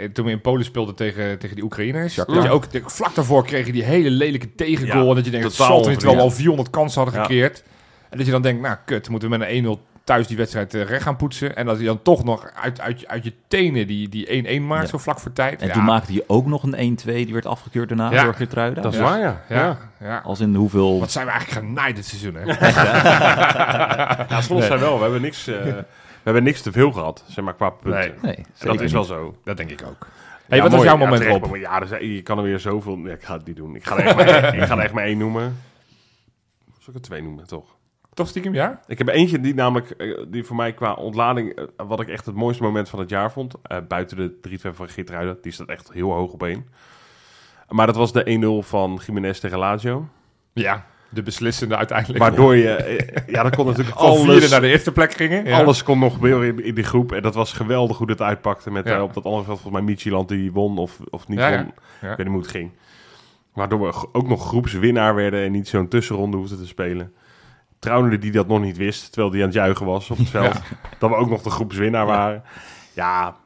eh, 0.00 0.08
toen 0.12 0.24
we 0.24 0.30
in 0.30 0.40
Polen 0.40 0.64
speelden 0.64 0.94
tegen, 0.94 1.38
tegen 1.38 1.54
die 1.56 1.64
Oekraïners. 1.64 2.12
Shakhtar. 2.14 2.34
Dat 2.34 2.44
je 2.44 2.50
ook, 2.50 2.70
de- 2.70 2.82
vlak 2.86 3.14
daarvoor 3.14 3.44
kreeg 3.44 3.66
je 3.66 3.72
die 3.72 3.82
hele 3.84 4.10
lelijke 4.10 4.54
tegengoal. 4.54 5.02
Ja, 5.02 5.08
en 5.08 5.14
dat 5.14 5.24
je 5.24 5.30
denkt, 5.30 5.46
totaal 5.50 5.66
zal 5.66 5.76
terwijl 5.82 5.98
we 6.00 6.06
al 6.06 6.12
onverdiend. 6.12 6.34
400 6.36 6.70
kansen 6.70 7.02
hadden 7.02 7.20
Ja. 7.20 7.26
gekeerd. 7.26 7.62
En 8.10 8.16
dat 8.16 8.26
je 8.26 8.32
dan 8.32 8.42
denkt, 8.42 8.62
nou 8.62 8.76
kut, 8.84 9.08
moeten 9.08 9.30
we 9.30 9.36
met 9.36 9.48
een 9.48 9.54
1-0 9.56 9.80
thuis 10.06 10.26
die 10.26 10.36
wedstrijd 10.36 10.74
eh, 10.74 10.82
recht 10.82 11.02
gaan 11.02 11.16
poetsen. 11.16 11.56
En 11.56 11.66
dat 11.66 11.78
je 11.78 11.84
dan 11.84 12.02
toch 12.02 12.24
nog 12.24 12.50
uit, 12.62 12.80
uit, 12.80 13.00
je- 13.00 13.08
uit 13.08 13.24
je 13.24 13.32
tenen 13.48 13.86
die, 13.86 14.08
die 14.08 14.26
1-1 14.60 14.62
maakt, 14.66 14.82
Ja. 14.82 14.88
zo 14.88 14.98
vlak 14.98 15.20
voor 15.20 15.32
tijd. 15.32 15.60
En 15.60 15.66
ja. 15.66 15.72
toen 15.72 15.84
maakte 15.84 16.12
hij 16.12 16.24
ook 16.26 16.46
nog 16.46 16.62
een 16.62 16.74
1-2, 16.98 17.04
die 17.24 17.32
werd 17.32 17.46
afgekeurd 17.46 17.88
daarna 17.88 18.10
Ja. 18.10 18.24
door 18.24 18.34
Geertruida. 18.34 18.80
Dat 18.80 18.92
is 18.92 18.98
Ja. 18.98 19.04
waar, 19.04 19.18
ja. 19.18 19.40
Ja, 19.48 19.78
ja. 20.00 20.18
Als 20.24 20.40
in 20.40 20.54
hoeveel... 20.54 21.00
Wat 21.00 21.10
zijn 21.10 21.26
we 21.26 21.32
eigenlijk 21.32 21.66
genaaid 21.66 21.96
dit 21.96 22.04
seizoen, 22.06 22.34
hè? 22.34 22.44
Ja, 24.28 24.40
soms 24.40 24.66
zijn 24.66 24.78
wel. 24.80 24.96
We 24.96 25.02
hebben 25.02 25.20
niks, 25.20 25.46
eh, 25.46 25.62
we 25.64 25.84
hebben 26.22 26.42
niks 26.42 26.62
te 26.62 26.72
veel 26.72 26.92
gehad, 26.92 27.24
zeg 27.28 27.44
maar, 27.44 27.54
qua 27.54 27.70
punten. 27.70 28.00
Nee. 28.00 28.34
Nee, 28.36 28.36
dat 28.58 28.80
is 28.80 28.92
wel 28.92 29.00
niet. 29.00 29.10
zo. 29.10 29.36
Dat 29.44 29.56
denk 29.56 29.70
ik 29.70 29.82
ook. 29.88 30.06
Hey, 30.48 30.56
Ja, 30.56 30.62
wat 30.62 30.72
was 30.72 30.80
mooi. 30.84 30.84
jouw 30.84 30.98
Ja, 30.98 31.04
moment, 31.04 31.22
terecht 31.22 31.38
Rob? 31.40 31.46
moment. 31.50 31.62
Ja, 31.70 31.80
dus, 31.98 32.08
je 32.16 32.22
kan 32.22 32.38
er 32.38 32.44
weer 32.44 32.58
zoveel... 32.60 32.96
Nee, 32.96 33.12
ik 33.14 33.22
ga 33.24 33.34
het 33.36 33.46
niet 33.46 33.56
doen. 33.56 33.74
Ik 33.76 33.84
ga 33.86 33.96
er 33.96 34.04
echt 34.04 34.16
maar, 34.16 34.54
ik 34.54 34.62
ga 34.62 34.76
er 34.76 34.82
echt 34.84 34.92
maar 34.92 35.04
één 35.04 35.18
noemen. 35.18 35.56
Zal 36.78 36.88
ik 36.88 36.94
er 36.94 37.00
twee 37.00 37.22
noemen, 37.22 37.46
toch? 37.46 37.75
Toch 38.16 38.28
stiekem, 38.28 38.54
ja? 38.54 38.80
Ik 38.86 38.98
heb 38.98 39.08
eentje 39.08 39.40
die 39.40 39.54
namelijk, 39.54 39.90
eh, 39.90 40.18
die 40.28 40.44
voor 40.44 40.56
mij 40.56 40.72
qua 40.74 40.92
ontlading, 40.92 41.50
eh, 41.54 41.64
wat 41.76 42.00
ik 42.00 42.08
echt 42.08 42.26
het 42.26 42.34
mooiste 42.34 42.62
moment 42.62 42.88
van 42.88 42.98
het 42.98 43.08
jaar 43.10 43.32
vond. 43.32 43.54
eh, 43.62 43.78
buiten 43.88 44.16
de 44.16 44.40
3-2 44.40 44.72
van 44.74 44.88
Geertruiden, 44.88 45.38
die 45.42 45.52
staat 45.52 45.68
echt 45.68 45.92
heel 45.92 46.12
hoog 46.12 46.32
op 46.32 46.42
één. 46.42 46.66
Maar 47.68 47.86
dat 47.86 47.96
was 47.96 48.12
de 48.12 48.30
1-0 48.30 48.62
van 48.62 49.00
Jiménez 49.06 49.38
tegen 49.38 49.58
Lazio. 49.58 50.08
Ja, 50.52 50.86
de 51.08 51.22
beslissende 51.22 51.76
uiteindelijk. 51.76 52.18
Waardoor 52.18 52.56
je, 52.56 53.00
ja, 53.26 53.42
dat 53.42 53.56
kon 53.56 53.66
natuurlijk 53.66 53.96
alles, 53.96 54.50
naar 54.50 54.60
de 54.60 54.68
eerste 54.68 54.92
plek 54.92 55.12
gingen. 55.14 55.44
Ja. 55.44 55.58
alles 55.60 55.82
kon 55.82 55.98
nog 55.98 56.12
gebeuren 56.14 56.46
in, 56.48 56.64
in 56.64 56.74
die 56.74 56.84
groep. 56.84 57.12
En 57.12 57.22
dat 57.22 57.34
was 57.34 57.52
geweldig 57.52 57.98
hoe 57.98 58.10
het 58.10 58.22
uitpakte. 58.22 58.70
Met 58.70 58.86
Ja. 58.88 59.02
op 59.02 59.14
dat 59.14 59.24
andere 59.24 59.44
veld 59.44 59.60
volgens 59.60 59.82
mij 59.82 59.94
Michieland 59.94 60.28
die 60.28 60.52
won 60.52 60.78
of, 60.78 60.98
of 61.10 61.28
niet 61.28 61.38
Ja, 61.38 61.50
won. 61.50 61.72
Ja. 62.00 62.10
Ik 62.10 62.16
weet 62.16 62.26
niet 62.26 62.28
hoe 62.34 62.38
het 62.38 62.50
ging. 62.50 62.70
Waardoor 63.52 63.80
we 63.80 64.08
ook 64.12 64.28
nog 64.28 64.46
groepswinnaar 64.46 65.14
werden 65.14 65.44
en 65.44 65.52
niet 65.52 65.68
zo'n 65.68 65.88
tussenronde 65.88 66.36
hoefden 66.36 66.58
te 66.58 66.66
spelen. 66.66 67.12
Trouwner 67.86 68.20
die 68.20 68.32
dat 68.32 68.46
nog 68.46 68.60
niet 68.60 68.76
wist, 68.76 69.12
terwijl 69.12 69.30
die 69.32 69.40
aan 69.40 69.46
het 69.46 69.56
juichen 69.56 69.86
was 69.86 70.10
op 70.10 70.16
het 70.18 70.28
veld. 70.28 70.60
Dat 70.98 71.10
we 71.10 71.16
ook 71.16 71.28
nog 71.28 71.42
de 71.42 71.50
groepswinnaar 71.50 72.06
waren. 72.06 72.42
Ja, 72.94 73.36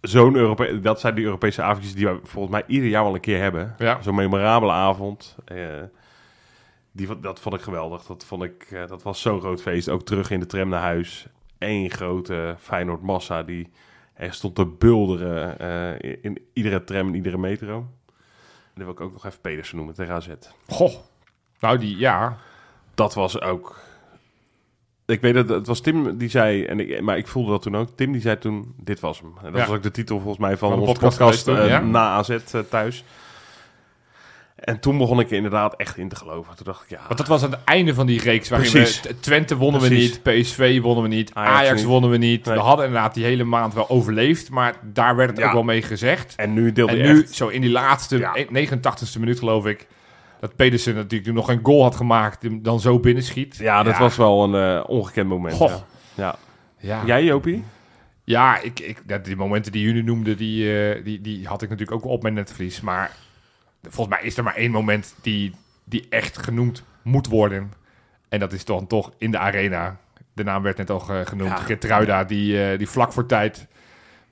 zo'n 0.00 0.36
Europe 0.36 0.80
dat 0.80 1.00
zijn 1.00 1.14
die 1.14 1.24
Europese 1.24 1.62
avondjes 1.62 1.94
die 1.94 2.06
we 2.08 2.18
volgens 2.22 2.52
mij 2.54 2.64
ieder 2.66 2.88
jaar 2.88 3.04
wel 3.04 3.14
een 3.14 3.20
keer 3.20 3.40
hebben. 3.40 3.74
Ja. 3.78 4.02
Zo'n 4.02 4.14
memorabele 4.14 4.72
avond. 4.72 5.36
eh, 5.44 5.56
die, 6.92 7.20
dat 7.20 7.40
vond 7.40 7.54
ik 7.54 7.60
geweldig. 7.60 8.02
Dat, 8.02 8.24
vond 8.24 8.42
ik, 8.42 8.66
eh, 8.70 8.86
dat 8.86 9.02
was 9.02 9.20
zo'n 9.20 9.40
groot 9.40 9.62
feest. 9.62 9.88
Ook 9.88 10.02
terug 10.02 10.30
in 10.30 10.40
de 10.40 10.46
tram 10.46 10.68
naar 10.68 10.80
huis. 10.80 11.26
Eén 11.58 11.90
grote 11.90 12.56
Feyenoord 12.58 13.02
massa 13.02 13.42
die 13.42 13.70
er 14.14 14.32
stond 14.32 14.54
te 14.54 14.66
bulderen 14.66 15.58
eh, 15.58 16.10
in, 16.10 16.18
in 16.22 16.38
iedere 16.52 16.84
tram 16.84 17.08
en 17.08 17.14
iedere 17.14 17.38
metro. 17.38 17.76
En 17.76 18.80
dan 18.80 18.84
wil 18.84 18.94
ik 18.94 19.00
ook 19.00 19.12
nog 19.12 19.26
even 19.26 19.40
Pedersen 19.40 19.76
noemen 19.76 19.94
tegen 19.94 20.14
AZ. 20.14 20.28
Goh. 20.68 20.92
Nou, 21.60 21.78
die, 21.78 21.96
ja. 21.98 22.36
Dat 22.94 23.14
was 23.14 23.40
ook... 23.40 23.82
Ik 25.06 25.20
weet 25.20 25.34
dat 25.34 25.48
het 25.48 25.66
was 25.66 25.80
Tim 25.80 26.18
die 26.18 26.28
zei, 26.30 26.64
en 26.64 26.80
ik, 26.80 27.00
maar 27.00 27.16
ik 27.18 27.26
voelde 27.26 27.50
dat 27.50 27.62
toen 27.62 27.76
ook. 27.76 27.88
Tim 27.96 28.12
die 28.12 28.20
zei 28.20 28.38
toen, 28.38 28.74
dit 28.80 29.00
was 29.00 29.18
hem. 29.20 29.32
En 29.42 29.52
dat 29.52 29.60
Ja. 29.60 29.66
was 29.66 29.76
ook 29.76 29.82
de 29.82 29.90
titel 29.90 30.16
volgens 30.18 30.38
mij 30.38 30.56
van, 30.56 30.68
Van 30.70 30.78
de 30.78 30.84
onze 30.86 30.92
podcast 31.00 31.18
podcast, 31.18 31.42
geweest 31.44 31.58
toen, 31.60 31.68
eh, 31.68 31.72
ja. 31.80 31.80
na 31.90 32.08
AZ 32.08 32.28
eh, 32.30 32.60
thuis. 32.70 33.04
En 34.56 34.80
toen 34.80 34.98
begon 34.98 35.20
ik 35.20 35.30
er 35.30 35.36
inderdaad 35.36 35.76
echt 35.76 35.96
in 35.96 36.08
te 36.08 36.16
geloven. 36.16 36.56
Toen 36.56 36.64
dacht 36.66 36.82
ik, 36.82 36.88
ja... 36.90 37.00
Want 37.06 37.18
dat 37.18 37.26
was 37.26 37.42
aan 37.44 37.50
het 37.50 37.64
einde 37.64 37.94
van 37.94 38.06
die 38.06 38.20
reeks. 38.20 38.48
Waarin 38.48 38.70
Precies. 38.70 39.00
we, 39.00 39.20
Twente 39.20 39.56
wonnen 39.56 39.80
Precies. 39.80 40.20
we 40.22 40.30
niet. 40.30 40.42
PSV 40.42 40.80
wonnen 40.80 41.02
we 41.02 41.08
niet. 41.08 41.34
Ajax, 41.34 41.54
Ajax 41.58 41.76
niet. 41.80 41.84
wonnen 41.84 42.10
we 42.10 42.16
niet. 42.16 42.44
Nee. 42.44 42.54
We 42.54 42.60
hadden 42.60 42.86
inderdaad 42.86 43.14
die 43.14 43.24
hele 43.24 43.44
maand 43.44 43.74
wel 43.74 43.88
overleefd. 43.90 44.50
Maar 44.50 44.74
daar 44.82 45.16
werd 45.16 45.30
het 45.30 45.38
Ja. 45.38 45.46
ook 45.46 45.52
wel 45.52 45.62
mee 45.62 45.82
gezegd. 45.82 46.34
En 46.36 46.52
nu 46.52 46.72
deelde 46.72 46.92
En 46.92 46.98
je 46.98 47.04
nu, 47.12 47.20
echt... 47.22 47.32
zo 47.34 47.48
in 47.48 47.60
die 47.60 47.70
laatste 47.70 48.18
Ja. 48.18 48.36
89ste 48.48 49.18
minuut 49.20 49.38
geloof 49.38 49.66
ik... 49.66 49.86
dat 50.44 50.56
Pedersen 50.56 50.94
natuurlijk 50.94 51.34
nog 51.34 51.48
een 51.48 51.60
goal 51.62 51.82
had 51.82 51.94
gemaakt... 51.96 52.42
hem 52.42 52.62
dan 52.62 52.80
zo 52.80 52.98
binnenschiet. 53.00 53.56
Ja, 53.56 53.82
dat 53.82 53.98
was 53.98 54.16
wel 54.16 54.44
een 54.54 54.78
eh, 54.78 54.88
ongekend 54.88 55.28
moment. 55.28 55.54
Goh. 55.54 55.70
Ja. 55.70 55.84
Ja. 56.14 56.36
Ja, 56.78 57.06
Jij, 57.06 57.24
Jopie? 57.24 57.64
ja 58.24 58.58
ik, 58.60 58.80
ik, 58.80 59.24
die 59.24 59.36
momenten 59.36 59.72
die 59.72 59.82
jullie 59.84 60.02
noemden... 60.02 60.36
Die, 60.36 60.78
eh, 60.92 61.04
die, 61.04 61.20
die 61.20 61.46
had 61.46 61.62
ik 61.62 61.68
natuurlijk 61.68 61.96
ook 62.04 62.10
op 62.10 62.22
mijn 62.22 62.34
netvlies. 62.34 62.80
Maar 62.80 63.10
volgens 63.82 64.16
mij 64.16 64.26
is 64.26 64.36
er 64.36 64.44
maar 64.44 64.54
één 64.54 64.70
moment... 64.70 65.14
die, 65.22 65.54
die 65.84 66.06
echt 66.10 66.38
genoemd 66.38 66.82
moet 67.02 67.26
worden. 67.26 67.72
En 68.28 68.38
dat 68.38 68.52
is 68.52 68.64
dan 68.64 68.86
toch 68.86 69.12
in 69.18 69.30
de 69.30 69.38
arena. 69.38 69.96
De 70.32 70.44
naam 70.44 70.62
werd 70.62 70.76
net 70.76 70.90
al 70.90 71.00
ge- 71.00 71.22
genoemd. 71.24 71.50
Ja. 71.50 71.56
Gertruida, 71.56 72.24
die, 72.24 72.64
eh, 72.70 72.78
die 72.78 72.88
vlak 72.88 73.12
voor 73.12 73.26
tijd... 73.26 73.66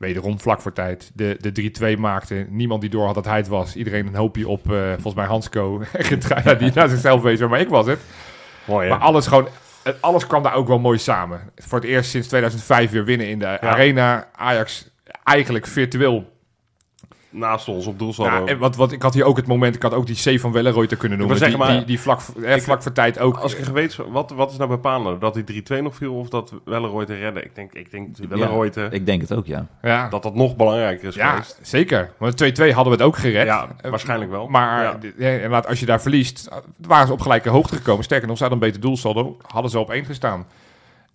Wederom 0.02 0.40
vlak 0.40 0.60
voor 0.60 0.72
tijd. 0.72 1.10
De, 1.14 1.36
de 1.52 1.94
3-2 1.96 1.98
maakte. 1.98 2.46
Niemand 2.48 2.80
die 2.80 2.90
door 2.90 3.04
had 3.06 3.14
dat 3.14 3.24
hij 3.24 3.36
het 3.36 3.48
was. 3.48 3.76
Iedereen 3.76 4.06
een 4.06 4.14
hoopje 4.14 4.48
op, 4.48 4.72
eh, 4.72 4.92
volgens 4.92 5.14
mij 5.14 5.24
Hansco. 5.26 5.80
Gertruida 5.92 6.54
die 6.54 6.70
naar 6.74 6.88
zichzelf 6.88 7.22
wees. 7.22 7.40
Maar 7.40 7.60
ik 7.60 7.68
was 7.68 7.86
het. 7.86 8.00
Mooi, 8.64 8.84
hè? 8.88 8.92
Maar 8.94 9.02
alles, 9.02 9.26
gewoon, 9.26 9.48
het- 9.82 9.96
alles 10.02 10.26
kwam 10.26 10.42
daar 10.42 10.54
ook 10.54 10.68
wel 10.68 10.78
mooi 10.78 10.98
samen. 10.98 11.40
Voor 11.56 11.78
het 11.78 11.88
eerst 11.88 12.10
sinds 12.10 12.28
2005 12.28 12.90
weer 12.90 13.04
winnen 13.04 13.28
in 13.28 13.38
de 13.38 13.60
arena. 13.60 14.28
Ajax 14.32 14.90
eigenlijk 15.24 15.66
virtueel. 15.66 16.31
Naast 17.34 17.68
ons 17.68 17.86
op 17.86 17.98
doelsaldo. 17.98 18.30
Ja, 18.36 18.44
en 18.44 18.58
wat, 18.58 18.76
wat, 18.76 18.92
ik 18.92 19.02
had 19.02 19.14
hier 19.14 19.24
ook 19.24 19.36
het 19.36 19.46
moment, 19.46 19.74
ik 19.74 19.82
had 19.82 19.94
ook 19.94 20.06
die 20.06 20.36
C 20.36 20.40
van 20.40 20.52
Welleroyter 20.52 20.96
kunnen 20.96 21.18
noemen. 21.18 21.38
Die, 21.40 21.56
maar- 21.56 21.70
die, 21.76 21.84
die 21.84 22.00
vlak, 22.00 22.20
voor- 22.20 22.42
eh, 22.42 22.60
vlak 22.60 22.82
voor 22.82 22.92
tijd 22.92 23.18
ook. 23.18 23.36
Als 23.36 23.54
ik 23.54 23.64
geweten 23.64 24.10
wat, 24.12 24.30
wat 24.30 24.50
is 24.50 24.56
nou 24.56 24.70
bepalender? 24.70 25.18
Dat 25.18 25.34
die 25.46 25.62
3-2 25.62 25.82
nog 25.82 25.94
viel 25.94 26.14
of 26.14 26.28
dat 26.28 26.52
Welleroy 26.64 27.04
te 27.04 27.14
redden? 27.14 27.44
Ik 27.44 27.54
denk, 27.54 27.72
ik 27.72 27.90
denk 27.90 28.16
Welleroy 28.28 28.70
te, 28.70 28.88
Ik 28.90 29.06
denk 29.06 29.20
het 29.20 29.34
ook, 29.34 29.46
ja. 29.46 29.66
ja, 29.82 30.08
dat 30.08 30.22
dat 30.22 30.34
nog 30.34 30.56
belangrijker 30.56 31.08
is 31.08 31.14
ja 31.14 31.30
geweest. 31.30 31.58
zeker. 31.62 32.12
Want 32.18 32.36
2-2 32.36 32.46
hadden 32.74 32.84
we 32.84 32.98
het 32.98 33.02
ook 33.02 33.16
gered. 33.16 33.46
Ja, 33.46 33.68
Eh, 33.80 33.90
waarschijnlijk 33.90 34.30
wel. 34.30 34.48
Maar 34.48 34.82
Ja. 34.82 34.98
d- 34.98 35.12
ja, 35.18 35.28
inderdaad, 35.28 35.66
als 35.66 35.80
je 35.80 35.86
daar 35.86 36.00
verliest, 36.02 36.48
waren 36.86 37.06
ze 37.06 37.12
op 37.12 37.20
gelijke 37.20 37.48
hoogte 37.48 37.76
gekomen. 37.76 38.04
Sterker 38.04 38.28
nog, 38.28 38.36
ze 38.36 38.42
hadden 38.42 38.62
een 38.62 38.66
beter 38.68 38.82
doelsaldo. 38.82 39.36
Hadden 39.46 39.70
ze 39.70 39.78
op 39.78 39.90
één 39.90 40.04
gestaan. 40.04 40.46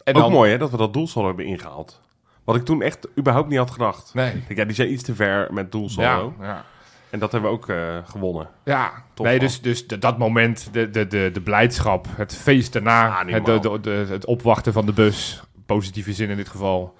En 0.04 0.16
Ook 0.16 0.22
dan- 0.22 0.32
mooi 0.32 0.52
hè, 0.52 0.58
dat 0.58 0.72
we 0.72 0.78
dat 0.78 0.94
doelsaldo 0.94 1.28
hebben 1.28 1.46
ingehaald. 1.46 2.02
Wat 2.48 2.56
ik 2.56 2.66
toen 2.66 2.82
echt 2.82 3.08
überhaupt 3.18 3.50
niet 3.50 3.58
had 3.58 3.72
gedacht. 3.72 4.12
Nee. 4.14 4.28
Ik 4.34 4.48
denk, 4.48 4.60
Ja, 4.60 4.66
die 4.66 4.76
zijn 4.76 4.92
iets 4.92 5.04
te 5.04 5.16
ver 5.16 5.48
met 5.54 5.64
Ja, 5.64 5.70
doelsaldo. 5.70 6.34
ja. 6.42 6.64
En 7.10 7.20
dat 7.20 7.32
hebben 7.32 7.50
we 7.50 7.56
ook 7.56 7.70
eh, 7.70 7.98
gewonnen. 8.06 8.48
Ja, 8.64 8.92
Tof, 9.14 9.26
nee, 9.26 9.38
man. 9.38 9.46
dus, 9.46 9.62
dus 9.62 9.88
de- 9.88 9.98
dat 9.98 10.18
moment, 10.18 10.70
de, 10.72 10.90
de, 10.90 11.08
de, 11.08 11.30
de 11.34 11.42
blijdschap, 11.42 12.08
het 12.16 12.36
feest 12.36 12.74
daarna, 12.74 13.08
Ah, 13.08 13.18
het, 13.18 13.46
de, 13.46 13.52
normaal. 13.52 13.82
de, 13.82 14.06
de- 14.06 14.06
het 14.14 14.26
opwachten 14.26 14.74
van 14.74 14.86
de 14.86 14.92
bus, 14.94 15.42
positieve 15.66 16.14
zin 16.14 16.30
in 16.30 16.36
dit 16.38 16.50
geval. 16.50 16.96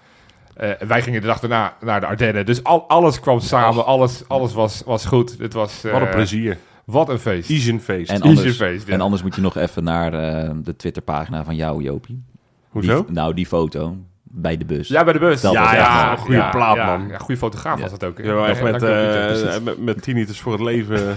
Eh, 0.54 0.70
wij 0.88 1.02
gingen 1.02 1.22
de 1.22 1.28
dag 1.28 1.40
daarna 1.40 1.76
naar 1.82 2.00
de 2.00 2.06
Ardennen, 2.06 2.46
dus 2.46 2.64
al, 2.64 2.90
alles 2.90 3.20
kwam 3.20 3.40
samen, 3.40 3.86
alles, 3.86 4.24
alles 4.28 4.54
was, 4.54 4.82
was 4.86 5.06
goed. 5.06 5.38
Het 5.40 5.54
was, 5.54 5.84
eh, 5.84 5.92
Wat 5.92 6.02
een 6.02 6.10
plezier. 6.10 6.58
Wat 6.86 7.10
een 7.10 7.20
feest. 7.20 7.50
Easy 7.50 7.80
feest. 7.80 8.12
En 8.12 8.22
anders, 8.22 8.58
ja. 8.58 8.78
en 8.88 9.02
anders 9.02 9.22
moet 9.24 9.36
je 9.36 9.42
nog 9.42 9.58
even 9.58 9.84
naar 9.84 10.14
eh, 10.14 10.50
de 10.64 10.76
Twitterpagina 10.76 11.44
van 11.44 11.56
jou, 11.56 11.84
Jopie. 11.84 12.24
Hoezo? 12.70 13.04
Die- 13.06 13.14
nou, 13.14 13.34
die 13.34 13.46
foto 13.46 13.96
bij 14.32 14.58
de 14.58 14.66
bus. 14.66 14.88
Ja, 14.88 15.04
bij 15.04 15.14
de 15.14 15.20
bus. 15.20 15.42
Dat 15.42 15.52
ja, 15.54 15.76
ja, 15.76 16.12
een 16.12 16.18
goede 16.18 16.50
plaat, 16.50 16.76
ja, 16.76 16.98
man. 16.98 17.08
Ja, 17.08 17.18
goede 17.18 17.38
fotograaf 17.38 17.76
Ja. 17.76 17.82
was 17.82 17.92
dat 17.92 18.04
ook. 18.04 18.18
Ja, 18.18 18.48
echt 18.48 18.62
met, 18.64 18.80
dank 18.80 18.84
u, 18.94 18.96
eh, 18.96 19.26
precies. 19.26 19.56
eh, 19.56 19.62
met, 19.62 19.82
met 19.84 20.02
tinnitus 20.02 20.40
voor 20.40 20.52
het 20.52 20.62
leven 20.62 20.96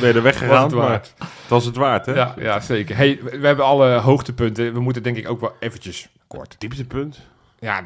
ben 0.00 0.08
je 0.08 0.12
er 0.14 0.22
weggegaan. 0.22 0.48
Was 0.54 0.62
het 0.62 0.74
maar 0.74 0.88
waard. 0.88 1.14
het 1.18 1.48
was 1.48 1.64
het 1.64 1.76
waard, 1.76 2.06
hè? 2.06 2.12
Ja, 2.14 2.34
ja, 2.38 2.60
zeker. 2.60 2.96
Hey, 2.96 3.18
we 3.40 3.46
hebben 3.46 3.64
alle 3.64 3.96
hoogtepunten. 3.98 4.72
We 4.72 4.80
moeten 4.80 5.02
denk 5.02 5.16
ik 5.16 5.28
ook 5.28 5.40
wel 5.40 5.52
eventjes 5.60 6.08
kort. 6.26 6.54
Dieptepunt. 6.58 7.20
Ja, 7.58 7.82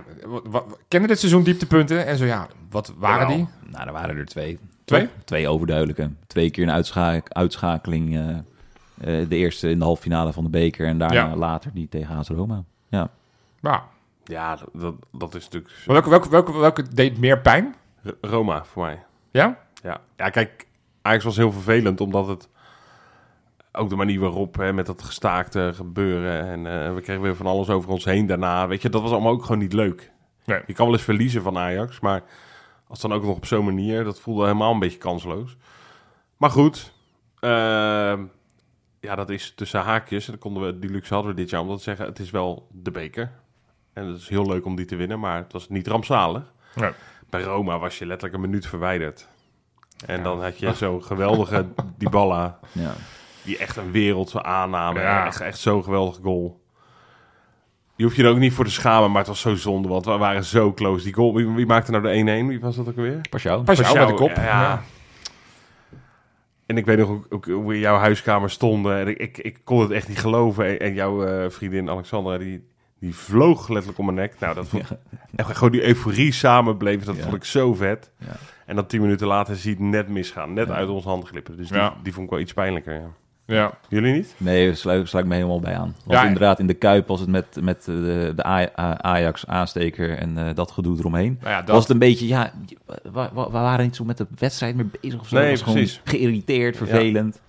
kennen 0.88 1.08
dit 1.08 1.18
seizoen 1.18 1.42
dieptepunten? 1.42 2.06
En 2.06 2.16
zo 2.16 2.24
ja, 2.24 2.46
wat 2.70 2.92
waren 2.98 3.20
Jawel. 3.20 3.36
die? 3.36 3.46
Nou, 3.70 3.86
er 3.86 3.92
waren 3.92 4.16
er 4.16 4.24
twee. 4.26 4.58
Twee? 4.84 5.08
Twee 5.24 5.48
overduidelijke. 5.48 6.10
Twee 6.26 6.50
keer 6.50 6.62
een 6.64 6.70
uitscha- 6.70 7.20
uitschakeling. 7.28 8.16
eh, 8.16 8.28
eh, 9.20 9.28
de 9.28 9.36
eerste 9.36 9.70
in 9.70 9.78
de 9.78 9.84
halve 9.84 10.02
finale 10.02 10.32
van 10.32 10.44
de 10.44 10.50
beker. 10.50 10.86
En 10.86 10.98
daarna 10.98 11.14
Ja. 11.14 11.36
later 11.36 11.70
die 11.74 11.88
tegen 11.88 12.16
AS 12.16 12.28
Roma. 12.28 12.62
Ja. 12.88 13.10
Ja, 14.24 14.58
dat- 14.72 14.94
dat, 15.12 15.34
is 15.34 15.44
natuurlijk 15.44 15.74
welke, 15.86 16.10
welke, 16.10 16.30
welke, 16.30 16.52
welke 16.58 16.82
deed 16.88 17.18
meer 17.18 17.40
pijn? 17.40 17.74
R- 18.02 18.10
Roma 18.20 18.64
voor 18.64 18.82
mij. 18.82 19.02
Ja? 19.30 19.58
Ja. 19.82 20.00
ja, 20.16 20.30
kijk, 20.30 20.66
Ajax 21.02 21.24
was 21.24 21.36
heel 21.36 21.52
vervelend 21.52 22.00
omdat 22.00 22.26
het 22.26 22.48
ook 23.72 23.88
de 23.88 23.96
manier 23.96 24.20
waarop 24.20 24.56
hè, 24.56 24.72
met 24.72 24.86
dat 24.86 25.02
gestaakte 25.02 25.70
gebeuren 25.74 26.44
en 26.46 26.66
eh, 26.86 26.94
we 26.94 27.00
kregen 27.00 27.22
weer 27.22 27.36
van 27.36 27.46
alles 27.46 27.68
over 27.68 27.90
ons 27.90 28.04
heen 28.04 28.26
daarna. 28.26 28.66
Weet 28.68 28.82
je, 28.82 28.88
dat 28.88 29.02
was 29.02 29.10
allemaal 29.10 29.32
ook 29.32 29.42
gewoon 29.42 29.58
niet 29.58 29.72
leuk. 29.72 30.10
Nee. 30.44 30.60
Je 30.66 30.72
kan 30.72 30.86
wel 30.86 30.94
eens 30.94 31.04
verliezen 31.04 31.42
van 31.42 31.58
Ajax, 31.58 32.00
maar 32.00 32.22
als 32.88 33.00
dan 33.00 33.12
ook 33.12 33.22
nog 33.24 33.36
op 33.36 33.46
zo'n 33.46 33.64
manier, 33.64 34.04
dat 34.04 34.20
voelde 34.20 34.42
helemaal 34.42 34.72
een 34.72 34.78
beetje 34.78 34.98
kansloos. 34.98 35.56
Maar 36.36 36.50
goed, 36.50 36.92
ehm, 37.40 38.24
ja, 39.00 39.14
dat 39.14 39.30
is 39.30 39.52
tussen 39.56 39.80
haakjes. 39.80 40.24
En 40.24 40.30
dan 40.30 40.40
konden 40.40 40.62
we, 40.66 40.78
die 40.78 40.90
luxe 40.90 41.14
hadden 41.14 41.34
we 41.34 41.40
dit 41.40 41.50
jaar 41.50 41.60
om 41.60 41.68
dat 41.68 41.76
te 41.76 41.82
zeggen, 41.82 42.06
het 42.06 42.18
is 42.18 42.30
wel 42.30 42.68
de 42.72 42.90
beker. 42.90 43.32
En 43.96 44.06
het 44.06 44.20
is 44.20 44.28
heel 44.28 44.46
leuk 44.46 44.64
om 44.64 44.76
die 44.76 44.84
te 44.84 44.96
winnen, 44.96 45.20
maar 45.20 45.36
het 45.36 45.52
was 45.52 45.68
niet 45.68 45.86
rampzalig. 45.86 46.42
Nee. 46.74 46.90
Bij 47.30 47.42
Roma 47.42 47.78
was 47.78 47.98
je 47.98 48.06
letterlijk 48.06 48.34
een 48.34 48.48
minuut 48.48 48.66
verwijderd. 48.66 49.28
En 50.06 50.22
dan 50.22 50.42
had 50.42 50.58
je 50.58 50.74
zo'n 50.74 51.04
geweldige 51.04 51.66
Dybala, 51.98 52.58
ja. 52.72 52.92
die 53.44 53.58
echt 53.58 53.76
een 53.76 53.90
wereldse 53.90 54.42
aanname. 54.42 55.00
Ja. 55.00 55.26
Echt, 55.26 55.40
echt 55.40 55.58
zo'n 55.58 55.84
geweldig 55.84 56.18
goal. 56.22 56.60
Je 57.94 58.04
hoeft 58.04 58.16
je 58.16 58.22
er 58.22 58.30
ook 58.30 58.38
niet 58.38 58.52
voor 58.52 58.64
te 58.64 58.70
schamen, 58.70 59.10
maar 59.10 59.18
het 59.18 59.28
was 59.28 59.40
zo 59.40 59.54
zonde, 59.54 59.88
want 59.88 60.04
we 60.04 60.16
waren 60.16 60.44
zo 60.44 60.72
close. 60.72 61.04
Die 61.04 61.14
goal, 61.14 61.34
wie, 61.34 61.46
wie 61.46 61.66
maakte 61.66 61.90
nou 61.90 62.02
de 62.02 62.42
1-1? 62.42 62.46
Wie 62.46 62.60
was 62.60 62.76
dat 62.76 62.88
ook 62.88 62.96
alweer? 62.96 63.20
Pashao. 63.30 63.62
Pas 63.62 63.78
jou 63.78 63.88
Pashao, 63.88 64.06
met 64.06 64.16
de 64.16 64.24
kop. 64.24 64.36
ja. 64.36 64.44
Ja. 64.44 64.82
En 66.66 66.76
ik 66.76 66.86
weet 66.86 66.98
nog 66.98 67.08
ook, 67.08 67.26
ook 67.28 67.44
hoe 67.46 67.74
in 67.74 67.80
jouw 67.80 67.96
huiskamer 67.96 68.50
stonden. 68.50 68.98
En 68.98 69.08
ik, 69.08 69.18
ik, 69.18 69.38
ik 69.38 69.60
kon 69.64 69.80
het 69.80 69.90
echt 69.90 70.08
niet 70.08 70.18
geloven. 70.18 70.66
En, 70.66 70.80
en 70.80 70.94
jouw 70.94 71.24
eh, 71.24 71.50
vriendin 71.50 71.90
Alexandra, 71.90 72.38
die, 72.38 72.74
die 73.00 73.14
vloog 73.14 73.68
letterlijk 73.68 73.98
om 73.98 74.04
mijn 74.04 74.16
nek. 74.16 74.34
Nou, 74.40 74.54
dat 74.54 74.68
vond 74.68 74.84
en 75.34 75.46
gewoon 75.46 75.70
die 75.72 75.86
euforie 75.86 76.32
samenbleven, 76.32 77.06
dat 77.06 77.16
Ja. 77.16 77.22
vond 77.22 77.34
ik 77.34 77.44
zo 77.44 77.74
vet. 77.74 78.10
Ja. 78.18 78.26
En 78.66 78.76
dan 78.76 78.86
tien 78.86 79.00
minuten 79.00 79.26
later 79.26 79.56
zie 79.56 79.70
je 79.70 79.76
het 79.82 79.86
net 79.92 80.08
misgaan. 80.08 80.52
Net 80.52 80.70
uit 80.70 80.88
onze 80.88 81.08
hand 81.08 81.28
glippen. 81.28 81.56
Dus 81.56 81.68
die, 81.68 81.76
Ja. 81.78 81.94
die 82.02 82.12
vond 82.12 82.24
ik 82.24 82.30
wel 82.32 82.40
iets 82.40 82.52
pijnlijker, 82.52 82.94
ja. 82.94 83.06
Ja. 83.46 83.72
Jullie 83.88 84.12
niet? 84.12 84.34
Nee, 84.36 84.66
daar 84.66 84.76
sluit, 84.76 85.08
sluit 85.08 85.24
ik 85.24 85.30
me 85.30 85.36
helemaal 85.36 85.60
bij 85.60 85.74
aan. 85.76 85.94
Want 86.04 86.18
Ja, 86.20 86.24
inderdaad, 86.24 86.58
in 86.58 86.66
de 86.66 86.74
Kuip 86.74 87.06
was 87.08 87.20
het 87.20 87.28
met, 87.28 87.46
met 87.60 87.84
de, 87.84 88.32
de 88.36 88.42
Ajax-aansteker 89.02 90.18
en 90.18 90.38
eh, 90.38 90.54
dat 90.54 90.70
gedoe 90.70 90.98
eromheen. 90.98 91.38
Nou 91.40 91.50
ja, 91.52 91.62
dat, 91.62 91.68
Was 91.74 91.82
het 91.82 91.92
een 91.92 91.98
beetje, 91.98 92.26
ja, 92.26 92.52
we, 93.02 93.28
waren 93.50 93.84
niet 93.84 93.96
zo 93.96 94.04
met 94.04 94.16
de 94.16 94.26
wedstrijd 94.38 94.76
meer 94.76 94.86
bezig 95.00 95.20
of 95.20 95.28
zo. 95.28 95.36
Nee, 95.36 95.44
Het 95.44 95.52
was 95.52 95.62
gewoon 95.62 95.76
precies. 95.76 96.00
geïrriteerd, 96.04 96.76
vervelend. 96.76 97.40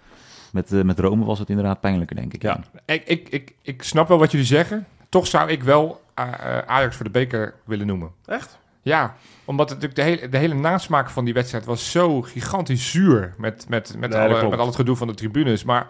Met, 0.52 0.72
eh, 0.74 0.82
met 0.82 1.00
Rome 1.00 1.26
was 1.26 1.40
het 1.40 1.50
inderdaad 1.50 1.80
pijnlijker, 1.80 2.16
denk 2.16 2.34
ik. 2.34 2.42
Ja. 2.42 2.60
ik, 2.86 3.04
ik, 3.08 3.30
ik, 3.30 3.54
ik 3.62 3.84
snap 3.84 4.08
wel 4.08 4.18
wat 4.18 4.32
jullie 4.32 4.46
zeggen. 4.46 4.86
Toch 5.10 5.28
zou 5.28 5.50
ik 5.50 5.64
wel 5.64 6.02
eh, 6.14 6.28
eh, 6.58 6.58
Ajax 6.68 6.96
voor 6.96 7.06
de 7.06 7.12
beker 7.12 7.54
willen 7.66 7.88
noemen. 7.88 8.12
Echt? 8.26 8.60
Ja, 8.82 9.16
omdat 9.46 9.70
het 9.70 9.82
natuurlijk 9.82 10.10
de 10.10 10.16
hele, 10.18 10.30
de 10.32 10.38
hele 10.38 10.54
nasmaak 10.62 11.10
van 11.10 11.26
die 11.26 11.34
wedstrijd 11.34 11.66
was 11.66 11.92
zo 11.92 12.22
gigantisch 12.22 12.92
zuur. 12.92 13.34
Met, 13.38 13.70
met, 13.70 13.96
met, 13.98 14.10
Nee, 14.10 14.20
alle, 14.20 14.50
met 14.50 14.60
al 14.60 14.66
het 14.66 14.76
gedoe 14.76 14.96
van 14.96 15.08
de 15.08 15.14
tribunes. 15.14 15.64
Maar 15.64 15.88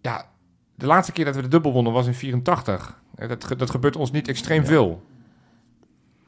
ja, 0.00 0.26
de 0.74 0.86
laatste 0.86 1.12
keer 1.12 1.24
dat 1.24 1.34
we 1.34 1.42
de 1.42 1.48
dubbel 1.48 1.72
wonnen 1.72 1.92
was 1.92 2.06
in 2.06 2.14
84. 2.14 2.98
Eh, 3.14 3.28
Dat, 3.28 3.44
ge- 3.44 3.56
dat 3.56 3.70
gebeurt 3.70 3.96
ons 3.96 4.10
niet 4.10 4.28
extreem 4.28 4.64
veel. 4.66 5.02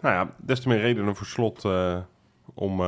Nou 0.01 0.15
ja, 0.15 0.29
des 0.39 0.61
te 0.61 0.69
meer 0.69 0.81
redenen 0.81 1.17
voor 1.17 1.27
slot 1.27 1.65
om... 2.55 2.81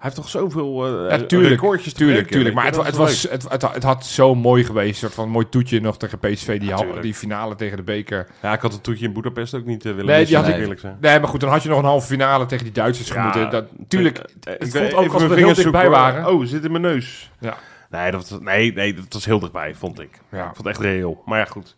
heeft 0.00 0.14
toch 0.14 0.28
zoveel 0.28 0.86
Ja, 1.10 1.18
tuurlijk, 1.18 1.50
recordjes 1.50 1.92
tuurlijk, 1.92 2.28
tuurlijk. 2.30 2.54
Maar 2.54 2.64
het, 2.64 2.76
het, 2.84 2.96
was, 2.96 3.22
het, 3.22 3.48
het, 3.48 3.62
het 3.72 3.82
had 3.82 4.06
zo 4.06 4.34
mooi 4.34 4.64
geweest. 4.64 4.88
Een 4.90 4.94
soort 4.94 5.14
van 5.14 5.28
mooi 5.28 5.48
toetje 5.48 5.80
nog 5.80 5.96
tegen 5.98 6.18
PSV. 6.18 6.60
Die, 6.60 6.74
tuurlijk. 6.74 7.14
finale 7.14 7.54
tegen 7.54 7.76
de 7.76 7.82
beker. 7.82 8.26
Ja, 8.42 8.52
ik 8.52 8.60
had 8.60 8.72
het 8.72 8.82
toetje 8.82 9.06
in 9.06 9.12
Boedapest 9.12 9.54
ook 9.54 9.64
niet 9.64 9.84
eh, 9.84 9.90
willen 9.92 10.06
Nee, 10.06 10.18
missen, 10.20 10.44
ik- 10.48 10.56
eerlijk 10.56 10.80
zijn. 10.80 10.96
Nee, 11.00 11.18
maar 11.20 11.28
goed, 11.28 11.40
dan 11.40 11.50
had 11.50 11.62
je 11.62 11.68
nog 11.68 11.78
een 11.78 11.84
halve 11.84 12.06
finale 12.06 12.46
tegen 12.46 12.64
die 12.64 12.72
Duitsers 12.74 13.10
gemoeten. 13.10 13.50
Dat, 13.50 13.64
tuurlijk, 13.88 14.18
eh, 14.18 14.24
het 14.58 14.62
ik 14.62 14.70
voelt 14.90 14.94
ook 14.94 15.12
als 15.12 15.22
we 15.22 15.28
mijn 15.28 15.28
heel 15.28 15.36
vingers 15.36 15.56
dichtbij 15.58 15.88
waren. 15.88 16.26
Oh, 16.32 16.44
zit 16.44 16.64
in 16.64 16.70
mijn 16.70 16.82
neus. 16.82 17.30
Ja. 17.40 17.56
Nee, 17.90 18.10
dat, 18.10 18.28
was- 18.28 18.40
nee, 18.40 18.72
nee, 18.72 18.94
dat 18.94 19.12
was 19.12 19.24
heel 19.24 19.38
dichtbij, 19.38 19.74
vond 19.74 20.00
ik. 20.00 20.18
Ja. 20.30 20.38
Ik 20.38 20.44
vond 20.44 20.56
het 20.56 20.66
echt 20.66 20.78
reëel. 20.80 21.22
Maar 21.26 21.38
ja, 21.38 21.44
goed. 21.44 21.76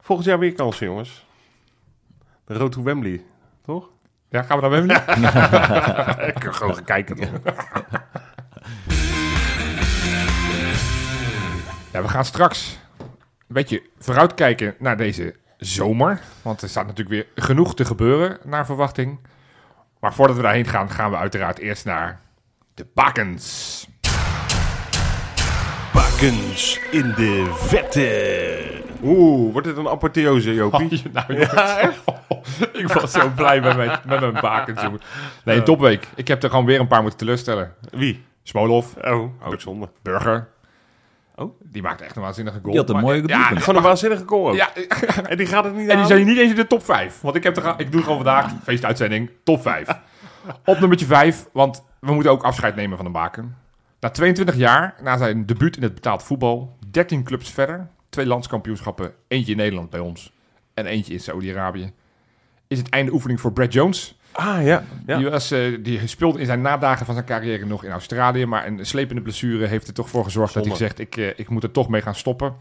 Volgend 0.00 0.28
jaar 0.28 0.38
weer 0.38 0.52
kansen, 0.52 0.86
jongens. 0.86 1.26
De 2.46 2.54
Road 2.54 2.72
to 2.72 2.82
Wembley, 2.82 3.22
toch? 3.64 3.88
Ja, 4.34 4.42
gaan 4.42 4.56
we 4.56 4.62
dan 4.62 4.70
Wembley? 4.70 4.96
ik 6.28 6.34
kan 6.34 6.54
gewoon 6.54 6.74
gaan 6.74 6.84
kijken. 6.84 7.16
toch? 7.16 7.32
Ja, 11.92 12.02
we 12.02 12.08
gaan 12.08 12.24
straks 12.24 12.78
een 12.98 13.54
beetje 13.54 13.82
vooruitkijken 13.98 14.74
naar 14.78 14.96
deze 14.96 15.34
zomer. 15.56 16.20
Want 16.42 16.62
er 16.62 16.68
staat 16.68 16.86
natuurlijk 16.86 17.34
weer 17.34 17.44
genoeg 17.44 17.74
te 17.74 17.84
gebeuren 17.84 18.38
naar 18.44 18.66
verwachting. 18.66 19.18
Maar 20.00 20.14
voordat 20.14 20.36
we 20.36 20.42
daarheen 20.42 20.66
gaan, 20.66 20.90
gaan 20.90 21.10
we 21.10 21.16
uiteraard 21.16 21.58
eerst 21.58 21.84
naar 21.84 22.20
de 22.74 22.86
bakens. 22.94 23.88
Bakens 26.14 26.80
in 26.90 27.12
de 27.16 27.50
vette. 27.54 28.82
Oeh, 29.02 29.52
wordt 29.52 29.66
dit 29.66 29.76
een 29.76 29.88
apotheose, 29.88 30.54
Jopie? 30.54 31.02
nou, 31.12 31.26
jongens. 31.28 31.96
ik 32.82 32.88
was 32.88 33.12
zo 33.12 33.30
blij 33.36 33.60
met 33.60 33.76
mijn, 33.76 33.98
met 34.06 34.20
mijn 34.20 34.32
bakens, 34.40 34.82
jongen. 34.82 35.00
Nee, 35.44 35.62
topweek. 35.62 36.08
Ik 36.14 36.28
heb 36.28 36.42
er 36.42 36.50
gewoon 36.50 36.64
weer 36.64 36.80
een 36.80 36.86
paar 36.86 37.00
moeten 37.00 37.18
teleurstellen. 37.18 37.74
Wie? 37.90 38.24
Smolov, 38.42 38.86
Oh, 39.04 39.46
ook 39.46 39.60
zonde. 39.60 39.88
Burger. 40.02 40.48
Oh. 41.34 41.58
Die 41.62 41.82
maakte 41.82 42.04
echt 42.04 42.16
een 42.16 42.22
waanzinnige 42.22 42.58
goal. 42.62 42.84
Die 42.84 42.94
had 42.96 43.12
een 43.12 43.26
ja. 43.26 43.42
Gewoon 43.46 43.76
een 43.76 43.82
waanzinnige 43.82 44.24
goal 44.26 44.48
ook. 44.48 44.54
ja, 44.54 44.70
En 45.30 45.36
die 45.36 45.46
gaat 45.46 45.64
het 45.64 45.74
niet 45.74 45.88
En 45.88 45.96
die 45.96 46.06
zijn 46.06 46.26
niet 46.26 46.38
eens 46.38 46.50
in 46.50 46.56
de 46.56 46.66
top 46.66 46.84
5. 46.84 47.20
Want 47.20 47.36
ik, 47.36 47.42
heb 47.42 47.56
er, 47.56 47.74
ik 47.76 47.92
doe 47.92 48.02
gewoon 48.02 48.16
vandaag, 48.16 48.52
feestuitzending, 48.62 49.30
top 49.44 49.62
5. 49.62 49.88
Op 50.64 50.78
nummertje 50.78 51.06
5, 51.06 51.46
want 51.52 51.84
we 52.00 52.12
moeten 52.12 52.32
ook 52.32 52.42
afscheid 52.42 52.76
nemen 52.76 52.96
van 52.96 53.06
de 53.06 53.12
baken. 53.12 53.63
Na 54.04 54.10
22 54.10 54.56
jaar, 54.56 54.94
na 55.02 55.16
zijn 55.16 55.46
debuut 55.46 55.76
in 55.76 55.82
het 55.82 55.94
betaald 55.94 56.22
voetbal, 56.22 56.76
13 56.90 57.22
clubs 57.22 57.50
verder, 57.50 57.88
twee 58.08 58.26
landskampioenschappen, 58.26 59.12
eentje 59.28 59.50
in 59.50 59.58
Nederland 59.58 59.90
bij 59.90 60.00
ons 60.00 60.32
en 60.74 60.86
eentje 60.86 61.12
in 61.12 61.20
Saudi-Arabië, 61.20 61.92
is 62.66 62.78
het 62.78 62.88
einde 62.88 63.12
oefening 63.12 63.40
voor 63.40 63.52
Brad 63.52 63.72
Jones. 63.72 64.18
Ah, 64.32 64.64
ja. 64.64 64.84
ja. 65.06 65.16
Die, 65.18 65.28
was, 65.28 65.50
eh, 65.50 65.78
die 65.82 66.06
speelde 66.06 66.38
in 66.38 66.46
zijn 66.46 66.60
nadagen 66.60 67.06
van 67.06 67.14
zijn 67.14 67.26
carrière 67.26 67.66
nog 67.66 67.84
in 67.84 67.90
Australië, 67.90 68.46
maar 68.46 68.66
een 68.66 68.86
slepende 68.86 69.22
blessure 69.22 69.66
heeft 69.66 69.88
er 69.88 69.94
toch 69.94 70.08
voor 70.08 70.24
gezorgd 70.24 70.54
dat 70.54 70.66
hij 70.66 70.76
zegt, 70.76 70.98
ik, 70.98 71.16
eh, 71.16 71.28
ik 71.36 71.48
moet 71.48 71.62
er 71.62 71.70
toch 71.70 71.88
mee 71.88 72.02
gaan 72.02 72.14
stoppen. 72.14 72.54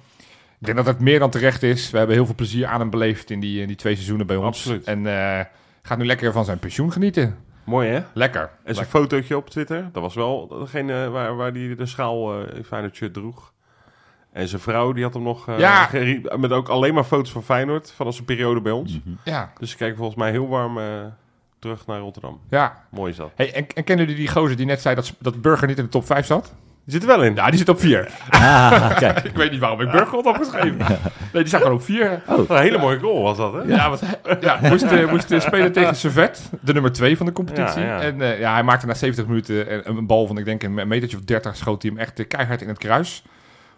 Ik 0.60 0.66
denk 0.66 0.78
dat 0.78 0.86
het 0.86 1.00
meer 1.00 1.20
dan 1.20 1.30
terecht 1.30 1.64
is. 1.64 1.90
We 1.90 1.98
hebben 1.98 2.16
heel 2.16 2.26
veel 2.26 2.36
plezier 2.36 2.66
aan 2.66 2.80
hem 2.80 2.90
beleefd 2.90 3.30
in 3.30 3.40
die, 3.40 3.62
in 3.62 3.68
die 3.68 3.76
twee 3.76 3.96
seizoenen 3.96 4.28
bij 4.28 4.36
ons. 4.36 4.46
Absoluut. 4.46 4.84
En 4.84 5.08
eh, 5.08 5.46
gaat 5.82 5.98
nu 5.98 6.06
lekker 6.06 6.32
van 6.32 6.46
zijn 6.46 6.60
pensioen 6.60 6.92
genieten. 6.92 7.38
Mooi, 7.64 7.90
hè? 7.90 8.02
Lekker. 8.14 8.50
En 8.64 8.76
zijn 8.76 8.88
fotootje 8.88 9.38
op 9.38 9.50
Twitter, 9.50 9.90
dat 9.92 10.02
was 10.02 10.16
wel 10.16 10.48
degene 10.48 11.10
waar, 11.10 11.36
waar 11.36 11.54
die 11.54 11.76
de 11.76 11.86
schaal 11.86 12.34
eh 12.48 12.56
in 12.58 12.64
Feyenoord 12.64 12.96
shirt 12.96 13.14
droeg. 13.14 13.52
En 14.32 14.48
zijn 14.48 14.62
vrouw, 14.62 14.92
die 14.94 15.04
had 15.04 15.14
hem 15.14 15.24
nog... 15.24 15.48
eh, 15.48 15.60
Ja. 15.60 15.90
met 16.38 16.52
ook 16.52 16.68
alleen 16.70 16.94
maar 16.94 17.04
foto's 17.04 17.32
van 17.32 17.44
Feyenoord, 17.44 17.92
van 17.92 18.14
zijn 18.14 18.26
periode 18.26 18.62
bij 18.62 18.72
ons. 18.72 19.00
Ja, 19.24 19.52
Dus 19.60 19.70
ze 19.72 19.78
kijken 19.78 19.98
volgens 19.98 20.18
mij 20.18 20.32
heel 20.32 20.48
warm 20.48 20.78
eh, 20.78 20.86
terug 21.60 21.86
naar 21.88 22.00
Rotterdam. 22.00 22.40
ja. 22.50 22.84
Mooi 22.90 23.12
is 23.12 23.18
dat. 23.18 23.32
Hey, 23.36 23.54
en, 23.54 23.68
en 23.76 23.84
kennen 23.84 24.06
jullie 24.06 24.22
die 24.22 24.32
gozer 24.32 24.58
die 24.58 24.66
net 24.66 24.82
zei 24.82 24.96
dat, 24.96 25.14
dat 25.20 25.42
Burger 25.42 25.68
niet 25.68 25.78
in 25.78 25.84
de 25.84 25.90
top 25.90 26.06
5 26.06 26.26
zat? 26.26 26.54
Die 26.86 26.94
zit 26.94 27.02
er 27.02 27.08
wel 27.08 27.24
in. 27.24 27.36
Ja, 27.36 27.50
die 27.50 27.58
zit 27.58 27.70
op 27.70 27.80
4. 27.80 28.10
Ah, 28.30 28.98
kijk. 28.98 29.20
ik 29.32 29.36
weet 29.36 29.52
niet 29.52 29.60
waarom 29.60 29.82
ik 29.82 29.92
Burgerot 29.92 30.26
opgeschreven. 30.26 30.78
Nee, 30.78 30.88
die 31.32 31.48
staat 31.48 31.62
gewoon 31.62 31.78
op 31.78 31.84
4. 31.84 32.22
Wat 32.28 32.50
een 32.50 32.58
hele 32.58 32.78
mooie 32.78 33.00
goal 33.00 33.22
was 33.22 33.38
dat, 33.38 33.54
hè? 33.54 33.60
Ja, 33.60 33.90
wat, 33.90 34.02
ja 34.42 34.60
moest, 34.62 34.84
eh, 34.84 35.10
moest 35.10 35.32
eh, 35.32 35.40
spelen 35.40 35.72
tegen 35.72 35.96
Servet, 35.96 36.50
de 36.62 36.74
nummer 36.74 36.92
2 36.92 37.18
van 37.18 37.26
de 37.26 37.32
competitie. 37.32 37.82
Ja, 37.82 37.88
ja. 37.88 38.02
En 38.02 38.22
eh, 38.22 38.40
ja, 38.40 38.54
hij 38.54 38.64
maakte 38.64 38.86
na 38.86 38.94
70 38.94 39.26
minuten 39.28 39.74
een, 39.74 39.98
een 39.98 40.08
bal 40.08 40.28
van, 40.28 40.38
ik 40.38 40.46
denk, 40.46 40.64
een 40.64 40.88
metertje 40.88 41.18
of 41.18 41.24
30, 41.24 41.56
schoot 41.56 41.82
hij 41.82 41.92
hem 41.92 42.00
echt 42.00 42.28
keihard 42.28 42.62
in 42.62 42.68
het 42.68 42.78
kruis. 42.78 43.24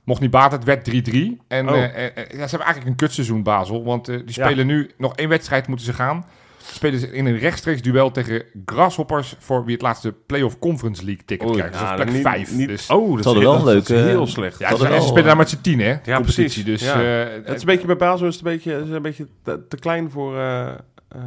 Mocht 0.03 0.21
niet 0.21 0.31
baten, 0.31 0.57
het 0.59 0.67
werd 0.67 1.09
3-3. 1.09 1.17
En 1.47 1.69
Oh. 1.69 1.75
ja, 1.75 1.87
ze 1.87 1.91
hebben 2.27 2.49
eigenlijk 2.49 2.85
een 2.85 2.95
kutseizoen, 2.95 3.43
Basel. 3.43 3.83
Want 3.83 4.05
die 4.05 4.21
Ja. 4.25 4.45
spelen 4.45 4.67
nu 4.67 4.91
nog 4.97 5.15
één 5.15 5.29
wedstrijd 5.29 5.67
moeten 5.67 5.85
ze 5.85 5.93
gaan. 5.93 6.25
Spelen 6.73 6.99
ze 6.99 7.11
in 7.11 7.25
een 7.25 7.37
rechtstreeks 7.37 7.81
duel 7.81 8.11
tegen 8.11 8.43
Grasshoppers... 8.65 9.35
voor 9.39 9.63
wie 9.65 9.73
het 9.73 9.81
laatste 9.81 10.11
Playoff 10.25 10.59
Conference 10.59 11.05
League 11.05 11.23
ticket 11.25 11.47
Oei, 11.47 11.57
krijgt. 11.57 11.73
Dus 11.73 11.81
ja, 11.81 11.95
dat 11.95 11.99
is 11.99 12.03
plek 12.03 12.15
niet- 12.15 12.25
5. 12.47 12.55
niet- 12.57 12.67
dus, 12.67 12.89
oh, 12.89 13.09
dat 13.09 13.17
is, 13.17 13.23
wel 13.41 13.41
heel- 13.57 13.69
een 13.69 13.75
dat 13.75 13.89
is 13.89 14.03
heel 14.05 14.27
slecht. 14.27 14.59
ja, 14.59 14.69
dat 14.69 14.79
ze, 14.79 15.01
spelen 15.01 15.23
daar 15.23 15.37
met 15.37 15.49
z'n 15.49 15.61
tien, 15.61 15.79
hè? 15.79 15.95
Ja, 16.03 16.19
precies. 16.19 16.63
Dus, 16.65 16.81
Ja. 16.81 17.01
eh, 17.25 17.33
Het 17.45 17.55
is 17.55 17.59
een 17.61 17.67
beetje 17.67 17.87
bij 17.87 17.95
Basel 17.97 18.27
is 18.27 18.35
het 18.35 18.45
een 18.45 18.51
beetje, 18.51 18.73
is 18.83 18.89
een 18.89 19.01
beetje 19.01 19.27
te, 19.43 19.67
te 19.69 19.77
klein 19.77 20.11
voor... 20.11 20.37
eh, 20.37 20.67
eh, 21.09 21.21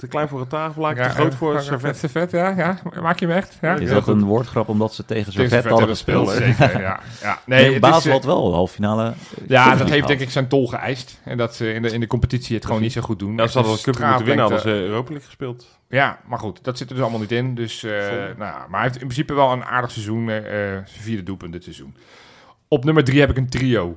te 0.00 0.06
klein 0.06 0.28
voor 0.28 0.40
een 0.40 0.46
tafellaak, 0.46 0.96
te 0.96 1.08
groot 1.08 1.34
voor 1.34 1.54
een 1.54 1.62
servet. 1.62 1.96
Servet, 1.96 2.30
ja, 2.30 2.48
ja. 2.56 2.78
Maak 3.00 3.18
je 3.18 3.26
hem 3.26 3.36
echt? 3.36 3.58
Ja, 3.60 3.74
Is 3.74 3.90
dat 3.90 4.02
goed. 4.02 4.14
een 4.14 4.24
woordgrap 4.24 4.68
omdat 4.68 4.94
ze 4.94 5.04
tegen 5.04 5.32
Tegen 5.32 5.48
Servet 5.50 5.70
hadden 5.70 5.88
gespeeld? 5.88 6.30
zeker, 6.30 6.80
ja. 6.80 7.00
ja. 7.22 7.38
Nee, 7.46 7.72
is, 7.74 7.78
Basel 7.80 8.10
eh, 8.10 8.16
had 8.16 8.24
wel 8.24 8.54
halve 8.54 8.74
finale. 8.74 9.12
Ja, 9.46 9.76
dat 9.76 9.88
heeft 9.90 10.06
denk 10.06 10.20
ik 10.20 10.30
zijn 10.30 10.48
tol 10.48 10.66
geëist. 10.68 11.20
En 11.24 11.36
dat 11.36 11.54
ze 11.54 11.72
in 11.72 11.82
de, 11.82 11.90
in 11.90 12.00
de 12.00 12.06
competitie 12.06 12.56
het 12.56 12.66
gewoon 12.66 12.80
niet 12.80 12.92
zo 12.92 13.00
goed 13.00 13.18
doen. 13.18 13.38
Echt 13.40 13.52
ze 13.52 13.58
hadden 13.58 13.74
wel 13.76 13.82
cup 13.94 13.98
moeten 14.04 14.24
winnen, 14.26 14.38
hadden 14.40 14.58
straatlengte- 14.58 14.86
ze 14.86 14.90
Europa 14.90 15.08
League 15.10 15.26
gespeeld. 15.28 15.78
Ja, 15.88 16.18
maar 16.26 16.38
goed, 16.38 16.64
dat 16.64 16.78
zit 16.78 16.88
er 16.88 16.94
dus 16.94 17.02
allemaal 17.02 17.20
niet 17.20 17.32
in. 17.32 17.54
Dus, 17.54 17.82
eh, 17.82 17.90
nou, 17.90 18.36
maar 18.38 18.68
hij 18.70 18.80
heeft 18.82 18.94
in 18.94 19.00
principe 19.06 19.34
wel 19.34 19.52
een 19.52 19.64
aardig 19.64 19.90
seizoen. 19.90 20.28
eh, 20.28 20.36
eh, 20.36 20.44
zijn 20.86 21.02
vierde 21.02 21.22
doelpunt 21.22 21.52
dit 21.52 21.62
seizoen. 21.62 21.94
Op 22.68 22.84
nummer 22.84 23.04
drie 23.04 23.20
heb 23.20 23.30
ik 23.30 23.36
een 23.36 23.48
trio. 23.50 23.96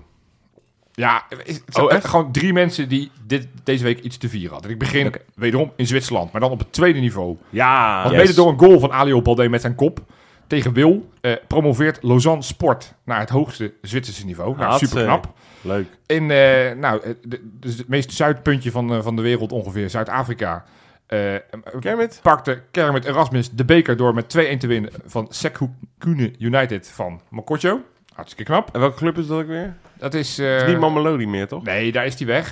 Ja, 0.95 1.23
het 1.29 1.61
Oh, 1.79 1.91
echt? 1.93 2.05
gewoon 2.07 2.31
drie 2.31 2.53
mensen 2.53 2.89
die 2.89 3.11
dit, 3.25 3.47
deze 3.63 3.83
week 3.83 3.99
iets 3.99 4.17
te 4.17 4.29
vieren 4.29 4.51
hadden. 4.51 4.71
Ik 4.71 4.79
begin 4.79 5.13
wederom 5.35 5.71
in 5.75 5.87
Zwitserland, 5.87 6.31
maar 6.31 6.41
dan 6.41 6.51
op 6.51 6.59
het 6.59 6.71
tweede 6.73 6.99
niveau. 6.99 7.37
Ja, 7.49 8.01
Want 8.03 8.15
Yes. 8.15 8.23
mede 8.23 8.33
door 8.35 8.49
een 8.51 8.59
goal 8.59 8.79
van 8.79 8.91
Alio 8.91 9.21
Balde 9.21 9.49
met 9.49 9.61
zijn 9.61 9.75
kop 9.75 9.99
tegen 10.47 10.73
Wil 10.73 11.09
eh, 11.21 11.31
promoveert 11.47 12.03
Lausanne 12.03 12.43
Sport 12.43 12.93
naar 13.03 13.19
het 13.19 13.29
hoogste 13.29 13.73
Zwitserse 13.81 14.25
niveau. 14.25 14.57
Nou, 14.57 14.77
super 14.77 15.03
knap. 15.03 15.33
leuk. 15.61 15.87
In 16.05 16.31
eh, 16.31 16.71
nou, 16.75 17.01
eh, 17.03 17.13
de, 17.27 17.49
dus 17.59 17.77
het 17.77 17.87
meest 17.87 18.13
zuidpuntje 18.13 18.71
van, 18.71 18.93
eh, 18.93 19.01
van 19.01 19.15
de 19.15 19.21
wereld 19.21 19.51
ongeveer, 19.51 19.89
Zuid-Afrika. 19.89 20.63
eh, 21.07 21.35
Kermit? 21.79 22.19
pakte 22.21 22.61
Kermit 22.71 23.05
Erasmus 23.05 23.51
de 23.51 23.65
beker 23.65 23.97
door 23.97 24.13
met 24.13 24.29
2-1 24.29 24.57
te 24.59 24.67
winnen 24.67 24.91
van 25.05 25.27
Sekhukune 25.29 26.33
United 26.39 26.89
van 26.93 27.21
Mokotjo. 27.29 27.81
Hartstikke 28.13 28.51
knap. 28.51 28.69
En 28.73 28.79
welke 28.79 28.97
club 28.97 29.17
is 29.17 29.27
dat 29.27 29.39
ook 29.41 29.47
weer? 29.47 29.73
Dat 29.97 30.13
is... 30.13 30.37
Het 30.37 30.45
eh, 30.47 30.55
is 30.61 30.67
niet 30.67 30.79
Mamelodi 30.79 31.27
meer, 31.27 31.47
toch? 31.47 31.63
Nee, 31.63 31.91
daar 31.91 32.05
is 32.05 32.17
hij 32.17 32.27
weg. 32.27 32.47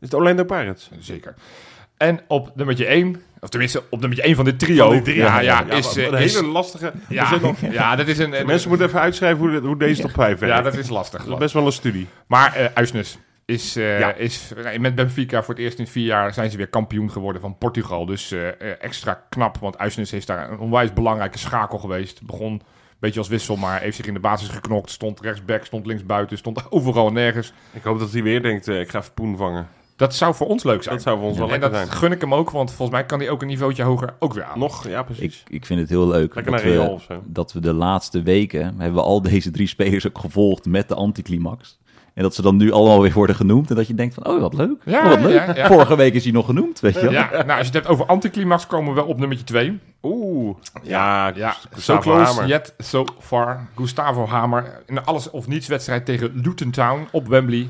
Is 0.00 0.08
het 0.08 0.14
Orlando 0.14 0.44
Pirates? 0.44 0.90
Zeker. 1.00 1.34
En 1.96 2.20
op 2.28 2.50
nummertje 2.54 2.86
1, 2.86 3.22
of 3.40 3.48
tenminste 3.48 3.82
op 3.90 4.00
nummertje 4.00 4.22
1 4.26 4.34
van 4.36 4.44
dit 4.44 4.58
trio. 4.58 4.84
Van 4.84 4.92
die 4.92 5.02
drie, 5.02 5.16
ja, 5.16 5.40
ja, 5.40 5.64
is, 5.70 5.84
wat- 5.86 5.96
eh, 5.96 6.04
een 6.06 6.14
is, 6.18 6.34
hele 6.34 6.46
lastige... 6.46 6.92
ja, 7.08 7.36
nog- 7.40 7.60
ja, 7.70 7.96
dat 7.96 8.06
is 8.08 8.18
een... 8.18 8.40
een- 8.40 8.46
Mensen 8.46 8.68
moeten 8.68 8.86
even 8.86 9.00
uitschrijven 9.00 9.60
hoe, 9.60 9.76
deze 9.76 10.02
top 10.02 10.10
5 10.10 10.38
werkt. 10.38 10.56
ja, 10.56 10.62
dat 10.62 10.76
is 10.76 10.88
lastig. 10.88 11.22
Dat 11.24 11.32
is 11.32 11.38
best 11.38 11.54
wel 11.54 11.66
een 11.66 11.72
studie. 11.72 12.06
Maar 12.26 12.54
eh 12.54 12.66
Uisnes 12.74 13.18
is, 13.44 13.76
eh, 13.76 13.98
Ja. 13.98 14.12
is 14.14 14.50
nee, 14.64 14.78
met 14.78 14.94
Benfica 14.94 15.42
voor 15.42 15.54
het 15.54 15.62
eerst 15.62 15.78
in 15.78 15.86
vier 15.86 16.04
jaar 16.06 16.34
zijn 16.34 16.50
ze 16.50 16.56
weer 16.56 16.68
kampioen 16.68 17.10
geworden 17.10 17.40
van 17.40 17.58
Portugal. 17.58 18.06
Dus 18.06 18.32
eh, 18.32 18.48
eh, 18.48 18.54
extra 18.80 19.24
knap, 19.28 19.58
want 19.58 19.78
Uisnes 19.78 20.12
is 20.12 20.26
daar 20.26 20.50
een 20.50 20.58
onwijs 20.58 20.92
belangrijke 20.92 21.38
schakel 21.38 21.78
geweest. 21.78 22.22
Begon 22.22 22.62
beetje 23.02 23.18
als 23.18 23.28
wissel, 23.28 23.56
maar 23.56 23.80
heeft 23.80 23.96
zich 23.96 24.06
in 24.06 24.14
de 24.14 24.20
basis 24.20 24.48
geknokt. 24.48 24.90
Stond 24.90 25.20
rechtsback, 25.20 25.64
stond 25.64 25.86
linksbuiten, 25.86 26.38
stond 26.38 26.70
overal 26.70 27.06
en 27.06 27.12
nergens. 27.12 27.52
Ik 27.72 27.82
hoop 27.82 27.98
dat 27.98 28.12
hij 28.12 28.22
weer 28.22 28.42
denkt, 28.42 28.68
eh, 28.68 28.80
ik 28.80 28.90
ga 28.90 28.98
even 28.98 29.12
poen 29.14 29.36
vangen. 29.36 29.68
Dat 29.96 30.14
zou 30.14 30.34
voor 30.34 30.46
ons 30.46 30.62
leuk 30.64 30.82
zijn. 30.82 30.94
Dat 30.94 31.04
zou 31.04 31.18
voor 31.18 31.26
ons 31.28 31.36
wel 31.38 31.46
en 31.46 31.52
lekker 31.52 31.70
dat 31.70 31.78
zijn. 31.78 31.92
gun 31.92 32.12
ik 32.12 32.20
hem 32.20 32.34
ook, 32.34 32.50
want 32.50 32.68
volgens 32.72 32.90
mij 32.98 33.06
kan 33.06 33.18
hij 33.18 33.30
ook 33.30 33.42
een 33.42 33.48
niveautje 33.48 33.82
hoger 33.82 34.14
ook 34.18 34.34
weer 34.34 34.44
aan. 34.44 34.58
Nog, 34.58 34.88
ja 34.88 34.98
Ik, 35.00 35.04
precies. 35.06 35.42
ik 35.48 35.66
vind 35.66 35.80
het 35.80 35.88
heel 35.88 36.06
leuk 36.06 36.34
Lekker 36.34 36.52
dat 36.52 36.62
we, 36.62 36.80
of 36.80 37.02
zo. 37.02 37.22
dat 37.26 37.52
we 37.52 37.60
de 37.60 37.72
laatste 37.72 38.22
weken 38.22 38.64
hebben 38.64 38.94
we 38.94 39.00
al 39.02 39.22
deze 39.22 39.50
drie 39.50 39.66
spelers 39.66 40.06
ook 40.06 40.18
gevolgd 40.18 40.66
met 40.66 40.88
de 40.88 40.94
anticlimax. 40.94 41.78
En 42.14 42.22
dat 42.22 42.34
ze 42.34 42.42
dan 42.42 42.56
nu 42.56 42.72
allemaal 42.72 43.02
weer 43.02 43.12
worden 43.12 43.36
genoemd. 43.36 43.70
En 43.70 43.76
dat 43.76 43.86
je 43.86 43.94
denkt 43.94 44.14
van, 44.14 44.26
oh 44.26 44.40
wat 44.40 44.54
leuk. 44.54 44.82
Ja, 44.84 45.02
oh, 45.02 45.08
wat 45.08 45.20
leuk. 45.20 45.32
ja, 45.46 45.54
ja. 45.56 45.66
Vorige 45.66 45.96
week 45.96 46.14
is 46.14 46.24
hij 46.24 46.32
nog 46.32 46.46
genoemd, 46.46 46.80
weet 46.80 46.94
je 46.94 47.00
wel. 47.00 47.10
Ja, 47.12 47.28
nou, 47.30 47.48
als 47.48 47.58
je 47.58 47.64
het 47.64 47.74
hebt 47.74 47.86
over 47.86 48.06
anticlimax, 48.06 48.66
komen 48.66 48.88
we 48.94 49.00
wel 49.00 49.08
op 49.08 49.18
nummertje 49.18 49.44
2. 49.44 49.78
Oeh. 50.02 50.56
Ja, 50.82 51.32
Ja, 51.34 51.52
so 51.52 51.68
Gustavo 51.72 52.00
close 52.00 52.32
Hamer. 52.32 52.46
yet 52.46 52.74
so 52.78 53.04
far. 53.20 53.66
Gustavo 53.76 54.26
Hamer. 54.26 54.82
In 54.86 54.96
een 54.96 55.04
alles 55.04 55.30
of 55.30 55.46
niets 55.46 55.66
wedstrijd 55.66 56.04
tegen 56.04 56.40
Luton 56.44 56.70
Town 56.70 57.08
op 57.12 57.26
Wembley. 57.28 57.68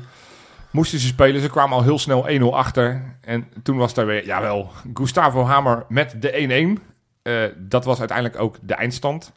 Moesten 0.71 0.99
ze 0.99 1.07
spelen. 1.07 1.41
Ze 1.41 1.49
kwamen 1.49 1.77
al 1.77 1.83
heel 1.83 1.99
snel 1.99 2.25
1-0 2.29 2.43
achter. 2.53 3.15
En 3.21 3.47
toen 3.63 3.77
was 3.77 3.93
daar 3.93 4.05
weer, 4.05 4.25
jawel, 4.25 4.71
Gustavo 4.93 5.43
Hamer 5.43 5.85
met 5.89 6.15
de 6.19 6.77
1-1. 6.79 6.83
Eh, 7.21 7.33
dat 7.57 7.85
was 7.85 7.99
uiteindelijk 7.99 8.39
ook 8.39 8.57
de 8.61 8.73
eindstand. 8.73 9.31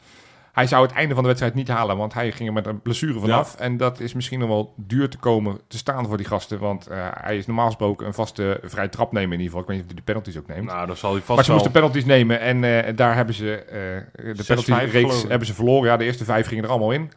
Hij 0.57 0.67
zou 0.67 0.87
het 0.87 0.95
einde 0.95 1.15
van 1.15 1.23
de 1.23 1.29
wedstrijd 1.29 1.55
niet 1.55 1.69
halen, 1.69 1.97
want 1.97 2.15
hij 2.15 2.33
ging 2.33 2.49
er 2.49 2.55
met 2.55 2.67
een 2.67 2.81
blessure 2.81 3.21
vanaf. 3.21 3.55
En 3.55 3.77
dat 3.77 4.01
is 4.01 4.13
misschien 4.13 4.39
nog 4.39 4.49
wel 4.49 4.75
duur 4.77 5.09
te 5.09 5.19
komen 5.19 5.61
te 5.69 5.77
staan 5.79 6.07
voor 6.07 6.17
die 6.17 6.27
gasten. 6.27 6.59
Want 6.59 6.87
eh, 6.87 6.99
hij 7.11 7.37
is 7.37 7.47
normaal 7.47 7.67
gesproken 7.67 8.07
een 8.07 8.15
vaste 8.15 8.61
vrije 8.65 8.89
trap 8.89 9.13
nemen 9.13 9.33
in 9.33 9.41
ieder 9.41 9.47
geval. 9.47 9.61
Ik 9.61 9.67
weet 9.67 9.77
niet 9.77 9.87
of 9.87 9.93
hij 9.93 10.01
de 10.05 10.13
penalties 10.13 10.39
ook 10.39 10.47
neemt. 10.47 10.67
Nou, 10.67 10.87
dan 10.87 10.97
zal 10.97 11.11
hij 11.11 11.19
Maar 11.19 11.27
vast 11.27 11.41
ze 11.41 11.47
wel... 11.47 11.55
moesten 11.55 11.81
penalties 11.81 12.05
nemen 12.05 12.41
en 12.41 12.85
eh, 12.87 12.97
daar 12.97 13.15
hebben 13.15 13.35
ze 13.35 13.55
eh, 13.55 14.35
de 14.35 14.43
6-5 14.43 14.47
penalty 14.47 14.71
reeks 14.73 14.91
verloren. 14.91 15.29
hebben 15.29 15.47
ze 15.47 15.55
verloren. 15.55 15.89
Ja, 15.89 15.97
de 15.97 16.05
eerste 16.05 16.25
vijf 16.25 16.47
gingen 16.47 16.65
er 16.65 16.71
allemaal 16.71 16.93
in. 16.93 17.11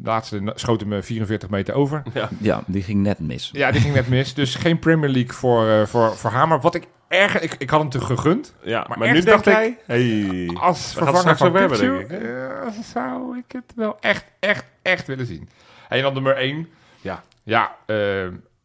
De 0.00 0.08
laatste 0.08 0.52
schoot 0.54 0.80
hem 0.80 0.92
eh, 0.92 1.02
44 1.02 1.48
meter 1.48 1.74
over. 1.74 2.02
Ja, 2.40 2.62
die 2.66 2.82
ging 2.82 3.02
net 3.02 3.18
mis. 3.18 3.50
Ja, 3.52 3.70
die 3.70 3.80
ging 3.80 3.94
net 3.94 4.08
mis. 4.08 4.34
Dus 4.34 4.54
geen 4.54 4.78
Premier 4.78 5.10
League 5.10 5.32
voor, 5.32 5.68
eh, 5.68 5.86
voor, 5.86 6.16
voor 6.16 6.30
Hamer. 6.30 6.60
Wat 6.60 6.74
ik 6.74 6.86
erg... 7.08 7.40
Ik, 7.40 7.54
ik 7.58 7.70
had 7.70 7.80
hem 7.80 7.90
te 7.90 8.00
gegund. 8.00 8.54
Ja, 8.62 8.84
Maar 8.88 8.98
maar, 8.98 9.12
nu 9.12 9.22
dacht 9.22 9.44
hij... 9.44 9.78
Hey. 9.86 10.50
Als 10.60 10.94
We 10.94 11.04
gaan 11.04 11.14
het 11.14 11.16
vervanger 11.16 11.36
van 11.36 11.54
hebben, 11.54 11.78
denk 11.78 12.00
ik, 12.00 12.10
eh, 12.10 12.82
zou 12.82 13.38
ik 13.38 13.52
het 13.52 13.72
wel 13.76 13.96
echt, 14.00 14.24
echt, 14.38 14.64
echt 14.82 15.06
willen 15.06 15.26
zien. 15.26 15.48
En 15.88 16.02
dan 16.02 16.14
nummer 16.14 16.36
1. 16.36 16.68
Ja. 17.00 17.22
Ja, 17.42 17.76
eh, 17.86 17.96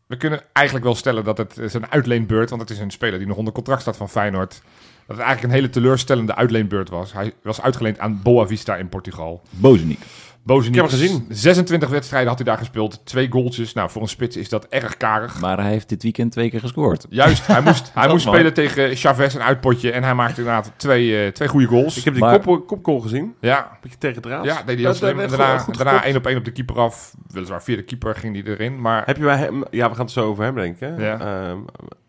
we 0.08 0.18
kunnen 0.18 0.41
eigenlijk 0.52 0.86
wel 0.86 0.96
stellen 0.96 1.24
dat 1.24 1.38
het 1.38 1.58
is 1.58 1.74
een 1.74 1.91
uitleenbeurt, 1.91 2.50
want 2.50 2.62
het 2.62 2.70
is 2.70 2.80
een 2.80 2.91
speler 2.91 3.20
die 3.20 3.28
nog 3.28 3.38
onder 3.38 3.54
contract 3.54 3.82
staat 3.82 3.98
van 3.98 4.10
Feyenoord. 4.10 4.62
Dat 5.06 5.18
het 5.18 5.26
eigenlijk 5.26 5.44
een 5.44 5.60
hele 5.60 5.70
teleurstellende 5.70 6.36
uitleenbeurt 6.36 6.89
was. 6.89 7.14
Hij 7.14 7.34
was 7.44 7.62
uitgeleend 7.62 8.00
aan 8.00 8.22
Boa 8.24 8.48
Vista 8.48 8.76
in 8.76 8.89
Portugal. 8.89 9.41
Bozeniek. 9.50 10.00
Bozeniek, 10.46 10.76
Ik 10.76 10.82
heb 10.82 10.91
hem 10.91 11.00
gezien. 11.00 11.26
26 11.30 11.89
wedstrijden 11.89 12.28
had 12.30 12.38
hij 12.38 12.48
daar 12.48 12.58
gespeeld. 12.58 13.02
Twee 13.06 13.32
goaltjes. 13.32 13.74
Nou, 13.74 13.89
voor 13.89 14.02
een 14.02 14.08
spits 14.08 14.38
is 14.38 14.50
dat 14.50 14.66
erg 14.70 14.98
karig. 14.98 15.41
Maar 15.41 15.58
hij 15.60 15.70
heeft 15.72 15.89
dit 15.89 16.04
weekend 16.04 16.32
twee 16.32 16.50
keer 16.50 16.60
gescoord. 16.60 17.06
Juist, 17.10 17.48
hij 17.48 17.62
moest, 17.62 17.91
hij 17.94 18.08
moest 18.08 18.26
spelen 18.28 18.54
tegen 18.54 18.96
Chavez, 18.96 19.34
een 19.36 19.41
uitpotje. 19.44 19.91
En 19.91 20.04
hij 20.04 20.14
maakte 20.14 20.38
inderdaad 20.41 20.72
twee, 20.76 21.24
eh, 21.26 21.32
twee 21.32 21.48
goede 21.48 21.68
goals. 21.68 21.98
Ik 21.98 22.04
heb 22.04 22.14
die 22.14 22.24
Maar- 22.24 22.39
kop, 22.39 22.68
kopgoal 22.68 23.00
gezien. 23.00 23.36
Ja, 23.41 23.78
Beetje 23.82 23.98
tegen 23.98 24.16
het 24.16 24.26
raad. 24.26 24.46
Ja, 24.46 24.56
deed 24.66 24.76
hij 24.76 24.76
Dat- 24.86 25.00
dat- 25.00 25.30
daarna, 25.30 25.58
goed 25.58 25.78
daarna 25.78 26.04
één 26.04 26.16
op 26.16 26.26
één 26.28 26.38
op 26.38 26.46
de 26.46 26.52
keeper 26.52 26.80
af. 26.80 27.14
Weliswaar 27.28 27.64
via 27.64 27.76
de 27.76 27.84
keeper 27.84 28.16
ging 28.16 28.44
hij 28.44 28.54
erin. 28.54 28.82
Maar 28.82 29.04
Heb 29.06 29.18
je 29.18 29.24
bij 29.24 29.38
hem... 29.38 29.64
Ja, 29.72 29.89
we 29.89 29.96
gaan 29.96 30.04
het 30.06 30.14
zo 30.14 30.26
over 30.28 30.44
hem 30.44 30.56
denken. 30.56 31.00
Ja. 31.00 31.20
Ehm, 31.20 31.58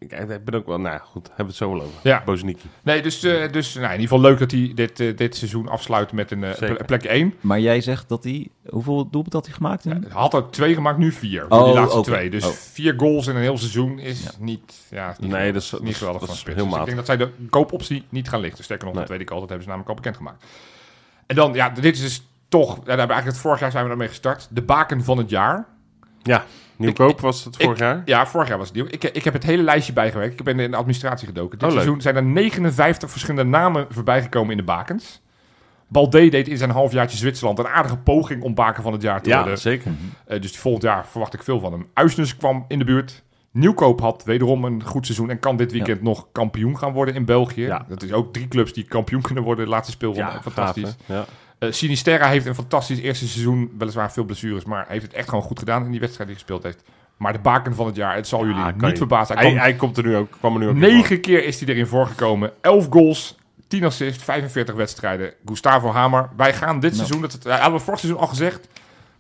ik, 0.05 0.29
ik 0.31 0.45
ben 0.45 0.55
ook 0.55 0.67
wel... 0.67 0.79
Nou 0.81 0.95
ja, 0.95 0.99
goed. 1.05 1.27
Hebben 1.27 1.37
we 1.45 1.51
het 1.51 1.57
zo 1.57 1.71
wel 1.71 1.81
over. 1.83 1.95
Ja. 2.03 2.23
Bozeniki. 2.25 2.67
nee, 2.83 3.03
dus, 3.03 3.23
eh, 3.23 3.53
dus 3.53 3.75
nou, 3.75 3.87
in 3.87 3.91
ieder 4.01 4.09
geval 4.09 4.21
leuk 4.21 4.39
dat 4.39 4.51
hij 4.51 4.73
dit, 4.75 5.01
eh, 5.01 5.17
dit 5.17 5.37
seizoen 5.37 5.69
afsluit 5.69 6.13
met 6.13 6.31
een 6.31 6.45
eh, 6.45 6.75
plek 6.87 7.05
1. 7.05 7.35
Maar 7.41 7.61
jij 7.61 7.81
zegt 7.81 8.09
dat 8.09 8.25
hij... 8.25 8.49
Hoeveel 8.69 8.95
doelpunten 9.11 9.33
had 9.33 9.45
hij 9.47 9.55
gemaakt? 9.55 9.85
Hij 9.85 10.01
had 10.09 10.35
er 10.35 10.51
twee 10.51 10.75
gemaakt, 10.75 10.99
nu 10.99 11.13
vier. 11.13 11.45
voor 11.49 11.59
Oh, 11.59 11.65
die 11.65 11.75
laatste 11.75 12.01
twee. 12.01 12.31
Dus 12.31 12.45
Oh. 12.47 12.51
vier 12.53 12.95
goals 12.97 13.27
in 13.27 13.37
een 13.37 13.43
heel 13.43 13.59
seizoen 13.59 13.99
is 13.99 14.23
Ja. 14.23 14.31
niet, 14.39 14.75
ja, 14.91 15.09
niet 15.09 15.19
Nee, 15.21 15.29
geweldig. 15.31 15.53
dat 15.71 15.81
is- 15.81 15.87
niet 15.87 15.97
geweldig 15.97 16.21
dat 16.21 16.29
van 16.29 16.35
is 16.39 16.43
spits. 16.43 16.57
heel 16.57 16.69
Dus 16.69 16.79
ik 16.79 16.85
denk 16.85 16.97
dat 16.97 17.07
zij 17.07 17.17
de 17.17 17.31
koopoptie 17.51 18.05
niet 18.09 18.29
gaan 18.29 18.41
lichten. 18.41 18.65
Sterker 18.65 18.87
nog, 18.87 18.95
Nee. 18.95 19.05
dat 19.05 19.13
weet 19.13 19.23
ik 19.23 19.31
al. 19.31 19.41
Dat 19.41 19.49
hebben 19.49 19.63
ze 19.67 19.71
namelijk 19.73 19.91
al 19.91 20.03
bekendgemaakt. 20.03 20.45
En 21.27 21.37
dan, 21.37 21.55
ja, 21.55 21.71
dit 21.71 21.85
is 21.95 22.01
dus 22.01 22.27
toch... 22.49 22.69
Ja, 22.69 22.75
daar 22.75 22.85
hebben 22.87 23.07
we 23.07 23.13
eigenlijk 23.13 23.27
het 23.27 23.37
vorig 23.47 23.61
jaar 23.61 23.71
zijn 23.71 23.83
we 23.83 23.89
daarmee 23.89 24.09
gestart. 24.09 24.49
De 24.51 24.63
baken 24.63 25.05
van 25.05 25.19
het 25.19 25.31
jaar. 25.31 25.67
Ja. 26.23 26.45
Nieuwkoop 26.77 27.21
was 27.21 27.45
het 27.45 27.57
vorig 27.57 27.73
ik, 27.73 27.79
jaar. 27.79 28.03
Ja, 28.05 28.27
vorig 28.27 28.49
jaar 28.49 28.59
was 28.59 28.67
het 28.67 28.77
nieuw. 28.77 28.87
Ik, 28.91 29.05
ik 29.05 29.25
heb 29.25 29.33
het 29.33 29.43
hele 29.45 29.63
lijstje 29.63 29.93
bijgewerkt. 29.93 30.39
Ik 30.39 30.45
ben 30.45 30.59
in 30.61 30.71
de 30.71 30.77
administratie 30.77 31.27
gedoken. 31.27 31.59
Dit 31.59 31.69
Oh, 31.69 31.75
leuk. 31.75 31.83
seizoen 31.83 32.01
zijn 32.03 32.17
er 32.17 32.23
59 32.23 33.11
verschillende 33.11 33.51
namen 33.51 33.87
voorbij 33.89 34.23
gekomen 34.23 34.51
in 34.51 34.57
de 34.57 34.63
bakens. 34.63 35.23
Balde 35.89 36.29
deed 36.29 36.49
in 36.49 36.57
zijn 36.59 36.71
halfjaartje 36.71 37.17
Zwitserland 37.17 37.59
een 37.59 37.69
aardige 37.69 37.97
poging 37.97 38.43
om 38.43 38.55
baken 38.55 38.83
van 38.83 38.93
het 38.93 39.03
jaar 39.03 39.23
te 39.23 39.29
Ja, 39.29 39.39
worden. 39.39 39.59
zeker. 39.59 39.93
Eh, 40.27 40.41
dus 40.41 40.57
volgend 40.59 40.83
jaar 40.85 41.07
verwacht 41.07 41.35
ik 41.35 41.43
veel 41.43 41.61
van 41.61 41.73
hem. 41.73 41.87
Uisnes 41.95 42.37
kwam 42.37 42.65
in 42.69 42.79
de 42.79 42.85
buurt. 42.85 43.23
Nieuwkoop 43.53 44.01
had 44.01 44.25
wederom 44.25 44.65
een 44.65 44.85
goed 44.85 45.05
seizoen 45.07 45.31
en 45.31 45.39
kan 45.39 45.57
dit 45.57 45.73
weekend 45.73 46.03
nog 46.03 46.27
kampioen 46.33 46.79
gaan 46.79 46.93
worden 46.93 47.15
in 47.15 47.25
België. 47.25 47.63
Ja. 47.63 47.85
Dat 47.89 48.03
is 48.03 48.13
ook 48.13 48.33
drie 48.33 48.49
clubs 48.49 48.73
die 48.73 48.85
kampioen 48.85 49.23
kunnen 49.23 49.45
worden. 49.45 49.65
De 49.65 49.71
laatste 49.71 49.93
speelronde. 49.93 50.23
Ja, 50.23 50.41
fantastisch. 50.43 50.97
gaaf, 51.07 51.29
Eh, 51.67 51.73
Sinisterra 51.73 52.29
heeft 52.29 52.47
een 52.47 52.55
fantastisch 52.55 52.99
eerste 52.99 53.29
seizoen. 53.29 53.75
Weliswaar 53.79 54.13
veel 54.13 54.25
blessures, 54.25 54.65
maar 54.65 54.85
heeft 54.89 55.03
het 55.03 55.13
echt 55.13 55.29
gewoon 55.29 55.45
goed 55.45 55.59
gedaan 55.59 55.85
in 55.85 55.91
die 55.91 56.01
wedstrijd 56.01 56.29
die 56.29 56.37
hij 56.39 56.47
gespeeld 56.47 56.63
heeft. 56.75 56.85
Maar 57.17 57.33
de 57.33 57.39
baken 57.39 57.75
van 57.75 57.87
het 57.87 57.97
jaar, 57.97 58.15
het 58.17 58.29
zal 58.29 58.47
jullie 58.47 58.63
Ah, 58.63 58.81
niet 58.81 58.99
verbazen. 58.99 59.39
Hij 59.39 59.53
Hij, 59.53 59.75
komt 59.75 59.97
er 59.97 60.05
nu 60.05 60.17
ook. 60.17 60.31
Kwam 60.39 60.55
er 60.55 60.61
nu 60.61 60.69
ook 60.69 60.75
negen 60.75 61.21
keer 61.21 61.45
is 61.45 61.61
hij 61.61 61.69
erin 61.69 61.87
voorgekomen. 61.87 62.53
Elf 62.61 62.87
goals, 62.91 63.37
10 63.69 63.85
assists, 63.85 64.25
45 64.25 64.75
wedstrijden. 64.75 65.33
Gustavo 65.45 65.91
Hamer. 65.93 66.29
Wij 66.37 66.55
gaan 66.55 66.81
dit 66.81 66.97
seizoen, 66.97 67.21
dat 67.21 67.33
het, 67.33 67.45
ja, 67.45 67.59
hadden 67.59 67.79
we 67.79 67.85
vorig 67.85 68.01
seizoen 68.01 68.21
al 68.21 68.27
gezegd, 68.27 68.69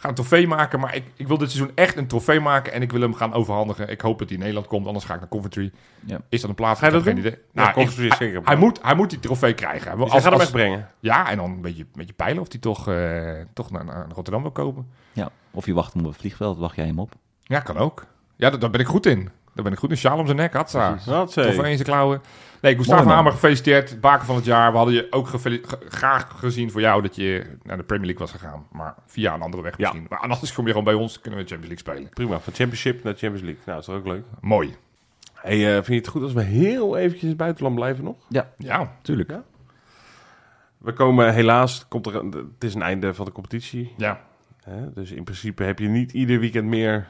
gaan 0.05 0.11
een 0.11 0.25
trofee 0.29 0.47
maken. 0.47 0.81
Maar 0.81 0.95
ik, 0.95 1.05
ik 1.17 1.29
wil 1.29 1.39
dit 1.39 1.51
seizoen 1.51 1.73
echt 1.75 1.97
een 1.97 2.07
trofee 2.07 2.41
maken 2.41 2.73
en 2.73 2.83
ik 2.83 2.93
wil 2.93 3.01
hem 3.01 3.15
gaan 3.15 3.33
overhandigen. 3.33 3.89
Ik 3.89 4.01
hoop 4.01 4.19
dat 4.19 4.27
hij 4.27 4.37
in 4.37 4.43
Nederland 4.43 4.67
komt, 4.69 4.87
anders 4.87 5.05
ga 5.05 5.15
ik 5.15 5.21
naar 5.21 5.29
Coventry. 5.29 5.73
Ja. 6.07 6.19
Is 6.29 6.41
dat 6.41 6.51
een 6.51 6.57
plaats? 6.57 6.81
Ga 6.81 6.87
je 6.87 6.93
dat 6.93 7.03
geen 7.03 7.15
doen? 7.15 7.25
idee. 7.25 7.39
Ja, 7.53 7.63
Nou, 7.63 7.75
Coventry 7.75 8.05
ik- 8.05 8.13
is 8.13 8.19
zeker 8.19 8.41
hij, 8.45 8.57
moet, 8.57 8.79
hij 8.83 8.95
moet 8.95 9.11
die 9.11 9.19
trofee 9.21 9.55
krijgen. 9.55 9.89
Hij 9.91 9.97
Dus 9.97 10.05
hij 10.05 10.15
als- 10.15 10.23
gaat 10.23 10.23
hem 10.33 10.33
als- 10.33 10.43
echt 10.43 10.53
brengen. 10.53 10.89
Ja, 11.01 11.31
en 11.31 11.37
dan 11.37 11.51
een 11.51 11.61
beetje, 11.61 11.83
een 11.83 11.89
beetje 11.93 12.13
peilen 12.13 12.43
of 12.43 12.49
hij 12.51 12.61
toch, 12.61 12.89
eh, 12.89 13.31
toch 13.55 13.71
naar, 13.71 13.85
naar 13.85 14.07
Rotterdam 14.15 14.43
wil 14.43 14.51
kopen. 14.53 14.87
Ja. 15.13 15.29
Of 15.51 15.67
je 15.67 15.75
wacht 15.75 15.93
hem 15.93 16.03
op 16.05 16.11
het 16.11 16.21
vliegveld, 16.21 16.59
wacht 16.59 16.77
jij 16.77 16.87
hem 16.87 16.99
op. 16.99 17.13
Ja, 17.43 17.61
kan 17.61 17.77
ook. 17.77 18.07
Ja, 18.37 18.51
daar, 18.51 18.59
daar 18.59 18.71
ben 18.71 18.81
ik 18.81 18.87
goed 18.87 19.07
in. 19.07 19.31
Daar 19.55 19.65
ben 19.65 19.73
ik 19.73 19.79
goed 19.79 19.91
in. 19.91 19.97
Sjaal 19.97 20.19
om 20.19 20.25
zijn 20.27 20.37
nek, 20.39 20.53
hatsa. 20.53 20.91
Dat 21.07 21.31
Trofee 21.33 21.53
zei 21.53 21.69
in 21.71 21.77
zijn 21.77 21.89
klauwen. 21.89 22.23
Nee, 22.65 22.77
Gustavo. 22.77 23.09
Hamer, 23.09 23.33
gefeliciteerd. 23.33 24.01
Baken 24.01 24.27
van 24.27 24.37
het 24.37 24.45
jaar. 24.45 24.71
We 24.71 24.77
hadden 24.77 24.95
je 24.95 25.07
ook 25.11 25.29
graag 25.89 26.39
gezien 26.39 26.71
voor 26.71 26.81
jou 26.81 27.03
dat 27.03 27.17
je 27.17 27.57
naar 27.63 27.77
de 27.77 27.83
Premier 27.83 28.07
League 28.07 28.27
was 28.27 28.35
gegaan. 28.35 28.67
Maar 28.73 28.95
via 29.07 29.35
een 29.35 29.41
andere 29.43 29.63
weg 29.63 29.73
Ja. 29.77 29.79
misschien. 29.79 30.07
Maar 30.09 30.19
anders 30.19 30.53
kom 30.53 30.65
je 30.65 30.71
gewoon 30.71 30.85
bij 30.85 30.95
ons, 30.95 31.21
kunnen 31.21 31.41
we 31.41 31.47
Champions 31.47 31.75
League 31.83 31.95
spelen. 31.95 32.15
Prima, 32.15 32.41
van 32.41 32.53
Championship 32.53 33.05
naar 33.05 33.13
Champions 33.15 33.43
League. 33.45 33.63
Nou, 33.67 33.79
dat 33.81 33.89
is 33.89 33.95
ook 33.95 34.07
leuk. 34.07 34.25
Mooi. 34.41 34.75
Hey, 35.35 35.67
eh, 35.67 35.73
vind 35.75 35.87
je 35.87 35.95
het 35.95 36.09
goed 36.09 36.23
als 36.23 36.33
we 36.33 36.43
heel 36.43 36.97
eventjes 36.97 37.23
in 37.23 37.29
het 37.29 37.37
buitenland 37.37 37.75
blijven 37.75 38.05
nog? 38.05 38.17
Ja, 38.57 38.93
Tuurlijk. 39.03 39.31
Ja. 39.31 39.43
We 40.79 40.93
komen 40.93 41.33
helaas, 41.35 41.89
komt 41.89 42.07
er, 42.07 42.15
een- 42.15 42.33
het 42.55 42.65
is 42.65 42.75
een 42.75 42.83
einde 42.83 43.15
van 43.15 43.25
de 43.25 43.33
competitie. 43.33 43.95
ja. 43.97 44.21
Hè? 44.63 44.93
Dus 44.93 45.11
in 45.11 45.25
principe 45.25 45.63
heb 45.63 45.79
je 45.79 45.89
niet 45.89 46.13
ieder 46.13 46.39
weekend 46.41 46.67
meer 46.69 47.09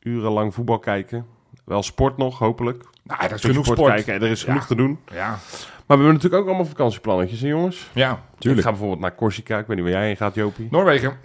urenlang 0.00 0.54
voetbal 0.54 0.78
kijken. 0.78 1.26
Wel 1.64 1.82
sport 1.82 2.16
nog, 2.16 2.38
hopelijk. 2.38 2.84
Nou, 3.06 3.22
er 3.24 3.32
is 3.32 3.40
genoeg 3.40 3.64
sport. 3.66 3.92
kijken. 3.94 4.14
En 4.14 4.22
er 4.22 4.30
is 4.30 4.40
Ja. 4.40 4.46
genoeg 4.46 4.66
te 4.66 4.74
doen. 4.74 4.98
Ja. 5.12 5.28
Maar 5.28 5.96
we 5.98 6.04
hebben 6.04 6.12
natuurlijk 6.12 6.42
ook 6.42 6.46
allemaal 6.48 6.64
vakantieplannetjes, 6.66 7.40
hè 7.40 7.48
jongens? 7.48 7.90
ja, 7.94 8.22
Ik 8.38 8.60
ga 8.60 8.70
bijvoorbeeld 8.70 9.00
naar 9.00 9.14
Corsica. 9.14 9.58
Ik 9.58 9.66
weet 9.66 9.76
niet 9.76 9.84
waar 9.86 9.94
jij 9.94 10.06
heen 10.06 10.16
gaat, 10.16 10.34
Jopie. 10.34 10.68
Noorwegen. 10.70 11.18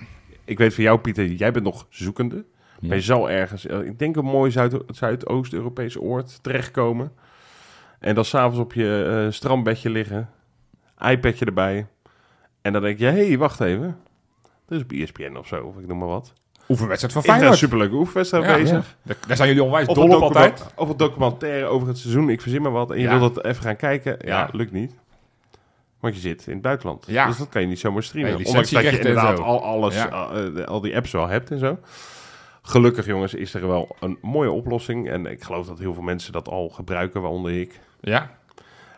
Ik 0.46 0.58
weet 0.58 0.74
van 0.74 0.84
jou, 0.84 1.00
Pieter, 1.00 1.26
jij 1.26 1.52
bent 1.52 1.66
nog 1.66 1.86
zoekende. 1.90 2.36
Ja. 2.80 2.88
Maar 2.88 2.98
je 2.98 3.04
zal 3.04 3.30
ergens, 3.30 3.66
eh, 3.66 3.80
ik 3.80 4.00
denk 4.00 4.16
een 4.16 4.26
mooi 4.26 4.52
Zuid- 4.52 4.84
Zuidoost-Europees 4.88 5.98
oord 6.00 6.44
terechtkomen. 6.44 7.12
En 8.00 8.16
dan 8.16 8.26
s'avonds 8.26 8.60
op 8.60 8.74
je 8.74 9.22
eh, 9.26 9.32
strandbedje 9.34 9.90
liggen. 9.90 10.30
iPadje 11.08 11.46
erbij. 11.46 11.88
En 12.62 12.74
dan 12.74 12.82
denk 12.82 13.00
je, 13.00 13.06
hé, 13.06 13.28
hey, 13.28 13.38
wacht 13.38 13.60
even. 13.60 13.98
Dat 14.68 14.78
is 14.78 14.84
op 14.84 14.92
ESPN 14.92 15.36
of 15.38 15.48
zo, 15.48 15.64
of 15.66 15.78
ik 15.78 15.88
noem 15.88 15.98
maar 15.98 16.08
wat. 16.08 16.34
Oefenwedstrijd 16.70 17.14
van 17.14 17.22
Is 17.22 17.28
er 17.28 17.34
een 17.34 17.40
Feyenoord. 17.40 17.58
superleuke 17.60 17.96
oefenwedstrijd 17.96 18.44
Ja, 18.46 18.56
bezig. 18.56 18.96
Daar, 19.04 19.16
daar 19.28 19.36
zijn 19.36 19.48
jullie 19.50 19.64
onwijs 19.64 19.88
Of 19.88 19.96
dol 19.96 20.16
op 20.16 20.22
altijd. 20.22 20.66
of 20.76 20.90
een 20.90 20.98
documentaire 20.98 21.66
over 21.66 21.88
het 21.88 21.98
seizoen, 21.98 22.30
ik 22.30 22.42
verzin 22.42 22.62
maar 22.62 22.72
wat. 22.72 22.92
En 22.92 22.98
je 22.98 23.04
Ja. 23.04 23.20
wil 23.20 23.32
dat 23.34 23.46
even 23.46 23.64
gaan 23.64 23.76
kijken. 23.76 24.18
Ja, 24.22 24.40
Ja. 24.40 24.50
lukt 24.52 24.72
niet. 24.72 24.92
Want 26.00 26.16
je 26.16 26.22
zit 26.22 26.48
in 26.48 26.54
het 26.54 26.62
buitenland. 26.62 27.06
Ja. 27.08 27.28
Dus 27.28 27.38
dat 27.38 27.50
kan 27.50 27.62
je 27.62 27.68
niet 27.68 27.80
zomaar 27.80 28.04
streamen. 28.04 28.36
Nee, 28.38 28.46
Ondanks 28.46 28.70
dat 28.72 28.84
je 28.84 28.98
inderdaad 28.98 29.40
al, 29.40 29.64
alles, 29.64 29.96
Ja. 29.96 30.06
al, 30.06 30.32
eh, 30.56 30.66
al 30.66 30.82
die 30.82 30.96
apps 30.96 31.12
wel 31.12 31.28
hebt 31.28 31.52
en 31.52 31.60
zo. 31.60 31.78
Gelukkig 32.62 33.06
jongens 33.06 33.34
is 33.34 33.54
er 33.54 33.68
wel 33.68 33.96
een 34.00 34.18
mooie 34.22 34.52
oplossing. 34.52 35.10
En 35.10 35.26
ik 35.26 35.44
geloof 35.44 35.68
dat 35.68 35.80
heel 35.80 35.94
veel 35.94 36.04
mensen 36.04 36.32
dat 36.32 36.48
al 36.50 36.70
gebruiken, 36.70 37.22
waaronder 37.22 37.60
ik. 37.60 37.80
Ja. 38.02 38.30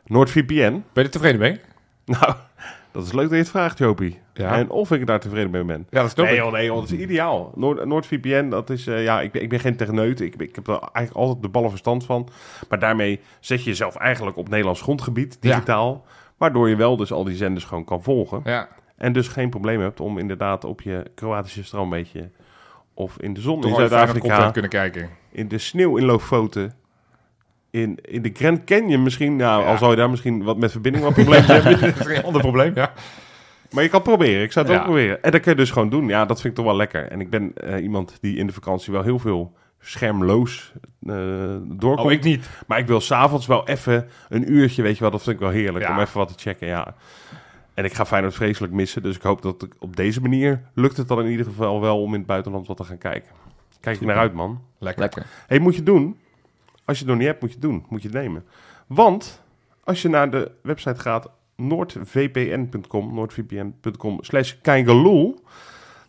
NordVPN. 0.05 0.72
Ben 0.72 0.84
je 0.93 1.01
er 1.01 1.09
tevreden 1.09 1.39
mee? 1.39 1.59
Nou, 2.05 2.34
dat 2.93 3.03
is 3.05 3.11
leuk 3.11 3.21
dat 3.23 3.31
je 3.31 3.37
het 3.37 3.49
vraagt, 3.49 3.77
Jopie. 3.77 4.19
Ja. 4.33 4.55
En 4.57 4.69
of 4.69 4.91
ik 4.91 5.05
daar 5.07 5.19
tevreden 5.19 5.51
mee 5.51 5.63
ben. 5.63 5.87
Ja, 5.89 6.01
dat 6.01 6.11
snap 6.11 6.25
Nee 6.25 6.35
joh, 6.35 6.51
nee 6.51 6.65
joh, 6.65 6.75
dat 6.79 6.91
is 6.91 6.99
ideaal. 6.99 7.51
Noord, 7.55 7.85
NordVPN, 7.85 8.49
dat 8.49 8.69
is, 8.69 8.87
eh, 8.87 9.03
ja, 9.03 9.21
ik 9.21 9.31
ben, 9.31 9.41
ik 9.41 9.49
ben 9.49 9.59
geen 9.59 9.75
techneut. 9.75 10.19
Ik, 10.21 10.35
ik 10.35 10.55
heb 10.55 10.67
er 10.67 10.79
eigenlijk 10.79 11.15
altijd 11.15 11.41
de 11.41 11.49
ballen 11.49 11.69
verstand 11.69 12.05
van. 12.05 12.29
Maar 12.69 12.79
daarmee 12.79 13.19
zet 13.39 13.63
je 13.63 13.69
jezelf 13.69 13.95
eigenlijk 13.95 14.37
op 14.37 14.49
Nederlands 14.49 14.81
grondgebied, 14.81 15.37
Ja. 15.41 15.49
digitaal. 15.49 16.05
Waardoor 16.37 16.69
je 16.69 16.75
wel 16.75 16.97
dus 16.97 17.11
al 17.11 17.23
die 17.23 17.35
zenders 17.35 17.65
gewoon 17.65 17.83
kan 17.85 18.03
volgen. 18.03 18.41
Ja. 18.43 18.67
En 18.97 19.13
dus 19.13 19.27
geen 19.27 19.49
probleem 19.49 19.81
hebt 19.81 19.99
om 19.99 20.17
inderdaad 20.17 20.65
op 20.65 20.81
je 20.81 21.03
Kroatische 21.15 21.63
strandbeetje... 21.63 22.29
of 22.93 23.17
in 23.19 23.33
de 23.33 23.41
zon 23.41 23.61
Toch 23.61 23.69
in 23.71 23.75
Zuid-Afrika, 23.87 24.51
kunnen 24.51 24.71
kijken. 24.71 25.09
in 25.31 25.47
de 25.47 25.57
sneeuw 25.57 25.97
in 25.97 26.05
Lofoten... 26.05 26.73
In, 27.74 27.97
in 28.01 28.21
de 28.21 28.30
Grand 28.34 28.63
Canyon 28.63 29.03
misschien, 29.03 29.36
nou, 29.36 29.61
Ja. 29.63 29.69
al 29.69 29.78
zou 29.78 29.91
je 29.91 29.97
daar 29.97 30.09
misschien 30.09 30.43
wat 30.43 30.57
met 30.57 30.71
verbinding 30.71 31.03
wat 31.03 31.13
problemen 31.13 31.45
hebben. 31.45 31.80
dat 31.80 31.99
is 31.99 32.05
een 32.17 32.24
ander 32.24 32.41
probleem, 32.41 32.71
ja. 32.76 32.93
Maar 33.71 33.84
je 33.84 33.89
kan 33.89 34.01
proberen. 34.01 34.43
Ik 34.43 34.51
zou 34.51 34.65
het 34.65 34.74
Ja. 34.76 34.80
wel 34.82 34.89
proberen. 34.91 35.24
En 35.24 35.32
dat 35.32 35.41
kun 35.41 35.51
je 35.51 35.57
dus 35.57 35.71
gewoon 35.71 35.89
doen. 35.89 36.07
Ja, 36.07 36.26
dat 36.26 36.41
vind 36.41 36.49
ik 36.53 36.55
toch 36.59 36.65
wel 36.69 36.76
lekker. 36.76 37.07
En 37.11 37.21
ik 37.21 37.30
ben 37.30 37.51
eh, 37.55 37.84
iemand 37.84 38.17
die 38.21 38.38
in 38.38 38.47
de 38.47 38.53
vakantie 38.53 38.93
wel 38.93 39.01
heel 39.03 39.19
veel 39.19 39.53
schermloos 39.80 40.74
eh 41.07 41.15
doorkomt. 41.63 42.05
Oh, 42.07 42.11
ik 42.11 42.24
niet. 42.24 42.49
Maar 42.67 42.80
ik 42.80 42.88
wil 42.88 43.01
s'avonds 43.01 43.45
wel 43.47 43.67
even 43.67 44.09
een 44.30 44.51
uurtje, 44.53 44.82
weet 44.82 44.93
je 44.95 45.01
wel. 45.01 45.11
Dat 45.11 45.24
vind 45.24 45.36
ik 45.36 45.41
wel 45.41 45.51
heerlijk. 45.51 45.86
Ja. 45.86 45.91
Om 45.91 45.99
even 45.99 46.17
wat 46.17 46.28
te 46.28 46.43
checken, 46.49 46.67
ja. 46.67 46.95
En 47.74 47.86
ik 47.86 47.93
ga 47.93 48.05
Feyenoord 48.05 48.34
vreselijk 48.34 48.74
missen. 48.74 49.03
Dus 49.03 49.15
ik 49.15 49.21
hoop 49.21 49.41
dat 49.41 49.63
ik 49.63 49.74
op 49.80 49.95
deze 49.95 50.21
manier 50.21 50.61
lukt 50.74 50.97
het 50.97 51.07
dan 51.07 51.19
in 51.24 51.30
ieder 51.32 51.45
geval 51.45 51.82
wel 51.82 52.01
om 52.01 52.11
in 52.13 52.17
het 52.19 52.28
buitenland 52.28 52.67
wat 52.67 52.78
te 52.78 52.84
gaan 52.84 52.97
kijken. 52.97 53.30
Kijk 53.80 53.99
je 53.99 54.05
naar 54.05 54.17
uit, 54.17 54.34
man. 54.34 54.61
Lekker. 54.80 55.01
Lekker. 55.01 55.26
hey, 55.47 55.59
moet 55.59 55.76
je 55.76 55.84
doen. 55.84 56.17
Als 56.86 56.97
je 56.99 57.03
het 57.03 57.13
nog 57.13 57.17
niet 57.17 57.27
hebt, 57.27 57.41
moet 57.41 57.49
je 57.49 57.55
het 57.55 57.65
doen. 57.65 57.86
Moet 57.89 58.01
je 58.01 58.07
het 58.07 58.17
nemen. 58.17 58.45
Want 58.88 59.41
als 59.84 60.01
je 60.01 60.09
naar 60.09 60.31
de 60.31 60.51
website 60.61 60.99
gaat 61.01 61.29
noordvpn.com, 61.55 63.13
noordvpn.com 63.13 64.17
slash 64.23 64.53
keingeloel, 64.61 65.43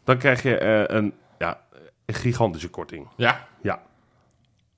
dan 0.04 0.18
krijg 0.18 0.42
je 0.42 0.58
eh, 0.58 0.96
een, 0.96 1.14
ja, 1.38 1.60
een 2.04 2.14
gigantische 2.14 2.68
korting. 2.68 3.08
Ja. 3.16 3.46
Ja. 3.62 3.82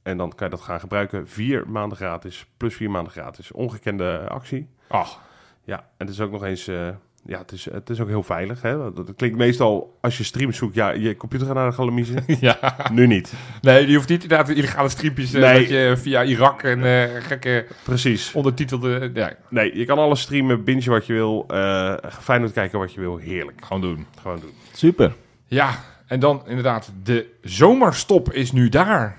En 0.03 0.16
dan 0.16 0.34
kan 0.34 0.47
je 0.49 0.55
dat 0.57 0.64
gaan 0.64 0.80
gebruiken. 0.80 1.28
Vier 1.28 1.68
maanden 1.68 1.97
gratis, 1.99 2.47
plus 2.57 2.74
vier 2.74 2.90
maanden 2.90 3.12
gratis. 3.12 3.53
Ongekende 3.53 4.28
actie. 4.28 4.68
Ach, 4.88 5.20
Ja, 5.64 5.78
en 5.78 6.07
het 6.07 6.09
is 6.09 6.20
ook 6.20 6.30
nog 6.30 6.44
eens... 6.44 6.66
eh, 6.66 6.88
ja, 7.27 7.39
het 7.39 7.53
is, 7.53 7.64
het 7.72 7.91
is 7.91 8.01
ook 8.01 8.09
heel 8.09 8.22
veilig. 8.22 8.62
Hè? 8.62 8.77
Dat 8.79 8.97
dat 8.97 9.12
klinkt 9.16 9.37
meestal, 9.37 9.99
als 10.01 10.18
je 10.18 10.24
streams 10.24 10.57
zoekt, 10.57 10.74
ja, 10.74 10.91
je 10.91 11.16
computer 11.16 11.47
gaat 11.47 11.57
naar 11.57 11.68
de 11.68 11.74
galamiezen. 11.77 12.24
ja. 12.41 12.77
nu 12.93 13.07
niet. 13.07 13.33
Nee, 13.61 13.87
je 13.89 13.95
hoeft 13.97 14.09
niet 14.09 14.22
inderdaad 14.22 14.49
illegale 14.49 14.89
streampjes 14.89 15.35
eh, 15.35 15.41
Nee. 15.41 15.59
dat 15.59 15.68
je 15.68 15.95
via 15.97 16.24
Irak 16.24 16.62
en 16.62 16.85
eh, 16.85 17.22
gekke 17.22 17.66
Precies. 17.85 18.33
ondertitelde... 18.33 19.11
Ja, 19.14 19.33
Nee, 19.49 19.77
je 19.77 19.85
kan 19.85 19.99
alles 19.99 20.20
streamen, 20.20 20.64
binge 20.64 20.91
wat 20.91 21.07
je 21.07 21.12
wil, 21.12 21.45
eh 21.49 21.95
Feyenoord 22.20 22.53
kijken 22.53 22.79
wat 22.79 22.93
je 22.93 23.01
wil. 23.01 23.16
Heerlijk. 23.16 23.61
gewoon 23.64 23.81
doen. 23.83 24.07
Gewoon 24.22 24.41
doen. 24.41 24.53
Super. 24.72 25.14
Ja, 25.47 25.70
en 26.07 26.20
dan 26.20 26.43
inderdaad, 26.47 26.93
de 27.03 27.27
zomerstop 27.43 28.33
is 28.33 28.53
nu 28.53 28.68
daar. 28.68 29.18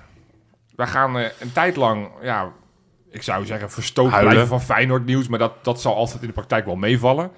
We 0.76 0.86
gaan 0.86 1.18
eh, 1.18 1.24
een 1.40 1.52
tijd 1.52 1.76
lang, 1.76 2.08
ja, 2.22 2.52
ik 3.10 3.22
zou 3.22 3.46
zeggen 3.46 3.70
verstoken 3.70 4.20
blijven 4.20 4.46
van 4.46 4.60
Feyenoord 4.60 5.04
nieuws, 5.06 5.28
maar 5.28 5.38
dat, 5.38 5.64
dat 5.64 5.80
zal 5.80 5.94
altijd 5.94 6.20
in 6.20 6.26
de 6.26 6.32
praktijk 6.34 6.64
wel 6.64 6.76
meevallen. 6.76 7.30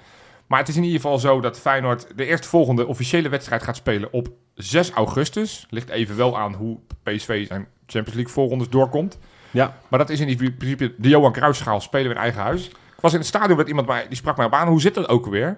Maar 0.51 0.59
het 0.59 0.69
is 0.69 0.75
in 0.75 0.83
ieder 0.83 1.01
geval 1.01 1.19
zo 1.19 1.39
dat 1.41 1.59
Feyenoord 1.59 2.07
de 2.15 2.25
eerstvolgende 2.25 2.87
officiële 2.87 3.29
wedstrijd 3.29 3.63
gaat 3.63 3.75
spelen 3.75 4.13
op 4.13 4.27
6 4.55 4.91
augustus. 4.91 5.65
Ligt 5.69 5.89
even 5.89 6.17
wel 6.17 6.37
aan 6.37 6.53
hoe 6.53 6.77
PSV 7.03 7.47
zijn 7.47 7.67
Champions 7.85 8.13
League 8.13 8.33
voorrondes 8.33 8.69
doorkomt. 8.69 9.19
Ja. 9.51 9.77
Maar 9.87 9.99
dat 9.99 10.09
is 10.09 10.19
in 10.19 10.55
principe 10.57 10.93
de 10.97 11.09
Johan 11.09 11.31
Cruijffschaal 11.31 11.81
spelen 11.81 12.07
we 12.07 12.13
in 12.15 12.21
eigen 12.21 12.41
huis. 12.41 12.67
Ik 12.67 12.75
was 13.01 13.11
in 13.11 13.17
het 13.19 13.27
stadion 13.27 13.57
met 13.57 13.67
iemand 13.67 13.87
mij, 13.87 14.05
die 14.07 14.17
sprak 14.17 14.37
mij 14.37 14.45
op 14.45 14.53
aan. 14.53 14.67
Hoe 14.67 14.81
zit 14.81 14.93
dat 14.93 15.09
ook 15.09 15.25
alweer? 15.25 15.57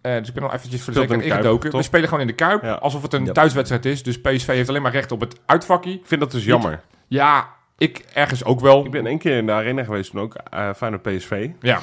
Eh, 0.00 0.18
dus 0.18 0.28
ik 0.28 0.34
ben 0.34 0.42
al 0.42 0.52
eventjes 0.52 0.82
voor 0.82 0.92
de 0.92 0.98
zekerheid 1.00 1.26
ingedoken. 1.28 1.70
We 1.76 1.82
spelen 1.82 2.04
gewoon 2.08 2.20
in 2.20 2.26
de 2.26 2.34
Kuip, 2.34 2.62
Ja. 2.62 2.72
alsof 2.74 3.02
het 3.02 3.12
een 3.12 3.24
Ja. 3.24 3.32
thuiswedstrijd 3.32 3.84
is. 3.86 4.02
Dus 4.02 4.20
PSV 4.20 4.46
heeft 4.46 4.68
alleen 4.68 4.82
maar 4.82 4.92
recht 4.92 5.12
op 5.12 5.20
het 5.20 5.40
uitvakkie. 5.46 5.94
Ik 5.94 6.06
vind 6.06 6.20
dat 6.20 6.30
dus 6.30 6.44
jammer. 6.44 6.80
Ja, 7.08 7.48
ik 7.78 8.04
ergens 8.12 8.44
ook 8.44 8.60
wel. 8.60 8.84
Ik 8.84 8.90
ben 8.90 9.06
één 9.06 9.18
keer 9.18 9.36
in 9.36 9.46
de 9.46 9.52
arena 9.52 9.84
geweest 9.84 10.10
toen 10.10 10.20
ook, 10.20 10.34
eh 10.34 10.70
Feyenoord 10.76 11.02
PSV. 11.02 11.48
Ja, 11.60 11.80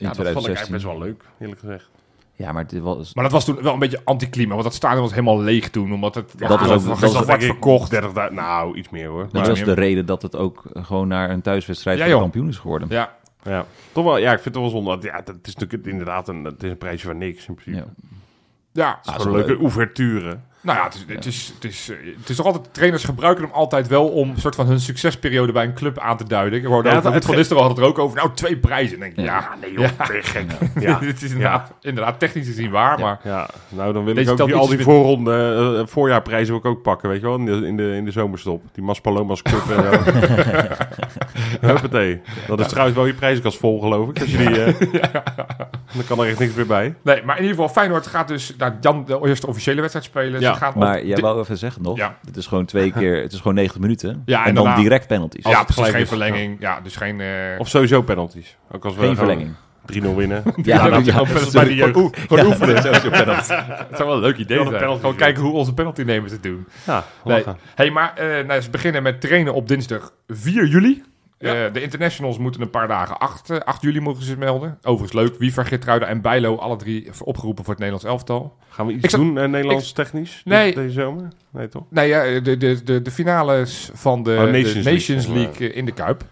In 0.00 0.06
Ja, 0.06 0.12
dat 0.12 0.32
vond 0.32 0.46
ik 0.46 0.54
2016. 0.54 0.56
eigenlijk 0.56 0.70
best 0.70 0.84
wel 0.84 0.98
leuk, 0.98 1.22
eerlijk 1.40 1.60
gezegd. 1.60 1.88
Ja, 2.32 2.52
maar 2.52 2.62
het 2.64 2.78
was... 2.78 3.14
maar 3.14 3.24
dat 3.24 3.32
was 3.32 3.44
toen 3.44 3.62
wel 3.62 3.72
een 3.72 3.78
beetje 3.78 4.00
anticlima. 4.04 4.50
Want 4.52 4.62
dat 4.64 4.74
stadion 4.74 5.00
was 5.02 5.10
helemaal 5.10 5.40
leeg 5.40 5.70
toen. 5.70 5.92
Omdat 5.92 6.14
het 6.14 6.34
ja, 6.38 6.48
Dat 6.48 6.60
is 6.60 6.66
was 6.66 6.76
ook- 6.86 7.00
nog 7.00 7.12
dat 7.12 7.26
denk 7.26 7.40
ik 7.40 7.46
verkocht. 7.46 7.90
30.000 7.90 8.32
nou, 8.34 8.76
iets 8.76 8.88
meer 8.90 9.08
hoor. 9.08 9.22
Dat 9.22 9.32
Maar, 9.32 9.48
was 9.48 9.64
de 9.64 9.72
reden 9.72 10.06
dat 10.06 10.22
het 10.22 10.36
ook 10.36 10.62
gewoon 10.72 11.08
naar 11.08 11.30
een 11.30 11.40
thuiswedstrijd 11.42 11.98
Ja, 11.98 12.08
van 12.08 12.20
kampioen 12.20 12.48
is 12.48 12.58
geworden. 12.58 12.88
Ja, 12.90 13.14
ja. 13.42 13.64
Toch 13.92 14.04
wel, 14.04 14.16
ja, 14.16 14.32
ik 14.32 14.40
vind 14.40 14.54
het 14.54 14.64
wel 14.64 14.72
zonde. 14.72 14.98
Ja, 15.00 15.20
dat 15.24 15.36
is 15.42 15.54
natuurlijk 15.56 15.86
inderdaad 15.86 16.28
een, 16.28 16.44
het 16.44 16.62
is 16.62 16.70
een 16.70 16.78
prijsje 16.78 17.06
van 17.06 17.18
niks 17.18 17.46
in 17.46 17.54
principe. 17.54 17.86
Ja. 17.86 17.92
ja. 18.72 18.96
Het 19.02 19.16
is 19.16 19.22
gewoon 19.22 19.38
een 19.40 19.46
leuke 19.46 19.62
ouverture. 19.62 20.38
Nou 20.62 20.78
ja, 20.78 20.84
het 20.84 20.94
is, 20.94 21.04
het, 21.08 21.24
is, 21.26 21.52
het, 21.54 21.64
is, 21.64 21.88
eh, 21.90 21.96
het 22.20 22.28
is 22.28 22.36
toch 22.36 22.46
altijd... 22.46 22.74
Trainers 22.74 23.04
gebruiken 23.04 23.44
hem 23.44 23.52
altijd 23.52 23.88
wel 23.88 24.08
om 24.08 24.30
een 24.30 24.40
soort 24.40 24.54
van 24.54 24.66
hun 24.66 24.80
succesperiode 24.80 25.52
bij 25.52 25.64
een 25.64 25.74
club 25.74 25.98
aan 25.98 26.16
te 26.16 26.24
duiden. 26.24 26.58
Ik 26.58 26.64
hoorde 26.64 26.88
Ja, 26.88 26.96
ook, 26.96 27.12
het- 27.12 27.24
Van 27.24 27.34
Nistelrooy 27.34 27.66
had 27.66 27.76
het 27.76 27.84
er 27.86 27.90
ook 27.92 27.98
over. 27.98 28.16
Nou, 28.16 28.30
twee 28.34 28.56
prijzen. 28.56 29.00
Denk 29.00 29.16
ik, 29.16 29.24
ja, 29.24 29.48
nee 29.60 29.72
joh, 29.72 29.88
je 29.98 30.22
gek. 30.22 30.44
Ja. 30.80 30.98
het 31.04 31.22
is 31.22 31.30
inderdaad, 31.30 31.72
inderdaad 31.80 32.18
technisch 32.18 32.46
gezien 32.46 32.70
waar, 32.70 32.98
maar... 33.00 33.20
Ja, 33.24 33.48
nou 33.68 33.92
dan 33.92 34.04
wil 34.04 34.14
Deze 34.14 34.32
ik 34.32 34.40
ook 34.40 34.46
die, 34.46 34.56
al 34.56 34.66
die 34.68 34.78
voorronde 34.80 35.76
uh, 35.80 35.86
voorjaarprijzen 35.86 36.48
wil 36.48 36.58
ik 36.58 36.64
ook 36.76 36.82
pakken, 36.82 37.08
weet 37.08 37.20
je 37.20 37.26
wel, 37.26 37.36
in 37.36 37.44
de, 37.44 37.66
in 37.66 37.76
de, 37.76 37.94
in 37.96 38.04
de 38.04 38.10
zomerstop. 38.10 38.62
Die 38.72 38.84
Maspalomas 38.84 39.42
Cup. 39.42 39.62
Huppatee. 41.60 42.20
Dat 42.46 42.60
is 42.60 42.66
trouwens 42.66 42.96
wel 42.96 43.06
je 43.06 43.14
prijzenkast 43.14 43.58
vol, 43.58 43.80
geloof 43.80 44.08
ik. 44.08 44.20
Als 44.20 44.30
je 44.30 44.36
die, 44.36 44.62
eh, 44.64 44.74
Dan 45.94 46.04
kan 46.06 46.20
er 46.20 46.26
echt 46.28 46.38
niks 46.38 46.54
meer 46.54 46.66
bij. 46.66 46.94
Nee, 47.02 47.22
maar 47.24 47.36
in 47.36 47.42
ieder 47.42 47.56
geval, 47.56 47.68
Feyenoord 47.72 48.06
gaat 48.06 48.28
dus 48.28 48.54
naar 48.58 48.76
Jan 48.80 49.04
de 49.04 49.20
eerste 49.24 49.46
officiële 49.46 49.80
wedstrijd 49.80 50.06
spelen. 50.06 50.40
Ja. 50.50 50.58
ze 50.58 50.64
gaan 50.64 50.74
op 50.74 50.80
Maar 50.80 51.04
jij 51.04 51.16
wou 51.20 51.40
even 51.40 51.58
zeggen 51.58 51.82
nog, 51.82 51.96
Ja. 51.96 52.16
het 52.26 52.36
is 52.36 52.46
gewoon 52.46 52.64
twee 52.64 52.92
keer, 52.92 53.22
het 53.22 53.32
is 53.32 53.38
gewoon 53.38 53.54
90 53.54 53.80
minuten. 53.80 54.22
Ja, 54.24 54.40
en, 54.40 54.48
en 54.48 54.54
dan 54.54 54.74
direct 54.74 55.06
penalties. 55.06 55.44
Ja, 55.44 55.64
precies. 55.64 55.88
Geen 55.88 56.06
verlenging. 56.06 56.56
Ja, 56.60 56.80
dus 56.80 56.96
geen... 56.96 57.20
eh, 57.20 57.26
Of 57.58 57.68
sowieso 57.68 58.02
penalties. 58.02 58.56
Ook 58.70 58.84
als 58.84 58.94
we 58.94 59.00
Geen 59.00 59.16
gewoon 59.16 59.26
verlenging. 59.26 59.54
3-0 60.12 60.16
winnen. 60.16 60.42
Ja, 60.62 60.88
dat 60.88 61.04
je 61.04 61.12
ja, 61.12 61.22
ja, 61.26 61.50
bij 61.52 61.64
de 61.64 61.74
jeugd. 61.74 61.92
Gewoon, 61.92 62.14
gewoon 62.28 62.46
oefenen. 62.46 62.82
sowieso 62.82 63.08
penalty. 63.10 63.52
Het 63.52 63.96
zou 63.96 64.08
wel 64.08 64.14
een 64.14 64.20
leuk 64.22 64.36
idee 64.36 64.56
zijn. 64.56 64.68
penalty 64.70 65.00
Gewoon 65.00 65.16
kijken 65.16 65.42
hoe 65.42 65.52
onze 65.52 65.74
penaltynemers 65.74 66.32
het 66.32 66.42
doen. 66.42 66.66
Ja, 66.86 67.04
Nee. 67.24 67.44
Hey, 67.74 67.90
maar 67.90 68.14
eh, 68.14 68.46
nou, 68.46 68.60
ze 68.60 68.70
beginnen 68.70 69.02
met 69.02 69.20
trainen 69.20 69.54
op 69.54 69.68
dinsdag 69.68 70.12
4 70.28 70.66
juli. 70.66 71.02
Ja. 71.42 71.66
Eh, 71.66 71.72
de 71.72 71.82
internationals 71.82 72.38
moeten 72.38 72.60
een 72.60 72.70
paar 72.70 72.88
dagen 72.88 73.18
8, 73.18 73.50
eh, 73.50 73.58
8 73.58 73.82
juli 73.82 74.00
mogen 74.00 74.22
ze 74.22 74.36
melden. 74.38 74.78
Overigens 74.82 75.12
leuk. 75.12 75.38
Wiever, 75.38 75.66
Geertruida 75.66 76.06
en 76.06 76.20
Bijlo, 76.20 76.56
alle 76.56 76.76
drie 76.76 77.10
opgeroepen 77.24 77.64
voor 77.64 77.74
het 77.74 77.82
Nederlands 77.82 78.10
elftal. 78.12 78.56
Gaan 78.68 78.86
we 78.86 78.92
iets 78.92 79.08
zat- 79.10 79.20
doen, 79.20 79.38
eh, 79.38 79.48
Nederlands 79.48 79.92
technisch, 79.92 80.42
Nee. 80.44 80.74
deze 80.74 80.92
zomer? 81.00 81.28
Nee, 81.50 81.68
toch? 81.68 81.84
Nee, 81.90 82.08
ja, 82.08 82.40
de, 82.40 82.56
de, 82.56 82.82
de, 82.84 83.02
de 83.02 83.10
finales 83.10 83.90
van 83.92 84.22
de, 84.22 84.36
Oh, 84.38 84.44
de 84.44 84.50
Nations 84.82 85.26
League. 85.26 85.34
League, 85.34 85.72
in 85.72 85.84
de 85.84 85.92
Kuip. 85.92 86.22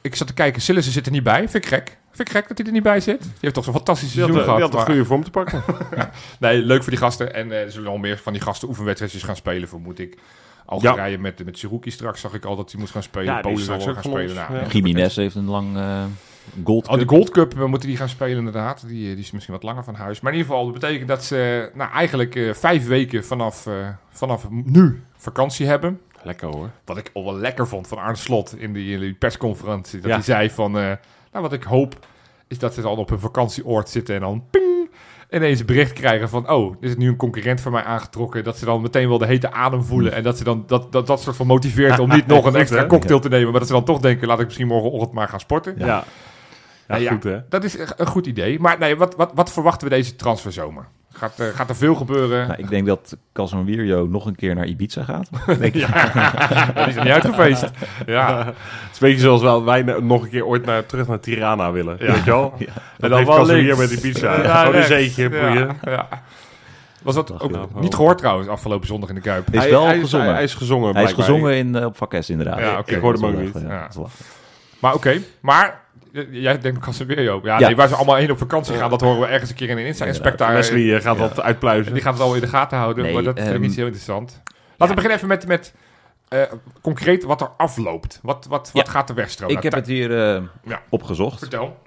Ik 0.00 0.14
zat 0.14 0.26
te 0.26 0.34
kijken, 0.34 0.62
Sillissen 0.62 0.92
zit 0.92 1.06
er 1.06 1.12
niet 1.12 1.22
bij. 1.22 1.48
Vind 1.48 1.64
ik 1.64 1.66
gek. 1.66 1.96
Vind 2.12 2.28
ik 2.28 2.34
gek 2.34 2.48
dat 2.48 2.58
hij 2.58 2.66
er 2.66 2.72
niet 2.72 2.82
bij 2.82 3.00
zit. 3.00 3.20
Die 3.22 3.30
heeft 3.40 3.54
toch 3.54 3.64
zo'n 3.64 3.72
fantastisch 3.74 4.12
Die 4.12 4.20
had, 4.22 4.30
seizoen 4.32 4.54
eh, 4.54 4.58
gehad. 4.58 4.70
die 4.70 4.78
had 4.80 4.88
een 4.88 4.94
goede 4.94 5.08
vorm 5.08 5.24
te 5.24 5.30
pakken. 5.30 5.62
Nee, 6.40 6.58
leuk 6.62 6.82
voor 6.82 6.90
die 6.90 7.00
gasten. 7.00 7.34
En 7.34 7.52
er 7.52 7.70
zullen 7.70 7.90
al 7.90 7.96
meer 7.98 8.18
van 8.18 8.32
die 8.32 8.42
gasten 8.42 8.68
oefenwedstrijdjes 8.68 9.22
gaan 9.22 9.36
spelen, 9.36 9.68
vermoed 9.68 9.98
ik. 9.98 10.18
Algerije 10.66 11.18
met, 11.18 11.44
met 11.44 11.58
Siruki 11.58 11.90
straks 11.90 12.20
zag 12.20 12.34
ik 12.34 12.44
al 12.44 12.56
dat 12.56 12.70
hij 12.70 12.80
moest 12.80 12.92
gaan 12.92 13.02
spelen. 13.02 13.34
Ja, 13.34 13.40
Polen 13.40 13.58
straks 13.62 13.84
gaan 13.84 14.02
spelen. 14.02 14.34
Nou, 14.34 14.54
ja. 14.54 14.66
Jiménez 14.66 15.16
heeft 15.16 15.34
een 15.34 15.48
lang 15.48 15.76
eh 15.76 16.04
gold 16.64 16.88
Oh, 16.88 16.92
de 16.92 16.98
cup. 16.98 17.08
Gold 17.08 17.30
Cup 17.30 17.54
eh, 17.60 17.64
moeten 17.64 17.88
die 17.88 17.96
gaan 17.96 18.08
spelen 18.08 18.38
inderdaad. 18.38 18.84
Die, 18.86 19.08
eh, 19.08 19.10
die 19.14 19.24
is 19.24 19.30
misschien 19.30 19.54
wat 19.54 19.62
langer 19.62 19.84
van 19.84 19.94
huis. 19.94 20.20
Maar 20.20 20.32
in 20.32 20.38
ieder 20.38 20.52
geval, 20.52 20.70
dat 20.72 20.80
betekent 20.80 21.08
dat 21.08 21.24
ze 21.24 21.70
nou, 21.74 21.90
eigenlijk 21.92 22.34
eh, 22.36 22.52
vijf 22.54 22.86
weken 22.86 23.24
vanaf, 23.24 23.66
eh, 23.66 23.88
vanaf 24.10 24.50
nu 24.50 25.02
vakantie 25.16 25.66
hebben. 25.66 26.00
Lekker 26.22 26.48
hoor. 26.48 26.70
Wat 26.84 26.96
ik 26.96 27.10
al 27.12 27.24
wel 27.24 27.34
lekker 27.36 27.68
vond 27.68 27.88
van 27.88 27.98
Arne 27.98 28.16
Slot 28.16 28.54
in 28.58 28.72
die, 28.72 28.92
in 28.94 29.00
die 29.00 29.14
persconferentie. 29.14 30.00
Dat 30.00 30.08
Ja. 30.08 30.14
hij 30.14 30.24
zei 30.24 30.50
van, 30.50 30.78
eh, 30.78 30.82
nou 31.32 31.42
wat 31.42 31.52
ik 31.52 31.62
hoop 31.62 32.06
is 32.48 32.58
dat 32.58 32.74
ze 32.74 32.80
dan 32.80 32.96
op 32.96 33.10
een 33.10 33.18
vakantieoord 33.18 33.88
zitten 33.88 34.14
en 34.14 34.20
dan 34.20 34.44
ping, 34.50 34.71
ineens 35.32 35.60
een 35.60 35.66
bericht 35.66 35.92
krijgen 35.92 36.28
van, 36.28 36.50
oh, 36.50 36.76
is 36.80 36.90
het 36.90 36.98
nu 36.98 37.08
een 37.08 37.16
concurrent 37.16 37.60
van 37.60 37.72
mij 37.72 37.82
aangetrokken? 37.82 38.44
Dat 38.44 38.58
ze 38.58 38.64
dan 38.64 38.82
meteen 38.82 39.08
wel 39.08 39.18
de 39.18 39.26
hete 39.26 39.52
adem 39.52 39.84
voelen 39.84 40.12
en 40.12 40.22
dat 40.22 40.38
ze 40.38 40.44
dan 40.44 40.64
dat, 40.66 40.92
dat, 40.92 41.06
dat 41.06 41.20
soort 41.20 41.36
van 41.36 41.46
motiveert 41.46 41.98
om 41.98 42.08
niet 42.08 42.26
nog 42.36 42.44
een 42.44 42.56
extra 42.56 42.86
cocktail 42.86 43.20
te 43.20 43.28
nemen, 43.28 43.50
maar 43.50 43.58
dat 43.58 43.68
ze 43.68 43.74
dan 43.74 43.84
toch 43.84 44.00
denken, 44.00 44.28
laat 44.28 44.38
ik 44.40 44.44
misschien 44.44 44.66
morgenochtend 44.66 45.12
maar 45.12 45.28
gaan 45.28 45.40
sporten. 45.40 45.74
Ja. 45.78 45.86
Ja, 45.86 46.04
Nou 46.86 47.02
ja, 47.02 47.12
goed 47.12 47.22
hè. 47.22 47.38
Dat 47.48 47.64
is 47.64 47.78
een 47.96 48.06
goed 48.06 48.26
idee. 48.26 48.60
Maar 48.60 48.78
nee, 48.78 48.96
wat, 48.96 49.16
wat, 49.16 49.30
wat 49.34 49.52
verwachten 49.52 49.88
we 49.88 49.94
deze 49.94 50.16
transferzomer? 50.16 50.88
Gaat, 51.12 51.40
eh, 51.40 51.46
gaat 51.46 51.68
er 51.68 51.76
veel 51.76 51.94
gebeuren? 51.94 52.46
Nou, 52.48 52.60
ik 52.62 52.68
denk 52.68 52.86
dat 52.86 53.16
Casemiro 53.32 54.06
nog 54.06 54.26
een 54.26 54.34
keer 54.36 54.54
naar 54.54 54.66
Ibiza 54.66 55.02
gaat. 55.04 55.28
Denk 55.60 55.74
ik. 55.74 55.86
Dat 56.74 56.86
is 56.88 56.96
er 56.96 57.02
niet 57.04 57.12
uitgefeest. 57.12 57.70
Ja. 58.06 58.38
Het 58.46 58.54
is 58.92 59.00
een 59.00 59.08
beetje 59.08 59.20
zoals 59.20 59.42
wel 59.42 59.64
wij 59.64 59.82
nog 59.82 60.22
een 60.22 60.28
keer 60.30 60.46
ooit 60.46 60.64
naar, 60.64 60.86
terug 60.86 61.08
naar 61.08 61.20
Tirana 61.20 61.72
willen. 61.72 61.96
Ja. 61.98 62.12
Weet 62.12 62.24
je 62.24 62.30
wel? 62.30 62.54
Ja. 62.58 62.66
En 63.00 63.10
dan 63.10 63.24
wel 63.24 63.46
links. 63.46 63.78
met 63.78 63.88
die 63.88 64.00
pizza. 64.00 64.42
Ja, 64.42 64.60
Gewoon 64.60 64.74
een 64.80 64.84
zeetje, 64.86 65.28
boeien. 65.28 65.76
Ja, 65.84 65.90
ja. 65.90 66.08
Was 67.02 67.14
dat 67.14 67.40
ook 67.40 67.50
wel. 67.50 67.68
niet 67.74 67.94
gehoord 67.94 68.18
trouwens, 68.18 68.48
afgelopen 68.48 68.86
zondag 68.86 69.08
in 69.08 69.14
de 69.14 69.20
Kuip? 69.20 69.48
Is 69.50 69.58
Hij- 69.58 69.70
wel 69.70 69.84
hij, 69.86 69.98
gezongen. 69.98 70.26
Hij, 70.26 70.34
hij 70.34 70.44
is 70.44 70.54
gezongen. 70.54 70.94
Hij 70.94 71.04
is 71.04 71.12
gezongen 71.12 71.54
in, 71.56 71.74
eh, 71.76 71.84
op 71.84 71.96
Vakes 71.96 72.30
inderdaad. 72.30 72.58
Ja, 72.58 72.78
oké. 72.78 72.94
Ik 72.94 73.00
hoorde 73.00 73.18
hem 73.20 73.28
ook 73.34 73.38
is 73.40 73.44
niet. 73.44 73.52
wel 73.62 73.62
Ja. 73.72 73.88
is 73.88 73.96
wel- 73.96 74.10
Maar 74.78 74.94
oké, 74.94 75.20
maar 75.40 75.66
eh, 75.66 75.72
jij 76.30 76.58
denkt 76.58 76.78
Casemiro. 76.78 77.40
Ja, 77.42 77.58
Ja. 77.58 77.66
nee, 77.66 77.76
waar 77.76 77.88
ze 77.88 77.94
allemaal 77.94 78.14
heen 78.16 78.30
op 78.30 78.38
vakantie 78.38 78.74
gaan, 78.74 78.90
dat 78.90 79.00
horen 79.00 79.20
we 79.20 79.26
ergens 79.26 79.50
een 79.50 79.56
keer 79.56 79.68
in 79.68 79.78
een 79.78 79.86
Insta. 79.86 80.04
Inspecta. 80.04 80.52
Wesley 80.52 80.94
eh, 80.94 81.02
gaat 81.02 81.18
wat 81.18 81.40
uitpluizen. 81.40 81.92
Die 81.92 82.02
gaan 82.02 82.12
het 82.12 82.22
al 82.22 82.34
in 82.34 82.40
de 82.40 82.46
gaten 82.46 82.78
houden, 82.78 83.04
Nee, 83.04 83.14
maar 83.14 83.22
dat 83.22 83.40
vind 83.40 83.54
ik 83.54 83.60
niet 83.60 83.76
heel 83.76 83.84
interessant. 83.84 84.42
Laten 84.76 84.96
we 84.96 85.02
beginnen 85.02 85.16
even 85.16 85.28
met, 85.28 85.46
met 85.46 85.74
eh, 86.28 86.42
concreet 86.82 87.24
wat 87.24 87.40
er 87.40 87.50
afloopt. 87.56 88.18
Wat, 88.22 88.46
wat, 88.48 88.70
wat 88.72 88.88
gaat 88.88 89.06
de 89.08 89.14
wegstroom? 89.14 89.50
Ik 89.50 89.62
heb 89.62 89.72
het 89.72 89.86
hier 89.86 90.34
eh, 90.34 90.76
opgezocht. 90.88 91.38
Vertel. 91.38 91.78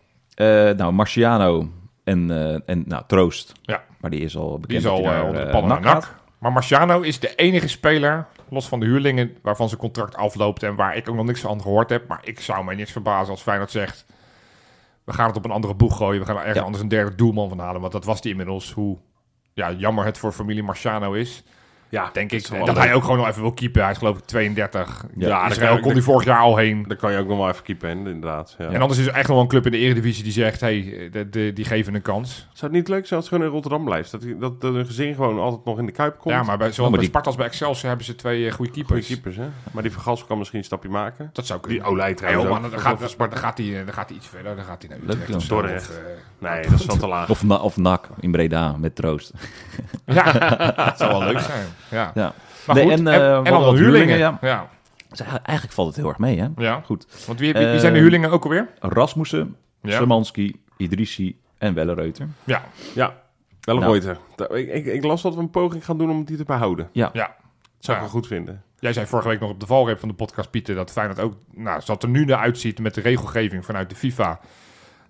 Nou, 0.76 0.92
Marciano 0.92 1.70
en, 2.04 2.32
en 2.66 2.84
nou, 2.88 3.04
Troost. 3.08 3.54
Ja. 3.62 3.84
Maar 4.00 4.12
die 4.12 4.20
is 4.20 4.38
al 4.38 4.50
bekend. 4.60 4.68
Die 4.68 4.78
is 4.78 4.84
dat 4.84 4.92
al 4.92 5.26
onder 5.26 5.46
de 5.46 5.52
pannen 5.52 5.84
gaat. 5.84 6.14
Maar 6.40 6.52
Marciano 6.52 7.02
is 7.02 7.20
de 7.20 7.36
enige 7.36 7.68
speler, 7.68 8.26
los 8.50 8.68
van 8.68 8.80
de 8.80 8.86
huurlingen, 8.86 9.38
waarvan 9.42 9.68
zijn 9.68 9.80
contract 9.80 10.16
afloopt 10.16 10.64
en 10.64 10.76
waar 10.76 10.96
ik 10.96 11.10
ook 11.10 11.16
nog 11.16 11.26
niks 11.26 11.40
van 11.40 11.62
gehoord 11.62 11.90
heb. 11.90 12.08
Maar 12.08 12.20
ik 12.24 12.40
zou 12.40 12.66
mij 12.66 12.76
niks 12.76 12.92
verbazen 12.92 13.32
als 13.32 13.42
Feyenoord 13.42 13.72
zegt, 13.72 14.06
we 15.06 15.14
gaan 15.14 15.28
het 15.28 15.38
op 15.38 15.46
een 15.46 15.52
andere 15.52 15.76
boeg 15.76 15.98
gooien. 15.98 16.20
We 16.20 16.26
gaan 16.26 16.36
er 16.36 16.42
ergens 16.42 16.60
Ja. 16.60 16.66
anders 16.66 16.84
een 16.84 16.90
derde 16.90 17.16
doelman 17.16 17.50
van 17.50 17.60
halen. 17.60 17.82
Want 17.82 17.94
dat 17.94 18.06
was 18.06 18.22
die 18.22 18.32
inmiddels, 18.32 18.72
hoe 18.72 18.98
ja, 19.54 19.72
jammer 19.72 20.06
het 20.06 20.18
voor 20.18 20.32
familie 20.32 20.64
Marciano 20.64 21.14
is. 21.14 21.44
Ja, 21.90 22.10
Denk 22.14 22.30
dat 22.30 22.40
ik 22.40 22.50
dat, 22.50 22.68
leuk. 22.76 22.78
hij 22.78 22.94
ook 22.94 23.02
gewoon 23.04 23.18
nog 23.18 23.28
even 23.28 23.42
wil 23.42 23.52
keepen. 23.52 23.82
Hij 23.82 23.92
is 23.92 23.98
geloof 23.98 24.18
ik 24.18 24.26
32. 24.26 25.06
Ja, 25.16 25.28
Ja, 25.28 25.48
Israël 25.50 25.74
kan- 25.74 25.82
kon 25.82 25.92
hij 25.92 26.02
vorig 26.02 26.24
jaar 26.26 26.40
al 26.40 26.58
heen. 26.58 26.84
Dan 26.88 26.98
kan 26.98 27.12
je 27.12 27.18
ook 27.18 27.28
nog 27.28 27.38
wel 27.38 27.50
even 27.50 27.64
keepen, 27.64 27.90
inderdaad. 27.90 28.56
Ja. 28.58 28.68
En 28.70 28.82
anders 28.82 29.00
is 29.00 29.06
er 29.06 29.14
echt 29.14 29.24
nog 29.28 29.32
wel 29.36 29.40
een 29.42 29.48
club 29.48 29.66
in 29.66 29.72
de 29.72 29.78
Eredivisie 29.78 30.24
die 30.24 30.32
zegt, 30.32 30.60
hey, 30.62 31.10
de, 31.12 31.30
de- 31.30 31.52
die 31.54 31.66
geven 31.66 31.96
een 31.96 32.02
kans. 32.02 32.36
Zou 32.54 32.72
het 32.72 32.72
niet 32.72 32.88
leuk 32.88 33.06
zijn 33.08 33.20
als 33.20 33.30
het 33.30 33.34
gewoon 33.38 33.44
in 33.50 33.54
Rotterdam 33.54 33.86
blijft? 33.86 34.12
Dat, 34.12 34.22
die- 34.22 34.38
dat, 34.38 34.62
dat 34.62 34.74
een 34.76 34.86
gezin 34.86 35.16
gewoon 35.16 35.40
altijd 35.40 35.66
nog 35.66 35.78
in 35.80 35.86
de 35.86 35.92
Kuip 35.92 36.18
komt? 36.20 36.36
Ja, 36.36 36.44
maar 36.44 36.58
bij, 36.58 36.68
zowel 36.72 36.82
maar 36.84 36.90
bij 36.92 37.00
die- 37.00 37.10
Sparta 37.10 37.28
als 37.28 37.38
bij 37.38 37.46
Excelsior 37.46 37.88
hebben 37.88 38.06
ze 38.06 38.16
twee 38.16 38.48
eh, 38.48 38.52
goede 38.54 38.72
Goeie 38.72 38.86
keepers. 38.86 39.08
keepers, 39.08 39.36
hè? 39.36 39.46
Maar 39.72 39.84
die 39.84 39.92
Vergas 39.92 40.26
kan 40.26 40.38
misschien 40.38 40.60
een 40.60 40.66
stapje 40.66 40.90
maken. 40.90 41.30
Dat 41.34 41.46
zou 41.46 41.60
kunnen. 41.60 41.82
Die 41.82 41.92
Olij 41.92 42.10
Ja, 42.10 42.16
trouwens 42.16 42.50
man, 42.50 42.62
dan, 42.62 42.80
gaat, 42.80 43.00
dan, 43.18 43.30
dan 43.30 43.38
gaat 43.38 43.58
hij, 43.58 43.84
dan 43.86 43.94
gaat 43.94 44.08
hij 44.10 44.18
iets 44.18 44.28
verder. 44.28 44.56
Dan 44.56 44.66
gaat 44.66 44.82
hij 44.88 44.90
naar 44.98 45.00
Leuk, 45.08 45.22
Utrecht 45.28 45.50
Dordrecht. 45.50 45.90
of, 45.90 45.96
eh, 45.98 46.04
Nee, 46.52 46.62
dat 46.70 46.80
is 46.80 46.86
wel 46.86 46.98
te 46.98 47.08
laag. 47.08 47.30
Of, 47.30 47.44
Na- 47.44 47.56
of 47.56 47.78
NAC 47.78 48.10
in 48.20 48.32
Breda 48.32 48.76
met 48.78 48.96
Troost. 48.96 49.32
ja, 50.06 50.32
dat 50.86 50.98
zou 50.98 51.12
wel 51.12 51.24
leuk 51.24 51.40
zijn. 51.40 51.66
Ja. 51.92 52.12
Ja. 52.14 52.34
Maar 52.68 52.76
Nee, 52.76 52.84
goed, 52.86 52.94
en, 53.00 53.08
en, 53.08 53.14
eh, 53.22 53.36
en, 53.36 53.44
wat 53.44 53.46
huurlingen. 53.74 53.78
huurlingen, 53.78 54.18
Ja. 54.18 54.38
Ja. 54.42 54.70
Dus 55.10 55.20
eigenlijk- 55.22 55.72
valt 55.74 55.88
het 55.88 55.96
heel 55.96 56.08
erg 56.08 56.18
mee, 56.18 56.40
hè? 56.40 56.48
Goed. 56.84 57.08
Want 57.26 57.40
wie, 57.40 57.54
wie, 57.54 57.68
wie 57.68 57.80
zijn 57.80 57.92
de 57.94 57.98
Eh, 57.98 58.04
huurlingen 58.04 58.32
ook 58.32 58.44
alweer? 58.44 58.70
Rasmussen, 58.80 59.56
Ja. 59.82 59.96
Szymanski, 59.96 60.62
Idrissi 60.78 61.40
en 61.58 61.74
Wellereuter. 61.74 62.28
Ja. 62.44 62.62
Ja, 62.96 63.14
wel 63.62 63.76
een 63.76 63.82
Nou. 64.36 64.58
Ik, 64.60 64.74
ik, 64.74 64.86
ik 64.86 65.04
las 65.04 65.22
dat 65.22 65.34
we 65.36 65.40
een 65.40 65.50
poging 65.50 65.86
gaan 65.86 65.98
doen 65.98 66.10
om 66.10 66.24
die 66.24 66.38
te 66.38 66.44
behouden. 66.44 66.90
ja. 66.94 67.10
Dat 67.14 67.94
zou 67.94 67.98
ik 67.98 68.04
Ja. 68.04 68.12
wel 68.12 68.22
goed 68.22 68.28
vinden. 68.28 68.64
Jij 68.80 68.94
zei 68.94 69.06
vorige 69.06 69.28
week 69.28 69.40
nog 69.40 69.50
op 69.50 69.60
de 69.60 69.66
valreep 69.66 70.00
van 70.00 70.08
de 70.10 70.16
podcast, 70.16 70.50
Pieter, 70.52 70.76
dat 70.76 70.92
Feyenoord 70.92 71.20
ook, 71.20 71.34
nou, 71.52 71.66
zoals 71.82 71.88
het 71.88 72.04
er 72.04 72.10
nu 72.10 72.26
naar 72.26 72.38
uitziet 72.38 72.80
met 72.80 72.94
de 72.94 73.02
regelgeving 73.02 73.66
vanuit 73.66 73.90
de 73.90 73.96
FIFA, 73.96 74.40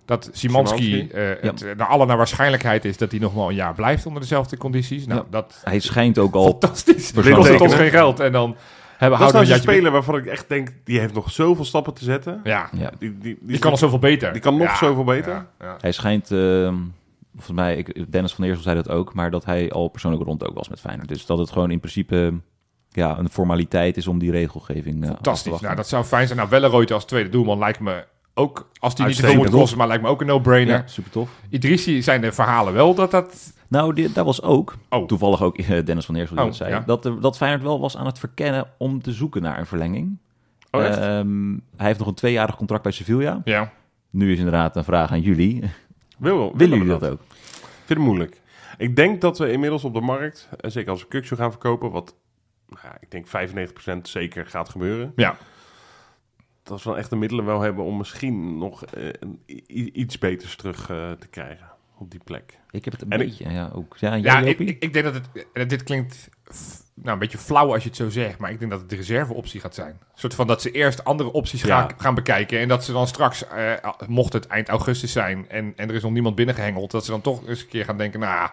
dat 0.06 0.28
Simanski, 0.32 1.08
eh 1.08 1.22
het 1.40 1.62
eh, 1.62 1.76
naar 1.76 1.86
alle 1.86 2.06
naar 2.06 2.16
waarschijnlijkheid 2.16 2.84
is 2.84 2.96
dat 2.96 3.10
hij 3.10 3.20
nog 3.20 3.32
wel 3.34 3.48
een 3.48 3.54
jaar 3.54 3.74
blijft 3.74 4.06
onder 4.06 4.20
dezelfde 4.22 4.56
condities. 4.56 5.06
Nou, 5.06 5.20
Ja. 5.20 5.26
dat 5.30 5.60
Hij 5.64 5.78
schijnt 5.80 6.18
ook 6.18 6.34
al... 6.34 6.44
fantastisch. 6.46 7.12
Dat 7.12 7.22
Blind 7.24 7.36
kost 7.38 7.50
het 7.50 7.60
ons 7.60 7.74
geen 7.74 7.90
geld. 7.90 8.20
En 8.20 8.32
dan 8.32 8.56
hebben 8.96 9.18
we 9.18 9.24
Dat 9.24 9.34
is 9.34 9.40
houden 9.40 9.42
nou 9.42 9.52
een 9.54 9.60
speler 9.74 9.92
waarvan 9.92 10.16
ik 10.16 10.26
echt 10.26 10.48
denk, 10.48 10.68
die 10.84 10.98
heeft 11.00 11.14
nog 11.14 11.30
zoveel 11.30 11.64
stappen 11.64 11.94
te 11.94 12.04
zetten. 12.04 12.40
Ja, 12.44 12.68
Ja. 12.72 12.90
Die, 12.98 13.10
die, 13.10 13.18
die, 13.20 13.38
die 13.40 13.58
kan 13.58 13.70
nog 13.70 13.78
zoveel 13.80 13.98
beter. 13.98 14.32
die 14.32 14.40
kan 14.42 14.56
nog 14.56 14.68
Ja, 14.68 14.76
zoveel 14.76 15.04
beter. 15.04 15.32
ja, 15.32 15.46
ja. 15.60 15.76
Hij 15.80 15.92
schijnt... 15.92 16.30
eh, 16.30 16.72
volgens 17.34 17.56
mij, 17.56 17.76
ik, 17.76 18.12
Dennis 18.12 18.34
van 18.34 18.44
Eersel 18.44 18.62
zei 18.62 18.76
dat 18.76 18.88
ook, 18.88 19.14
maar 19.14 19.30
dat 19.30 19.44
hij 19.44 19.70
al 19.72 19.88
persoonlijk 19.88 20.24
rond 20.24 20.44
ook 20.48 20.54
was 20.54 20.68
met 20.68 20.80
Feyenoord. 20.80 21.08
Dus 21.08 21.26
dat 21.26 21.38
het 21.38 21.50
gewoon 21.50 21.70
in 21.70 21.78
principe 21.80 22.34
ja, 22.90 23.18
een 23.18 23.28
formaliteit 23.30 23.96
is 23.96 24.06
om 24.06 24.18
die 24.18 24.30
regelgeving 24.30 24.96
eh, 24.96 25.08
te 25.08 25.14
Fantastisch. 25.14 25.60
Nou, 25.60 25.76
dat 25.76 25.88
zou 25.88 26.04
fijn 26.04 26.26
zijn. 26.26 26.38
Nou, 26.38 26.50
Welleroyte 26.50 26.94
als 26.94 27.04
tweede 27.04 27.28
doelman 27.28 27.58
lijkt 27.58 27.80
me 27.80 28.04
ook, 28.38 28.68
als 28.78 28.94
die 28.94 29.06
niet 29.06 29.16
te 29.16 29.22
veel 29.22 29.34
moet 29.34 29.50
kosten, 29.50 29.78
maar 29.78 29.86
lijkt 29.86 30.02
me 30.02 30.08
ook 30.08 30.20
een 30.20 30.26
no-brainer. 30.26 30.74
Ja, 30.74 30.86
super 30.86 31.10
tof. 31.10 31.30
Idrissi 31.48 32.02
zijn 32.02 32.20
de 32.20 32.32
verhalen 32.32 32.72
wel 32.72 32.94
dat 32.94 33.10
dat... 33.10 33.54
Nou, 33.68 33.94
die, 33.94 34.12
daar 34.12 34.24
was 34.24 34.42
ook, 34.42 34.74
Oh. 34.88 35.06
toevallig 35.06 35.42
ook 35.42 35.58
eh, 35.58 35.84
Dennis 35.84 36.04
van 36.06 36.14
Eersel 36.14 36.36
Oh, 36.36 36.44
dat 36.44 36.56
zei, 36.56 36.70
ja. 36.70 36.80
dat, 36.80 37.10
dat 37.20 37.36
Feyenoord 37.36 37.62
wel 37.62 37.80
was 37.80 37.96
aan 37.96 38.06
het 38.06 38.18
verkennen 38.18 38.66
om 38.78 39.02
te 39.02 39.12
zoeken 39.12 39.42
naar 39.42 39.58
een 39.58 39.66
verlenging. 39.66 40.18
Oh, 40.70 40.84
echt? 40.84 40.98
Ehm, 40.98 41.50
hij 41.76 41.86
heeft 41.86 41.98
nog 41.98 42.08
een 42.08 42.14
tweejarig 42.14 42.56
contract 42.56 42.82
bij 42.82 42.92
Sevilla. 42.92 43.40
Ja. 43.44 43.72
Nu 44.10 44.32
is 44.32 44.38
inderdaad 44.38 44.76
een 44.76 44.84
vraag 44.84 45.10
aan 45.10 45.20
jullie. 45.20 45.60
Wil, 46.18 46.36
willen 46.36 46.56
Willen 46.56 46.78
jullie 46.78 46.98
dat 46.98 47.10
ook? 47.10 47.20
Ik 47.20 47.66
vind 47.84 47.98
het 47.98 48.08
moeilijk. 48.08 48.40
Ik 48.78 48.96
denk 48.96 49.20
dat 49.20 49.38
we 49.38 49.52
inmiddels 49.52 49.84
op 49.84 49.94
de 49.94 50.00
markt, 50.00 50.48
en 50.60 50.72
zeker 50.72 50.90
als 50.90 51.00
we 51.00 51.08
Kuksu 51.08 51.36
gaan 51.36 51.50
verkopen, 51.50 51.90
wat 51.90 52.14
nou 52.68 52.94
ik 53.00 53.10
denk 53.10 53.26
95% 53.26 54.00
zeker 54.02 54.46
gaat 54.46 54.68
gebeuren, 54.68 55.12
Ja. 55.16 55.36
Dat 56.66 56.82
we 56.82 56.88
dan 56.88 56.98
echt 56.98 57.10
de 57.10 57.16
middelen 57.16 57.44
wel 57.44 57.60
hebben 57.60 57.84
om 57.84 57.96
misschien 57.96 58.58
nog 58.58 58.84
eh, 58.84 59.08
iets 59.92 60.18
beters 60.18 60.56
terug 60.56 60.90
eh, 60.90 61.10
te 61.12 61.26
krijgen 61.30 61.66
op 61.98 62.10
die 62.10 62.20
plek. 62.24 62.58
Ik 62.70 62.84
heb 62.84 62.92
het 62.92 63.02
een 63.02 63.10
En 63.10 63.20
ik- 63.20 63.26
beetje, 63.26 63.50
ja, 63.50 63.70
ook. 63.74 63.96
Ja, 63.98 64.14
Ja, 64.14 64.38
ik, 64.40 64.58
ik, 64.58 64.82
ik 64.82 64.92
denk 64.92 65.04
dat 65.04 65.14
het... 65.14 65.46
en 65.52 65.68
Dit 65.68 65.82
klinkt 65.82 66.28
nou, 66.94 67.10
een 67.12 67.18
beetje 67.18 67.38
flauw 67.38 67.72
als 67.72 67.82
je 67.82 67.88
het 67.88 67.98
zo 67.98 68.08
zegt, 68.10 68.38
maar 68.38 68.50
ik 68.50 68.58
denk 68.58 68.70
dat 68.70 68.80
het 68.80 68.90
de 68.90 68.96
reserveoptie 68.96 69.60
gaat 69.60 69.74
zijn. 69.74 69.90
Een 69.90 69.98
soort 70.14 70.34
van 70.34 70.46
dat 70.46 70.62
ze 70.62 70.70
eerst 70.70 71.04
andere 71.04 71.32
opties 71.32 71.62
Ja. 71.62 71.80
gaan, 71.80 71.90
gaan 71.96 72.14
bekijken 72.14 72.58
en 72.58 72.68
dat 72.68 72.84
ze 72.84 72.92
dan 72.92 73.06
straks, 73.06 73.46
eh, 73.48 73.72
mocht 74.06 74.32
het 74.32 74.46
eind 74.46 74.68
augustus 74.68 75.12
zijn 75.12 75.48
en, 75.48 75.72
en 75.76 75.88
er 75.88 75.94
is 75.94 76.02
nog 76.02 76.12
niemand 76.12 76.34
binnengehengeld, 76.34 76.90
dat 76.90 77.04
ze 77.04 77.10
dan 77.10 77.20
toch 77.20 77.46
eens 77.46 77.60
een 77.62 77.68
keer 77.68 77.84
gaan 77.84 77.98
denken, 77.98 78.20
nou, 78.20 78.50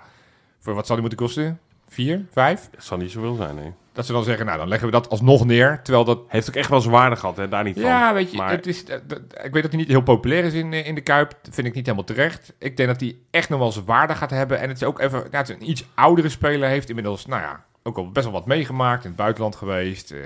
voor 0.59 0.73
wat 0.73 0.85
zal 0.85 0.95
die 0.95 1.05
moeten 1.07 1.25
kosten? 1.25 1.59
Vier? 1.87 2.25
Vijf? 2.31 2.69
Het 2.71 2.83
zal 2.83 2.97
niet 2.97 3.11
zoveel 3.11 3.35
zijn, 3.35 3.55
nee. 3.55 3.71
Dat 3.93 4.05
ze 4.05 4.11
dan 4.11 4.23
zeggen, 4.23 4.45
nou, 4.45 4.57
dan 4.57 4.67
leggen 4.67 4.87
we 4.87 4.93
dat 4.93 5.09
alsnog 5.09 5.45
neer, 5.45 5.79
terwijl 5.83 6.05
dat 6.05 6.19
Heeft 6.27 6.49
ook 6.49 6.55
echt 6.55 6.69
wel 6.69 6.79
zijn 6.81 6.93
waarde 6.93 7.15
gehad, 7.15 7.37
hè? 7.37 7.47
daar 7.47 7.63
niet 7.63 7.73
van. 7.75 7.83
Ja, 7.83 8.13
weet 8.13 8.31
je, 8.31 8.37
Maar 8.37 8.49
het 8.49 8.67
is, 8.67 8.85
dat- 8.85 9.09
dat- 9.09 9.19
ik 9.43 9.53
weet 9.53 9.61
dat 9.61 9.71
hij 9.71 9.79
niet 9.81 9.87
heel 9.89 10.01
populair 10.01 10.43
is 10.43 10.53
in, 10.53 10.73
eh, 10.73 10.87
in 10.87 10.95
de 10.95 11.01
Kuip. 11.01 11.29
Dat 11.41 11.53
vind 11.53 11.67
ik 11.67 11.73
niet 11.73 11.85
helemaal 11.85 12.05
terecht. 12.05 12.53
Ik 12.59 12.77
denk 12.77 12.89
dat 12.89 12.99
hij 12.99 13.15
echt 13.31 13.49
nog 13.49 13.59
wel 13.59 13.71
zijn 13.71 13.85
waarde 13.85 14.15
gaat 14.15 14.29
hebben. 14.29 14.59
En 14.59 14.67
het 14.67 14.77
is 14.81 14.87
ook 14.87 14.99
even, 14.99 15.23
ja, 15.31 15.37
het 15.37 15.49
is 15.49 15.55
een 15.55 15.69
iets 15.69 15.85
oudere 15.95 16.29
speler. 16.29 16.69
Heeft 16.69 16.89
inmiddels, 16.89 17.25
nou 17.25 17.41
ja, 17.41 17.63
ook 17.83 17.97
al 17.97 18.11
best 18.11 18.25
wel 18.25 18.33
wat 18.33 18.45
meegemaakt. 18.45 19.01
In 19.03 19.07
het 19.09 19.17
buitenland 19.19 19.55
geweest. 19.55 20.11
eh 20.11 20.19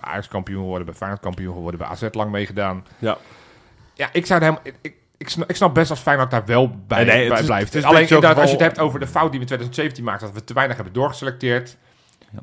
Ajax 0.00 0.28
kampioen 0.28 0.60
geworden, 0.60 0.86
bij 0.86 0.94
Feyenoord 0.94 1.20
kampioen 1.22 1.52
geworden, 1.54 1.80
bij 1.80 1.88
AZ 1.88 2.02
lang 2.10 2.30
meegedaan. 2.30 2.84
Ja. 2.98 3.16
Ja, 3.94 4.08
ik 4.12 4.26
zou 4.26 4.40
helemaal... 4.40 4.62
Ik, 4.82 4.94
ik, 5.16 5.28
snap, 5.28 5.50
ik 5.50 5.56
snap 5.56 5.74
best 5.74 5.90
als 5.90 6.00
Feyenoord 6.00 6.30
daar 6.30 6.44
wel 6.44 6.70
bij, 6.86 7.04
Nee, 7.04 7.16
nee, 7.16 7.28
bij 7.28 7.38
is- 7.40 7.46
blijft. 7.46 7.66
het 7.66 7.74
is 7.74 7.84
Alleen 7.88 8.02
inderdaad, 8.02 8.36
als 8.36 8.44
je 8.50 8.56
het 8.56 8.60
hebt 8.64 8.78
over 8.78 9.00
de 9.00 9.06
fout 9.06 9.30
die 9.30 9.40
we 9.40 9.40
in 9.40 9.46
2017 9.46 10.04
maakten, 10.04 10.26
dat 10.26 10.36
we 10.36 10.44
te 10.44 10.54
weinig 10.54 10.76
hebben 10.76 10.94
doorgeselecteerd. 10.94 11.76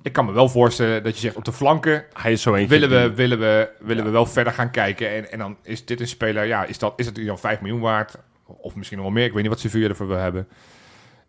Ik 0.01 0.13
kan 0.13 0.25
me 0.25 0.31
wel 0.31 0.49
voorstellen 0.49 1.03
dat 1.03 1.13
je 1.13 1.19
zegt 1.19 1.35
op 1.35 1.45
de 1.45 1.51
flanken 1.51 2.05
Hij 2.13 2.31
is 2.31 2.41
zo 2.41 2.51
willen 2.51 2.89
we, 2.89 3.13
willen 3.13 3.39
we, 3.39 3.69
willen 3.79 4.03
we 4.03 4.09
wel 4.09 4.25
verder 4.25 4.53
gaan 4.53 4.71
kijken. 4.71 5.09
En, 5.09 5.31
en 5.31 5.39
dan 5.39 5.57
is 5.63 5.85
dit 5.85 5.99
een 5.99 6.07
speler, 6.07 6.45
ja, 6.45 6.63
is, 6.63 6.77
dat, 6.77 6.93
is 6.95 7.05
het 7.05 7.15
dan 7.15 7.39
5 7.39 7.61
miljoen 7.61 7.79
waard? 7.79 8.15
Of 8.45 8.75
misschien 8.75 8.97
nog 8.97 9.05
wel 9.05 9.15
meer. 9.15 9.25
Ik 9.25 9.33
weet 9.33 9.41
niet 9.41 9.51
wat 9.51 9.59
Sevilla 9.59 9.87
ervoor 9.87 10.07
wil 10.07 10.17
hebben. 10.17 10.47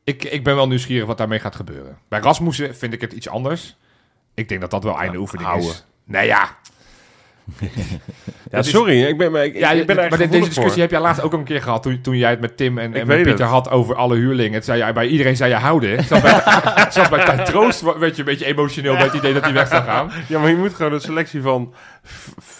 Ik, 0.04 0.24
ik 0.24 0.44
ben 0.44 0.54
wel 0.54 0.68
nieuwsgierig 0.68 1.06
wat 1.06 1.18
daarmee 1.18 1.38
gaat 1.38 1.56
gebeuren. 1.56 1.98
Bij 2.08 2.20
Rasmussen 2.20 2.76
vind 2.76 2.92
ik 2.92 3.00
het 3.00 3.12
iets 3.12 3.28
anders. 3.28 3.76
Ik 4.34 4.48
denk 4.48 4.60
dat 4.60 4.70
dat 4.70 4.84
wel 4.84 4.98
einde 4.98 5.18
oefening 5.18 5.48
houden. 5.48 5.70
is. 5.70 5.84
Nee, 6.04 6.26
ja. 6.26 6.56
Ja, 8.50 8.62
sorry, 8.62 9.02
ik 9.02 9.18
ben, 9.18 9.32
maar 9.32 9.44
ik, 9.44 9.58
ja 9.58 9.70
ik 9.70 9.86
ben 9.86 9.96
maar 9.96 10.10
deze 10.10 10.28
discussie 10.28 10.62
voor. 10.62 10.76
heb 10.76 10.90
jij 10.90 11.00
laatst 11.00 11.22
ook 11.22 11.32
een 11.32 11.44
keer 11.44 11.62
gehad. 11.62 11.82
Toen, 11.82 12.00
toen 12.00 12.16
jij 12.16 12.30
het 12.30 12.40
met 12.40 12.56
Tim 12.56 12.78
en, 12.78 12.94
en 12.94 13.06
met 13.06 13.22
Pieter 13.22 13.44
het. 13.44 13.50
had 13.50 13.70
over 13.70 13.94
alle 13.94 14.16
huurlingen. 14.16 14.52
Het 14.52 14.64
zei 14.64 14.78
jij, 14.78 14.92
bij 14.92 15.06
iedereen 15.06 15.36
zei 15.36 15.50
je 15.50 15.56
houden. 15.56 16.04
Zelfs 16.04 16.22
bij, 16.22 16.42
zelfs 16.90 17.08
bij 17.08 17.44
Troost 17.44 17.80
werd 17.98 18.14
je 18.14 18.18
een 18.18 18.24
beetje 18.24 18.44
emotioneel 18.44 18.94
bij 18.94 19.04
het 19.04 19.14
idee 19.14 19.32
dat 19.32 19.44
hij 19.44 19.52
weg 19.52 19.68
zou 19.68 19.84
gaan. 19.84 20.10
Ja, 20.28 20.38
maar 20.38 20.50
je 20.50 20.56
moet 20.56 20.74
gewoon 20.74 20.92
een 20.92 21.00
selectie 21.00 21.42
van 21.42 21.74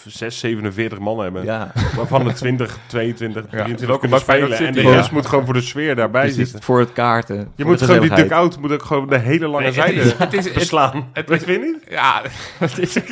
6, 0.06 0.38
47 0.38 0.98
man 0.98 1.18
hebben. 1.18 1.44
Ja, 1.44 1.72
Waarvan 1.96 2.26
er 2.26 2.34
20, 2.34 2.78
22, 2.86 3.42
23 3.50 3.86
welkom 3.86 4.00
kunnen 4.00 4.20
spelen. 4.20 4.58
En 4.66 4.72
de 4.72 4.80
rest 4.80 5.10
moet 5.10 5.26
gewoon 5.26 5.44
voor 5.44 5.54
de 5.54 5.60
sfeer 5.60 5.94
daarbij 5.96 6.20
precies. 6.20 6.38
zitten. 6.42 6.62
Voor 6.62 6.78
het 6.78 6.92
kaarten. 6.92 7.36
Je 7.36 7.44
voor 7.56 7.66
moet 7.66 7.78
de 7.78 7.84
gewoon 7.84 8.00
die 8.00 8.14
dugout 8.14 8.58
moet 8.60 8.72
ook 8.72 8.82
gewoon 8.84 9.08
de 9.08 9.18
hele 9.18 9.46
lange 9.46 9.58
Nee, 9.58 9.66
het 9.66 9.74
zijde 9.74 10.00
is- 10.00 10.12
het 10.18 10.32
is- 10.32 10.44
het- 10.44 10.54
beslaan. 10.54 11.08
het 11.12 11.28
Weet 11.28 11.40
is- 11.48 11.54
je 11.54 11.58
niet? 11.60 11.76
Ja, 11.90 12.22
het 12.58 12.78
is 12.78 12.92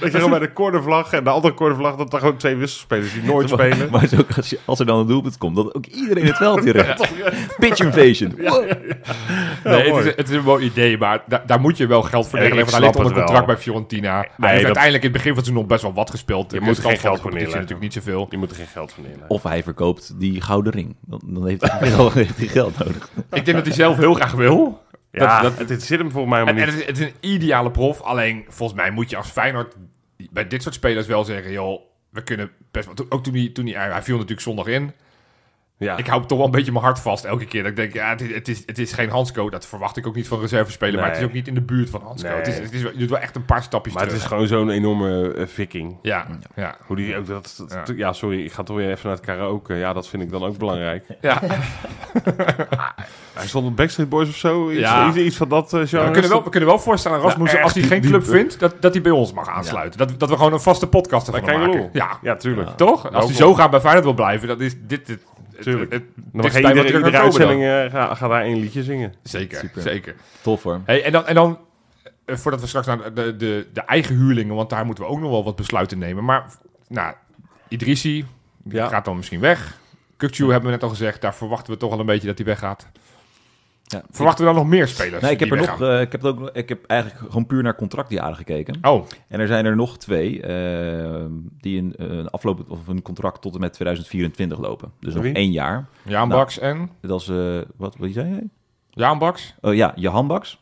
Dat 0.00 0.12
je 0.12 0.16
gewoon 0.16 0.30
bij 0.30 0.38
de 0.38 0.52
cornervlag 0.52 1.12
en 1.12 1.24
de 1.24 1.30
andere 1.30 1.54
cornervlag... 1.54 1.96
dat 1.96 2.12
er 2.12 2.18
gewoon 2.18 2.36
twee 2.36 2.56
wisselspelers 2.56 3.12
die 3.12 3.22
nooit 3.22 3.48
spelen. 3.58 3.90
Maar 3.90 4.02
is 4.02 4.18
ook 4.18 4.28
als, 4.36 4.50
je, 4.50 4.58
als 4.64 4.78
er 4.80 4.86
dan 4.86 4.98
een 4.98 5.06
doelpunt 5.06 5.38
komt, 5.38 5.56
dat 5.56 5.74
ook 5.74 5.86
iedereen 5.86 6.26
het 6.26 6.36
veld 6.36 6.64
redt. 6.64 7.08
Pitch 7.58 7.80
invasion. 7.80 8.34
Wow. 8.38 8.64
Nee, 9.64 9.92
het, 9.94 10.04
is, 10.06 10.12
het 10.16 10.28
is 10.28 10.36
een 10.36 10.42
mooi 10.44 10.64
idee, 10.64 10.98
maar 10.98 11.22
da- 11.26 11.42
daar 11.46 11.60
moet 11.60 11.76
je 11.76 11.86
wel 11.86 12.02
geld 12.02 12.28
voor 12.28 12.38
neerleggen. 12.38 12.72
hij 12.72 12.80
ligt 12.80 12.96
onder 12.96 13.12
het 13.12 13.22
contract 13.24 13.46
bij 13.46 13.56
Fiorentina. 13.56 14.26
Nee, 14.36 14.64
dat- 14.64 14.76
uiteindelijk 14.92 15.04
in 15.04 15.10
het 15.10 15.12
begin 15.12 15.28
van 15.34 15.36
het 15.36 15.44
seizoen 15.44 15.54
nog 15.62 15.66
best 15.66 15.82
wel 15.82 15.92
wat 15.92 16.10
gespeeld. 16.10 16.52
Je 16.52 16.60
moet 16.60 16.74
geen 16.74 16.82
van 16.82 16.92
de 16.92 16.98
geld 16.98 17.20
voor 17.20 17.30
neerleggen. 17.30 17.60
natuurlijk 17.60 17.82
niet 17.82 17.92
zoveel. 17.92 18.26
Je 18.30 18.36
moet 18.38 18.50
er 18.50 18.56
geen 18.56 18.66
geld 18.66 18.92
voor 18.92 19.02
neerleggen. 19.02 19.30
Of 19.30 19.42
hij 19.42 19.62
verkoopt 19.62 20.20
die 20.20 20.40
gouden 20.40 20.72
ring. 20.72 20.96
Dan, 21.00 21.20
dan 21.24 21.46
heeft 21.46 21.60
hij 21.72 21.90
wel 21.96 22.12
heeft 22.22 22.36
hij 22.38 22.46
geld 22.46 22.78
nodig. 22.78 23.10
Ik 23.32 23.44
denk 23.44 23.56
dat 23.56 23.66
hij 23.66 23.74
zelf 23.74 23.96
heel 23.96 24.14
graag 24.14 24.32
wil. 24.32 24.82
Ja, 25.10 25.42
dat- 25.42 25.58
het, 25.58 25.68
het 25.68 25.82
zit 25.82 25.98
hem 25.98 26.10
volgens 26.10 26.32
mij 26.34 26.40
En, 26.40 26.46
helemaal 26.46 26.68
en 26.74 26.78
niet. 26.78 26.86
het, 26.86 26.96
is, 26.98 27.00
het 27.02 27.14
is 27.14 27.14
een 27.22 27.30
ideale 27.34 27.70
prof. 27.70 28.00
Alleen, 28.00 28.44
volgens 28.48 28.80
mij 28.80 28.90
moet 28.90 29.10
je 29.10 29.16
als 29.16 29.28
Feyenoord 29.30 29.74
bij 30.30 30.46
dit 30.46 30.62
soort 30.62 30.74
spelers 30.74 31.06
wel 31.06 31.24
zeggen... 31.24 31.52
joh, 31.52 31.80
we 32.10 32.22
kunnen 32.22 32.50
best 32.70 32.86
wel... 32.86 33.06
Ook 33.08 33.22
toen 33.24 33.34
hij, 33.34 33.48
toen 33.48 33.66
hij, 33.66 33.90
hij 33.90 34.02
viel 34.02 34.14
natuurlijk 34.14 34.40
zondag 34.40 34.66
in. 34.66 34.92
Ja. 35.80 35.96
Ik 35.96 36.06
hou 36.06 36.26
toch 36.26 36.36
wel 36.38 36.46
een 36.46 36.52
beetje 36.52 36.72
mijn 36.72 36.84
hart 36.84 36.98
vast 37.00 37.24
elke 37.24 37.44
keer. 37.44 37.60
Dat 37.62 37.70
ik 37.70 37.76
denk, 37.76 37.92
ja, 37.92 38.08
het 38.08 38.20
is, 38.20 38.34
het 38.34 38.48
is, 38.48 38.62
het 38.66 38.78
is 38.78 38.92
geen 38.92 39.10
Hansco. 39.10 39.50
Dat 39.50 39.66
verwacht 39.66 39.96
ik 39.96 40.06
ook 40.06 40.14
niet 40.14 40.28
van 40.28 40.40
reservespeler. 40.40 40.94
Maar 40.94 41.04
het 41.04 41.12
is 41.12 41.18
Nee. 41.18 41.28
ook 41.28 41.34
niet 41.34 41.48
in 41.48 41.54
de 41.54 41.60
buurt 41.60 41.90
van 41.90 42.02
Hansco. 42.04 42.28
Nee. 42.28 42.36
Het, 42.36 42.46
is, 42.46 42.58
het 42.58 42.72
is, 42.72 42.80
je 42.80 42.92
doet 42.96 43.10
wel 43.10 43.18
echt 43.18 43.36
een 43.36 43.44
paar 43.44 43.62
stapjes 43.62 43.94
Maar 43.94 44.02
het 44.04 44.12
is 44.12 44.22
gewoon 44.24 44.46
zo'n 44.46 44.70
enorme 44.70 45.32
eh, 45.34 45.46
viking. 45.46 45.96
Ja, 46.02 46.26
ja. 46.56 46.76
Hoe 46.86 46.96
die 46.96 47.16
ook 47.16 47.26
dat, 47.26 47.54
dat- 47.68 47.72
Ja. 47.88 47.94
ja. 47.96 48.12
sorry, 48.12 48.44
ik 48.44 48.52
ga 48.52 48.62
toch 48.62 48.76
weer 48.76 48.90
even 48.90 49.06
naar 49.08 49.16
het 49.16 49.26
karaoke. 49.26 49.74
Ja, 49.74 49.92
dat 49.92 50.08
vind 50.08 50.22
ik 50.22 50.30
dan 50.30 50.44
ook 50.44 50.58
belangrijk. 50.58 51.04
ja. 51.20 51.40
Hij 53.34 53.46
stond 53.46 53.66
op 53.66 53.76
Backstreet 53.76 54.08
Boys 54.08 54.28
of 54.28 54.36
zo. 54.36 54.70
Iets, 54.70 54.80
Ja. 54.80 55.08
iets, 55.08 55.16
iets 55.16 55.36
van 55.36 55.48
dat 55.48 55.72
eh, 55.72 55.80
genre. 55.86 56.04
we, 56.06 56.10
kunnen 56.12 56.30
wel, 56.30 56.44
we 56.44 56.50
kunnen 56.50 56.68
wel 56.68 56.78
voorstellen 56.78 57.18
aan 57.18 57.24
Rasmussen, 57.24 57.58
Ja, 57.58 57.64
als 57.64 57.74
hij 57.74 57.82
geen 57.82 58.00
club 58.00 58.24
vindt, 58.24 58.60
dat, 58.60 58.74
dat 58.82 58.92
hij 58.92 59.02
bij 59.02 59.12
ons 59.12 59.32
mag 59.32 59.48
aansluiten. 59.48 59.98
Dat, 59.98 60.18
dat 60.20 60.28
we 60.28 60.36
gewoon 60.36 60.52
een 60.52 60.60
vaste 60.60 60.86
podcast 60.88 61.28
ervan 61.28 61.58
maken. 61.60 61.90
Ja, 61.92 62.18
Ja, 62.22 62.36
tuurlijk. 62.36 62.68
toch? 62.76 63.12
Als 63.12 63.24
hij 63.24 63.34
zo 63.34 63.54
gaat 63.54 63.70
bij 63.70 63.80
Feyenoord 63.80 64.04
wil 64.04 64.14
blijven, 64.14 64.48
dan 64.48 64.60
is 64.60 64.74
dit 64.86 65.08
het, 65.08 65.20
Tuurlijk. 65.60 65.92
het, 65.92 66.02
bij 66.14 66.42
wat 66.42 66.54
iedere, 66.54 66.88
er 66.88 66.94
iedere 66.96 67.18
uitzending 67.18 67.62
eh, 67.62 67.90
ga, 67.90 68.14
ga 68.14 68.28
daar 68.28 68.42
één 68.42 68.58
liedje 68.60 68.82
zingen. 68.82 69.14
Zeker, 69.22 69.58
Super. 69.58 69.82
zeker. 69.82 70.14
Tof 70.40 70.62
hoor. 70.62 70.80
Hey, 70.84 71.04
en 71.04 71.12
dan, 71.12 71.26
en 71.26 71.34
dan 71.34 71.58
eh, 72.24 72.36
voordat 72.36 72.60
we 72.60 72.66
straks 72.66 72.86
naar 72.86 73.14
de, 73.14 73.36
de, 73.36 73.66
de 73.72 73.80
eigen 73.80 74.16
huurlingen, 74.16 74.54
want 74.54 74.70
daar 74.70 74.84
moeten 74.86 75.04
we 75.04 75.10
ook 75.10 75.20
nog 75.20 75.30
wel 75.30 75.44
wat 75.44 75.56
besluiten 75.56 75.98
nemen. 75.98 76.24
Maar, 76.24 76.44
nou, 76.88 77.14
Idrissi 77.68 78.24
Ja. 78.64 78.88
gaat 78.88 79.04
dan 79.04 79.16
misschien 79.16 79.40
weg. 79.40 79.78
Kukcu 80.16 80.44
hebben 80.44 80.64
we 80.64 80.70
net 80.70 80.82
al 80.82 80.88
gezegd, 80.88 81.20
daar 81.20 81.34
verwachten 81.34 81.72
we 81.72 81.78
toch 81.78 81.92
al 81.92 82.00
een 82.00 82.06
beetje 82.06 82.26
dat 82.26 82.36
hij 82.38 82.46
weggaat. 82.46 82.86
Ja, 83.90 84.02
Verwachten 84.10 84.44
we 84.44 84.52
dan 84.52 84.60
nog 84.60 84.70
meer 84.70 84.88
spelers? 84.88 85.22
Nee, 85.22 85.32
ik 85.32 85.40
heb, 85.40 85.50
er 85.50 85.56
nog, 85.56 85.80
eh, 85.82 86.00
ik, 86.00 86.12
heb 86.12 86.22
het 86.22 86.38
ook, 86.38 86.50
ik 86.52 86.68
heb 86.68 86.84
eigenlijk 86.86 87.20
gewoon 87.20 87.46
puur 87.46 87.62
naar 87.62 87.74
contractjaren 87.74 88.36
gekeken. 88.36 88.78
Oh, 88.82 89.06
En 89.28 89.40
er 89.40 89.46
zijn 89.46 89.64
er 89.66 89.76
nog 89.76 89.98
twee 89.98 90.42
eh, 90.42 91.24
die 91.60 91.78
een, 91.78 91.94
een 91.96 92.30
afloop 92.30 92.70
of 92.70 92.88
een 92.88 93.02
contract 93.02 93.40
tot 93.40 93.54
en 93.54 93.60
met 93.60 93.72
2024 93.72 94.58
lopen. 94.58 94.92
Dus 95.00 95.14
nog 95.14 95.24
één 95.24 95.52
jaar. 95.52 95.86
Jaan 96.02 96.28
Nou. 96.28 96.40
Baks 96.40 96.58
en? 96.58 96.90
Dat 97.00 97.20
is, 97.20 97.28
eh, 97.28 97.58
wat, 97.76 97.96
wat 97.96 98.10
zei 98.12 98.28
jij? 98.28 98.48
Jaan 98.90 99.18
Baks? 99.18 99.54
Oh 99.60 99.74
ja, 99.74 99.92
Johan 99.96 100.26
Baks. 100.26 100.58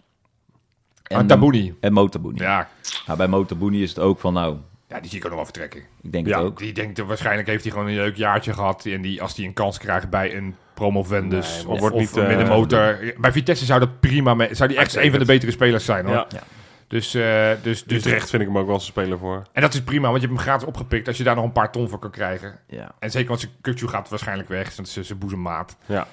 En 1.02 1.26
Tabouni. 1.26 1.74
En 1.80 1.92
Motabouni. 1.92 2.38
Ja. 2.40 2.68
Nou, 3.06 3.18
bij 3.18 3.28
Motabouni 3.28 3.82
is 3.82 3.88
het 3.88 3.98
ook 3.98 4.18
van, 4.18 4.32
nou, 4.32 4.56
ja, 4.88 5.00
die 5.00 5.08
zie 5.10 5.18
ik 5.18 5.24
ook 5.24 5.30
nog 5.30 5.38
wel 5.40 5.44
vertrekken. 5.44 5.80
ik 6.02 6.12
denk 6.12 6.26
Ja. 6.26 6.36
het 6.36 6.46
ook. 6.46 6.58
Die 6.58 6.72
denkt, 6.72 6.98
waarschijnlijk 6.98 7.48
heeft 7.48 7.62
hij 7.62 7.72
gewoon 7.72 7.88
een 7.88 7.94
leuk 7.94 8.16
jaartje 8.16 8.52
gehad. 8.52 8.86
En 8.86 9.02
die, 9.02 9.22
als 9.22 9.36
hij 9.36 9.44
een 9.44 9.52
kans 9.52 9.78
krijgt 9.78 10.10
bij 10.10 10.36
een 10.36 10.54
promovendus 10.74 11.56
Nee, 11.56 11.68
of, 11.68 11.78
wordt 11.80 11.94
of 11.94 12.00
niet, 12.00 12.16
een 12.16 12.22
eh, 12.22 12.28
middenmotor. 12.28 12.98
Bij 13.18 13.32
Vitesse 13.32 13.64
zou 13.64 13.80
dat 13.80 14.00
prima 14.00 14.34
mee. 14.34 14.54
Zou 14.54 14.68
die 14.68 14.78
echt 14.78 14.96
een 14.96 15.10
van 15.10 15.18
de 15.18 15.24
betere 15.24 15.52
spelers 15.52 15.84
zijn 15.84 16.06
hoor. 16.06 16.14
Ja. 16.14 16.42
Dus, 16.88 17.14
eh, 17.14 17.50
dus, 17.62 17.84
dus 17.84 17.98
Utrecht 17.98 18.30
vind 18.30 18.42
ik 18.42 18.48
hem 18.48 18.58
ook 18.58 18.66
wel 18.66 18.74
eens 18.74 18.84
een 18.86 18.90
speler 18.92 19.18
voor. 19.18 19.42
En 19.52 19.62
dat 19.62 19.74
is 19.74 19.82
prima, 19.82 20.08
want 20.08 20.20
je 20.20 20.26
hebt 20.26 20.38
hem 20.38 20.48
gratis 20.48 20.66
opgepikt 20.66 21.08
als 21.08 21.16
je 21.16 21.24
daar 21.24 21.34
nog 21.34 21.44
een 21.44 21.52
paar 21.52 21.72
ton 21.72 21.88
voor 21.88 21.98
kan 21.98 22.10
krijgen. 22.10 22.58
Ja. 22.66 22.92
En 22.98 23.10
zeker 23.10 23.28
want 23.28 23.40
zijn 23.40 23.52
Kukcu 23.60 23.86
gaat 23.88 24.08
waarschijnlijk 24.08 24.48
weg, 24.48 24.74
dat 24.74 24.86
is 24.86 24.92
zijn 25.06 25.18
boezemmaat. 25.18 25.76
Ja. 25.86 26.06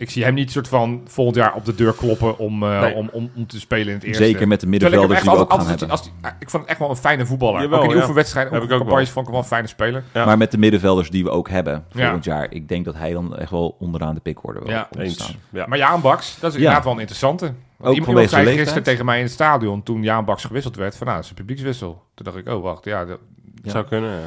Ik 0.00 0.10
zie 0.10 0.24
hem 0.24 0.34
niet 0.34 0.50
soort 0.50 0.68
van 0.68 1.00
volgend 1.06 1.36
jaar 1.36 1.54
op 1.54 1.64
de 1.64 1.74
deur 1.74 1.92
kloppen 1.92 2.38
om, 2.38 2.62
eh, 2.62 2.80
Nee. 2.80 2.94
om, 2.94 3.08
om, 3.12 3.30
om 3.36 3.46
te 3.46 3.60
spelen 3.60 3.86
in 3.88 3.94
het 3.94 4.02
eerste. 4.02 4.24
Zeker 4.24 4.48
met 4.48 4.60
de 4.60 4.66
middenvelders 4.66 5.20
die 5.22 5.30
we 5.30 5.36
ook 5.36 5.52
gaan 5.52 5.66
hebben. 5.66 5.90
als 5.90 6.02
die- 6.02 6.12
ik 6.40 6.50
vond 6.50 6.62
het 6.62 6.70
echt 6.70 6.78
wel 6.78 6.90
een 6.90 6.96
fijne 6.96 7.26
voetballer. 7.26 7.60
Jawel, 7.62 7.78
ook 7.78 7.84
in 7.84 7.90
de 7.90 7.94
ja. 7.94 8.00
oefenwedstrijden, 8.00 8.52
Heb 8.52 8.62
ik 8.62 8.70
ook 8.72 8.78
campagnes 8.78 9.10
vond 9.10 9.26
ik 9.26 9.32
hem 9.32 9.32
wel 9.32 9.40
een 9.42 9.48
fijne 9.48 9.66
speler. 9.66 10.02
Ja. 10.12 10.24
Maar 10.24 10.36
met 10.38 10.50
de 10.50 10.58
middenvelders 10.58 11.10
die 11.10 11.24
we 11.24 11.30
ook 11.30 11.48
hebben 11.48 11.84
Ja. 11.92 12.02
volgend 12.02 12.24
jaar, 12.24 12.46
ik 12.52 12.68
denk 12.68 12.84
dat 12.84 12.94
hij 12.94 13.12
dan 13.12 13.36
echt 13.36 13.50
wel 13.50 13.76
onderaan 13.78 14.14
de 14.14 14.20
pickorde 14.20 14.58
wil 14.60 14.70
Ja. 14.70 14.88
Eens. 14.98 15.36
Ja. 15.50 15.66
Maar 15.66 15.78
Jaan 15.78 16.00
Baks, 16.00 16.38
dat 16.40 16.50
is 16.50 16.52
Ja. 16.52 16.58
inderdaad 16.58 16.84
wel 16.84 16.92
een 16.92 16.98
interessante. 17.00 17.44
Want 17.76 17.90
Ook 18.00 18.06
iemand 18.08 18.30
zei 18.30 18.56
gisteren 18.56 18.82
tegen 18.82 19.04
mij 19.04 19.16
in 19.18 19.24
het 19.24 19.32
stadion, 19.32 19.82
toen 19.82 20.02
Jaan 20.02 20.24
Baks 20.24 20.44
gewisseld 20.44 20.76
werd, 20.76 20.96
van 20.96 21.06
nou, 21.06 21.16
dat 21.18 21.24
is 21.24 21.30
een 21.32 21.36
publiekswissel. 21.44 22.02
Toen 22.14 22.24
dacht 22.24 22.36
ik, 22.36 22.48
oh 22.48 22.62
wacht, 22.62 22.84
ja. 22.84 23.04
dat- 23.04 23.20
zou 23.64 23.84
kunnen, 23.84 24.10
ja. 24.10 24.16
Hij 24.16 24.22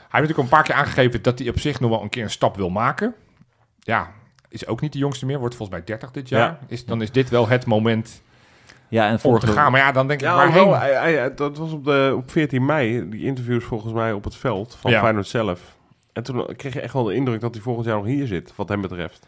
heeft 0.00 0.12
natuurlijk 0.12 0.38
een 0.38 0.48
paar 0.48 0.62
keer 0.62 0.74
aangegeven 0.74 1.22
dat 1.22 1.38
hij 1.38 1.48
op 1.48 1.58
zich 1.60 1.80
nog 1.80 1.90
wel 1.90 2.02
een 2.02 2.08
keer 2.08 2.22
een 2.22 2.30
stap 2.30 2.56
wil 2.56 2.70
maken. 2.70 3.14
Ja, 3.80 4.10
is 4.48 4.66
ook 4.66 4.80
niet 4.80 4.92
de 4.92 4.98
jongste 4.98 5.26
meer, 5.26 5.38
wordt 5.38 5.54
volgens 5.54 5.78
mij 5.78 5.86
30 5.86 6.10
dit 6.10 6.28
jaar. 6.28 6.40
Ja. 6.40 6.58
Is, 6.68 6.84
dan 6.84 7.02
is 7.02 7.10
dit 7.12 7.28
wel 7.30 7.48
het 7.48 7.66
moment 7.66 8.22
Ja, 8.88 9.06
en 9.06 9.12
om 9.12 9.18
vorige 9.18 9.46
te 9.46 9.52
gaan. 9.52 9.72
Maar 9.72 9.80
ja, 9.80 9.92
dan 9.92 10.08
denk 10.08 10.20
ik, 10.20 10.26
Ja, 10.26 10.34
waarheen? 10.36 10.64
wel, 10.64 10.78
hij, 10.78 10.92
hij- 10.94 11.34
dat 11.34 11.56
was 11.56 11.72
op, 11.72 11.84
de, 11.84 12.14
op 12.16 12.30
14 12.30 12.64
mei, 12.64 13.08
die 13.08 13.24
interviews 13.24 13.64
volgens 13.64 13.92
mij 13.92 14.12
op 14.12 14.24
het 14.24 14.36
veld 14.36 14.76
van 14.80 14.90
Ja. 14.90 15.00
Feyenoord 15.00 15.26
zelf. 15.26 15.60
En 16.12 16.22
toen 16.22 16.46
kreeg 16.56 16.72
je 16.74 16.80
echt 16.80 16.92
wel 16.92 17.04
de 17.04 17.14
indruk 17.14 17.40
dat 17.40 17.54
hij 17.54 17.62
volgend 17.62 17.86
jaar 17.86 17.96
nog 17.96 18.04
hier 18.06 18.26
zit, 18.26 18.52
wat 18.56 18.68
hem 18.68 18.80
betreft. 18.80 19.26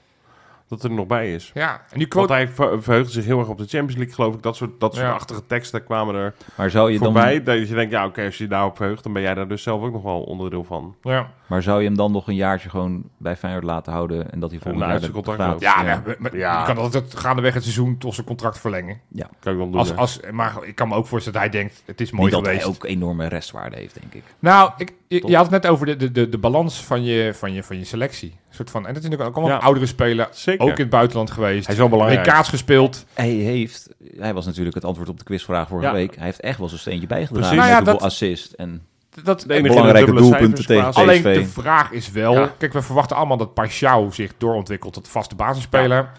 Dat 0.69 0.82
er 0.85 0.90
nog 0.90 1.07
bij 1.07 1.35
is. 1.35 1.51
Ja, 1.55 1.73
en 1.73 1.78
die 1.99 1.99
Want 1.99 2.09
quote... 2.09 2.32
hij 2.32 2.49
ver- 2.49 2.82
verheugde 2.82 3.12
zich 3.12 3.24
heel 3.24 3.39
erg 3.39 3.49
op 3.49 3.59
de 3.59 3.66
Champions 3.66 3.97
League, 3.97 4.15
geloof 4.15 4.35
ik. 4.35 4.43
Dat 4.43 4.57
soort, 4.57 4.81
dat 4.81 4.95
soort 4.95 5.07
Ja. 5.07 5.12
achtige 5.12 5.47
teksten 5.47 5.85
kwamen 5.85 6.15
er 6.15 6.35
Maar 6.55 6.70
zou 6.70 6.93
je, 6.93 6.99
voorbij. 6.99 7.43
dan, 7.43 7.57
Dat 7.59 7.69
je 7.69 7.74
denkt, 7.74 7.93
ja 7.93 8.07
oké, 8.07 8.24
als 8.24 8.36
je 8.39 8.45
je 8.45 8.51
daarop 8.51 8.77
verheugt, 8.77 9.03
dan 9.03 9.12
ben 9.12 9.23
jij 9.23 9.35
daar 9.35 9.49
dus 9.49 9.62
zelf 9.62 9.82
ook 9.82 9.93
nog 9.93 10.03
wel 10.03 10.20
onderdeel 10.23 10.65
van. 10.65 10.95
Ja, 11.03 11.31
maar 11.47 11.62
zou 11.62 11.81
je 11.81 11.86
hem 11.86 11.97
dan 11.97 12.12
nog 12.12 12.28
een 12.28 12.35
jaartje 12.35 12.69
gewoon 12.69 13.03
bij 13.16 13.36
Feyenoord 13.36 13.65
laten 13.65 13.93
houden 13.93 14.32
en 14.32 14.40
dat 14.40 14.51
hij 14.51 14.61
volgend 14.61 14.82
En 14.85 14.89
jaar 15.01 15.11
contract 15.11 15.40
gratis- 15.40 15.62
ja, 15.62 15.82
ja. 15.85 16.03
maar- 16.07 16.16
maar 16.19 16.36
Ja. 16.36 16.59
je 16.61 16.66
kan 16.66 16.78
altijd 16.78 17.15
gaandeweg 17.16 17.55
het 17.55 17.62
seizoen 17.62 17.99
tot 17.99 18.15
zijn 18.15 18.27
contract 18.27 18.59
verlengen. 18.61 19.01
Kan 19.40 19.53
ik 19.53 19.59
wel 19.59 19.70
doen. 19.70 19.78
Als, 19.78 19.97
als, 19.97 20.20
maar 20.31 20.53
ik 20.62 20.74
kan 20.74 20.89
me 20.89 20.95
ook 20.95 21.07
voorstellen 21.07 21.40
dat 21.40 21.51
hij 21.51 21.61
denkt, 21.61 21.82
het 21.86 22.01
is 22.01 22.11
mooi 22.11 22.24
Niet 22.24 22.32
dat 22.35 22.45
geweest. 22.45 22.62
hij 22.65 22.73
ook 22.74 22.85
enorme 22.85 23.27
restwaarde 23.27 23.77
heeft, 23.77 24.01
denk 24.01 24.15
ik. 24.15 24.23
Nou, 24.39 24.70
ik, 24.77 24.93
je, 25.09 25.23
je 25.27 25.36
had 25.36 25.51
het 25.51 25.62
net 25.62 25.70
over 25.73 25.86
de, 25.86 25.97
de, 25.97 26.12
de, 26.12 26.28
de 26.28 26.39
balans 26.39 26.85
van 26.85 27.05
je, 27.05 27.35
van, 27.35 27.53
je, 27.53 27.62
van 27.62 27.78
je 27.78 27.85
selectie. 27.85 28.35
Soort 28.59 28.71
van, 28.71 28.87
en 28.87 28.95
dat 28.95 29.03
is 29.03 29.09
natuurlijk 29.09 29.29
ook 29.29 29.37
allemaal 29.37 29.55
Ja. 29.55 29.61
een 29.61 29.67
oudere 29.67 29.87
speler. 29.87 30.29
Zeker. 30.31 30.65
Ook 30.65 30.71
in 30.71 30.81
het 30.81 30.91
buitenland 30.91 31.31
geweest. 31.31 31.65
Hij 31.67 31.75
is 31.75 31.81
wel 31.81 31.89
belangrijk. 31.89 32.27
WK's 32.27 32.49
gespeeld. 32.49 33.05
Hij 33.15 33.29
heeft, 33.29 33.89
hij 34.17 34.35
was 34.35 34.47
natuurlijk 34.47 34.75
het 34.75 34.85
antwoord 34.85 35.09
op 35.09 35.19
de 35.19 35.25
quizvraag 35.25 35.69
vorige 35.69 35.87
Ja. 35.87 35.93
week. 35.93 36.15
Hij 36.17 36.25
heeft 36.25 36.41
echt 36.41 36.59
wel 36.59 36.69
zijn 36.69 36.81
steentje 36.81 37.07
bijgedragen. 37.07 37.57
Nou 37.57 37.69
ja, 37.69 37.81
dat- 37.81 38.03
assist 38.03 38.53
en 38.53 38.83
Dat, 39.25 39.41
De 39.41 39.61
belangrijke 39.61 40.13
doelpunten 40.13 40.67
tegen 40.67 40.93
Alleen 40.95 41.23
de 41.23 41.47
vraag 41.47 41.91
is 41.93 42.11
wel... 42.11 42.33
Ja. 42.33 42.53
Kijk, 42.59 42.73
we 42.73 42.83
verwachten 42.83 43.17
allemaal 43.17 43.37
dat 43.37 43.55
Pashao 43.55 44.11
zich 44.11 44.33
doorontwikkelt 44.39 44.93
tot 44.93 45.09
vaste 45.09 45.35
basisspeler. 45.35 46.11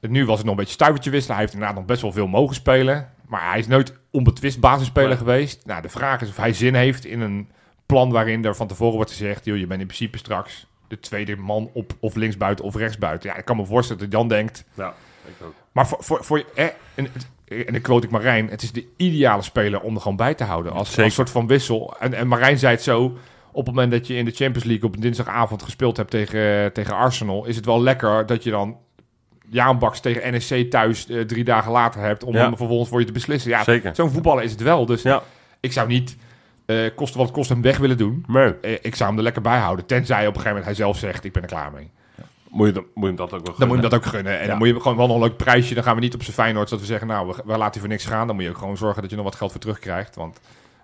Nu 0.00 0.24
was 0.26 0.36
het 0.36 0.44
nog 0.44 0.54
een 0.54 0.60
beetje 0.60 0.72
stuivertje 0.74 1.10
wisselen. 1.10 1.34
Hij 1.36 1.44
heeft 1.44 1.54
inderdaad 1.56 1.78
nog 1.78 1.86
best 1.88 2.02
wel 2.02 2.12
veel 2.12 2.26
mogen 2.26 2.54
spelen. 2.54 3.08
Maar 3.26 3.50
hij 3.50 3.58
is 3.58 3.66
nooit 3.66 3.92
onbetwist 4.10 4.60
basisspeler 4.60 5.08
Nee. 5.08 5.18
geweest. 5.18 5.66
Nou, 5.66 5.82
de 5.82 5.88
vraag 5.88 6.20
is 6.20 6.28
of 6.28 6.36
hij 6.36 6.52
zin 6.52 6.74
heeft 6.74 7.04
in 7.04 7.20
een 7.20 7.48
plan 7.86 8.10
waarin 8.10 8.44
er 8.44 8.56
van 8.56 8.66
tevoren 8.66 8.94
wordt 8.94 9.10
gezegd... 9.10 9.44
Joh, 9.44 9.56
je 9.58 9.66
bent 9.66 9.80
in 9.80 9.86
principe 9.86 10.18
straks 10.18 10.66
de 10.92 11.00
tweede 11.00 11.36
man 11.36 11.70
op 11.72 11.92
of 12.00 12.14
linksbuiten 12.14 12.64
of 12.64 12.76
rechtsbuiten. 12.76 13.30
Ja, 13.30 13.36
ik 13.36 13.44
kan 13.44 13.56
me 13.56 13.66
voorstellen 13.66 14.02
dat 14.02 14.12
hij 14.12 14.18
dan 14.20 14.28
denkt... 14.28 14.64
Ja, 14.74 14.94
ik 15.26 15.46
ook. 15.46 15.54
Maar 15.72 15.86
voor, 15.86 15.98
voor, 16.04 16.24
voor, 16.24 16.44
eh, 16.54 16.66
een, 16.94 17.08
en 17.44 17.74
ik 17.74 17.82
quote 17.82 18.06
ik 18.06 18.12
Marijn, 18.12 18.48
het 18.48 18.62
is 18.62 18.72
de 18.72 18.86
ideale 18.96 19.42
speler 19.42 19.80
om 19.80 19.94
er 19.94 20.00
gewoon 20.00 20.16
bij 20.16 20.34
te 20.34 20.44
houden. 20.44 20.72
Als, 20.72 20.98
als 20.98 21.14
soort 21.14 21.30
van 21.30 21.46
wissel. 21.46 21.94
En, 22.00 22.14
en 22.14 22.26
Marijn 22.28 22.58
zei 22.58 22.74
het 22.74 22.82
zo, 22.82 23.04
op 23.52 23.66
het 23.66 23.74
moment 23.74 23.92
dat 23.92 24.06
je 24.06 24.14
in 24.14 24.24
de 24.24 24.30
Champions 24.30 24.64
League 24.64 24.84
op 24.88 24.94
een 24.94 25.00
dinsdagavond 25.00 25.62
gespeeld 25.62 25.96
hebt 25.96 26.10
tegen, 26.10 26.72
tegen 26.72 26.94
Arsenal, 26.94 27.44
is 27.44 27.56
het 27.56 27.64
wel 27.64 27.82
lekker 27.82 28.26
dat 28.26 28.42
je 28.42 28.50
dan 28.50 28.76
Jaan 29.48 29.78
Baks 29.78 30.00
tegen 30.00 30.32
NEC 30.32 30.70
thuis 30.70 31.08
eh, 31.08 31.20
drie 31.20 31.44
dagen 31.44 31.72
later 31.72 32.00
hebt 32.00 32.24
om 32.24 32.34
Ja. 32.34 32.40
hem 32.42 32.56
vervolgens 32.56 32.88
voor 32.88 33.00
je 33.00 33.06
te 33.06 33.12
beslissen. 33.12 33.50
Ja, 33.50 33.62
Zeker. 33.64 33.94
zo'n 33.94 34.10
voetballer 34.10 34.44
is 34.44 34.50
het 34.50 34.62
wel. 34.62 34.86
Dus 34.86 35.02
Ja. 35.02 35.22
ik 35.60 35.72
zou 35.72 35.88
niet 35.88 36.16
eh 36.86 36.94
kosten 36.96 37.18
wat 37.18 37.26
het 37.26 37.36
kost 37.36 37.48
hem 37.48 37.62
weg 37.62 37.78
willen 37.78 37.98
doen. 37.98 38.24
Nee. 38.26 38.54
Eh, 38.60 38.72
ik 38.82 38.94
zou 38.94 39.08
hem 39.08 39.18
er 39.18 39.24
lekker 39.24 39.42
bij 39.42 39.58
houden. 39.58 39.86
Tenzij 39.86 40.20
op 40.20 40.26
een 40.26 40.40
gegeven 40.40 40.48
moment 40.48 40.64
hij 40.64 40.74
zelf 40.74 40.98
zegt, 40.98 41.24
ik 41.24 41.32
ben 41.32 41.42
er 41.42 41.48
klaar 41.48 41.72
mee. 41.72 41.90
Moet 42.50 42.66
je, 42.66 42.72
dat- 42.72 42.84
moet 42.84 42.92
je 42.94 43.06
hem 43.06 43.16
dat 43.16 43.24
ook 43.24 43.30
wel 43.30 43.40
Dan 43.40 43.52
moet 43.52 43.58
je 43.58 43.64
gunnen. 43.66 43.80
hem 43.80 43.90
dat 43.90 43.98
ook 43.98 44.06
gunnen. 44.06 44.32
En 44.34 44.40
Ja. 44.42 44.46
dan 44.46 44.58
moet 44.58 44.68
je 44.68 44.80
gewoon 44.80 44.96
wel 44.96 45.06
nog 45.06 45.16
een 45.16 45.22
leuk 45.22 45.36
prijsje. 45.36 45.74
Dan 45.74 45.84
gaan 45.84 45.94
we 45.94 46.00
niet 46.00 46.14
op 46.14 46.22
zijn 46.22 46.34
Feyenoord 46.36 46.68
dat 46.68 46.80
we 46.80 46.86
zeggen, 46.86 47.06
nou, 47.08 47.26
we, 47.26 47.34
we 47.44 47.56
laten 47.56 47.70
hij 47.70 47.80
voor 47.80 47.88
niks 47.88 48.04
gaan. 48.04 48.26
Dan 48.26 48.36
moet 48.36 48.44
je 48.44 48.50
ook 48.50 48.58
gewoon 48.58 48.76
zorgen 48.76 49.00
dat 49.02 49.10
je 49.10 49.16
nog 49.16 49.24
wat 49.24 49.34
geld 49.34 49.50
voor 49.50 49.60
terugkrijgt. 49.60 50.14
Want 50.16 50.40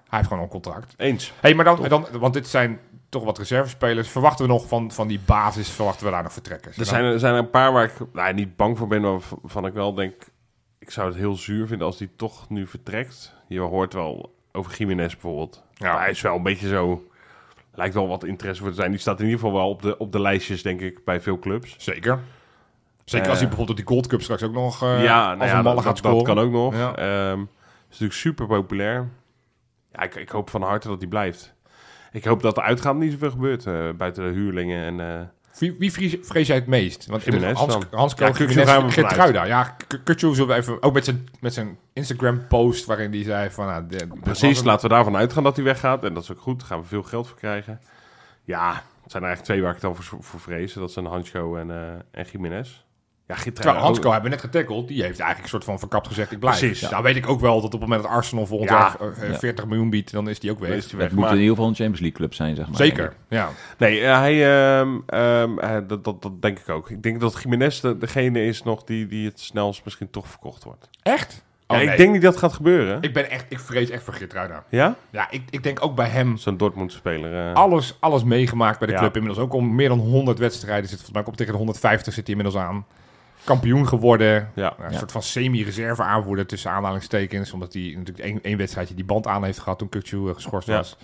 hij 0.09 0.19
heeft 0.19 0.29
gewoon 0.29 0.43
een 0.43 0.49
contract. 0.49 0.95
Eens. 0.97 1.33
hey, 1.41 1.55
maar 1.55 1.65
dan, 1.65 1.89
dan, 1.89 2.07
want 2.13 2.35
dit 2.35 2.49
zijn 2.49 2.79
toch 3.09 3.25
wat 3.25 3.39
reservespelers. 3.39 4.09
Verwachten 4.09 4.45
we 4.47 4.51
nog 4.53 4.69
van, 4.69 4.91
van 4.93 5.09
die 5.09 5.21
basis, 5.25 5.69
verwachten 5.71 6.07
we 6.07 6.13
daar 6.13 6.23
nog 6.23 6.33
vertrekkers? 6.33 6.77
Er 6.77 6.85
zijn, 6.85 7.05
er 7.05 7.19
zijn 7.19 7.33
er 7.35 7.39
een 7.39 7.51
paar 7.51 7.73
waar 7.73 7.85
ik 7.85 7.93
nou, 8.13 8.35
niet 8.35 8.57
bang 8.57 8.79
voor 8.79 8.87
ben, 8.89 9.01
maar 9.01 9.19
waarvan 9.43 9.67
ik 9.67 9.73
wel 9.73 9.95
denk... 9.95 10.15
Ik 10.79 10.91
zou 10.91 11.09
het 11.09 11.17
heel 11.17 11.35
zuur 11.35 11.67
vinden 11.67 11.87
als 11.87 11.97
die 11.99 12.11
toch 12.17 12.49
nu 12.49 12.67
vertrekt. 12.67 13.35
Je 13.49 13.61
hoort 13.61 13.93
wel 13.93 14.35
over 14.53 14.77
Jiménez 14.77 15.13
bijvoorbeeld. 15.13 15.63
Ja. 15.75 15.99
Hij 15.99 16.11
is 16.11 16.21
wel 16.21 16.37
een 16.37 16.43
beetje 16.43 16.69
zo... 16.69 17.03
Lijkt 17.75 17.95
wel 17.95 18.09
wat 18.09 18.25
interesse 18.25 18.63
voor 18.63 18.71
te 18.71 18.77
zijn. 18.77 18.91
Die 18.91 19.01
staat 19.01 19.19
in 19.19 19.25
ieder 19.25 19.41
geval 19.41 19.55
wel 19.55 19.69
op 19.69 19.83
de, 19.83 19.99
op 19.99 20.13
de 20.13 20.21
lijstjes, 20.21 20.63
denk 20.63 20.81
ik, 20.81 21.05
bij 21.05 21.21
veel 21.21 21.39
clubs. 21.39 21.75
Zeker. 21.79 22.21
Zeker 23.05 23.25
Eh, 23.27 23.31
als 23.31 23.39
hij 23.39 23.49
bijvoorbeeld 23.49 23.79
op 23.79 23.87
die 23.87 23.95
Gold 23.95 24.07
Cup 24.07 24.23
straks 24.23 24.43
ook 24.43 24.53
nog 24.53 24.83
eh, 24.83 25.03
ja, 25.03 25.29
als 25.29 25.39
nou 25.39 25.51
een 25.51 25.57
ja, 25.57 25.63
dat, 25.63 25.75
gaat 25.75 25.85
dat, 25.85 25.85
dat 25.85 25.97
scoren. 25.97 26.25
kan 26.25 26.39
ook 26.39 26.53
nog. 26.53 26.75
Ja. 26.75 26.97
Ehm, 26.97 27.41
is 27.41 27.47
natuurlijk 27.89 28.13
super 28.13 28.47
populair. 28.47 29.09
Ja, 29.93 30.03
ik, 30.03 30.15
ik 30.15 30.29
hoop 30.29 30.51
van 30.51 30.63
harte 30.63 30.89
dat 30.89 30.99
hij 30.99 31.09
blijft. 31.09 31.55
Ik 32.13 32.25
hoop 32.25 32.43
dat 32.43 32.57
er 32.57 32.63
uitgaand 32.63 32.99
niet 32.99 33.13
zoveel 33.13 33.31
gebeurt 33.31 33.67
eh, 33.67 33.91
buiten 33.97 34.25
de 34.25 34.31
huurlingen 34.33 34.85
en... 34.85 35.33
Wie, 35.59 35.75
wie 35.79 35.93
vrees, 35.93 36.17
vrees 36.21 36.47
jij 36.47 36.57
het 36.57 36.67
meest? 36.67 37.07
Want 37.07 37.23
Jiménez 37.23 37.59
Hans, 37.59 37.73
dan. 37.73 37.85
Hans 37.91 38.15
Ja, 39.47 39.77
zullen 40.35 40.47
we 40.47 40.55
even... 40.55 40.83
Ook 40.83 40.93
met 40.93 41.05
zijn, 41.05 41.29
met 41.41 41.55
zijn 41.55 41.79
Instagram-post 41.93 42.85
waarin 42.85 43.13
hij 43.13 43.23
zei 43.23 43.51
van... 43.51 43.67
Nou, 43.67 43.87
Precies, 44.21 44.63
laten 44.63 44.89
we 44.89 44.95
daarvan 44.95 45.17
uitgaan 45.17 45.43
dat 45.43 45.57
hij 45.57 45.65
weggaat. 45.65 46.05
En 46.05 46.15
dat 46.15 46.23
is 46.23 46.31
ook 46.31 46.41
goed, 46.41 46.59
daar 46.59 46.69
gaan 46.69 46.81
we 46.81 46.87
veel 46.87 47.03
geld 47.03 47.29
voor 47.29 47.39
krijgen. 47.39 47.81
Ja, 48.45 48.69
het 49.03 49.11
zijn 49.11 49.23
er 49.23 49.29
eigenlijk 49.29 49.43
twee 49.43 49.63
waar 49.63 49.77
ik 49.77 49.85
al 49.85 49.95
voor, 49.95 50.23
voor 50.23 50.41
vrees. 50.41 50.73
Dat 50.73 50.93
zijn 50.93 51.07
Hansko 51.07 51.57
en, 51.57 51.71
eh 51.71 52.21
en 52.21 52.27
Jiménez. 52.33 52.87
Ja. 53.29 53.35
Terwijl 53.53 53.77
Hansko 53.77 54.11
hebben 54.13 54.31
we 54.31 54.37
net 54.37 54.45
getackeld. 54.45 54.89
Die 54.89 54.97
heeft 55.03 55.19
eigenlijk 55.21 55.43
een 55.43 55.49
soort 55.49 55.65
van 55.65 55.79
verkapt 55.79 56.07
gezegd, 56.07 56.33
ik 56.33 56.39
blijf. 56.39 56.59
Precies. 56.59 56.91
Nou 56.91 57.03
weet 57.03 57.17
ik 57.17 57.29
ook 57.29 57.41
wel 57.41 57.55
dat 57.55 57.65
op 57.65 57.71
het 57.73 57.81
moment 57.81 58.03
dat 58.03 58.11
Arsenal 58.11 58.47
volgend 58.47 58.71
Ja. 58.71 58.77
jaar 59.01 59.13
eh, 59.23 59.31
Ja. 59.31 59.39
40 59.39 59.67
miljoen 59.67 59.91
biedt, 59.91 60.13
dan 60.13 60.29
is 60.29 60.39
die 60.41 60.51
ook 60.51 60.59
weg. 60.59 60.71
Het 60.71 60.93
weg. 60.93 61.11
moet 61.11 61.21
Maar, 61.21 61.31
in 61.33 61.37
ieder 61.39 61.51
geval 61.51 61.69
een 61.69 61.75
Champions 61.75 62.01
League 62.01 62.19
club 62.19 62.35
zijn, 62.35 62.57
zeg 62.57 62.67
maar. 62.67 62.77
Zeker, 62.77 63.13
ja. 63.29 63.49
nee, 63.79 64.01
eh, 64.01 64.19
hij, 64.19 64.47
ehm, 64.79 64.89
ehm, 65.07 65.59
eh, 65.59 65.77
dat, 65.87 66.05
dat, 66.05 66.23
dat 66.23 66.43
denk 66.43 66.59
ik 66.59 66.69
ook. 66.69 66.91
Ik 66.91 67.03
denk 67.03 67.21
dat 67.21 67.41
Jiménez 67.43 67.81
de, 67.81 67.99
degene 67.99 68.45
is 68.47 68.63
nog 68.63 68.85
die, 68.85 69.07
die 69.07 69.27
het 69.27 69.41
snelst 69.41 69.85
misschien 69.85 70.11
toch 70.11 70.29
verkocht 70.29 70.65
wordt. 70.65 70.89
Echt? 71.03 71.45
Ja, 71.67 71.75
Oh, 71.77 71.83
ik 71.83 71.89
nee. 71.89 71.97
denk 71.97 72.13
niet 72.13 72.23
dat 72.23 72.37
gaat 72.37 72.53
gebeuren. 72.53 72.99
Ik, 73.03 73.13
ben 73.13 73.31
echt, 73.31 73.45
ik 73.49 73.59
vrees 73.61 73.91
echt 73.91 74.03
voor 74.03 74.15
Geertruida. 74.15 74.65
ja? 74.69 74.95
Ja, 75.11 75.31
ik, 75.31 75.43
ik 75.51 75.63
denk 75.63 75.85
ook 75.85 75.95
bij 75.95 76.09
hem 76.09 76.37
Zo'n 76.37 76.57
Dortmund-speler. 76.57 77.49
eh. 77.49 77.55
alles, 77.55 77.97
alles 78.01 78.25
meegemaakt 78.25 78.79
bij 78.79 78.87
de 78.87 78.93
Ja. 78.95 78.99
club. 78.99 79.17
Inmiddels 79.17 79.45
ook 79.45 79.53
om 79.53 79.75
meer 79.75 79.89
dan 79.89 79.99
100 79.99 80.39
wedstrijden. 80.39 80.83
Zit 80.89 80.91
volgens 80.91 81.11
mij 81.13 81.21
ook 81.23 81.29
op 81.29 81.37
tegen 81.37 81.53
de 81.53 81.59
150 81.59 82.15
zit 82.15 82.27
hij 82.27 82.37
inmiddels 82.37 82.63
aan. 82.65 82.87
Kampioen 83.49 83.89
geworden. 83.89 84.51
ja. 84.55 84.75
Nou, 84.79 84.91
een 84.93 84.99
soort 84.99 85.13
van 85.13 85.23
semi-reserve 85.23 86.03
aanvoerder 86.03 86.47
tussen 86.47 86.71
aanhalingstekens. 86.71 87.53
Omdat 87.53 87.73
hij 87.73 87.93
natuurlijk 87.97 88.27
één, 88.27 88.43
één 88.43 88.57
wedstrijdje 88.59 88.95
die 88.95 89.05
band 89.05 89.27
aan 89.27 89.45
heeft 89.45 89.59
gehad 89.59 89.79
toen 89.79 89.89
Kukçu 89.97 90.11
eh, 90.29 90.35
geschorst 90.35 90.69
was. 90.69 90.97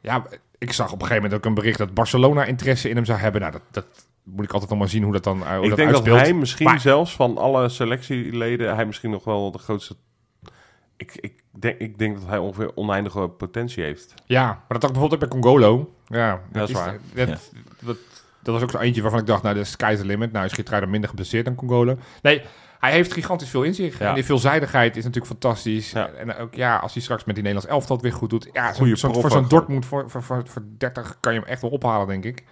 Ja, 0.00 0.24
ik 0.58 0.72
zag 0.72 0.86
op 0.86 0.92
een 0.92 1.06
gegeven 1.06 1.22
moment 1.22 1.34
ook 1.40 1.44
een 1.46 1.54
bericht 1.54 1.78
dat 1.78 1.94
Barcelona 1.94 2.44
interesse 2.44 2.88
in 2.88 2.96
hem 2.96 3.04
zou 3.04 3.18
hebben. 3.18 3.40
Nou, 3.40 3.52
dat, 3.52 3.62
dat 3.70 3.86
moet 4.22 4.44
ik 4.44 4.52
altijd 4.52 4.70
nog 4.70 4.78
maar 4.78 4.88
zien 4.88 5.02
hoe 5.02 5.12
dat 5.12 5.24
dan 5.24 5.42
eh, 5.46 5.54
hoe 5.54 5.62
Ik 5.62 5.68
dat 5.68 5.78
denk 5.78 5.92
dat 5.92 6.04
hij 6.04 6.32
misschien 6.32 6.66
Maar- 6.66 6.80
zelfs 6.80 7.14
van 7.16 7.38
alle 7.38 7.68
selectieleden, 7.68 8.74
hij 8.74 8.86
misschien 8.86 9.10
nog 9.10 9.24
wel 9.24 9.50
de 9.52 9.58
grootste. 9.58 9.96
Ik, 10.96 11.16
ik, 11.20 11.42
denk, 11.50 11.78
ik 11.78 11.98
denk 11.98 12.18
dat 12.18 12.28
hij 12.28 12.38
ongeveer 12.38 12.76
oneindige 12.76 13.28
potentie 13.28 13.82
heeft. 13.84 14.14
Ja, 14.26 14.44
maar 14.46 14.54
dat 14.68 14.80
dacht 14.80 14.84
ik 14.94 15.00
bijvoorbeeld 15.00 15.22
ook 15.22 15.30
bij 15.30 15.40
Congolo. 15.40 15.92
Ja, 16.06 16.40
dat 16.52 16.68
is 16.68 16.74
waar. 16.74 16.98
Dat, 17.14 17.28
Ja. 17.28 17.36
dat, 17.80 17.96
dat 18.52 18.60
was 18.60 18.68
ook 18.74 18.80
zo 18.80 18.86
eentje 18.86 19.02
waarvan 19.02 19.20
ik 19.20 19.26
dacht, 19.26 19.42
nou, 19.42 19.54
de 19.54 19.64
sky's 19.64 19.98
the 19.98 20.06
limit. 20.06 20.32
Nou 20.32 20.44
is 20.44 20.52
Geertruida 20.52 20.86
minder 20.86 21.08
geblesseerd 21.08 21.44
dan 21.44 21.54
Congolo. 21.54 21.98
Nee, 22.22 22.42
hij 22.78 22.92
heeft 22.92 23.12
gigantisch 23.12 23.48
veel 23.48 23.62
in 23.62 23.74
zich. 23.74 23.98
Ja. 23.98 24.08
En 24.08 24.14
die 24.14 24.24
veelzijdigheid 24.24 24.96
is 24.96 25.04
natuurlijk 25.04 25.32
fantastisch. 25.32 25.90
Ja. 25.90 26.08
En 26.08 26.36
ook, 26.36 26.54
ja, 26.54 26.76
als 26.76 26.92
hij 26.92 27.02
straks 27.02 27.24
met 27.24 27.34
die 27.34 27.44
Nederlands 27.44 27.74
elftal 27.74 28.00
weer 28.00 28.12
goed 28.12 28.30
doet. 28.30 28.48
Ja, 28.52 28.74
voor 28.74 28.96
zo'n. 29.30 29.48
Dortmund 29.48 29.86
voor, 29.86 30.10
voor, 30.10 30.22
voor, 30.22 30.42
voor 30.46 30.62
30 30.78 31.16
kan 31.20 31.32
je 31.32 31.40
hem 31.40 31.48
echt 31.48 31.62
wel 31.62 31.70
ophalen, 31.70 32.06
denk 32.06 32.24
ik. 32.24 32.44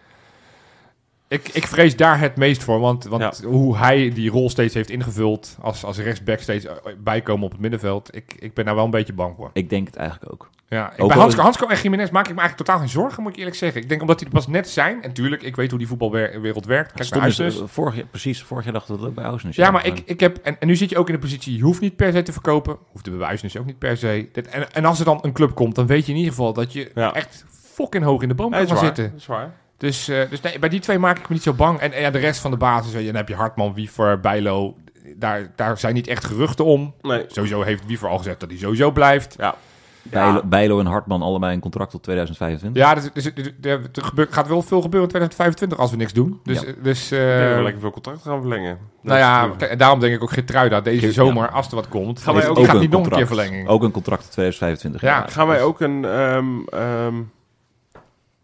Ik, 1.28 1.48
ik 1.48 1.66
vrees 1.66 1.96
daar 1.96 2.20
het 2.20 2.36
meest 2.36 2.62
voor, 2.62 2.80
want, 2.80 3.04
want 3.04 3.42
hoe 3.44 3.76
hij 3.76 4.10
die 4.10 4.30
rol 4.30 4.50
steeds 4.50 4.74
heeft 4.74 4.90
ingevuld 4.90 5.56
als, 5.60 5.84
als 5.84 5.98
rechtsback 5.98 6.40
steeds 6.40 6.64
eh, 6.64 6.72
bijkomen 6.98 7.44
op 7.44 7.50
het 7.50 7.60
middenveld, 7.60 8.14
ik, 8.14 8.36
ik 8.38 8.54
ben 8.54 8.64
daar 8.64 8.74
wel 8.74 8.84
een 8.84 8.90
beetje 8.90 9.12
bang 9.12 9.36
voor. 9.36 9.50
Ik 9.52 9.70
denk 9.70 9.86
het 9.86 9.96
eigenlijk 9.96 10.32
ook. 10.32 10.50
Ja, 10.68 10.92
ik, 10.92 11.02
Ook 11.02 11.08
bij 11.08 11.18
Hansko, 11.18 11.42
Hansko 11.42 11.66
en 11.66 11.76
Jiménez 11.76 12.10
maak 12.10 12.28
ik 12.28 12.34
me 12.34 12.40
eigenlijk 12.40 12.68
totaal 12.68 12.78
geen 12.78 12.88
zorgen, 12.88 13.22
moet 13.22 13.32
ik 13.32 13.38
eerlijk 13.38 13.56
zeggen. 13.56 13.82
Ik 13.82 13.88
denk 13.88 14.00
omdat 14.00 14.18
die 14.18 14.26
er 14.26 14.32
pas 14.32 14.46
net 14.46 14.68
zijn. 14.68 15.02
En 15.02 15.12
tuurlijk, 15.12 15.42
ik 15.42 15.56
weet 15.56 15.70
hoe 15.70 15.78
die 15.78 15.88
voetbalwereld 15.88 16.66
werkt. 16.66 16.92
Kijk 16.92 17.10
naar 17.10 17.36
dus, 17.36 17.62
vorig 17.64 17.96
jaar, 17.96 18.06
precies, 18.06 18.42
vorig 18.42 18.64
jaar 18.64 18.72
dachten 18.72 18.94
we 18.94 19.00
dat 19.00 19.08
ook 19.08 19.14
bij 19.14 19.24
Ausnes. 19.24 19.56
Ja, 19.56 19.70
maar 19.70 19.86
ik, 19.86 20.02
ik 20.04 20.20
heb... 20.20 20.36
En, 20.36 20.56
en 20.60 20.66
nu 20.66 20.76
zit 20.76 20.90
je 20.90 20.98
ook 20.98 21.06
in 21.06 21.14
de 21.14 21.20
positie, 21.20 21.56
je 21.56 21.62
hoeft 21.62 21.80
niet 21.80 21.96
per 21.96 22.12
se 22.12 22.22
te 22.22 22.32
verkopen. 22.32 22.76
Hoeft 22.92 23.04
de 23.04 23.10
bewijsnis 23.10 23.56
ook 23.56 23.66
niet 23.66 23.78
per 23.78 23.96
se. 23.96 24.28
Dit, 24.32 24.48
en, 24.48 24.72
en 24.72 24.84
als 24.84 24.98
er 24.98 25.04
dan 25.04 25.18
een 25.22 25.32
club 25.32 25.54
komt, 25.54 25.74
dan 25.74 25.86
weet 25.86 26.06
je 26.06 26.12
in 26.12 26.18
ieder 26.18 26.32
geval 26.32 26.52
dat 26.52 26.72
je 26.72 26.90
Ja. 26.94 27.14
echt 27.14 27.44
fucking 27.50 28.04
hoog 28.04 28.22
in 28.22 28.28
de 28.28 28.34
boom 28.34 28.54
Ja, 28.54 28.64
kan 28.64 28.78
zitten. 28.78 29.10
Dat 29.10 29.20
is 29.20 29.26
waar. 29.26 29.52
Dus, 29.78 30.08
eh, 30.08 30.30
dus 30.30 30.40
nee, 30.40 30.58
bij 30.58 30.68
die 30.68 30.80
twee 30.80 30.98
maak 30.98 31.18
ik 31.18 31.28
me 31.28 31.34
niet 31.34 31.42
zo 31.42 31.52
bang. 31.52 31.78
En, 31.78 31.92
en 31.92 32.00
ja, 32.00 32.10
de 32.10 32.18
rest 32.18 32.40
van 32.40 32.50
de 32.50 32.56
basis, 32.56 32.92
dan 33.06 33.14
heb 33.14 33.28
je 33.28 33.34
Hartman, 33.34 33.74
Wiever, 33.74 34.20
Bijlo. 34.20 34.74
Daar, 35.16 35.52
daar 35.56 35.78
zijn 35.78 35.94
niet 35.94 36.06
echt 36.06 36.24
geruchten 36.24 36.64
om. 36.64 36.94
Nee. 37.02 37.24
Sowieso 37.28 37.62
heeft 37.62 37.86
Wiever 37.86 38.08
al 38.08 38.18
gezegd 38.18 38.40
dat 38.40 38.50
hij 38.50 38.58
sowieso 38.58 38.90
blijft. 38.90 39.34
Ja. 39.38 39.54
Bijlo, 40.02 40.42
Bijlo 40.44 40.80
en 40.80 40.86
Hartman 40.86 41.22
allebei 41.22 41.54
een 41.54 41.60
contract 41.60 41.90
tot 41.90 42.02
2025. 42.02 42.82
Ja, 42.82 42.94
dus, 42.94 43.10
dus, 43.12 43.34
dus- 43.34 43.52
er 43.92 44.04
gebeurt- 44.04 44.32
gaat 44.32 44.48
wel 44.48 44.62
veel 44.62 44.80
gebeuren 44.80 45.08
in 45.08 45.14
2025 45.14 45.78
als 45.78 45.90
we 45.90 45.96
niks 45.96 46.12
doen. 46.12 46.40
Dus, 46.44 46.60
Ja. 46.60 46.72
dus 46.82 47.10
eh, 47.10 47.18
we 47.18 47.60
lekker 47.62 47.80
veel 47.80 47.90
contracten 47.90 48.30
gaan 48.30 48.40
verlengen. 48.40 48.78
nou 49.02 49.18
ja, 49.18 49.50
en 49.68 49.78
daarom 49.78 50.00
denk 50.00 50.14
ik 50.14 50.22
ook 50.22 50.30
Gertruida 50.30 50.80
deze 50.80 51.06
Ja. 51.06 51.12
zomer, 51.12 51.48
als 51.50 51.68
er 51.68 51.74
wat 51.74 51.88
komt, 51.88 52.20
Gaan 52.22 52.34
wij 52.34 52.42
die 52.42 52.50
ook- 52.56 52.64
gaat 52.64 52.80
niet 52.80 52.90
nog 52.90 53.00
een 53.04 53.08
keer 53.10 53.18
contract. 53.18 53.26
verlenging. 53.26 53.68
Ook 53.68 53.82
een 53.82 53.90
contract 53.90 54.22
tot 54.22 54.30
2025. 54.32 55.00
Ja. 55.00 55.26
Gaan 55.28 55.46
wij 55.46 55.62
ook 55.62 55.80
een... 55.80 56.04
ehm, 56.04 56.46
ehm, 56.68 57.14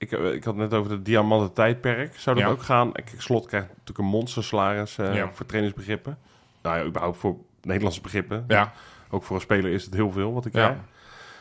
ik, 0.02 0.12
eh, 0.12 0.32
ik 0.32 0.44
had 0.44 0.54
het 0.56 0.70
net 0.70 0.74
over 0.80 0.92
het 0.92 1.04
diamanten 1.04 1.52
tijdperk. 1.52 2.18
Zou 2.18 2.36
dat 2.36 2.44
Ja. 2.44 2.50
ook 2.50 2.62
gaan? 2.62 2.92
Kijk, 2.92 3.14
Slot 3.18 3.46
krijgt 3.46 3.68
natuurlijk 3.68 3.98
een 3.98 4.04
monster 4.04 4.44
salaris 4.44 4.98
eh, 4.98 5.14
Ja. 5.14 5.32
voor 5.32 5.46
trainingsbegrippen. 5.46 6.18
Nou 6.62 6.78
ja, 6.78 6.84
überhaupt 6.84 7.18
voor 7.18 7.36
Nederlandse 7.62 8.00
begrippen. 8.00 8.44
Ja, 8.48 8.72
Ook 9.10 9.22
voor 9.22 9.36
een 9.36 9.42
speler 9.42 9.72
is 9.72 9.84
het 9.84 9.94
heel 9.94 10.10
veel 10.10 10.32
wat 10.32 10.46
ik 10.46 10.54
Ja. 10.54 10.66
krijg. 10.66 10.80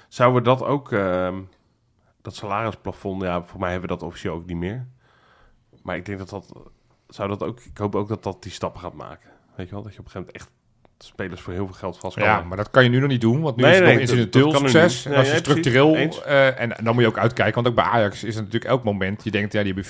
Zouden 0.08 0.38
we 0.44 0.48
dat 0.50 0.64
ook... 0.64 0.92
ehm, 0.92 1.40
dat 2.22 2.36
salarisplafond, 2.36 3.22
ja, 3.22 3.44
voor 3.44 3.60
mij 3.60 3.72
hebben 3.72 3.90
we 3.90 3.96
dat 3.96 4.04
officieel 4.08 4.34
ook 4.34 4.46
niet 4.46 4.58
meer. 4.58 4.88
Maar 5.84 5.96
ik 5.96 6.06
denk 6.06 6.18
dat 6.18 6.30
dat... 6.30 6.54
Zou 7.08 7.30
dat 7.30 7.44
ook... 7.44 7.60
Ik 7.60 7.78
hoop 7.78 7.96
ook 7.96 8.08
dat 8.08 8.24
dat 8.24 8.44
die 8.44 8.52
stappen 8.52 8.82
gaat 8.82 8.94
maken. 8.94 9.30
Weet 9.56 9.68
je 9.68 9.74
wel? 9.74 9.84
Dat 9.84 9.94
je 9.94 10.00
op 10.00 10.06
een 10.06 10.12
gegeven 10.12 10.34
moment 10.34 10.36
echt 10.36 10.50
spelers 11.04 11.42
voor 11.42 11.54
heel 11.54 11.66
veel 11.66 11.76
geld 11.76 11.98
vast 11.98 12.18
ja, 12.20 12.42
maar 12.48 12.58
dat 12.58 12.72
kan 12.72 12.84
je 12.84 12.90
nu 12.90 13.00
nog 13.00 13.10
niet 13.10 13.22
doen, 13.22 13.42
want 13.42 13.56
nu 13.56 13.64
Nee, 13.64 13.72
is 13.72 13.78
het 13.78 13.86
nee, 13.88 13.94
nog 13.98 14.02
incidenteel 14.10 14.52
succes. 14.56 15.06
En 15.06 15.10
Nee, 15.12 15.20
als 15.20 15.30
je 15.32 15.36
structureel, 15.38 15.96
eh, 15.96 16.60
en 16.60 16.74
dan 16.84 16.94
moet 16.94 17.04
je 17.04 17.10
ook 17.10 17.18
uitkijken, 17.18 17.56
want 17.56 17.68
ook 17.68 17.76
bij 17.76 17.84
Ajax 17.86 18.24
is 18.24 18.36
het 18.36 18.44
natuurlijk 18.44 18.72
elk 18.72 18.84
moment, 18.84 19.24
je 19.24 19.32
denkt, 19.32 19.54
ja, 19.54 19.64
die 19.64 19.74
hebben 19.74 19.90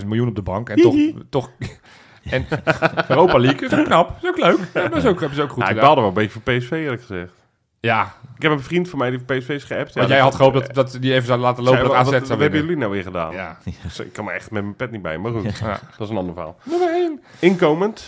480.000 0.00 0.06
miljoen 0.06 0.28
op 0.28 0.34
de 0.34 0.42
bank, 0.42 0.68
en 0.68 0.76
toch, 0.80 0.94
toch, 1.30 1.50
en 2.30 2.46
Europa 3.08 3.38
League 3.38 3.68
is 3.68 3.74
ook 3.78 3.84
knap, 3.84 4.16
is 4.22 4.28
ook 4.28 4.38
leuk, 4.38 4.58
ja, 4.74 4.88
dat 4.88 4.96
is 4.96 5.04
ook, 5.06 5.18
hebben 5.20 5.36
ze 5.36 5.42
ook 5.42 5.50
goed 5.50 5.62
Ja, 5.62 5.68
ik 5.68 5.80
baalde 5.80 6.00
wel 6.00 6.08
een 6.08 6.14
beetje 6.14 6.40
voor 6.40 6.54
PSV 6.54 6.70
eerlijk 6.70 7.00
gezegd. 7.02 7.32
Ja, 7.80 8.14
Ik 8.36 8.42
heb 8.42 8.52
een 8.52 8.60
vriend 8.60 8.88
van 8.88 8.98
mij 8.98 9.10
die 9.10 9.18
voor 9.26 9.36
PSV 9.36 9.48
is 9.48 9.64
geappt. 9.64 9.94
want 9.94 10.08
ja, 10.08 10.14
jij 10.14 10.22
dat- 10.22 10.32
had 10.32 10.34
gehoopt 10.34 10.74
dat, 10.74 10.74
dat 10.92 11.02
die 11.02 11.12
even 11.12 11.26
zou 11.26 11.40
laten 11.40 11.62
lopen, 11.64 11.82
dat 11.84 11.92
AZ 11.94 12.08
zou 12.08 12.20
wat 12.20 12.38
hebben 12.38 12.60
jullie 12.60 12.76
nou 12.76 12.90
weer 12.92 13.02
gedaan? 13.02 13.32
Ja. 13.32 13.58
Dus 13.82 14.00
ik 14.00 14.12
kan 14.12 14.24
me 14.24 14.32
echt 14.32 14.50
met 14.50 14.62
mijn 14.62 14.76
pet 14.76 14.90
niet 14.90 15.02
bij, 15.02 15.18
maar 15.18 15.32
goed, 15.32 15.58
Ja. 15.58 15.80
dat 15.98 16.00
is 16.06 16.08
een 16.08 16.16
ander 16.16 16.34
verhaal. 16.34 16.56
Nummer 16.62 16.88
1. 16.88 17.20
Inkomend, 17.38 18.04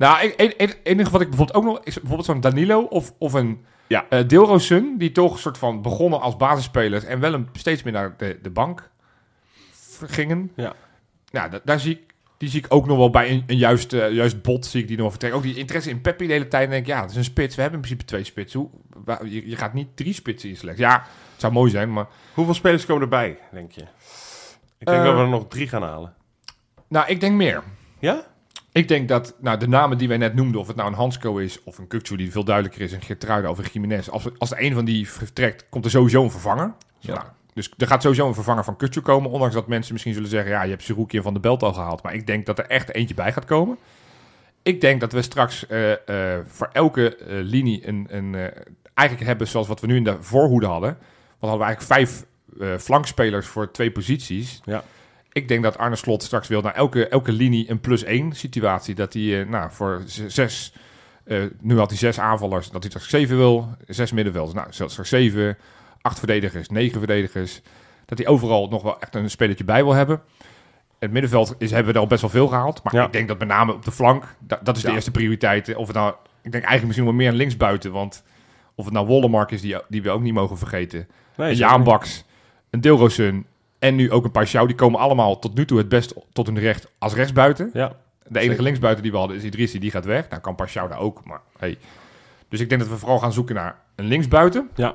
Nou, 0.00 0.32
een- 0.36 0.74
enige 0.82 1.10
wat 1.10 1.20
ik 1.20 1.28
bijvoorbeeld 1.28 1.58
ook 1.58 1.64
nog 1.64 1.80
is 1.84 1.94
bijvoorbeeld 1.94 2.24
zo'n 2.26 2.40
Danilo 2.40 2.80
of, 2.82 3.12
of 3.18 3.32
een 3.32 3.64
Ja. 3.86 4.06
eh 4.08 4.26
Deelroosun, 4.28 4.94
die 4.98 5.12
toch 5.12 5.32
een 5.32 5.38
soort 5.38 5.58
van 5.58 5.82
begonnen 5.82 6.20
als 6.20 6.36
basisspeler 6.36 7.04
en 7.06 7.20
wel 7.20 7.34
een, 7.34 7.48
steeds 7.52 7.82
meer 7.82 7.92
naar 7.92 8.14
de, 8.16 8.38
de 8.42 8.50
bank 8.50 8.90
gingen. 10.06 10.52
Ja. 10.56 10.72
Nou, 11.30 11.50
da- 11.50 11.60
daar 11.64 11.80
zie 11.80 11.92
ik, 11.92 12.14
die 12.36 12.48
zie 12.48 12.58
ik 12.64 12.74
ook 12.74 12.86
nog 12.86 12.96
wel 12.96 13.10
bij 13.10 13.30
een, 13.30 13.44
een 13.46 13.56
juist, 13.56 13.92
eh, 13.92 14.10
juist 14.12 14.42
bot 14.42 14.66
zie 14.66 14.80
ik 14.80 14.86
die 14.86 14.96
nog 14.96 15.00
wel 15.04 15.10
vertrekken. 15.10 15.40
Ook 15.40 15.46
die 15.46 15.56
interesse 15.56 15.90
in 15.90 16.00
Peppi 16.00 16.26
de 16.26 16.32
hele 16.32 16.48
tijd. 16.48 16.64
En 16.64 16.70
denk 16.70 16.82
ik, 16.86 16.88
ja, 16.92 17.00
dat 17.00 17.10
is 17.10 17.16
een 17.16 17.24
spits. 17.24 17.54
We 17.56 17.62
hebben 17.62 17.80
in 17.80 17.86
principe 17.86 18.08
twee 18.10 18.24
spitsen. 18.24 18.60
Hoe, 18.60 18.68
waar- 19.04 19.26
je, 19.26 19.48
je 19.48 19.56
gaat 19.56 19.74
niet 19.74 19.96
drie 19.96 20.12
spitsen 20.12 20.48
in 20.48 20.56
selectie. 20.56 20.84
Ja, 20.84 20.92
het 21.32 21.40
zou 21.40 21.52
mooi 21.52 21.70
zijn, 21.70 21.92
maar... 21.92 22.06
hoeveel 22.34 22.54
spelers 22.54 22.86
komen 22.86 23.02
erbij, 23.02 23.38
denk 23.52 23.72
je? 23.72 23.80
Ik 24.78 24.86
denk 24.86 24.98
Eh, 24.98 25.04
dat 25.04 25.14
we 25.14 25.20
er 25.20 25.28
nog 25.28 25.48
drie 25.48 25.68
gaan 25.68 25.82
halen. 25.82 26.14
Nou, 26.88 27.08
ik 27.08 27.20
denk 27.20 27.34
meer. 27.36 27.62
Ja? 27.98 28.24
Ik 28.72 28.88
denk 28.88 29.08
dat 29.08 29.34
nou, 29.40 29.58
de 29.58 29.68
namen 29.68 29.98
die 29.98 30.08
wij 30.08 30.16
net 30.16 30.34
noemden, 30.34 30.60
of 30.60 30.66
het 30.66 30.76
nou 30.76 30.88
een 30.88 30.94
Hansco 30.94 31.36
is 31.36 31.62
of 31.64 31.78
een 31.78 31.86
Kukcu 31.86 32.16
die 32.16 32.32
veel 32.32 32.44
duidelijker 32.44 32.82
is, 32.82 32.92
een 32.92 33.02
Geertruida 33.02 33.50
of 33.50 33.58
een 33.58 33.64
Jiménez. 33.72 34.08
Als, 34.08 34.38
als 34.38 34.50
er 34.50 34.62
een 34.62 34.74
van 34.74 34.84
die 34.84 35.08
vertrekt, 35.08 35.66
komt 35.68 35.84
er 35.84 35.90
sowieso 35.90 36.22
een 36.22 36.30
vervanger. 36.30 36.72
Ja. 36.98 37.14
Nou, 37.14 37.26
dus 37.54 37.70
er 37.78 37.86
gaat 37.86 38.02
sowieso 38.02 38.28
een 38.28 38.34
vervanger 38.34 38.64
van 38.64 38.76
Kukcu 38.76 39.00
komen. 39.00 39.30
Ondanks 39.30 39.54
dat 39.54 39.66
mensen 39.66 39.92
misschien 39.92 40.14
zullen 40.14 40.28
zeggen, 40.28 40.50
ja, 40.50 40.62
je 40.62 40.70
hebt 40.70 40.82
Sirouki 40.82 41.16
en 41.16 41.22
Van 41.22 41.34
de 41.34 41.40
Belt 41.40 41.62
al 41.62 41.72
gehaald. 41.72 42.02
Maar 42.02 42.14
ik 42.14 42.26
denk 42.26 42.46
dat 42.46 42.58
er 42.58 42.66
echt 42.66 42.94
eentje 42.94 43.14
bij 43.14 43.32
gaat 43.32 43.44
komen. 43.44 43.76
Ik 44.62 44.80
denk 44.80 45.00
dat 45.00 45.12
we 45.12 45.22
straks 45.22 45.66
eh, 45.66 45.92
eh, 45.92 46.44
voor 46.46 46.68
elke 46.72 47.16
eh, 47.16 47.26
linie 47.28 47.88
een, 47.88 48.06
een 48.10 48.34
eigenlijk 48.94 49.28
hebben 49.28 49.48
zoals 49.48 49.68
wat 49.68 49.80
we 49.80 49.86
nu 49.86 49.96
in 49.96 50.04
de 50.04 50.16
voorhoede 50.20 50.66
hadden. 50.66 50.98
Want 51.38 51.52
hadden 51.52 51.58
we 51.58 51.64
eigenlijk 51.64 51.92
vijf 51.92 52.24
flankspelers 52.82 53.46
voor 53.46 53.70
twee 53.70 53.90
posities. 53.90 54.60
Ja. 54.64 54.84
Ik 55.32 55.48
denk 55.48 55.62
dat 55.62 55.78
Arne 55.78 55.96
Slot 55.96 56.22
straks 56.22 56.48
wil 56.48 56.60
naar 56.60 56.74
elke, 56.74 57.08
elke 57.08 57.32
linie 57.32 57.70
een 57.70 57.80
plus 57.80 58.02
één 58.04 58.32
situatie. 58.32 58.94
Dat 58.94 59.12
hij 59.12 59.40
eh, 59.40 59.48
nou, 59.48 59.70
voor 59.70 60.02
zes, 60.26 60.72
eh, 61.24 61.42
nu 61.60 61.78
had 61.78 61.88
hij 61.88 61.98
zes 61.98 62.20
aanvallers, 62.20 62.70
dat 62.70 62.82
hij 62.82 62.90
straks 62.90 63.08
zeven 63.08 63.36
wil. 63.36 63.68
Zes 63.86 64.12
middenvelders, 64.12 64.54
nou, 64.54 64.66
zelfs 64.70 64.92
straks 64.92 65.10
zeven. 65.10 65.56
Acht 66.02 66.18
verdedigers, 66.18 66.68
negen 66.68 66.98
verdedigers. 66.98 67.60
Dat 68.06 68.18
hij 68.18 68.26
overal 68.26 68.68
nog 68.68 68.82
wel 68.82 69.00
echt 69.00 69.14
een 69.14 69.30
spelertje 69.30 69.64
bij 69.64 69.84
wil 69.84 69.92
hebben. 69.92 70.20
Het 70.98 71.10
middenveld 71.10 71.54
is, 71.58 71.70
hebben 71.70 71.88
we 71.92 71.94
er 71.94 72.04
al 72.04 72.08
best 72.10 72.20
wel 72.20 72.30
veel 72.30 72.46
gehaald. 72.48 72.82
Maar 72.82 72.94
Ja. 72.94 73.04
ik 73.06 73.12
denk 73.12 73.28
dat 73.28 73.38
met 73.38 73.48
name 73.48 73.72
op 73.72 73.84
de 73.84 73.90
flank, 73.92 74.24
da- 74.38 74.60
dat 74.62 74.76
is 74.76 74.82
de 74.82 74.88
Ja. 74.88 74.94
eerste 74.94 75.10
prioriteit. 75.10 75.74
Of 75.74 75.86
het 75.86 75.96
nou, 75.96 76.10
ik 76.42 76.52
denk 76.52 76.64
eigenlijk 76.64 76.84
misschien 76.84 77.04
wel 77.04 77.14
meer 77.14 77.32
linksbuiten. 77.32 77.92
Want 77.92 78.22
of 78.74 78.84
het 78.84 78.94
nou 78.94 79.06
Wollemark 79.06 79.50
is, 79.50 79.60
die, 79.60 79.76
die 79.88 80.02
we 80.02 80.10
ook 80.10 80.20
niet 80.22 80.34
mogen 80.34 80.58
vergeten. 80.58 80.98
Nee, 81.36 81.48
een 81.48 81.56
zeker 81.56 81.70
Jaan 81.70 81.80
niet. 81.80 81.88
Baks, 81.88 82.24
een 82.70 82.80
Dilrosun 82.80 83.46
en 83.80 83.94
nu 83.94 84.10
ook 84.10 84.24
een 84.24 84.32
Paixão. 84.46 84.66
Die 84.66 84.74
komen 84.74 85.00
allemaal 85.00 85.38
tot 85.38 85.54
nu 85.54 85.64
toe 85.64 85.78
het 85.78 85.88
best 85.88 86.14
tot 86.32 86.46
hun 86.46 86.58
recht 86.58 86.88
als 86.98 87.14
rechtsbuiten. 87.14 87.70
Ja, 87.72 87.88
De 87.88 88.28
enige 88.28 88.46
Zeker. 88.46 88.62
linksbuiten 88.62 89.02
die 89.02 89.12
we 89.12 89.18
hadden 89.18 89.36
is 89.36 89.42
Idrissi, 89.44 89.78
die 89.78 89.90
gaat 89.90 90.04
weg. 90.04 90.28
Nou 90.28 90.42
kan 90.42 90.56
Paixão 90.62 90.88
daar 90.88 90.98
ook, 90.98 91.24
maar 91.24 91.40
hey. 91.58 91.78
Dus 92.48 92.60
ik 92.60 92.68
denk 92.68 92.80
dat 92.80 92.90
we 92.90 92.96
vooral 92.96 93.18
gaan 93.18 93.32
zoeken 93.32 93.54
naar 93.54 93.78
een 93.96 94.04
linksbuiten. 94.04 94.70
ja. 94.74 94.94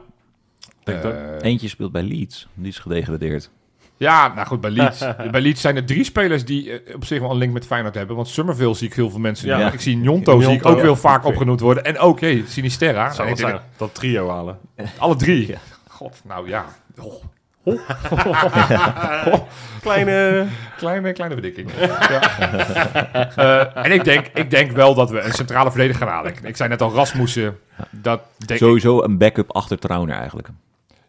Denk 0.83 1.01
dat. 1.01 1.13
Eh, 1.13 1.19
Eentje 1.41 1.67
speelt 1.67 1.91
bij 1.91 2.03
Leeds. 2.03 2.47
Die 2.53 2.67
is 2.67 2.79
gedegradeerd. 2.79 3.49
ja, 3.97 4.33
nou 4.33 4.47
goed, 4.47 4.61
bij 4.61 4.69
Leeds. 4.69 4.99
bij 5.31 5.41
Leeds 5.41 5.61
zijn 5.61 5.75
er 5.75 5.85
drie 5.85 6.03
spelers 6.03 6.45
die 6.45 6.79
eh, 6.81 6.95
op 6.95 7.05
zich 7.05 7.19
wel 7.19 7.31
een 7.31 7.37
link 7.37 7.53
met 7.53 7.65
Feyenoord 7.65 7.95
hebben. 7.95 8.15
Want 8.15 8.27
Summerville 8.27 8.73
zie 8.73 8.87
ik 8.87 8.93
heel 8.93 9.09
veel 9.09 9.19
mensen. 9.19 9.47
Ja. 9.47 9.59
Ja. 9.59 9.71
Ik 9.71 9.81
zie 9.81 9.95
Njonto, 9.97 10.39
zie 10.41 10.53
ik 10.53 10.65
ook 10.65 10.79
heel 10.81 10.89
ja. 10.89 10.95
vaak 10.95 11.25
opgenoemd 11.25 11.59
worden. 11.59 11.83
En 11.83 11.97
ook, 11.99 12.19
hey, 12.19 12.43
Sinisterra. 12.47 13.11
Zou 13.11 13.27
denk 13.27 13.39
zijn, 13.39 13.59
dat 13.77 13.93
trio 13.95 14.29
halen. 14.29 14.57
dat- 14.75 14.87
Alle 14.97 15.15
drie. 15.15 15.55
God, 15.89 16.21
nou 16.23 16.47
ja. 16.49 16.65
Oh. 17.01 17.23
Kleine... 19.81 20.47
Kleine, 20.77 21.13
kleine 21.13 21.33
verdikking. 21.33 21.71
ja. 21.79 22.21
Eh, 23.35 23.85
en 23.85 23.91
ik 23.91 24.03
denk, 24.03 24.27
ik 24.33 24.49
denk 24.49 24.71
wel 24.71 24.93
dat 24.93 25.09
we 25.09 25.19
een 25.19 25.31
centrale 25.31 25.71
verdediger 25.71 26.01
gaan 26.01 26.13
halen. 26.13 26.31
Ik, 26.31 26.39
ik 26.39 26.55
zei 26.55 26.69
net 26.69 26.81
al 26.81 26.91
Rasmussen. 26.91 27.57
Dat 27.89 28.21
denk 28.37 28.51
ik, 28.51 28.57
Sowieso 28.57 29.03
een 29.03 29.17
backup 29.17 29.51
achter 29.55 29.79
Trauner 29.79 30.15
eigenlijk. 30.15 30.47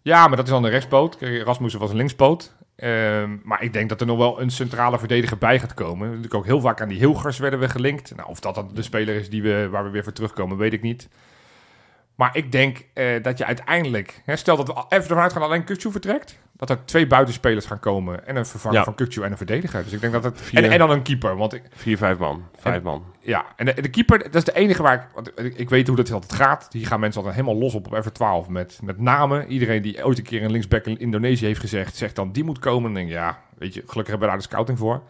ja, 0.02 0.26
maar 0.26 0.36
dat 0.36 0.46
is 0.46 0.52
dan 0.52 0.64
een 0.64 0.70
rechtspoot. 0.70 1.16
Rasmussen 1.20 1.80
was 1.80 1.90
een 1.90 1.96
linkspoot. 1.96 2.54
Ehm, 2.76 3.36
maar 3.42 3.62
ik 3.62 3.72
denk 3.72 3.88
dat 3.88 4.00
er 4.00 4.06
nog 4.06 4.18
wel 4.18 4.40
een 4.40 4.50
centrale 4.50 4.98
verdediger 4.98 5.38
bij 5.38 5.58
gaat 5.58 5.74
komen. 5.74 6.06
Natuurlijk 6.06 6.34
ook 6.34 6.44
heel 6.44 6.60
vaak 6.60 6.80
aan 6.80 6.88
die 6.88 6.98
Hilgers 6.98 7.38
werden 7.38 7.58
we 7.58 7.68
gelinkt. 7.68 8.16
Nou, 8.16 8.28
of 8.28 8.40
dat 8.40 8.54
dan 8.54 8.70
de 8.74 8.82
speler 8.82 9.14
is 9.14 9.30
die 9.30 9.42
we, 9.42 9.68
waar 9.70 9.84
we 9.84 9.90
weer 9.90 10.04
voor 10.04 10.12
terugkomen, 10.12 10.56
weet 10.56 10.72
ik 10.72 10.82
niet. 10.82 11.08
Maar 12.16 12.36
ik 12.36 12.52
denk 12.52 12.84
eh, 12.92 13.22
dat 13.22 13.38
je 13.38 13.44
uiteindelijk... 13.44 14.22
Hè, 14.24 14.36
stel 14.36 14.56
dat 14.56 14.66
we 14.66 14.72
even 14.88 15.02
ervan 15.08 15.18
uitgaan 15.18 15.40
dat 15.40 15.50
alleen 15.50 15.64
Kukcu 15.64 15.90
vertrekt. 15.90 16.38
Dat 16.52 16.70
er 16.70 16.84
twee 16.84 17.06
buitenspelers 17.06 17.66
gaan 17.66 17.80
komen. 17.80 18.26
En 18.26 18.36
een 18.36 18.46
vervanger 18.46 18.78
Ja. 18.78 18.84
van 18.84 18.94
Kukcu 18.94 19.22
en 19.22 19.30
een 19.30 19.36
verdediger. 19.36 19.82
Dus 19.84 19.92
ik 19.92 20.00
denk 20.00 20.12
dat 20.12 20.24
het... 20.24 20.40
Vier. 20.40 20.64
En, 20.64 20.70
en 20.70 20.78
dan 20.78 20.90
een 20.90 21.02
keeper. 21.02 21.36
Want 21.36 21.52
ik, 21.52 21.62
Vier, 21.74 21.96
vijf 21.96 22.18
man. 22.18 22.44
Vijf 22.58 22.82
man. 22.82 23.04
ja, 23.20 23.44
en 23.56 23.66
de, 23.66 23.80
de 23.80 23.88
keeper, 23.88 24.18
dat 24.22 24.34
is 24.34 24.44
de 24.44 24.54
enige 24.54 24.82
waar 24.82 24.94
ik... 24.94 25.02
Want 25.14 25.40
ik, 25.40 25.54
ik 25.54 25.68
weet 25.70 25.86
hoe 25.86 25.96
dat 25.96 26.10
altijd 26.12 26.32
gaat. 26.34 26.68
Hier 26.70 26.86
gaan 26.86 27.00
mensen 27.00 27.20
altijd 27.20 27.40
helemaal 27.40 27.60
los 27.62 27.74
op 27.74 27.92
op 27.92 28.04
F12 28.04 28.50
met, 28.50 28.78
met 28.82 28.98
namen. 29.00 29.48
Iedereen 29.48 29.82
die 29.82 30.04
ooit 30.04 30.18
een 30.18 30.24
keer 30.24 30.42
een 30.42 30.50
linksback 30.50 30.84
in 30.86 30.98
Indonesië 30.98 31.46
heeft 31.46 31.60
gezegd... 31.60 31.96
zegt 31.96 32.16
dan, 32.16 32.32
die 32.32 32.44
moet 32.44 32.58
komen. 32.58 32.88
En 32.88 32.94
denk 32.94 33.08
ja, 33.08 33.38
weet 33.58 33.74
je, 33.74 33.80
gelukkig 33.86 34.06
hebben 34.06 34.20
we 34.20 34.26
daar 34.26 34.36
de 34.36 34.42
scouting 34.48 34.78
voor. 34.78 35.02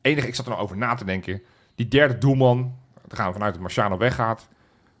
Enige, 0.00 0.26
ik 0.26 0.34
zat 0.34 0.44
er 0.44 0.50
nou 0.50 0.62
over 0.62 0.76
na 0.76 0.94
te 0.94 1.04
denken. 1.04 1.42
Die 1.74 1.88
derde 1.88 2.18
doelman, 2.18 2.74
daar 3.06 3.16
gaan 3.16 3.26
we 3.26 3.32
vanuit 3.32 3.52
dat 3.52 3.62
Marciano 3.62 3.96
weggaat. 3.96 4.48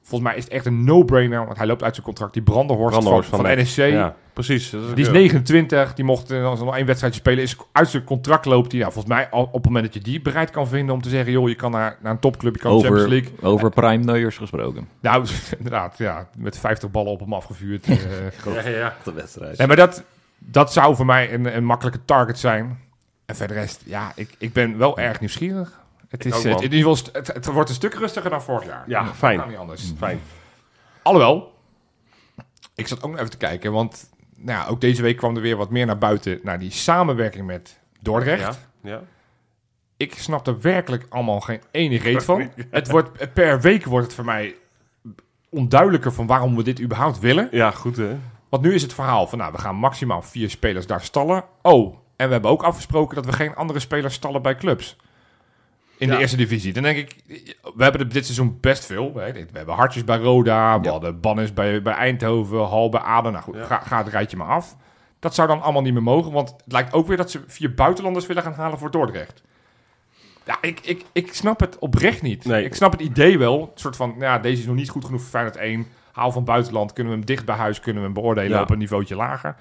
Volgens 0.02 0.30
mij 0.30 0.38
is 0.38 0.44
het 0.44 0.52
echt 0.52 0.66
een 0.66 0.84
no-brainer, 0.84 1.44
want 1.46 1.56
hij 1.58 1.66
loopt 1.66 1.82
uit 1.82 1.94
zijn 1.94 2.06
contract. 2.06 2.32
Die 2.32 2.42
Brandenhorst, 2.42 2.90
Brandenhorst 2.92 3.28
van, 3.28 3.38
van, 3.38 3.48
van 3.48 3.58
NSC, 3.58 3.76
Ja, 3.76 4.14
precies. 4.32 4.70
Dat 4.70 4.96
die 4.96 5.04
is 5.04 5.10
29, 5.10 5.94
die 5.94 6.04
mocht 6.04 6.30
eh, 6.30 6.44
als 6.44 6.58
er 6.58 6.64
nog 6.64 6.76
één 6.76 6.86
wedstrijdje 6.86 7.20
spelen, 7.20 7.42
is 7.42 7.56
uit 7.72 7.88
zijn 7.88 8.04
contract 8.04 8.44
loopt 8.44 8.72
hij. 8.72 8.80
Nou, 8.80 8.92
volgens 8.92 9.14
mij 9.14 9.28
al, 9.30 9.42
op 9.42 9.52
het 9.52 9.64
moment 9.64 9.84
dat 9.84 9.94
je 9.94 10.00
die 10.00 10.20
bereid 10.22 10.50
kan 10.50 10.68
vinden 10.68 10.94
om 10.94 11.02
te 11.02 11.08
zeggen, 11.08 11.32
joh, 11.32 11.48
je 11.48 11.54
kan 11.54 11.70
naar, 11.70 11.96
naar 12.02 12.12
een 12.12 12.18
topclub, 12.18 12.54
je 12.54 12.60
kan 12.60 12.70
de 12.78 12.84
Champions 12.84 13.06
Over, 13.06 13.20
League. 13.20 13.50
over 13.50 13.70
prime 13.70 14.04
Neuers 14.04 14.36
gesproken. 14.36 14.88
Nou, 15.00 15.26
inderdaad, 15.58 15.98
ja, 15.98 16.28
met 16.36 16.58
50 16.58 16.90
ballen 16.90 17.12
op 17.12 17.20
hem 17.20 17.32
afgevuurd. 17.32 17.86
eh, 17.86 17.96
groot. 18.38 18.54
Ja, 18.64 18.68
ja. 18.70 18.96
De 19.04 19.12
wedstrijd. 19.12 19.58
nee, 19.58 19.66
maar 19.66 19.76
dat, 19.76 20.02
dat 20.38 20.72
zou 20.72 20.96
voor 20.96 21.06
mij 21.06 21.34
een, 21.34 21.56
een 21.56 21.64
makkelijke 21.64 22.00
target 22.04 22.38
zijn. 22.38 22.78
En 23.26 23.36
verder 23.36 23.56
rest, 23.56 23.82
ja, 23.84 24.12
ik, 24.14 24.34
ik 24.38 24.52
ben 24.52 24.78
wel 24.78 24.98
erg 24.98 25.20
nieuwsgierig. 25.20 25.80
Het, 26.12 26.24
is, 26.24 26.32
eh, 26.36 26.42
wel. 26.42 26.52
het, 26.52 26.62
in 26.62 26.72
ieder 26.72 26.78
geval, 26.78 26.96
st- 26.96 27.10
het, 27.12 27.26
het 27.26 27.46
wordt 27.46 27.68
een 27.68 27.74
stuk 27.74 27.94
rustiger 27.94 28.30
dan 28.30 28.42
vorig 28.42 28.64
jaar. 28.66 28.84
Ja, 28.86 29.04
Dat 29.04 29.14
fijn. 29.14 29.38
kan 29.38 29.48
niet 29.48 29.58
anders. 29.58 29.92
Fijn. 29.98 30.20
Alhoewel, 31.02 31.54
ik 32.74 32.88
zat 32.88 33.02
ook 33.02 33.10
nog 33.10 33.18
even 33.18 33.30
te 33.30 33.36
kijken, 33.36 33.72
want 33.72 34.10
nou 34.36 34.58
ja, 34.58 34.66
ook 34.66 34.80
deze 34.80 35.02
week 35.02 35.16
kwam 35.16 35.36
er 35.36 35.42
weer 35.42 35.56
wat 35.56 35.70
meer 35.70 35.86
naar 35.86 35.98
buiten 35.98 36.40
naar 36.42 36.58
die 36.58 36.70
samenwerking 36.70 37.46
met 37.46 37.78
Dordrecht. 38.00 38.58
Ja, 38.82 38.90
ja. 38.90 39.02
Ik 39.96 40.14
snap 40.14 40.46
er 40.46 40.60
werkelijk 40.60 41.06
allemaal 41.08 41.40
geen 41.40 41.60
ene 41.70 41.98
reet 41.98 42.24
van. 42.24 42.50
Het 42.70 42.90
wordt, 42.90 43.32
per 43.32 43.60
week 43.60 43.84
wordt 43.84 44.06
het 44.06 44.14
voor 44.14 44.24
mij 44.24 44.54
onduidelijker 45.50 46.12
van 46.12 46.26
waarom 46.26 46.56
we 46.56 46.62
dit 46.62 46.80
überhaupt 46.80 47.18
willen. 47.18 47.48
ja, 47.50 47.70
goed 47.70 47.96
hè. 47.96 48.16
Want 48.48 48.62
nu 48.62 48.74
is 48.74 48.82
het 48.82 48.94
verhaal 48.94 49.26
van, 49.26 49.38
nou, 49.38 49.52
we 49.52 49.58
gaan 49.58 49.76
maximaal 49.76 50.22
vier 50.22 50.50
spelers 50.50 50.86
daar 50.86 51.00
stallen. 51.00 51.44
Oh, 51.62 51.96
en 52.16 52.26
we 52.26 52.32
hebben 52.32 52.50
ook 52.50 52.62
afgesproken 52.62 53.14
dat 53.16 53.26
we 53.26 53.32
geen 53.32 53.54
andere 53.54 53.78
spelers 53.78 54.14
stallen 54.14 54.42
bij 54.42 54.54
clubs. 54.56 54.96
In 56.02 56.08
de 56.08 56.18
eerste 56.18 56.36
divisie. 56.36 56.72
Dan 56.72 56.82
denk 56.82 56.96
ik, 56.98 57.16
we 57.74 57.82
hebben 57.82 58.08
dit 58.08 58.24
seizoen 58.24 58.58
best 58.60 58.86
veel. 58.86 59.12
We 59.12 59.46
hebben 59.52 59.74
Hartjes 59.74 60.04
bij 60.04 60.18
Roda, 60.18 60.78
we 60.78 60.84
Ja. 60.84 60.90
hadden 60.90 61.20
Bannis 61.20 61.52
bij, 61.52 61.82
bij 61.82 61.92
Eindhoven, 61.94 62.58
Hal 62.58 62.88
bij 62.88 63.00
Aden. 63.00 63.32
Nou 63.32 63.44
goed, 63.44 63.54
Ja. 63.54 63.64
ga, 63.64 63.78
ga 63.78 63.98
het 63.98 64.08
rijtje 64.08 64.36
maar 64.36 64.46
af. 64.48 64.76
Dat 65.18 65.34
zou 65.34 65.48
dan 65.48 65.62
allemaal 65.62 65.82
niet 65.82 65.92
meer 65.92 66.02
mogen, 66.02 66.32
want 66.32 66.50
het 66.50 66.72
lijkt 66.72 66.92
ook 66.92 67.06
weer 67.06 67.16
dat 67.16 67.30
ze 67.30 67.40
vier 67.46 67.74
buitenlanders 67.74 68.26
willen 68.26 68.42
gaan 68.42 68.52
halen 68.52 68.78
voor 68.78 68.90
Dordrecht. 68.90 69.42
Ja, 70.46 70.58
ik, 70.60 70.80
ik, 70.80 71.04
ik 71.12 71.34
snap 71.34 71.60
het 71.60 71.78
oprecht 71.78 72.22
niet. 72.22 72.44
Nee. 72.44 72.64
Ik 72.64 72.74
snap 72.74 72.92
het 72.92 73.00
idee 73.00 73.38
wel. 73.38 73.60
Een 73.62 73.68
soort 73.80 73.96
van, 73.96 74.14
ja, 74.18 74.38
deze 74.38 74.60
is 74.60 74.66
nog 74.66 74.76
niet 74.76 74.88
goed 74.88 75.04
genoeg 75.04 75.20
voor 75.20 75.30
Feyenoord 75.30 75.56
1. 75.56 75.86
Haal 76.12 76.32
van 76.32 76.44
buitenland, 76.44 76.92
kunnen 76.92 77.12
we 77.12 77.18
hem 77.18 77.26
dicht 77.26 77.44
bij 77.44 77.56
huis, 77.56 77.80
kunnen 77.80 78.02
we 78.02 78.08
hem 78.08 78.16
beoordelen 78.16 78.60
op 78.60 78.70
een 78.70 78.78
niveautje 78.78 79.16
lager. 79.16 79.56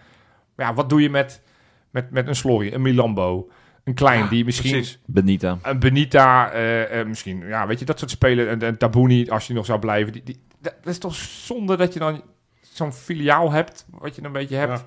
Maar 0.56 0.68
ja, 0.68 0.74
wat 0.74 0.90
doe 0.90 1.02
je 1.02 1.10
met, 1.10 1.42
met, 1.90 2.12
met 2.12 2.28
een 2.28 2.36
Slory, 2.36 2.74
een 2.74 2.82
Milambo, 2.82 3.50
een 3.84 3.94
Klein, 3.94 4.28
die 4.28 4.46
misschien... 4.46 4.72
precies. 4.72 5.00
Benita. 5.06 5.58
Een 5.62 5.80
Benita, 5.80 6.52
eh, 6.52 7.00
eh, 7.00 7.08
misschien, 7.08 7.48
ja, 7.48 7.68
weet 7.68 7.80
je, 7.80 7.86
dat 7.86 8.00
soort 8.00 8.12
spelen. 8.12 8.50
En, 8.50 8.62
en 8.62 8.78
Tabouni, 8.78 9.30
als 9.30 9.48
je 9.48 9.54
nog 9.54 9.66
zou 9.66 9.80
blijven. 9.80 10.12
Die, 10.14 10.24
die, 10.24 10.42
dat 10.62 10.74
is 10.84 10.98
toch 10.98 11.16
zonde 11.16 11.78
dat 11.78 11.94
je 11.94 12.00
dan 12.00 12.22
zo'n 12.62 12.94
filiaal 12.94 13.52
hebt, 13.52 13.86
wat 13.90 14.16
je 14.16 14.24
een 14.24 14.32
beetje 14.32 14.56
hebt. 14.56 14.80
Ja. 14.80 14.86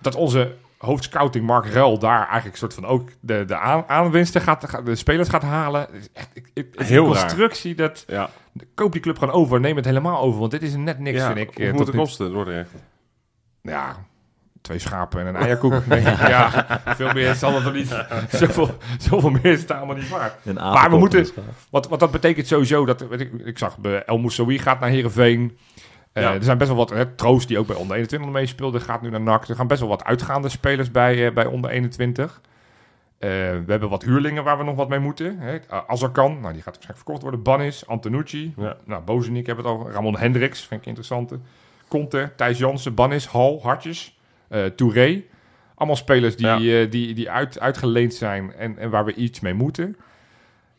Dat 0.00 0.14
onze 0.14 0.54
hoofdscouting 0.78 1.46
Mark 1.46 1.66
Ruil 1.66 1.98
daar 1.98 2.26
eigenlijk 2.26 2.56
soort 2.56 2.74
van 2.74 2.84
ook 2.84 3.10
de, 3.20 3.44
de 3.44 3.56
aan, 3.56 3.84
aanwinsten 3.86 4.40
gaat, 4.40 4.84
de 4.84 4.94
spelers 4.94 5.28
gaat 5.28 5.42
halen. 5.42 5.80
Het 5.80 5.94
is 5.94 6.08
echt, 6.12 6.30
ik, 6.34 6.50
ik, 6.54 6.66
het 6.74 6.86
Heel 6.88 7.12
raar. 7.12 7.20
constructie 7.22 7.74
dat, 7.74 8.04
Ja. 8.06 8.30
koop 8.74 8.92
die 8.92 9.00
club 9.00 9.18
gewoon 9.18 9.34
over, 9.34 9.60
neem 9.60 9.76
het 9.76 9.84
helemaal 9.84 10.20
over, 10.20 10.38
want 10.40 10.50
dit 10.50 10.62
is 10.62 10.76
net 10.76 10.98
niks, 10.98 11.18
ja. 11.18 11.26
vind 11.32 11.38
ik. 11.48 11.58
eh, 11.58 11.72
moet 11.72 11.86
het 11.86 11.96
kosten, 11.96 12.32
Dordrecht? 12.32 12.70
ja, 13.62 14.06
twee 14.64 14.78
schapen 14.78 15.20
en 15.20 15.26
een 15.26 15.36
eierkoek. 15.36 15.82
ja, 16.34 16.66
veel 16.86 17.12
meer 17.12 17.34
zal 17.34 17.54
het 17.54 17.64
er 17.66 17.72
niet. 17.72 17.88
Zoveel, 18.40 18.70
zoveel 18.98 19.30
meer 19.30 19.44
is 19.46 19.60
het 19.60 19.70
allemaal 19.70 19.96
niet 19.96 20.08
waard. 20.08 20.34
Een 20.44 20.54
Maar 20.54 20.90
we 20.90 20.98
moeten-. 20.98 21.32
Want, 21.70 21.88
want 21.88 22.00
dat 22.00 22.10
betekent 22.10 22.46
sowieso 22.46 22.84
dat, 22.84 23.08
weet 23.08 23.20
ik, 23.20 23.32
ik 23.44 23.58
zag 23.58 23.78
bij 23.78 24.04
El 24.04 24.18
Moussaoui 24.18 24.58
gaat 24.58 24.80
naar 24.80 24.88
Heerenveen. 24.88 25.58
Eh, 26.12 26.22
Ja. 26.22 26.34
Er 26.34 26.42
zijn 26.44 26.58
best 26.58 26.70
wel 26.70 26.78
wat, 26.78 26.90
hè, 26.90 27.06
Troost 27.06 27.48
die 27.48 27.58
ook 27.58 27.66
bij 27.66 27.76
onder 27.76 27.96
21 27.96 28.30
meespeelde, 28.30 28.80
gaat 28.80 29.02
nu 29.02 29.10
naar 29.10 29.20
NAC. 29.20 29.48
Er 29.48 29.56
gaan 29.56 29.66
best 29.66 29.80
wel 29.80 29.88
wat 29.88 30.04
uitgaande 30.04 30.48
spelers 30.48 30.90
bij, 30.90 31.26
eh, 31.26 31.32
bij 31.34 31.46
onder 31.46 31.70
21. 31.70 32.40
Eh, 33.18 33.30
we 33.30 33.64
hebben 33.66 33.88
wat 33.88 34.02
huurlingen 34.04 34.44
waar 34.44 34.58
we 34.58 34.64
nog 34.64 34.76
wat 34.76 34.88
mee 34.88 34.98
moeten. 34.98 35.38
Hè. 35.38 35.54
Uh, 35.54 35.78
Azarkan, 35.86 36.30
nou, 36.40 36.52
die 36.52 36.62
gaat 36.62 36.64
waarschijnlijk 36.64 36.96
verkocht 36.96 37.22
worden. 37.22 37.42
Banis, 37.42 37.86
Antonucci, 37.86 38.54
Ja. 38.56 38.76
nou, 38.84 39.02
Bozenik 39.02 39.46
hebben 39.46 39.64
we 39.64 39.70
het 39.70 39.80
al. 39.80 39.90
Ramon 39.90 40.18
Hendricks, 40.18 40.66
vind 40.66 40.80
ik 40.80 40.86
interessant. 40.86 41.32
Conte, 41.88 42.32
Thijs 42.36 42.58
Jansen, 42.58 42.94
Banis, 42.94 43.26
Hal, 43.26 43.60
Hartjes, 43.62 44.18
Touré. 44.62 45.22
Allemaal 45.74 45.96
spelers 45.96 46.36
die, 46.36 46.46
Ja. 46.46 46.56
eh, 46.82 46.90
die, 46.90 47.14
die 47.14 47.30
uit, 47.30 47.60
uitgeleend 47.60 48.14
zijn 48.14 48.52
en, 48.54 48.78
en 48.78 48.90
waar 48.90 49.04
we 49.04 49.14
iets 49.14 49.40
mee 49.40 49.54
moeten. 49.54 49.96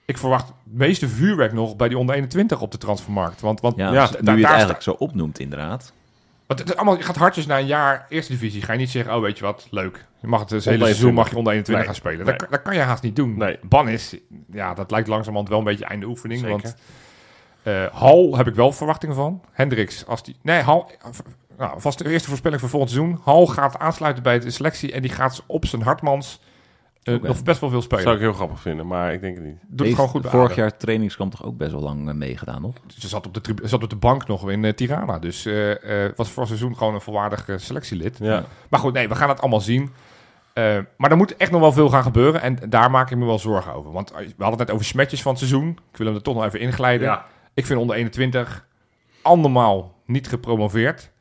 Ik 0.06 0.18
verwacht 0.18 0.48
het 0.48 0.56
meeste 0.64 1.08
vuurwerk 1.08 1.54
nog 1.54 1.76
bij 1.76 1.88
die 1.88 1.98
onder 1.98 2.16
21 2.16 2.62
op 2.62 2.72
de 2.72 2.78
transfermarkt. 2.78 3.42
Want, 3.42 3.62
want 3.62 3.76
Ja, 3.78 3.94
Ja, 3.94 4.08
dus 4.08 4.20
nu 4.22 4.32
je 4.32 4.38
het 4.38 4.46
eigenlijk 4.50 4.82
zo 4.82 4.92
opnoemt 4.92 5.40
inderdaad. 5.40 5.94
want 6.48 6.60
het 6.60 6.70
is 6.70 6.76
allemaal, 6.76 6.98
je 6.98 7.04
gaat 7.04 7.16
hartjes 7.16 7.46
naar 7.46 7.60
een 7.60 7.66
jaar 7.66 8.06
eerste 8.10 8.32
divisie. 8.32 8.62
Ga 8.62 8.74
je 8.74 8.80
niet 8.80 8.90
zeggen, 8.90 9.16
oh 9.16 9.22
weet 9.22 9.38
je 9.38 9.44
wat, 9.44 9.68
leuk. 9.72 10.06
Je 10.20 10.28
mag 10.28 10.40
het 10.40 10.50
dus 10.50 10.66
hele 10.66 10.78
21. 10.78 10.88
seizoen 10.98 11.14
mag 11.14 11.30
je 11.30 11.38
onder 11.38 11.54
21 11.54 11.76
Nee, 11.76 11.86
gaan 11.86 11.96
spelen. 11.96 12.26
nee. 12.26 12.38
Dat, 12.38 12.50
dat 12.52 12.62
kan 12.62 12.74
je 12.76 12.82
haast 12.82 13.04
niet 13.04 13.16
doen. 13.16 13.38
Nee. 13.38 13.60
Ban 13.64 13.90
is, 13.90 14.16
ja, 14.52 14.74
dat 14.74 14.92
lijkt 14.92 15.08
langzamerhand 15.08 15.50
wel 15.50 15.58
een 15.60 15.64
beetje 15.64 15.86
einde 15.86 16.06
oefening. 16.06 16.40
Zeker. 16.40 16.56
Want 16.62 16.76
eh, 17.64 17.86
Hal 18.00 18.38
heb 18.38 18.48
ik 18.48 18.56
wel 18.56 18.72
verwachtingen 18.72 19.16
van. 19.16 19.42
Hendricks, 19.52 20.06
als 20.06 20.24
die... 20.24 20.36
Nee, 20.42 20.62
Hal... 20.62 20.92
Nou, 21.58 21.82
vast 21.82 21.98
de 21.98 22.10
eerste 22.10 22.28
voorspelling 22.30 22.62
voor 22.62 22.70
volgend 22.70 22.92
seizoen. 22.92 23.20
Hal 23.24 23.48
gaat 23.48 23.80
aansluiten 23.80 24.24
bij 24.24 24.40
de 24.40 24.50
selectie 24.52 24.92
en 24.92 25.02
die 25.02 25.12
gaat 25.12 25.44
op 25.46 25.66
zijn 25.66 25.82
Hartmans 25.82 26.40
eh, 27.04 27.22
nog 27.22 27.44
best 27.44 27.60
wel 27.60 27.70
veel 27.70 27.82
spelen. 27.82 28.04
Zou 28.04 28.16
ik 28.16 28.22
heel 28.22 28.34
grappig 28.34 28.60
vinden, 28.60 28.88
maar 28.88 29.14
ik 29.14 29.22
denk 29.22 29.36
het 29.36 29.46
niet. 29.46 29.58
Doet 29.62 29.70
het 29.70 29.80
Heeft 29.80 29.96
gewoon 29.96 30.10
goed 30.10 30.22
bij 30.22 30.32
Vorig 30.32 30.56
jaar 30.56 30.78
trainingskamp 30.78 31.32
toch 31.32 31.44
ook 31.46 31.58
best 31.58 31.72
wel 31.72 31.82
lang 31.82 32.10
eh, 32.10 32.16
meegedaan, 32.16 32.62
nog? 32.62 32.74
Ze 32.88 33.08
zat 33.08 33.26
op 33.28 33.34
de, 33.34 33.56
zat 33.64 33.84
op 33.84 33.90
de 33.90 33.96
bank 33.96 34.28
nog 34.28 34.50
in 34.50 34.66
eh, 34.66 34.74
Tirana. 34.74 35.20
Dus 35.20 35.46
eh, 35.46 36.06
eh, 36.06 36.12
was 36.16 36.30
voor 36.30 36.44
het 36.44 36.52
seizoen 36.52 36.78
gewoon 36.78 36.94
een 36.94 37.02
volwaardig 37.02 37.50
selectielid. 37.56 38.18
Ja. 38.22 38.46
Maar 38.70 38.80
goed, 38.80 38.94
nee, 38.94 39.08
we 39.08 39.16
gaan 39.16 39.30
het 39.30 39.42
allemaal 39.42 39.62
zien. 39.62 39.92
Eh, 40.56 40.78
maar 40.98 41.12
er 41.12 41.18
moet 41.18 41.38
echt 41.38 41.52
nog 41.52 41.62
wel 41.62 41.72
veel 41.72 41.90
gaan 41.90 42.04
gebeuren. 42.04 42.42
En 42.42 42.58
daar 42.70 42.92
maak 42.92 43.12
ik 43.12 43.18
me 43.18 43.26
wel 43.26 43.40
zorgen 43.40 43.74
over. 43.74 43.92
Want 43.92 44.12
we 44.12 44.18
hadden 44.38 44.50
het 44.50 44.58
net 44.58 44.72
over 44.72 44.86
smetjes 44.86 45.22
van 45.22 45.32
het 45.32 45.40
seizoen. 45.40 45.70
Ik 45.92 45.98
wil 45.98 46.08
hem 46.08 46.16
er 46.16 46.22
toch 46.22 46.36
nog 46.36 46.44
even 46.46 46.60
inglijden. 46.60 47.08
Ja. 47.08 47.26
Ik 47.54 47.66
vind 47.66 47.80
onder 47.80 47.96
21 47.96 48.66
andermaal 49.22 49.96
niet 50.06 50.28
gepromoveerd. 50.28 51.12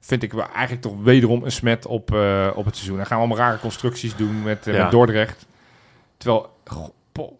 Vind 0.00 0.22
ik 0.22 0.32
wel 0.32 0.48
eigenlijk 0.52 0.82
toch 0.82 1.02
wederom 1.02 1.44
een 1.44 1.52
smet 1.52 1.86
op, 1.86 2.14
eh, 2.14 2.50
op 2.54 2.64
het 2.64 2.74
seizoen. 2.76 2.96
Dan 2.96 3.06
gaan 3.06 3.16
we 3.18 3.24
allemaal 3.26 3.46
rare 3.46 3.58
constructies 3.58 4.16
doen 4.16 4.42
met, 4.42 4.66
eh, 4.66 4.74
Ja. 4.74 4.82
met 4.82 4.90
Dordrecht. 4.90 5.46
Terwijl, 6.16 6.50
goh, 6.64 6.88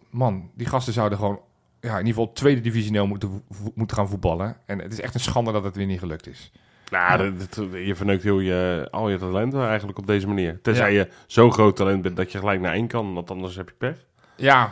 man, 0.09 0.49
die 0.53 0.67
gasten 0.67 0.93
zouden 0.93 1.17
gewoon 1.17 1.39
ja, 1.79 1.91
in 1.91 1.97
ieder 2.05 2.13
geval 2.13 2.33
tweede 2.33 2.61
divisioneel 2.61 3.07
moeten, 3.07 3.43
vo- 3.49 3.71
moeten 3.75 3.97
gaan 3.97 4.07
voetballen. 4.09 4.57
En 4.65 4.79
het 4.79 4.91
is 4.93 5.01
echt 5.01 5.13
een 5.13 5.19
schande 5.19 5.51
dat 5.51 5.63
het 5.63 5.75
weer 5.75 5.85
niet 5.85 5.99
gelukt 5.99 6.27
is. 6.27 6.51
Nou, 6.91 7.17
dat- 7.37 7.53
dat- 7.55 7.85
je 7.85 7.95
verneukt 7.95 8.23
heel 8.23 8.39
je, 8.39 8.87
al 8.91 9.09
je 9.09 9.17
talenten 9.17 9.67
eigenlijk 9.67 9.97
op 9.97 10.07
deze 10.07 10.27
manier. 10.27 10.59
Tenzij 10.61 10.93
Ja. 10.93 10.99
je 10.99 11.09
zo'n 11.27 11.51
groot 11.53 11.75
talent 11.75 12.01
bent 12.01 12.15
dat 12.15 12.31
je 12.31 12.37
gelijk 12.37 12.61
naar 12.61 12.73
één 12.73 12.87
kan, 12.87 13.13
want 13.13 13.31
anders 13.31 13.55
heb 13.55 13.67
je 13.69 13.75
pech. 13.77 13.95
Ja, 14.35 14.71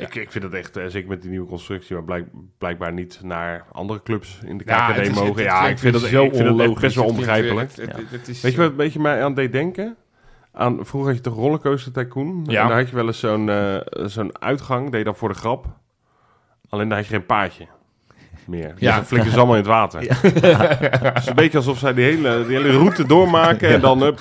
Ik, 0.00 0.14
ik 0.14 0.30
vind 0.32 0.44
het 0.44 0.52
echt, 0.54 0.76
eh, 0.76 0.84
zeker 0.86 1.08
met 1.08 1.20
die 1.22 1.30
nieuwe 1.30 1.48
constructie, 1.48 1.94
maar 1.94 2.04
blijk, 2.04 2.26
blijkbaar 2.58 2.92
niet 2.92 3.20
naar 3.22 3.64
andere 3.72 4.02
clubs 4.02 4.38
in 4.46 4.58
de 4.58 4.64
KKD 4.64 4.98
is- 4.98 5.08
mogen. 5.08 5.26
het- 5.26 5.34
het 5.36 5.44
ja, 5.44 5.68
ik 5.68 5.78
vind 5.78 5.92
dat, 5.92 6.02
zo 6.02 6.24
ik 6.24 6.30
vind 6.30 6.32
dat 6.32 6.42
echt 6.42 6.50
onlogisch. 6.60 6.80
best 6.82 6.94
wel 6.94 7.04
onbegrijpelijk. 7.04 7.76
het- 7.76 7.96
het- 7.96 8.10
het 8.10 8.28
is- 8.28 8.40
Weet 8.40 8.52
je 8.52 8.58
wat 8.58 8.70
een 8.70 8.76
beetje 8.76 9.00
mij 9.00 9.22
aan 9.24 9.34
deed 9.34 9.52
denken? 9.52 9.96
Aan, 10.52 10.86
vroeger 10.86 11.08
had 11.10 11.18
je 11.24 11.30
toch 11.30 11.34
Rollercoaster 11.38 11.92
Tycoon? 11.92 12.44
Ja. 12.46 12.62
En 12.62 12.68
daar 12.68 12.78
had 12.78 12.88
je 12.88 12.94
wel 12.96 13.06
eens 13.06 13.18
zo'n 13.20 13.48
eh, 13.48 13.76
zo'n 13.90 14.40
uitgang, 14.42 14.84
deed 14.90 14.98
je 14.98 15.04
dan 15.04 15.14
voor 15.16 15.28
de 15.28 15.34
grap. 15.34 15.66
Alleen 16.68 16.88
daar 16.88 16.98
had 16.98 17.06
je 17.06 17.12
geen 17.14 17.26
paadje 17.26 17.66
meer. 18.50 18.74
Ja. 18.76 18.98
Dus 18.98 19.06
flikken 19.06 19.30
ze 19.30 19.36
allemaal 19.36 19.56
in 19.56 19.62
het 19.62 19.70
water. 19.70 20.00
Het 21.02 21.18
is 21.18 21.26
een 21.26 21.34
beetje 21.34 21.58
alsof 21.58 21.78
zij 21.78 21.94
die 21.94 22.04
hele, 22.04 22.46
die 22.46 22.56
hele 22.56 22.70
route 22.70 23.06
doormaken 23.06 23.68
en 23.68 23.80
dan 23.80 24.14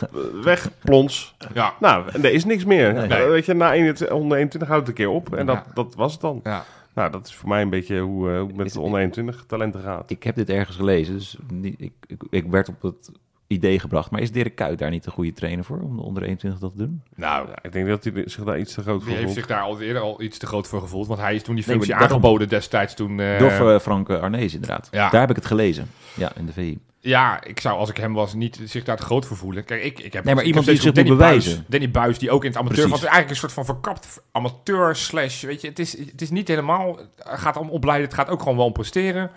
weg, 0.44 0.70
plons. 0.80 1.36
Ja, 1.54 1.74
Nou, 1.80 2.10
en 2.14 2.24
er 2.24 2.32
is 2.34 2.46
niks 2.46 2.66
meer. 2.66 2.94
Nee. 2.94 3.08
Eh, 3.08 3.30
Weet 3.30 3.46
je, 3.46 3.54
na 3.54 3.74
21 3.74 4.18
onder 4.18 4.38
21 4.38 4.70
houdt 4.70 4.88
het 4.88 4.98
een 4.98 5.06
keer 5.06 5.14
op. 5.14 5.36
En 5.36 5.46
dat, 5.46 5.64
dat 5.74 5.96
was 5.96 6.12
het 6.12 6.22
dan. 6.22 6.40
ja. 6.44 6.64
Nou, 6.94 7.12
dat 7.12 7.28
is 7.28 7.36
voor 7.36 7.50
mij 7.50 7.62
een 7.62 7.70
beetje 7.70 8.00
hoe, 8.00 8.30
eh, 8.32 8.38
hoe 8.40 8.48
het 8.48 8.56
met 8.56 8.74
de 8.74 8.80
onder 8.80 9.00
21 9.00 9.44
talenten 9.48 9.82
gaat. 9.82 10.10
Ik 10.12 10.24
heb 10.24 10.36
dit 10.36 10.50
ergens 10.50 10.76
gelezen, 10.78 11.14
dus 11.14 11.38
niet, 11.54 11.76
ik, 11.78 11.92
ik, 12.08 12.22
ik 12.30 12.46
werd 12.50 12.70
op 12.70 12.82
het 12.82 13.12
idee 13.52 13.80
gebracht. 13.80 14.12
Maar 14.12 14.22
is 14.22 14.32
Dirk 14.32 14.56
Kuyt 14.56 14.80
daar 14.80 14.90
niet 14.90 15.04
de 15.04 15.12
goede 15.12 15.34
trainer 15.34 15.64
voor 15.66 15.80
om 15.82 15.96
de 15.96 16.02
onder 16.02 16.24
21 16.24 16.60
dat 16.60 16.72
te 16.72 16.78
doen? 16.78 17.02
Nou, 17.16 17.48
Ja, 17.48 17.56
ik 17.62 17.72
denk 17.72 17.88
dat 17.88 18.04
hij 18.04 18.24
zich 18.26 18.44
daar 18.44 18.60
iets 18.60 18.74
te 18.74 18.82
groot 18.82 19.02
voor 19.02 19.10
heeft 19.12 19.24
voelt. 19.24 19.36
zich 19.36 19.48
daar 19.48 19.62
al 19.62 19.82
eerder 19.82 20.02
al 20.02 20.22
iets 20.22 20.38
te 20.38 20.46
groot 20.48 20.68
voor 20.68 20.82
gevoeld. 20.82 21.08
Want 21.08 21.20
hij 21.20 21.36
is 21.36 21.44
toen 21.44 21.56
die 21.56 21.64
Nee, 21.66 21.74
functie 21.76 21.94
daarom- 21.98 22.12
aangeboden 22.18 22.50
destijds 22.50 22.94
toen... 22.94 23.20
eh, 23.20 23.40
Door 23.40 23.72
eh, 23.74 23.80
Frank 23.80 24.10
Arnees 24.10 24.54
inderdaad. 24.54 24.88
Ja. 24.92 25.10
Daar 25.10 25.22
heb 25.22 25.30
ik 25.30 25.36
het 25.36 25.46
gelezen. 25.46 25.92
Ja, 26.14 26.32
in 26.36 26.46
de 26.46 26.52
VI. 26.54 26.80
Ja, 27.02 27.44
ik 27.44 27.60
zou 27.60 27.78
als 27.78 27.90
ik 27.90 27.98
hem 27.98 28.14
was 28.14 28.34
niet 28.34 28.60
zich 28.66 28.84
daar 28.84 28.98
te 28.98 29.04
groot 29.04 29.26
voor 29.26 29.38
voelen. 29.38 29.66
Kijk, 29.66 29.84
ik, 29.84 30.00
ik 30.00 30.14
heb 30.14 30.24
Nee, 30.24 30.36
maar 30.36 30.44
iemand 30.44 30.66
die 30.66 30.76
zich 30.82 30.92
Danny 30.92 31.10
moet 31.10 31.20
Buis, 31.20 31.44
bewijzen. 31.44 31.66
Danny 31.70 31.92
Buis, 31.92 32.18
die 32.20 32.32
ook 32.32 32.44
in 32.44 32.50
het 32.50 32.58
amateur... 32.60 32.78
Precies. 32.88 33.02
Want 33.02 33.02
het 33.02 33.12
is 33.12 33.18
eigenlijk 33.18 33.30
een 33.30 33.50
soort 33.50 33.68
van 33.68 33.76
verkapt 33.76 34.24
amateur 34.32 34.96
slash... 34.96 35.42
Weet 35.44 35.62
je, 35.62 35.68
het 35.68 35.80
is, 35.80 35.98
het 35.98 36.22
is 36.22 36.30
niet 36.30 36.48
helemaal... 36.48 36.98
Het 37.16 37.40
gaat 37.40 37.58
om 37.58 37.70
opleiden, 37.70 38.06
het 38.08 38.16
gaat 38.18 38.30
ook 38.30 38.40
gewoon 38.42 38.58
wel 38.58 38.66
om 38.66 38.74
presteren. 38.74 39.32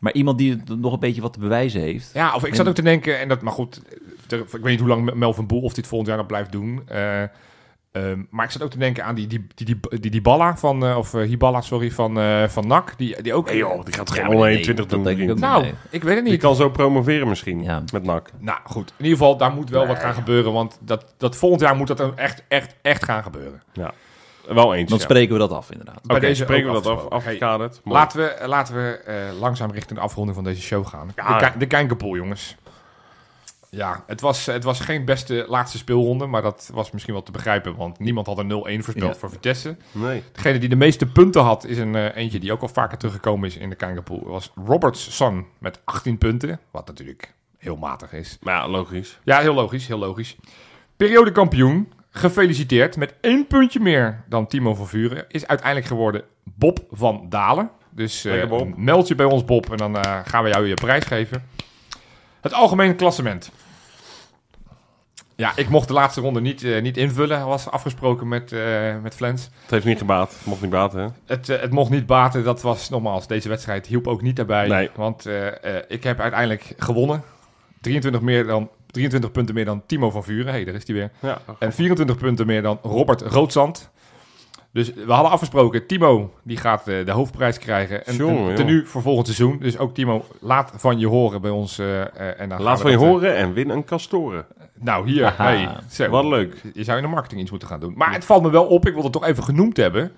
Maar 0.00 0.12
iemand 0.12 0.38
die 0.38 0.62
nog 0.78 0.92
een 0.92 1.00
beetje 1.00 1.20
wat 1.20 1.32
te 1.32 1.38
bewijzen 1.40 1.80
heeft. 1.80 2.10
Ja, 2.14 2.34
of 2.34 2.44
ik 2.46 2.54
zat 2.54 2.68
ook 2.68 2.74
te 2.74 2.82
denken, 2.82 3.18
en 3.20 3.28
dat, 3.28 3.42
maar 3.42 3.52
goed, 3.52 3.82
ik 4.28 4.44
weet 4.52 4.64
niet 4.64 4.78
hoe 4.80 4.88
lang 4.88 5.14
Melvin 5.14 5.46
Boel 5.46 5.60
of 5.60 5.74
dit 5.74 5.86
volgend 5.86 6.08
jaar 6.08 6.18
nog 6.18 6.26
blijft 6.26 6.52
doen. 6.52 6.82
eh, 6.88 7.22
ehm, 7.92 8.22
maar 8.30 8.44
ik 8.44 8.50
zat 8.50 8.62
ook 8.62 8.70
te 8.70 8.78
denken 8.78 9.04
aan 9.04 9.14
die, 9.14 9.26
die, 9.26 9.46
die, 9.54 9.66
die, 9.66 10.00
die, 10.00 10.10
die 10.10 10.20
Balla 10.20 10.56
van, 10.56 10.86
eh, 10.86 10.96
of 10.96 11.14
eh, 11.14 11.20
Hiballa, 11.22 11.60
sorry, 11.60 11.90
van, 11.90 12.18
eh, 12.18 12.48
van 12.48 12.66
NAC. 12.66 12.94
Die, 12.98 13.22
die 13.22 13.34
ook. 13.34 13.46
Nee 13.46 13.56
joh, 13.56 13.84
die 13.84 13.94
gaat 13.94 14.14
Ja, 14.14 14.28
nee, 14.28 14.42
21 14.46 14.86
dat 14.86 15.04
doen. 15.04 15.08
ik 15.30 15.38
nou, 15.38 15.64
ik 15.90 16.02
weet 16.02 16.14
het 16.14 16.22
Die 16.24 16.32
niet. 16.32 16.42
kan 16.42 16.54
zo 16.56 16.70
promoveren 16.70 17.28
misschien, 17.28 17.62
Ja. 17.62 17.82
met 17.92 18.02
NAC. 18.04 18.30
Nou 18.38 18.58
goed, 18.64 18.92
in 18.96 19.04
ieder 19.04 19.18
geval, 19.18 19.36
daar 19.36 19.52
moet 19.52 19.70
wel 19.70 19.86
wat 19.86 19.98
gaan 19.98 20.14
gebeuren. 20.14 20.52
Want 20.52 20.78
dat, 20.80 21.14
dat 21.16 21.36
volgend 21.36 21.60
jaar 21.60 21.76
moet 21.76 21.86
dat 21.88 21.96
dan 21.98 22.18
echt, 22.18 22.42
echt, 22.48 22.74
echt 22.82 23.04
gaan 23.04 23.22
gebeuren. 23.22 23.62
Wel 24.48 24.74
eens, 24.74 24.88
Dan 24.90 24.98
ja. 24.98 25.04
spreken 25.04 25.32
we 25.32 25.38
dat 25.38 25.50
af 25.52 25.70
inderdaad. 25.70 26.02
Bij 26.02 26.16
Oké, 26.16 26.26
deze 26.26 26.42
spreken 26.42 26.66
we 26.66 26.72
dat 26.72 26.86
af, 26.86 27.08
afgekaderd. 27.08 27.80
Mooi. 27.84 27.98
Laten 27.98 28.18
we, 28.20 28.46
laten 28.46 28.74
we 28.74 28.90
eh, 28.96 29.38
langzaam 29.40 29.70
richting 29.70 29.98
de 29.98 30.04
afronding 30.04 30.34
van 30.36 30.44
deze 30.44 30.62
show 30.62 30.86
gaan. 30.86 31.10
Ja. 31.16 31.38
De, 31.38 31.58
de 31.58 31.66
Kijkerpool, 31.66 32.16
jongens. 32.16 32.56
Ja, 33.70 34.04
het 34.06 34.20
was, 34.20 34.46
het 34.46 34.64
was 34.64 34.80
geen 34.80 35.04
beste 35.04 35.44
laatste 35.48 35.78
speelronde, 35.78 36.26
maar 36.26 36.42
dat 36.42 36.70
was 36.72 36.90
misschien 36.90 37.12
wel 37.14 37.22
te 37.22 37.30
begrijpen, 37.32 37.76
want 37.76 37.98
niemand 37.98 38.26
had 38.26 38.38
een 38.38 38.50
0-1 38.50 38.84
voorspeld 38.84 39.12
Ja. 39.12 39.18
voor 39.18 39.30
Vitesse. 39.30 39.76
Nee. 39.92 40.22
Degene 40.32 40.58
die 40.58 40.68
de 40.68 40.76
meeste 40.76 41.06
punten 41.06 41.42
had, 41.42 41.64
is 41.64 41.78
een 41.78 41.94
eh, 41.94 42.16
eentje 42.16 42.38
die 42.38 42.52
ook 42.52 42.62
al 42.62 42.68
vaker 42.68 42.98
teruggekomen 42.98 43.48
is 43.48 43.56
in 43.56 43.70
de 43.70 43.76
Kijkerpool. 43.76 44.22
was 44.24 44.52
Robertson 44.66 45.46
met 45.58 45.80
18 45.84 46.18
punten, 46.18 46.60
wat 46.70 46.86
natuurlijk 46.86 47.34
heel 47.58 47.76
matig 47.76 48.12
is. 48.12 48.38
Maar 48.40 48.54
ja, 48.54 48.68
logisch. 48.68 49.18
Ja, 49.24 49.38
heel 49.40 49.54
logisch, 49.54 49.86
heel 49.86 49.98
logisch. 49.98 50.36
Periodekampioen, 50.96 51.92
gefeliciteerd 52.18 52.96
met 52.96 53.14
één 53.20 53.46
puntje 53.46 53.80
meer 53.80 54.24
dan 54.28 54.46
Timo 54.46 54.74
van 54.74 54.88
Vuren, 54.88 55.24
is 55.28 55.46
uiteindelijk 55.46 55.86
geworden 55.86 56.22
Bob 56.44 56.78
van 56.90 57.26
Dalen. 57.28 57.70
Dus 57.90 58.24
eh, 58.24 58.62
meld 58.76 59.08
je 59.08 59.14
bij 59.14 59.26
ons, 59.26 59.44
Bob, 59.44 59.70
en 59.70 59.76
dan 59.76 59.96
eh, 59.98 60.18
gaan 60.24 60.42
we 60.42 60.48
jou 60.48 60.66
je 60.66 60.74
prijs 60.74 61.04
geven. 61.04 61.44
Het 62.40 62.52
algemene 62.52 62.94
klassement. 62.94 63.52
Ja, 65.34 65.52
ik 65.56 65.68
mocht 65.68 65.88
de 65.88 65.94
laatste 65.94 66.20
ronde 66.20 66.40
niet, 66.40 66.62
eh, 66.62 66.82
niet 66.82 66.96
invullen, 66.96 67.46
was 67.46 67.70
afgesproken 67.70 68.28
met, 68.28 68.54
met 69.02 69.14
Flens. 69.14 69.50
Het 69.62 69.70
heeft 69.70 69.84
niet 69.84 69.98
gebaat. 69.98 70.32
Het 70.32 70.46
mocht 70.46 70.60
niet 70.60 70.70
baten, 70.70 71.00
hè? 71.00 71.06
Het, 71.26 71.46
het 71.46 71.70
mocht 71.70 71.90
niet 71.90 72.06
baten, 72.06 72.44
dat 72.44 72.62
was 72.62 72.88
nogmaals, 72.88 73.26
deze 73.26 73.48
wedstrijd 73.48 73.86
hielp 73.86 74.06
ook 74.06 74.22
niet 74.22 74.36
daarbij. 74.36 74.68
Nee. 74.68 74.90
Want 74.94 75.26
ik 75.88 76.04
heb 76.04 76.20
uiteindelijk 76.20 76.74
gewonnen. 76.76 77.22
23, 77.80 78.20
meer 78.20 78.46
dan, 78.46 78.70
23 78.96 79.30
punten 79.30 79.54
meer 79.54 79.64
dan 79.64 79.82
Timo 79.86 80.10
van 80.10 80.24
Vuren. 80.24 80.46
Hé, 80.46 80.50
hey, 80.52 80.64
daar 80.64 80.74
is 80.74 80.86
hij 80.86 80.94
weer. 80.96 81.10
Ja. 81.20 81.38
En 81.58 81.72
24 81.72 82.16
punten 82.16 82.46
meer 82.46 82.62
dan 82.62 82.78
Robert 82.82 83.20
Roodzand. 83.20 83.90
Dus 84.72 84.94
we 84.94 85.12
hadden 85.12 85.30
afgesproken, 85.32 85.86
Timo 85.86 86.32
die 86.42 86.56
gaat 86.56 86.88
eh, 86.88 87.04
de 87.04 87.10
hoofdprijs 87.10 87.58
krijgen. 87.58 88.06
En 88.06 88.14
joh. 88.14 88.54
tenue 88.54 88.84
voor 88.86 89.02
volgend 89.02 89.26
seizoen. 89.26 89.58
Dus 89.58 89.78
ook 89.78 89.94
Timo, 89.94 90.24
laat 90.40 90.72
van 90.74 90.98
je 90.98 91.06
horen 91.06 91.40
bij 91.40 91.50
ons. 91.50 91.78
eh, 91.78 92.00
eh, 92.02 92.40
en 92.40 92.48
dan 92.48 92.62
Laat 92.62 92.80
van 92.80 92.90
je 92.90 92.96
horen 92.96 93.36
en 93.36 93.52
win 93.52 93.70
een 93.70 93.84
kastoren. 93.84 94.46
nou, 94.74 95.08
hier. 95.08 95.34
Hey, 95.36 95.68
zo. 95.90 96.08
Wat 96.08 96.24
leuk. 96.24 96.60
Je 96.74 96.84
zou 96.84 96.96
in 96.96 97.02
de 97.04 97.10
marketing 97.10 97.40
iets 97.40 97.50
moeten 97.50 97.68
gaan 97.68 97.80
doen. 97.80 97.94
Maar 97.96 98.12
het 98.12 98.24
valt 98.24 98.42
me 98.42 98.50
wel 98.50 98.64
op, 98.66 98.86
ik 98.86 98.94
wil 98.94 99.02
het 99.02 99.12
toch 99.12 99.24
even 99.24 99.44
genoemd 99.44 99.76
hebben. 99.76 100.12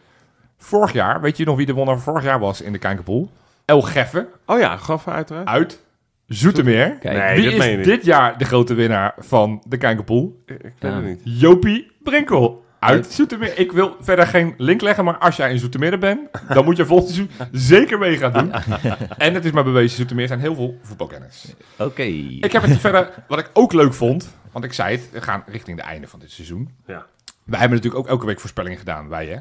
Vorig 0.58 0.92
jaar, 0.92 1.20
weet 1.20 1.36
je 1.36 1.44
nog 1.44 1.56
wie 1.56 1.66
de 1.66 1.74
winnaar 1.74 1.98
vorig 1.98 2.24
jaar 2.24 2.38
was 2.38 2.60
in 2.60 2.72
de 2.72 2.78
Kijkerpool? 2.78 3.30
El 3.64 3.82
Geffen 3.82 4.26
Oh 4.46 4.58
ja, 4.58 4.76
gaf 4.76 5.08
uiteraard. 5.08 5.46
uit 5.48 5.80
Zoetermeer. 6.28 6.90
Kijk, 6.98 7.16
Nee, 7.18 7.34
Wie 7.34 7.42
dit 7.42 7.52
is 7.52 7.58
meen 7.58 7.70
je 7.70 7.76
niet. 7.76 7.84
dit 7.86 8.04
jaar 8.04 8.38
de 8.38 8.44
grote 8.44 8.74
winnaar 8.74 9.14
van 9.18 9.62
de 9.66 9.76
Kijkerpool? 9.76 10.42
Ik 10.46 10.56
weet 10.60 10.72
Ja. 10.78 10.94
het 10.96 11.04
niet. 11.04 11.20
Jopie 11.24 11.90
Brinkel. 12.02 12.66
Uit 12.78 13.06
Zoetermeer. 13.06 13.58
Ik 13.58 13.72
wil 13.72 13.96
verder 14.00 14.26
geen 14.26 14.54
link 14.56 14.80
leggen, 14.80 15.04
maar 15.04 15.18
als 15.18 15.36
jij 15.36 15.50
in 15.50 15.58
Zoetermeer 15.58 15.98
bent, 15.98 16.20
dan 16.54 16.64
moet 16.64 16.76
je 16.76 16.86
volgend 16.86 17.10
seizoen 17.14 17.48
zeker 17.52 17.98
mee 17.98 18.16
gaan 18.16 18.32
doen. 18.32 18.52
En 19.18 19.34
het 19.34 19.44
is 19.44 19.50
maar 19.50 19.64
bewezen, 19.64 19.96
Zoetermeer 19.96 20.26
zijn 20.26 20.40
heel 20.40 20.54
veel 20.54 20.78
voetbalkennis. 20.82 21.54
Oké. 21.78 22.02
Ik 22.02 22.52
heb 22.52 22.62
het 22.62 22.78
verder, 22.78 23.10
wat 23.28 23.38
ik 23.38 23.50
ook 23.52 23.72
leuk 23.72 23.94
vond, 23.94 24.36
want 24.52 24.64
ik 24.64 24.72
zei 24.72 24.96
het, 24.96 25.08
we 25.12 25.20
gaan 25.22 25.42
richting 25.46 25.76
de 25.76 25.82
einde 25.82 26.06
van 26.06 26.20
dit 26.20 26.30
seizoen. 26.30 26.68
Ja. 26.86 27.06
Wij 27.44 27.58
hebben 27.58 27.76
natuurlijk 27.78 28.04
ook 28.04 28.10
elke 28.10 28.26
week 28.26 28.40
voorspellingen 28.40 28.78
gedaan, 28.78 29.08
wij 29.08 29.26
hè. 29.26 29.36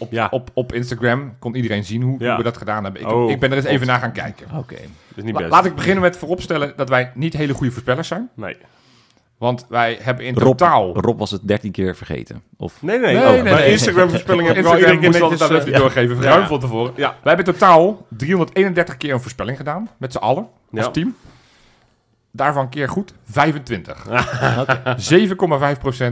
Op, 0.00 0.12
Ja. 0.12 0.28
op, 0.30 0.50
op 0.54 0.72
Instagram 0.72 1.32
kon 1.38 1.54
iedereen 1.54 1.84
zien 1.84 2.02
hoe, 2.02 2.16
Ja. 2.18 2.26
hoe 2.28 2.36
we 2.36 2.42
dat 2.42 2.56
gedaan 2.56 2.84
hebben. 2.84 3.02
Ik, 3.02 3.08
Oh, 3.12 3.30
ik 3.30 3.40
ben 3.40 3.50
er 3.50 3.56
eens 3.56 3.66
even 3.66 3.86
naar 3.86 4.00
gaan 4.00 4.12
kijken. 4.12 4.46
Oké. 4.56 4.76
Niet 5.14 5.40
La- 5.40 5.48
laat 5.48 5.64
ik 5.64 5.74
beginnen 5.74 6.02
met 6.02 6.16
vooropstellen 6.16 6.72
dat 6.76 6.88
wij 6.88 7.10
niet 7.14 7.32
hele 7.36 7.52
goede 7.54 7.72
voorspellers 7.72 8.08
zijn. 8.08 8.28
Nee. 8.34 8.56
Want 9.38 9.66
wij 9.68 9.98
hebben 10.02 10.24
in 10.24 10.34
Rob, 10.34 10.42
totaal... 10.58 10.96
Rob 11.00 11.18
was 11.18 11.30
het 11.30 11.48
13 11.48 11.72
keer 11.72 11.96
vergeten. 11.96 12.42
Of 12.56 12.82
Nee, 12.82 12.98
nee. 12.98 13.14
Nee, 13.16 13.38
oh, 13.38 13.42
nee. 13.42 13.70
Instagram-voorspellingen 13.70 14.46
heb 14.48 14.56
ik 14.56 14.62
wel 14.62 14.72
Instagram 14.72 14.96
iedere 14.96 15.12
keer 15.12 15.20
netjes... 15.28 15.48
dat 15.48 15.50
eh, 15.50 15.56
even 15.66 15.72
doorgeven, 15.80 16.16
ja. 16.16 16.22
ruim 16.22 16.46
van 16.46 16.60
tevoren. 16.60 16.92
Ja. 16.96 17.08
Wij 17.22 17.34
hebben 17.34 17.54
totaal 17.54 18.06
331 18.08 18.96
keer 18.96 19.12
een 19.12 19.20
voorspelling 19.20 19.56
gedaan, 19.56 19.88
met 19.98 20.12
z'n 20.12 20.18
allen, 20.18 20.46
als 20.72 20.84
Ja. 20.84 20.90
team. 20.90 21.14
Daarvan 22.32 22.68
keer 22.68 22.88
goed 22.88 23.14
25. 23.24 24.06
7,5% 24.06 24.12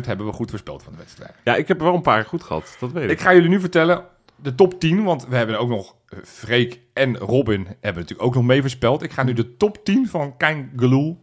hebben 0.06 0.26
we 0.26 0.32
goed 0.32 0.50
voorspeld 0.50 0.82
van 0.82 0.92
de 0.92 0.98
wedstrijd. 0.98 1.32
Ja, 1.44 1.54
ik 1.54 1.68
heb 1.68 1.78
er 1.78 1.84
wel 1.84 1.94
een 1.94 2.02
paar 2.02 2.24
goed 2.24 2.42
gehad. 2.42 2.76
Dat 2.80 2.92
weet 2.92 3.04
ik. 3.04 3.10
Ik 3.10 3.20
ga 3.20 3.34
jullie 3.34 3.48
nu 3.48 3.60
vertellen 3.60 4.04
de 4.36 4.54
top 4.54 4.80
10, 4.80 5.04
want 5.04 5.26
we 5.26 5.36
hebben 5.36 5.58
ook 5.58 5.68
nog 5.68 5.94
eh, 6.06 6.18
Freek 6.24 6.80
en 6.92 7.16
Robin 7.16 7.66
hebben 7.66 8.02
natuurlijk 8.02 8.22
ook 8.22 8.34
nog 8.34 8.44
mee 8.44 8.60
voorspeld. 8.60 9.02
Ik 9.02 9.12
ga 9.12 9.22
nu 9.22 9.32
de 9.32 9.56
top 9.56 9.84
10 9.84 10.08
van 10.08 10.36
Kein 10.36 10.72
Geloel 10.76 11.22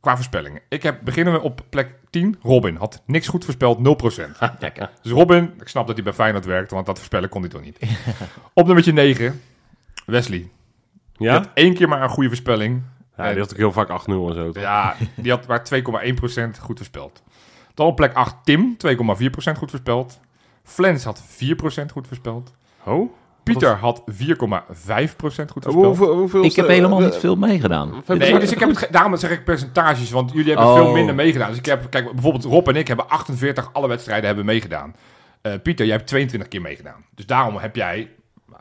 qua 0.00 0.14
voorspellingen. 0.14 0.60
Ik 0.68 0.82
heb, 0.82 1.00
beginnen 1.04 1.32
we 1.32 1.40
op 1.40 1.60
plek 1.68 1.94
10. 2.10 2.36
Robin 2.42 2.76
had 2.76 3.02
niks 3.06 3.28
goed 3.28 3.44
voorspeld, 3.44 3.78
0%. 3.78 3.80
dus 5.02 5.12
Robin, 5.12 5.52
ik 5.60 5.68
snap 5.68 5.86
dat 5.86 5.94
hij 5.94 6.04
bij 6.04 6.12
Feyenoord 6.12 6.44
werkt, 6.44 6.70
want 6.70 6.86
dat 6.86 6.96
voorspellen 6.96 7.28
kon 7.28 7.40
hij 7.40 7.50
toch 7.50 7.62
niet. 7.62 7.78
op 8.54 8.66
nummertje 8.66 8.92
9, 8.92 9.40
Wesley. 10.06 10.48
Je 11.12 11.24
Ja? 11.24 11.32
had 11.32 11.48
één 11.54 11.74
keer 11.74 11.88
maar 11.88 12.02
een 12.02 12.08
goede 12.08 12.28
voorspelling. 12.28 12.82
Ja, 13.18 13.30
die 13.30 13.38
had 13.40 13.50
ook 13.52 13.56
heel 13.58 13.72
vaak 13.72 13.88
8-0 13.88 13.92
en 14.10 14.34
zo. 14.34 14.50
toch? 14.52 14.62
Ja, 14.62 14.94
die 15.16 15.30
had 15.30 15.46
maar 15.46 15.62
2,1% 15.74 16.60
goed 16.60 16.76
voorspeld. 16.76 17.22
Dan 17.74 17.86
op 17.86 17.96
plek 17.96 18.14
8 18.14 18.36
Tim, 18.44 18.76
2,4% 18.86 19.58
goed 19.58 19.70
voorspeld. 19.70 20.20
Flens 20.64 21.04
had 21.04 21.22
4% 21.22 21.92
goed 21.92 22.06
voorspeld. 22.06 22.52
Oh? 22.84 23.10
Pieter 23.42 23.76
had 23.76 24.02
4,5% 24.06 24.14
goed 25.50 25.64
voorspeld. 25.64 25.74
Hoeveel, 25.74 26.14
hoeveel 26.16 26.44
Ik 26.44 26.56
heb 26.56 26.66
helemaal 26.66 27.00
niet 27.00 27.16
veel 27.16 27.36
meegedaan. 27.36 28.02
Nee, 28.06 28.38
dus 28.38 28.52
ik 28.52 28.58
heb 28.58 28.68
het, 28.68 28.88
daarom 28.90 29.16
zeg 29.16 29.30
ik 29.30 29.44
percentages, 29.44 30.10
want 30.10 30.32
jullie 30.32 30.48
hebben 30.52 30.66
Oh. 30.66 30.74
veel 30.74 30.92
minder 30.92 31.14
meegedaan. 31.14 31.48
Dus 31.48 31.58
ik 31.58 31.66
heb, 31.66 31.90
kijk, 31.90 32.12
bijvoorbeeld 32.12 32.44
Rob 32.44 32.68
en 32.68 32.76
ik 32.76 32.88
hebben 32.88 33.08
48 33.08 33.70
alle 33.72 33.88
wedstrijden 33.88 34.26
hebben 34.26 34.44
meegedaan. 34.44 34.94
Eh, 35.42 35.52
Pieter, 35.62 35.86
jij 35.86 35.94
hebt 35.96 36.08
22 36.08 36.48
keer 36.48 36.60
meegedaan. 36.60 37.04
Dus 37.14 37.26
daarom 37.26 37.56
heb 37.56 37.76
jij, 37.76 38.10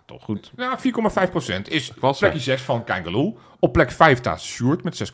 toch 0.08 0.24
goed, 0.24 0.52
ja, 0.58 0.80
4,5% 0.80 1.62
is 1.68 1.92
was 2.00 2.20
plekje 2.20 2.40
6 2.40 2.62
van 2.62 2.84
Kangaloo. 2.84 3.38
Op 3.60 3.74
plek 3.74 3.92
5 3.92 4.18
staat 4.18 4.42
Sjoerd 4.42 4.84
met 4.84 5.12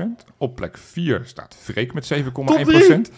6,3%. 0.00 0.02
Op 0.38 0.56
plek 0.56 0.78
4 0.78 1.22
staat 1.24 1.56
Freek 1.62 1.92
met 1.92 2.12
7,1%. 2.14 3.14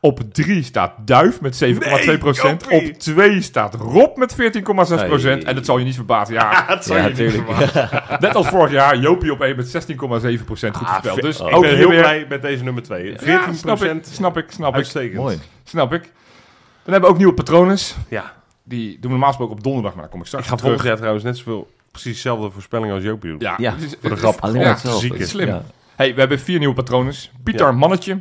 Op 0.00 0.20
3 0.32 0.62
staat 0.62 0.92
Duif 1.04 1.40
met 1.40 1.64
7,2%. 1.64 1.68
Nee, 1.78 2.90
op 2.90 2.98
2 2.98 3.40
staat 3.42 3.74
Rob 3.74 4.16
met 4.16 4.34
14,6%. 4.34 4.38
Hey. 4.38 5.42
En 5.42 5.54
dat 5.54 5.64
zal 5.64 5.78
je 5.78 5.84
niet 5.84 5.94
verbazen. 5.94 6.34
Ja, 6.34 6.64
dat 6.66 6.84
Ja, 6.84 7.02
natuurlijk. 7.02 7.48
Net 8.20 8.34
als 8.34 8.48
vorig 8.48 8.70
jaar, 8.70 8.98
Jopie 8.98 9.32
op 9.32 9.40
1 9.40 9.56
met 9.56 9.86
16,7% 9.90 10.46
goed 10.46 10.88
gespeeld. 10.88 11.22
Dus 11.22 11.40
Ik 11.40 11.54
ook 11.54 11.62
ben 11.62 11.76
heel 11.76 11.88
weer... 11.88 12.00
blij 12.00 12.26
met 12.28 12.42
deze 12.42 12.64
nummer 12.64 12.82
2. 12.82 13.18
14% 13.20 13.24
Ja, 13.24 13.52
snap 13.52 13.82
ik, 13.82 14.02
snap 14.02 14.36
ik, 14.36 14.50
snap 14.50 14.76
ik. 14.76 15.14
Mooi. 15.14 15.38
snap 15.64 15.92
ik. 15.92 16.02
Dan 16.02 16.92
hebben 16.92 17.02
we 17.02 17.08
ook 17.08 17.16
nieuwe 17.16 17.34
patronen. 17.34 17.78
Ja. 18.08 18.32
Die 18.64 18.90
doen 18.92 19.00
we 19.02 19.08
normaal 19.08 19.28
gesproken 19.28 19.56
op 19.56 19.62
donderdag, 19.62 19.92
maar 19.92 20.02
daar 20.02 20.10
kom 20.10 20.20
ik 20.20 20.26
straks 20.26 20.44
Ik 20.44 20.50
ga 20.50 20.56
terug. 20.56 20.70
volgend 20.70 20.88
jaar 20.90 20.98
trouwens 20.98 21.24
net 21.24 21.36
zoveel, 21.36 21.70
precies 21.90 22.12
dezelfde 22.14 22.50
voorspelling 22.50 22.92
als 22.92 23.02
Joopie 23.02 23.30
doen. 23.30 23.40
Ja, 23.40 23.54
Ja, 23.58 23.74
voor 24.00 24.10
de 24.10 24.16
grap. 24.24 24.40
Alleen 24.40 24.60
ja, 24.62 24.76
ziek 24.76 25.12
is. 25.14 25.28
Slim. 25.28 25.46
Ja. 25.46 25.62
Hey, 25.96 26.14
we 26.14 26.20
hebben 26.20 26.40
vier 26.40 26.58
nieuwe 26.58 26.74
patronen. 26.74 27.14
Pieter 27.42 27.66
Ja. 27.66 27.72
Mannetje, 27.72 28.20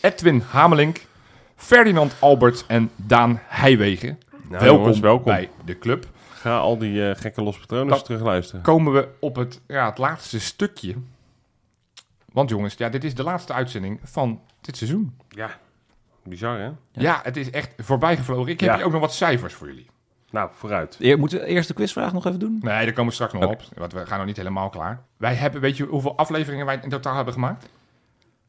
Edwin 0.00 0.42
Hamelink, 0.50 1.00
Ferdinand 1.56 2.16
Albert 2.18 2.64
en 2.66 2.90
Daan 2.96 3.40
Heijwegen. 3.46 4.18
Nou, 4.48 4.62
welkom, 4.62 4.78
jongens, 4.80 4.98
welkom. 5.00 5.24
bij 5.24 5.50
de 5.64 5.78
club. 5.78 6.06
Ga 6.30 6.58
al 6.58 6.78
die 6.78 7.08
eh, 7.10 7.20
gekke 7.20 7.42
losse 7.42 7.60
patronen 7.60 8.02
terugluisteren. 8.04 8.62
Komen 8.62 8.92
we 8.92 9.08
op 9.20 9.36
het, 9.36 9.60
ja, 9.66 9.86
het 9.88 9.98
laatste 9.98 10.40
stukje. 10.40 10.94
Want 12.32 12.50
jongens, 12.50 12.74
ja, 12.78 12.88
dit 12.88 13.04
is 13.04 13.14
de 13.14 13.22
laatste 13.22 13.52
uitzending 13.52 14.00
van 14.02 14.40
dit 14.60 14.76
seizoen. 14.76 15.16
Ja, 15.28 15.58
bizar 16.28 16.58
hè? 16.58 16.70
Ja, 16.92 17.20
het 17.22 17.36
is 17.36 17.50
echt 17.50 17.72
voorbij 17.78 18.16
gevlogen. 18.16 18.52
Ik 18.52 18.60
heb 18.60 18.68
Ja. 18.70 18.76
hier 18.76 18.84
ook 18.84 18.92
nog 18.92 19.00
wat 19.00 19.14
cijfers 19.14 19.54
voor 19.54 19.66
jullie. 19.66 19.86
Nou, 20.30 20.50
vooruit. 20.54 20.96
Eer- 21.00 21.18
Moeten 21.18 21.38
we 21.40 21.46
eerst 21.46 21.68
de 21.68 21.74
quizvraag 21.74 22.12
nog 22.12 22.26
even 22.26 22.38
doen? 22.38 22.58
Nee, 22.62 22.84
daar 22.84 22.92
komen 22.92 23.06
we 23.06 23.12
straks 23.12 23.32
nog 23.32 23.44
op. 23.44 23.62
Want 23.76 23.92
we 23.92 24.06
gaan 24.06 24.16
nog 24.18 24.26
niet 24.26 24.36
helemaal 24.36 24.68
klaar. 24.70 25.00
Wij 25.16 25.34
hebben, 25.34 25.60
weet 25.60 25.76
je 25.76 25.84
hoeveel 25.84 26.16
afleveringen 26.16 26.66
wij 26.66 26.78
in 26.82 26.88
totaal 26.90 27.14
hebben 27.16 27.34
gemaakt? 27.34 27.68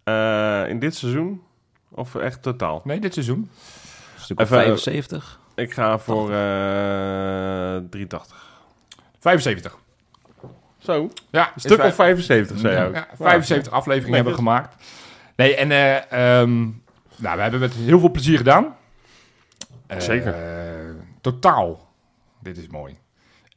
Eh, 0.03 0.63
in 0.69 0.79
dit 0.79 0.95
seizoen? 0.95 1.41
Of 1.89 2.15
echt 2.15 2.41
totaal? 2.41 2.81
Nee, 2.83 2.99
dit 2.99 3.13
seizoen. 3.13 3.37
Een 4.15 4.21
stuk 4.21 4.39
of 4.39 4.45
Even, 4.45 4.57
eh, 4.57 4.63
75. 4.63 5.39
Ik 5.55 5.73
ga 5.73 5.97
voor 5.97 6.31
eh 6.31 7.77
83. 7.89 8.45
75. 9.19 9.77
Zo, 10.77 11.09
Ja, 11.29 11.51
een 11.53 11.59
stuk 11.59 11.83
of 11.83 11.95
75 11.95 12.57
zei 12.59 12.73
je 12.73 12.79
Ja, 12.81 12.85
ook. 12.87 12.95
ja, 12.95 13.07
75 13.15 13.73
afleveringen 13.73 14.23
Nee, 14.23 14.33
hebben 14.33 14.45
we 14.45 14.51
dus- 14.51 14.53
gemaakt. 14.53 14.83
Nee, 15.35 15.55
en 15.55 15.71
eh, 15.71 16.39
ehm, 16.41 16.67
nou, 17.17 17.35
we 17.35 17.41
hebben 17.41 17.59
met 17.59 17.73
heel 17.73 17.99
veel 17.99 18.11
plezier 18.11 18.37
gedaan. 18.37 18.75
Eh, 19.87 19.99
Zeker. 19.99 20.35
totaal, 21.21 21.93
dit 22.41 22.57
is 22.57 22.67
mooi, 22.67 22.97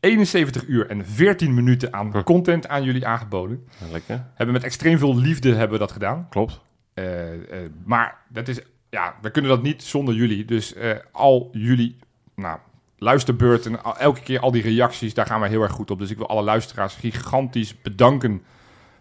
71 0.01 0.66
uur 0.66 0.91
en 0.91 1.07
14 1.07 1.55
minuten 1.55 1.93
aan 1.93 2.23
content 2.24 2.69
aan 2.69 2.82
jullie 2.82 3.07
aangeboden. 3.07 3.69
Lekker, 3.91 4.24
Hebben 4.35 4.55
met 4.55 4.65
extreem 4.65 4.99
veel 4.99 5.16
liefde 5.16 5.49
hebben 5.49 5.70
we 5.73 5.78
dat 5.78 5.93
gedaan. 5.93 6.27
klopt. 6.31 6.61
Eh, 6.95 7.32
eh, 7.32 7.70
maar 7.85 8.16
dat 8.28 8.49
is, 8.49 8.61
ja, 8.91 9.15
we 9.23 9.31
kunnen 9.31 9.51
dat 9.51 9.62
niet 9.62 9.82
zonder 9.82 10.15
jullie. 10.15 10.45
Dus 10.45 10.74
al 11.12 11.49
jullie 11.53 11.97
nou, 12.35 12.59
luisterbeurten, 12.99 13.85
elke 13.99 14.20
keer 14.20 14.41
al 14.41 14.51
die 14.51 14.62
reacties, 14.62 15.15
daar 15.15 15.27
gaan 15.27 15.41
wij 15.41 15.49
heel 15.49 15.62
erg 15.62 15.73
goed 15.73 15.91
op. 15.91 15.99
Dus 15.99 16.11
ik 16.11 16.16
wil 16.16 16.28
alle 16.28 16.43
luisteraars 16.43 16.95
gigantisch 16.95 17.81
bedanken 17.82 18.43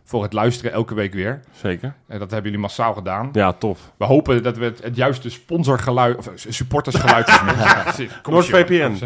voor 0.10 0.24
het 0.24 0.34
luisteren 0.34 0.72
elke 0.72 0.94
week 0.94 1.14
weer. 1.14 1.40
Zeker. 1.52 1.94
En 2.08 2.20
dat 2.20 2.32
hebben 2.32 2.44
jullie 2.52 2.66
massaal 2.66 2.94
gedaan. 2.94 3.30
Ja, 3.32 3.54
tof. 3.54 3.92
We 3.98 4.06
hopen 4.06 4.44
dat 4.44 4.58
we 4.58 4.66
het, 4.66 4.84
het 4.84 4.96
juiste 4.96 5.30
sponsorgeluid, 5.30 6.18
of 6.18 6.28
eh, 6.28 6.34
supportersgeluid... 6.36 7.28
ja, 7.58 7.94
NordVPN. 8.30 8.92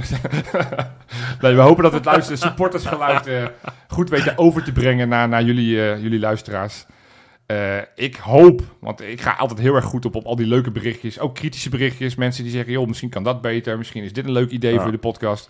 Nee, 1.41 1.55
we 1.55 1.61
hopen 1.61 1.83
dat 1.83 1.91
we 1.91 1.97
het 1.97 2.05
luisteren 2.05 2.37
supportersgeluid 2.37 3.27
eh, 3.27 3.43
goed 3.87 4.09
weten 4.09 4.37
over 4.37 4.63
te 4.63 4.71
brengen 4.71 5.09
naar, 5.09 5.27
naar 5.27 5.43
jullie, 5.43 5.81
eh, 5.91 6.01
jullie 6.01 6.19
luisteraars. 6.19 6.85
Ik 7.95 8.15
hoop, 8.15 8.61
want 8.79 9.01
ik 9.01 9.21
ga 9.21 9.31
altijd 9.31 9.59
heel 9.59 9.75
erg 9.75 9.85
goed 9.85 10.05
op, 10.05 10.15
op 10.15 10.25
al 10.25 10.35
die 10.35 10.47
leuke 10.47 10.71
berichtjes. 10.71 11.19
Ook 11.19 11.35
kritische 11.35 11.69
berichtjes. 11.69 12.15
Mensen 12.15 12.43
die 12.43 12.51
zeggen, 12.51 12.71
joh, 12.71 12.87
misschien 12.87 13.09
kan 13.09 13.23
dat 13.23 13.41
beter. 13.41 13.77
Misschien 13.77 14.03
is 14.03 14.13
dit 14.13 14.25
een 14.25 14.31
leuk 14.31 14.49
idee 14.49 14.73
Ja. 14.73 14.81
voor 14.81 14.91
de 14.91 14.97
podcast. 14.97 15.49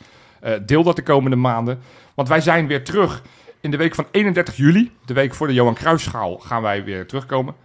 Deel 0.65 0.83
dat 0.83 0.95
de 0.95 1.03
komende 1.03 1.35
maanden. 1.35 1.79
Want 2.13 2.27
wij 2.27 2.41
zijn 2.41 2.67
weer 2.67 2.83
terug 2.83 3.21
in 3.63 3.71
de 3.71 3.77
week 3.77 3.95
van 3.95 4.05
31 4.11 4.55
juli. 4.55 4.91
De 5.05 5.13
week 5.13 5.33
voor 5.33 5.47
de 5.47 5.53
Johan 5.53 5.73
Cruijffschaal 5.73 6.37
gaan 6.37 6.61
wij 6.61 6.83
weer 6.83 7.07
terugkomen. 7.07 7.55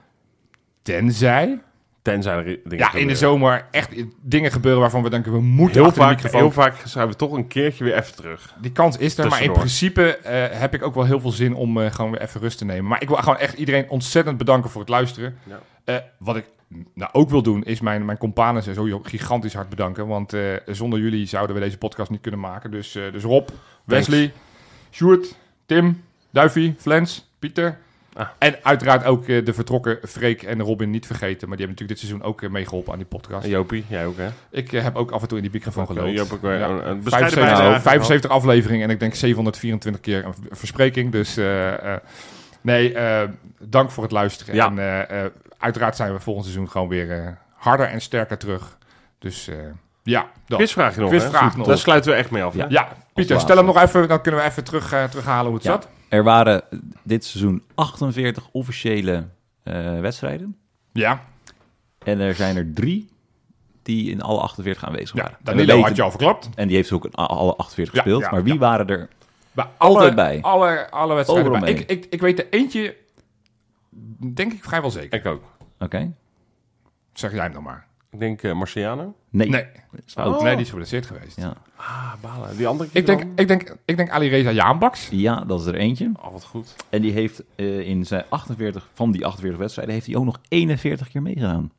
Tenzij, 0.82 1.60
Tenzij 2.02 2.36
er 2.36 2.44
dingen 2.44 2.78
ja, 2.78 2.94
in 2.94 3.06
de 3.06 3.16
zomer 3.16 3.66
echt 3.70 4.04
dingen 4.22 4.50
gebeuren 4.50 4.80
waarvan 4.80 5.02
we 5.02 5.10
denken, 5.10 5.32
we 5.32 5.40
moeten 5.40 5.82
Heel 5.82 5.92
vaak, 5.92 6.20
heel 6.20 6.50
vaak 6.50 6.74
zijn 6.84 7.08
we 7.08 7.16
toch 7.16 7.32
een 7.32 7.46
keertje 7.46 7.84
weer 7.84 7.94
even 7.94 8.14
terug. 8.16 8.54
Die 8.60 8.72
kans 8.72 8.96
is 8.96 9.18
er, 9.18 9.28
maar 9.28 9.42
in 9.42 9.52
principe 9.52 10.16
eh, 10.16 10.60
heb 10.60 10.74
ik 10.74 10.82
ook 10.82 10.94
wel 10.94 11.04
heel 11.04 11.20
veel 11.20 11.30
zin 11.30 11.54
om 11.54 11.80
eh, 11.80 11.90
gewoon 11.90 12.10
weer 12.10 12.20
even 12.20 12.40
rust 12.40 12.58
te 12.58 12.64
nemen. 12.64 12.84
Maar 12.84 13.02
ik 13.02 13.08
wil 13.08 13.16
gewoon 13.16 13.38
echt 13.38 13.54
iedereen 13.54 13.88
ontzettend 13.88 14.38
bedanken 14.38 14.70
voor 14.70 14.80
het 14.80 14.90
luisteren. 14.90 15.38
Ja. 15.44 15.60
Eh, 15.84 15.96
wat 16.18 16.36
ik 16.36 16.46
nou 16.94 17.10
ook 17.12 17.30
wil 17.30 17.42
doen, 17.42 17.64
is 17.64 17.80
mijn, 17.80 18.04
mijn 18.04 18.18
companen 18.18 18.62
sowieso 18.62 19.00
gigantisch 19.02 19.54
hard 19.54 19.68
bedanken. 19.68 20.06
Want 20.06 20.36
zonder 20.66 20.98
jullie 20.98 21.26
zouden 21.26 21.56
we 21.56 21.62
deze 21.62 21.78
podcast 21.78 22.10
niet 22.10 22.20
kunnen 22.20 22.40
maken. 22.40 22.70
Dus, 22.70 22.92
dus 22.92 23.22
Rob, 23.22 23.48
Wesley, 23.84 24.32
Sjoerd, 24.90 25.36
Tim, 25.68 26.04
Duifie, 26.30 26.74
Flens, 26.78 27.30
Pieter. 27.38 27.78
Ah. 28.12 28.28
En 28.38 28.56
uiteraard 28.62 29.04
ook 29.04 29.28
eh, 29.28 29.44
de 29.44 29.52
vertrokken 29.52 29.98
Freek 30.02 30.42
en 30.42 30.62
Robin 30.62 30.90
niet 30.90 31.06
vergeten. 31.06 31.48
Maar 31.48 31.56
die 31.56 31.66
hebben 31.66 31.68
natuurlijk 31.76 31.88
dit 31.88 31.98
seizoen 31.98 32.22
ook 32.22 32.42
eh, 32.42 32.50
meegeholpen 32.50 32.92
aan 32.92 32.98
die 32.98 33.06
podcast. 33.06 33.46
Jopie, 33.46 33.84
jij 33.88 34.06
ook 34.06 34.16
hè? 34.16 34.28
Ik 34.50 34.72
eh, 34.72 34.82
heb 34.82 34.96
ook 34.96 35.10
af 35.10 35.22
en 35.22 35.28
toe 35.28 35.36
in 35.36 35.42
die 35.42 35.52
microfoon 35.52 35.82
Oké, 35.82 35.92
gelopen. 35.92 36.40
weer 36.40 36.58
Ja. 36.58 36.68
een, 36.68 36.88
een 36.88 37.02
bescheiden 37.02 37.32
75, 37.32 37.58
bijdrage 37.58 37.80
75 37.80 38.30
afleveringen 38.30 38.84
en 38.84 38.90
ik 38.90 39.00
denk 39.00 39.14
724 39.14 40.02
keer 40.02 40.24
een 40.24 40.34
verspreking. 40.50 41.12
Dus 41.12 41.38
nee, 42.60 42.96
dank 43.60 43.90
voor 43.90 44.02
het 44.02 44.12
luisteren. 44.12 44.54
Ja. 44.54 44.76
En 44.76 45.32
uiteraard 45.58 45.96
zijn 45.96 46.12
we 46.12 46.20
volgend 46.20 46.44
seizoen 46.44 46.70
gewoon 46.70 46.88
weer 46.88 47.38
harder 47.54 47.86
en 47.86 48.00
sterker 48.00 48.38
terug. 48.38 48.78
Dus 49.18 49.50
ja, 50.08 50.30
dat. 50.46 50.58
Quizvraagje 50.58 51.00
nog, 51.00 51.10
Quizvraag 51.10 51.56
nog. 51.56 51.66
Daar 51.66 51.78
sluiten 51.78 52.10
we 52.10 52.16
echt 52.16 52.30
mee 52.30 52.42
af. 52.42 52.54
Ja. 52.54 52.66
Ja, 52.68 52.88
Pieter, 53.14 53.40
stel 53.40 53.56
hem 53.56 53.64
nog 53.66 53.80
even, 53.82 54.08
dan 54.08 54.20
kunnen 54.20 54.40
we 54.40 54.46
even 54.46 54.64
terug, 54.64 54.92
eh, 54.92 55.04
terughalen 55.04 55.44
hoe 55.46 55.54
het 55.54 55.62
Ja. 55.64 55.70
zat. 55.72 55.88
Er 56.08 56.24
waren 56.24 56.62
dit 57.02 57.24
seizoen 57.24 57.62
48 57.74 58.48
officiële 58.52 59.28
eh, 59.62 60.00
wedstrijden. 60.00 60.56
Ja, 60.92 61.24
En 62.04 62.20
er 62.20 62.34
zijn 62.34 62.56
er 62.56 62.72
drie 62.74 63.08
die 63.82 64.10
in 64.10 64.22
alle 64.22 64.40
48 64.40 64.84
aanwezig 64.84 65.16
ja 65.16 65.22
waren. 65.22 65.36
En 65.36 65.44
we 65.44 65.50
Danilo 65.50 65.66
weten- 65.72 65.86
had 65.88 65.96
je 65.96 66.02
al 66.02 66.10
verklapt. 66.10 66.48
En 66.54 66.66
die 66.68 66.76
heeft 66.76 66.92
ook 66.92 67.04
in 67.04 67.12
alle 67.14 67.56
48 67.56 67.94
Ja, 67.94 68.00
gespeeld. 68.02 68.22
ja, 68.22 68.30
maar 68.30 68.42
wie 68.42 68.52
ja. 68.52 68.58
waren 68.58 68.86
er? 68.86 69.08
Bij 69.52 69.66
Altijd 69.76 70.04
alle, 70.04 70.14
bij. 70.14 70.38
Alle, 70.42 70.90
alle 70.90 71.14
wedstrijden 71.14 71.60
bij. 71.60 71.70
Ik, 71.70 71.90
ik, 71.90 72.06
ik 72.10 72.20
weet 72.20 72.38
er 72.38 72.46
eentje, 72.50 72.96
denk 74.34 74.52
ik 74.52 74.64
vrijwel 74.64 74.90
zeker. 74.90 75.18
Ik 75.18 75.26
ook. 75.26 75.42
Oké. 75.78 76.12
Zeg 77.12 77.32
jij 77.32 77.42
hem 77.42 77.52
dan 77.52 77.62
maar. 77.62 77.86
Ik 78.10 78.18
denk 78.18 78.42
eh 78.42 78.52
Marciano. 78.52 79.14
Nee. 79.30 79.48
Nee, 79.48 79.66
is. 80.06 80.14
Oh. 80.14 80.42
nee 80.42 80.54
die 80.54 80.64
is 80.64 80.68
geblesseerd 80.70 81.06
geweest. 81.06 81.36
Ja. 81.36 81.52
Ah, 81.76 82.12
balen. 82.20 82.56
Die 82.56 82.66
andere 82.66 82.90
keer 82.90 83.00
Ik 83.00 83.06
denk, 83.06 83.20
dan? 83.20 83.30
ik 83.36 83.48
denk, 83.48 83.76
ik 83.84 83.96
denk 83.96 84.10
Ali 84.10 84.28
Reza 84.28 84.50
Jaanbaks. 84.50 85.08
ja, 85.10 85.40
dat 85.44 85.60
is 85.60 85.66
er 85.66 85.74
eentje. 85.74 86.10
Oh, 86.22 86.32
wat 86.32 86.44
goed. 86.44 86.74
En 86.88 87.02
die 87.02 87.12
heeft 87.12 87.42
eh, 87.56 87.80
in 87.80 88.06
zijn 88.06 88.24
48, 88.28 88.88
van 88.94 89.10
die 89.10 89.26
48 89.26 89.58
wedstrijden, 89.60 89.94
heeft 89.94 90.06
hij 90.06 90.16
ook 90.16 90.24
nog 90.24 90.40
41 90.48 91.08
keer 91.08 91.22
meegedaan. 91.22 91.70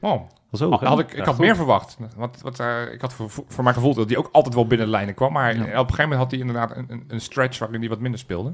Oh, 0.00 0.20
Dat 0.50 0.60
is 0.60 0.60
hoog, 0.60 0.80
hè? 0.80 0.86
had 0.86 0.98
ik, 0.98 1.10
ik 1.10 1.16
Ja, 1.18 1.24
had 1.24 1.34
goed. 1.34 1.44
meer 1.44 1.56
verwacht. 1.56 1.96
Want, 2.16 2.40
wat, 2.40 2.60
eh, 2.60 2.92
ik 2.92 3.00
had 3.00 3.12
voor, 3.12 3.30
voor 3.48 3.64
mijn 3.64 3.74
gevoel 3.74 3.94
dat 3.94 4.08
hij 4.08 4.18
ook 4.18 4.28
altijd 4.32 4.54
wel 4.54 4.66
binnen 4.66 4.86
de 4.86 4.92
lijnen 4.92 5.14
kwam. 5.14 5.32
Maar 5.32 5.54
Ja. 5.54 5.60
op 5.62 5.66
een 5.68 5.74
gegeven 5.76 6.02
moment 6.02 6.20
had 6.20 6.30
hij 6.30 6.40
inderdaad 6.40 6.76
een, 6.76 6.84
een, 6.88 7.04
een 7.08 7.20
stretch 7.20 7.58
waarin 7.58 7.80
hij 7.80 7.88
wat 7.88 8.00
minder 8.00 8.20
speelde. 8.20 8.52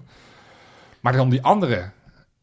Maar 1.00 1.12
dan 1.12 1.28
die 1.28 1.42
andere. 1.42 1.90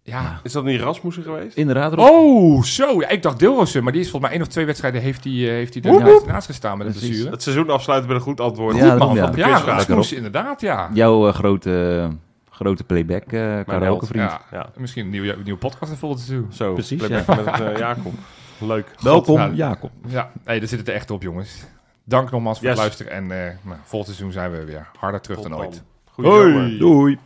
Ja. 0.05 0.39
Is 0.43 0.51
dat 0.51 0.63
niet 0.63 0.81
Rasmussen 0.81 1.23
geweest? 1.23 1.57
Inderdaad. 1.57 1.93
Rob. 1.93 2.09
Oh, 2.09 2.63
zo. 2.63 2.99
Ja, 3.01 3.09
ik 3.09 3.21
dacht 3.21 3.39
Deelrossen. 3.39 3.83
Maar 3.83 3.91
die 3.91 4.01
is 4.01 4.09
volgens 4.09 4.31
mij 4.31 4.39
één 4.39 4.47
of 4.47 4.53
twee 4.53 4.65
wedstrijden 4.65 5.01
heeft 5.01 5.23
hij, 5.23 5.33
eh, 5.33 5.39
heeft 5.49 5.73
hij 5.73 5.91
Woep, 5.91 5.99
er 6.01 6.05
naast, 6.05 6.25
naast 6.25 6.45
gestaan 6.45 6.77
met 6.77 6.87
Precies. 6.87 7.07
blessure. 7.07 7.31
Het 7.31 7.41
seizoen 7.43 7.69
afsluiten 7.69 8.07
met 8.09 8.17
een 8.17 8.23
goed 8.23 8.39
antwoord. 8.39 8.75
Ja, 8.75 8.89
Goed, 8.89 8.99
man. 8.99 9.15
ja. 9.15 9.23
Ja, 9.23 9.29
quizvraag. 9.29 9.65
Rasmus, 9.65 10.13
inderdaad, 10.13 10.61
ja. 10.61 10.89
Jouw 10.93 11.27
eh, 11.27 11.33
grote, 11.33 11.69
grote 11.69 12.17
grote 12.49 12.83
playback 12.83 13.23
eh 13.23 13.31
karaoke 13.41 13.83
held, 13.83 14.07
vriend. 14.07 14.29
Ja, 14.31 14.41
Ja. 14.51 14.69
misschien 14.77 15.03
een 15.05 15.11
nieuwe, 15.11 15.37
nieuwe 15.43 15.59
podcast 15.59 15.91
in 15.91 15.97
volgend 15.97 16.21
seizoen. 16.21 16.47
Zo, 16.53 16.73
Precies, 16.73 17.05
playback 17.07 17.35
met 17.45 17.59
eh, 17.59 17.77
Jacob. 17.77 18.13
Leuk. 18.57 18.87
Welkom, 19.01 19.37
nou, 19.37 19.53
Jacob. 19.53 19.91
Ja, 20.07 20.31
hey, 20.43 20.59
daar 20.59 20.67
zit 20.67 20.79
het 20.79 20.89
echt 20.89 21.11
op, 21.11 21.21
jongens. 21.21 21.63
Dank 22.03 22.31
nogmaals 22.31 22.57
voor 22.59 22.67
Yes. 22.67 22.75
het 22.77 22.85
luisteren. 22.85 23.11
En 23.11 23.31
eh 23.47 23.53
nou, 23.61 23.77
volgend 23.83 24.15
seizoen 24.15 24.31
zijn 24.31 24.51
we 24.51 24.63
weer 24.65 24.87
harder 24.99 25.21
terug 25.21 25.39
Tot 25.39 25.49
dan 25.49 25.59
ooit. 25.59 25.83
Goeie 26.11 26.31
zomer. 26.31 26.77
Doei. 26.79 27.17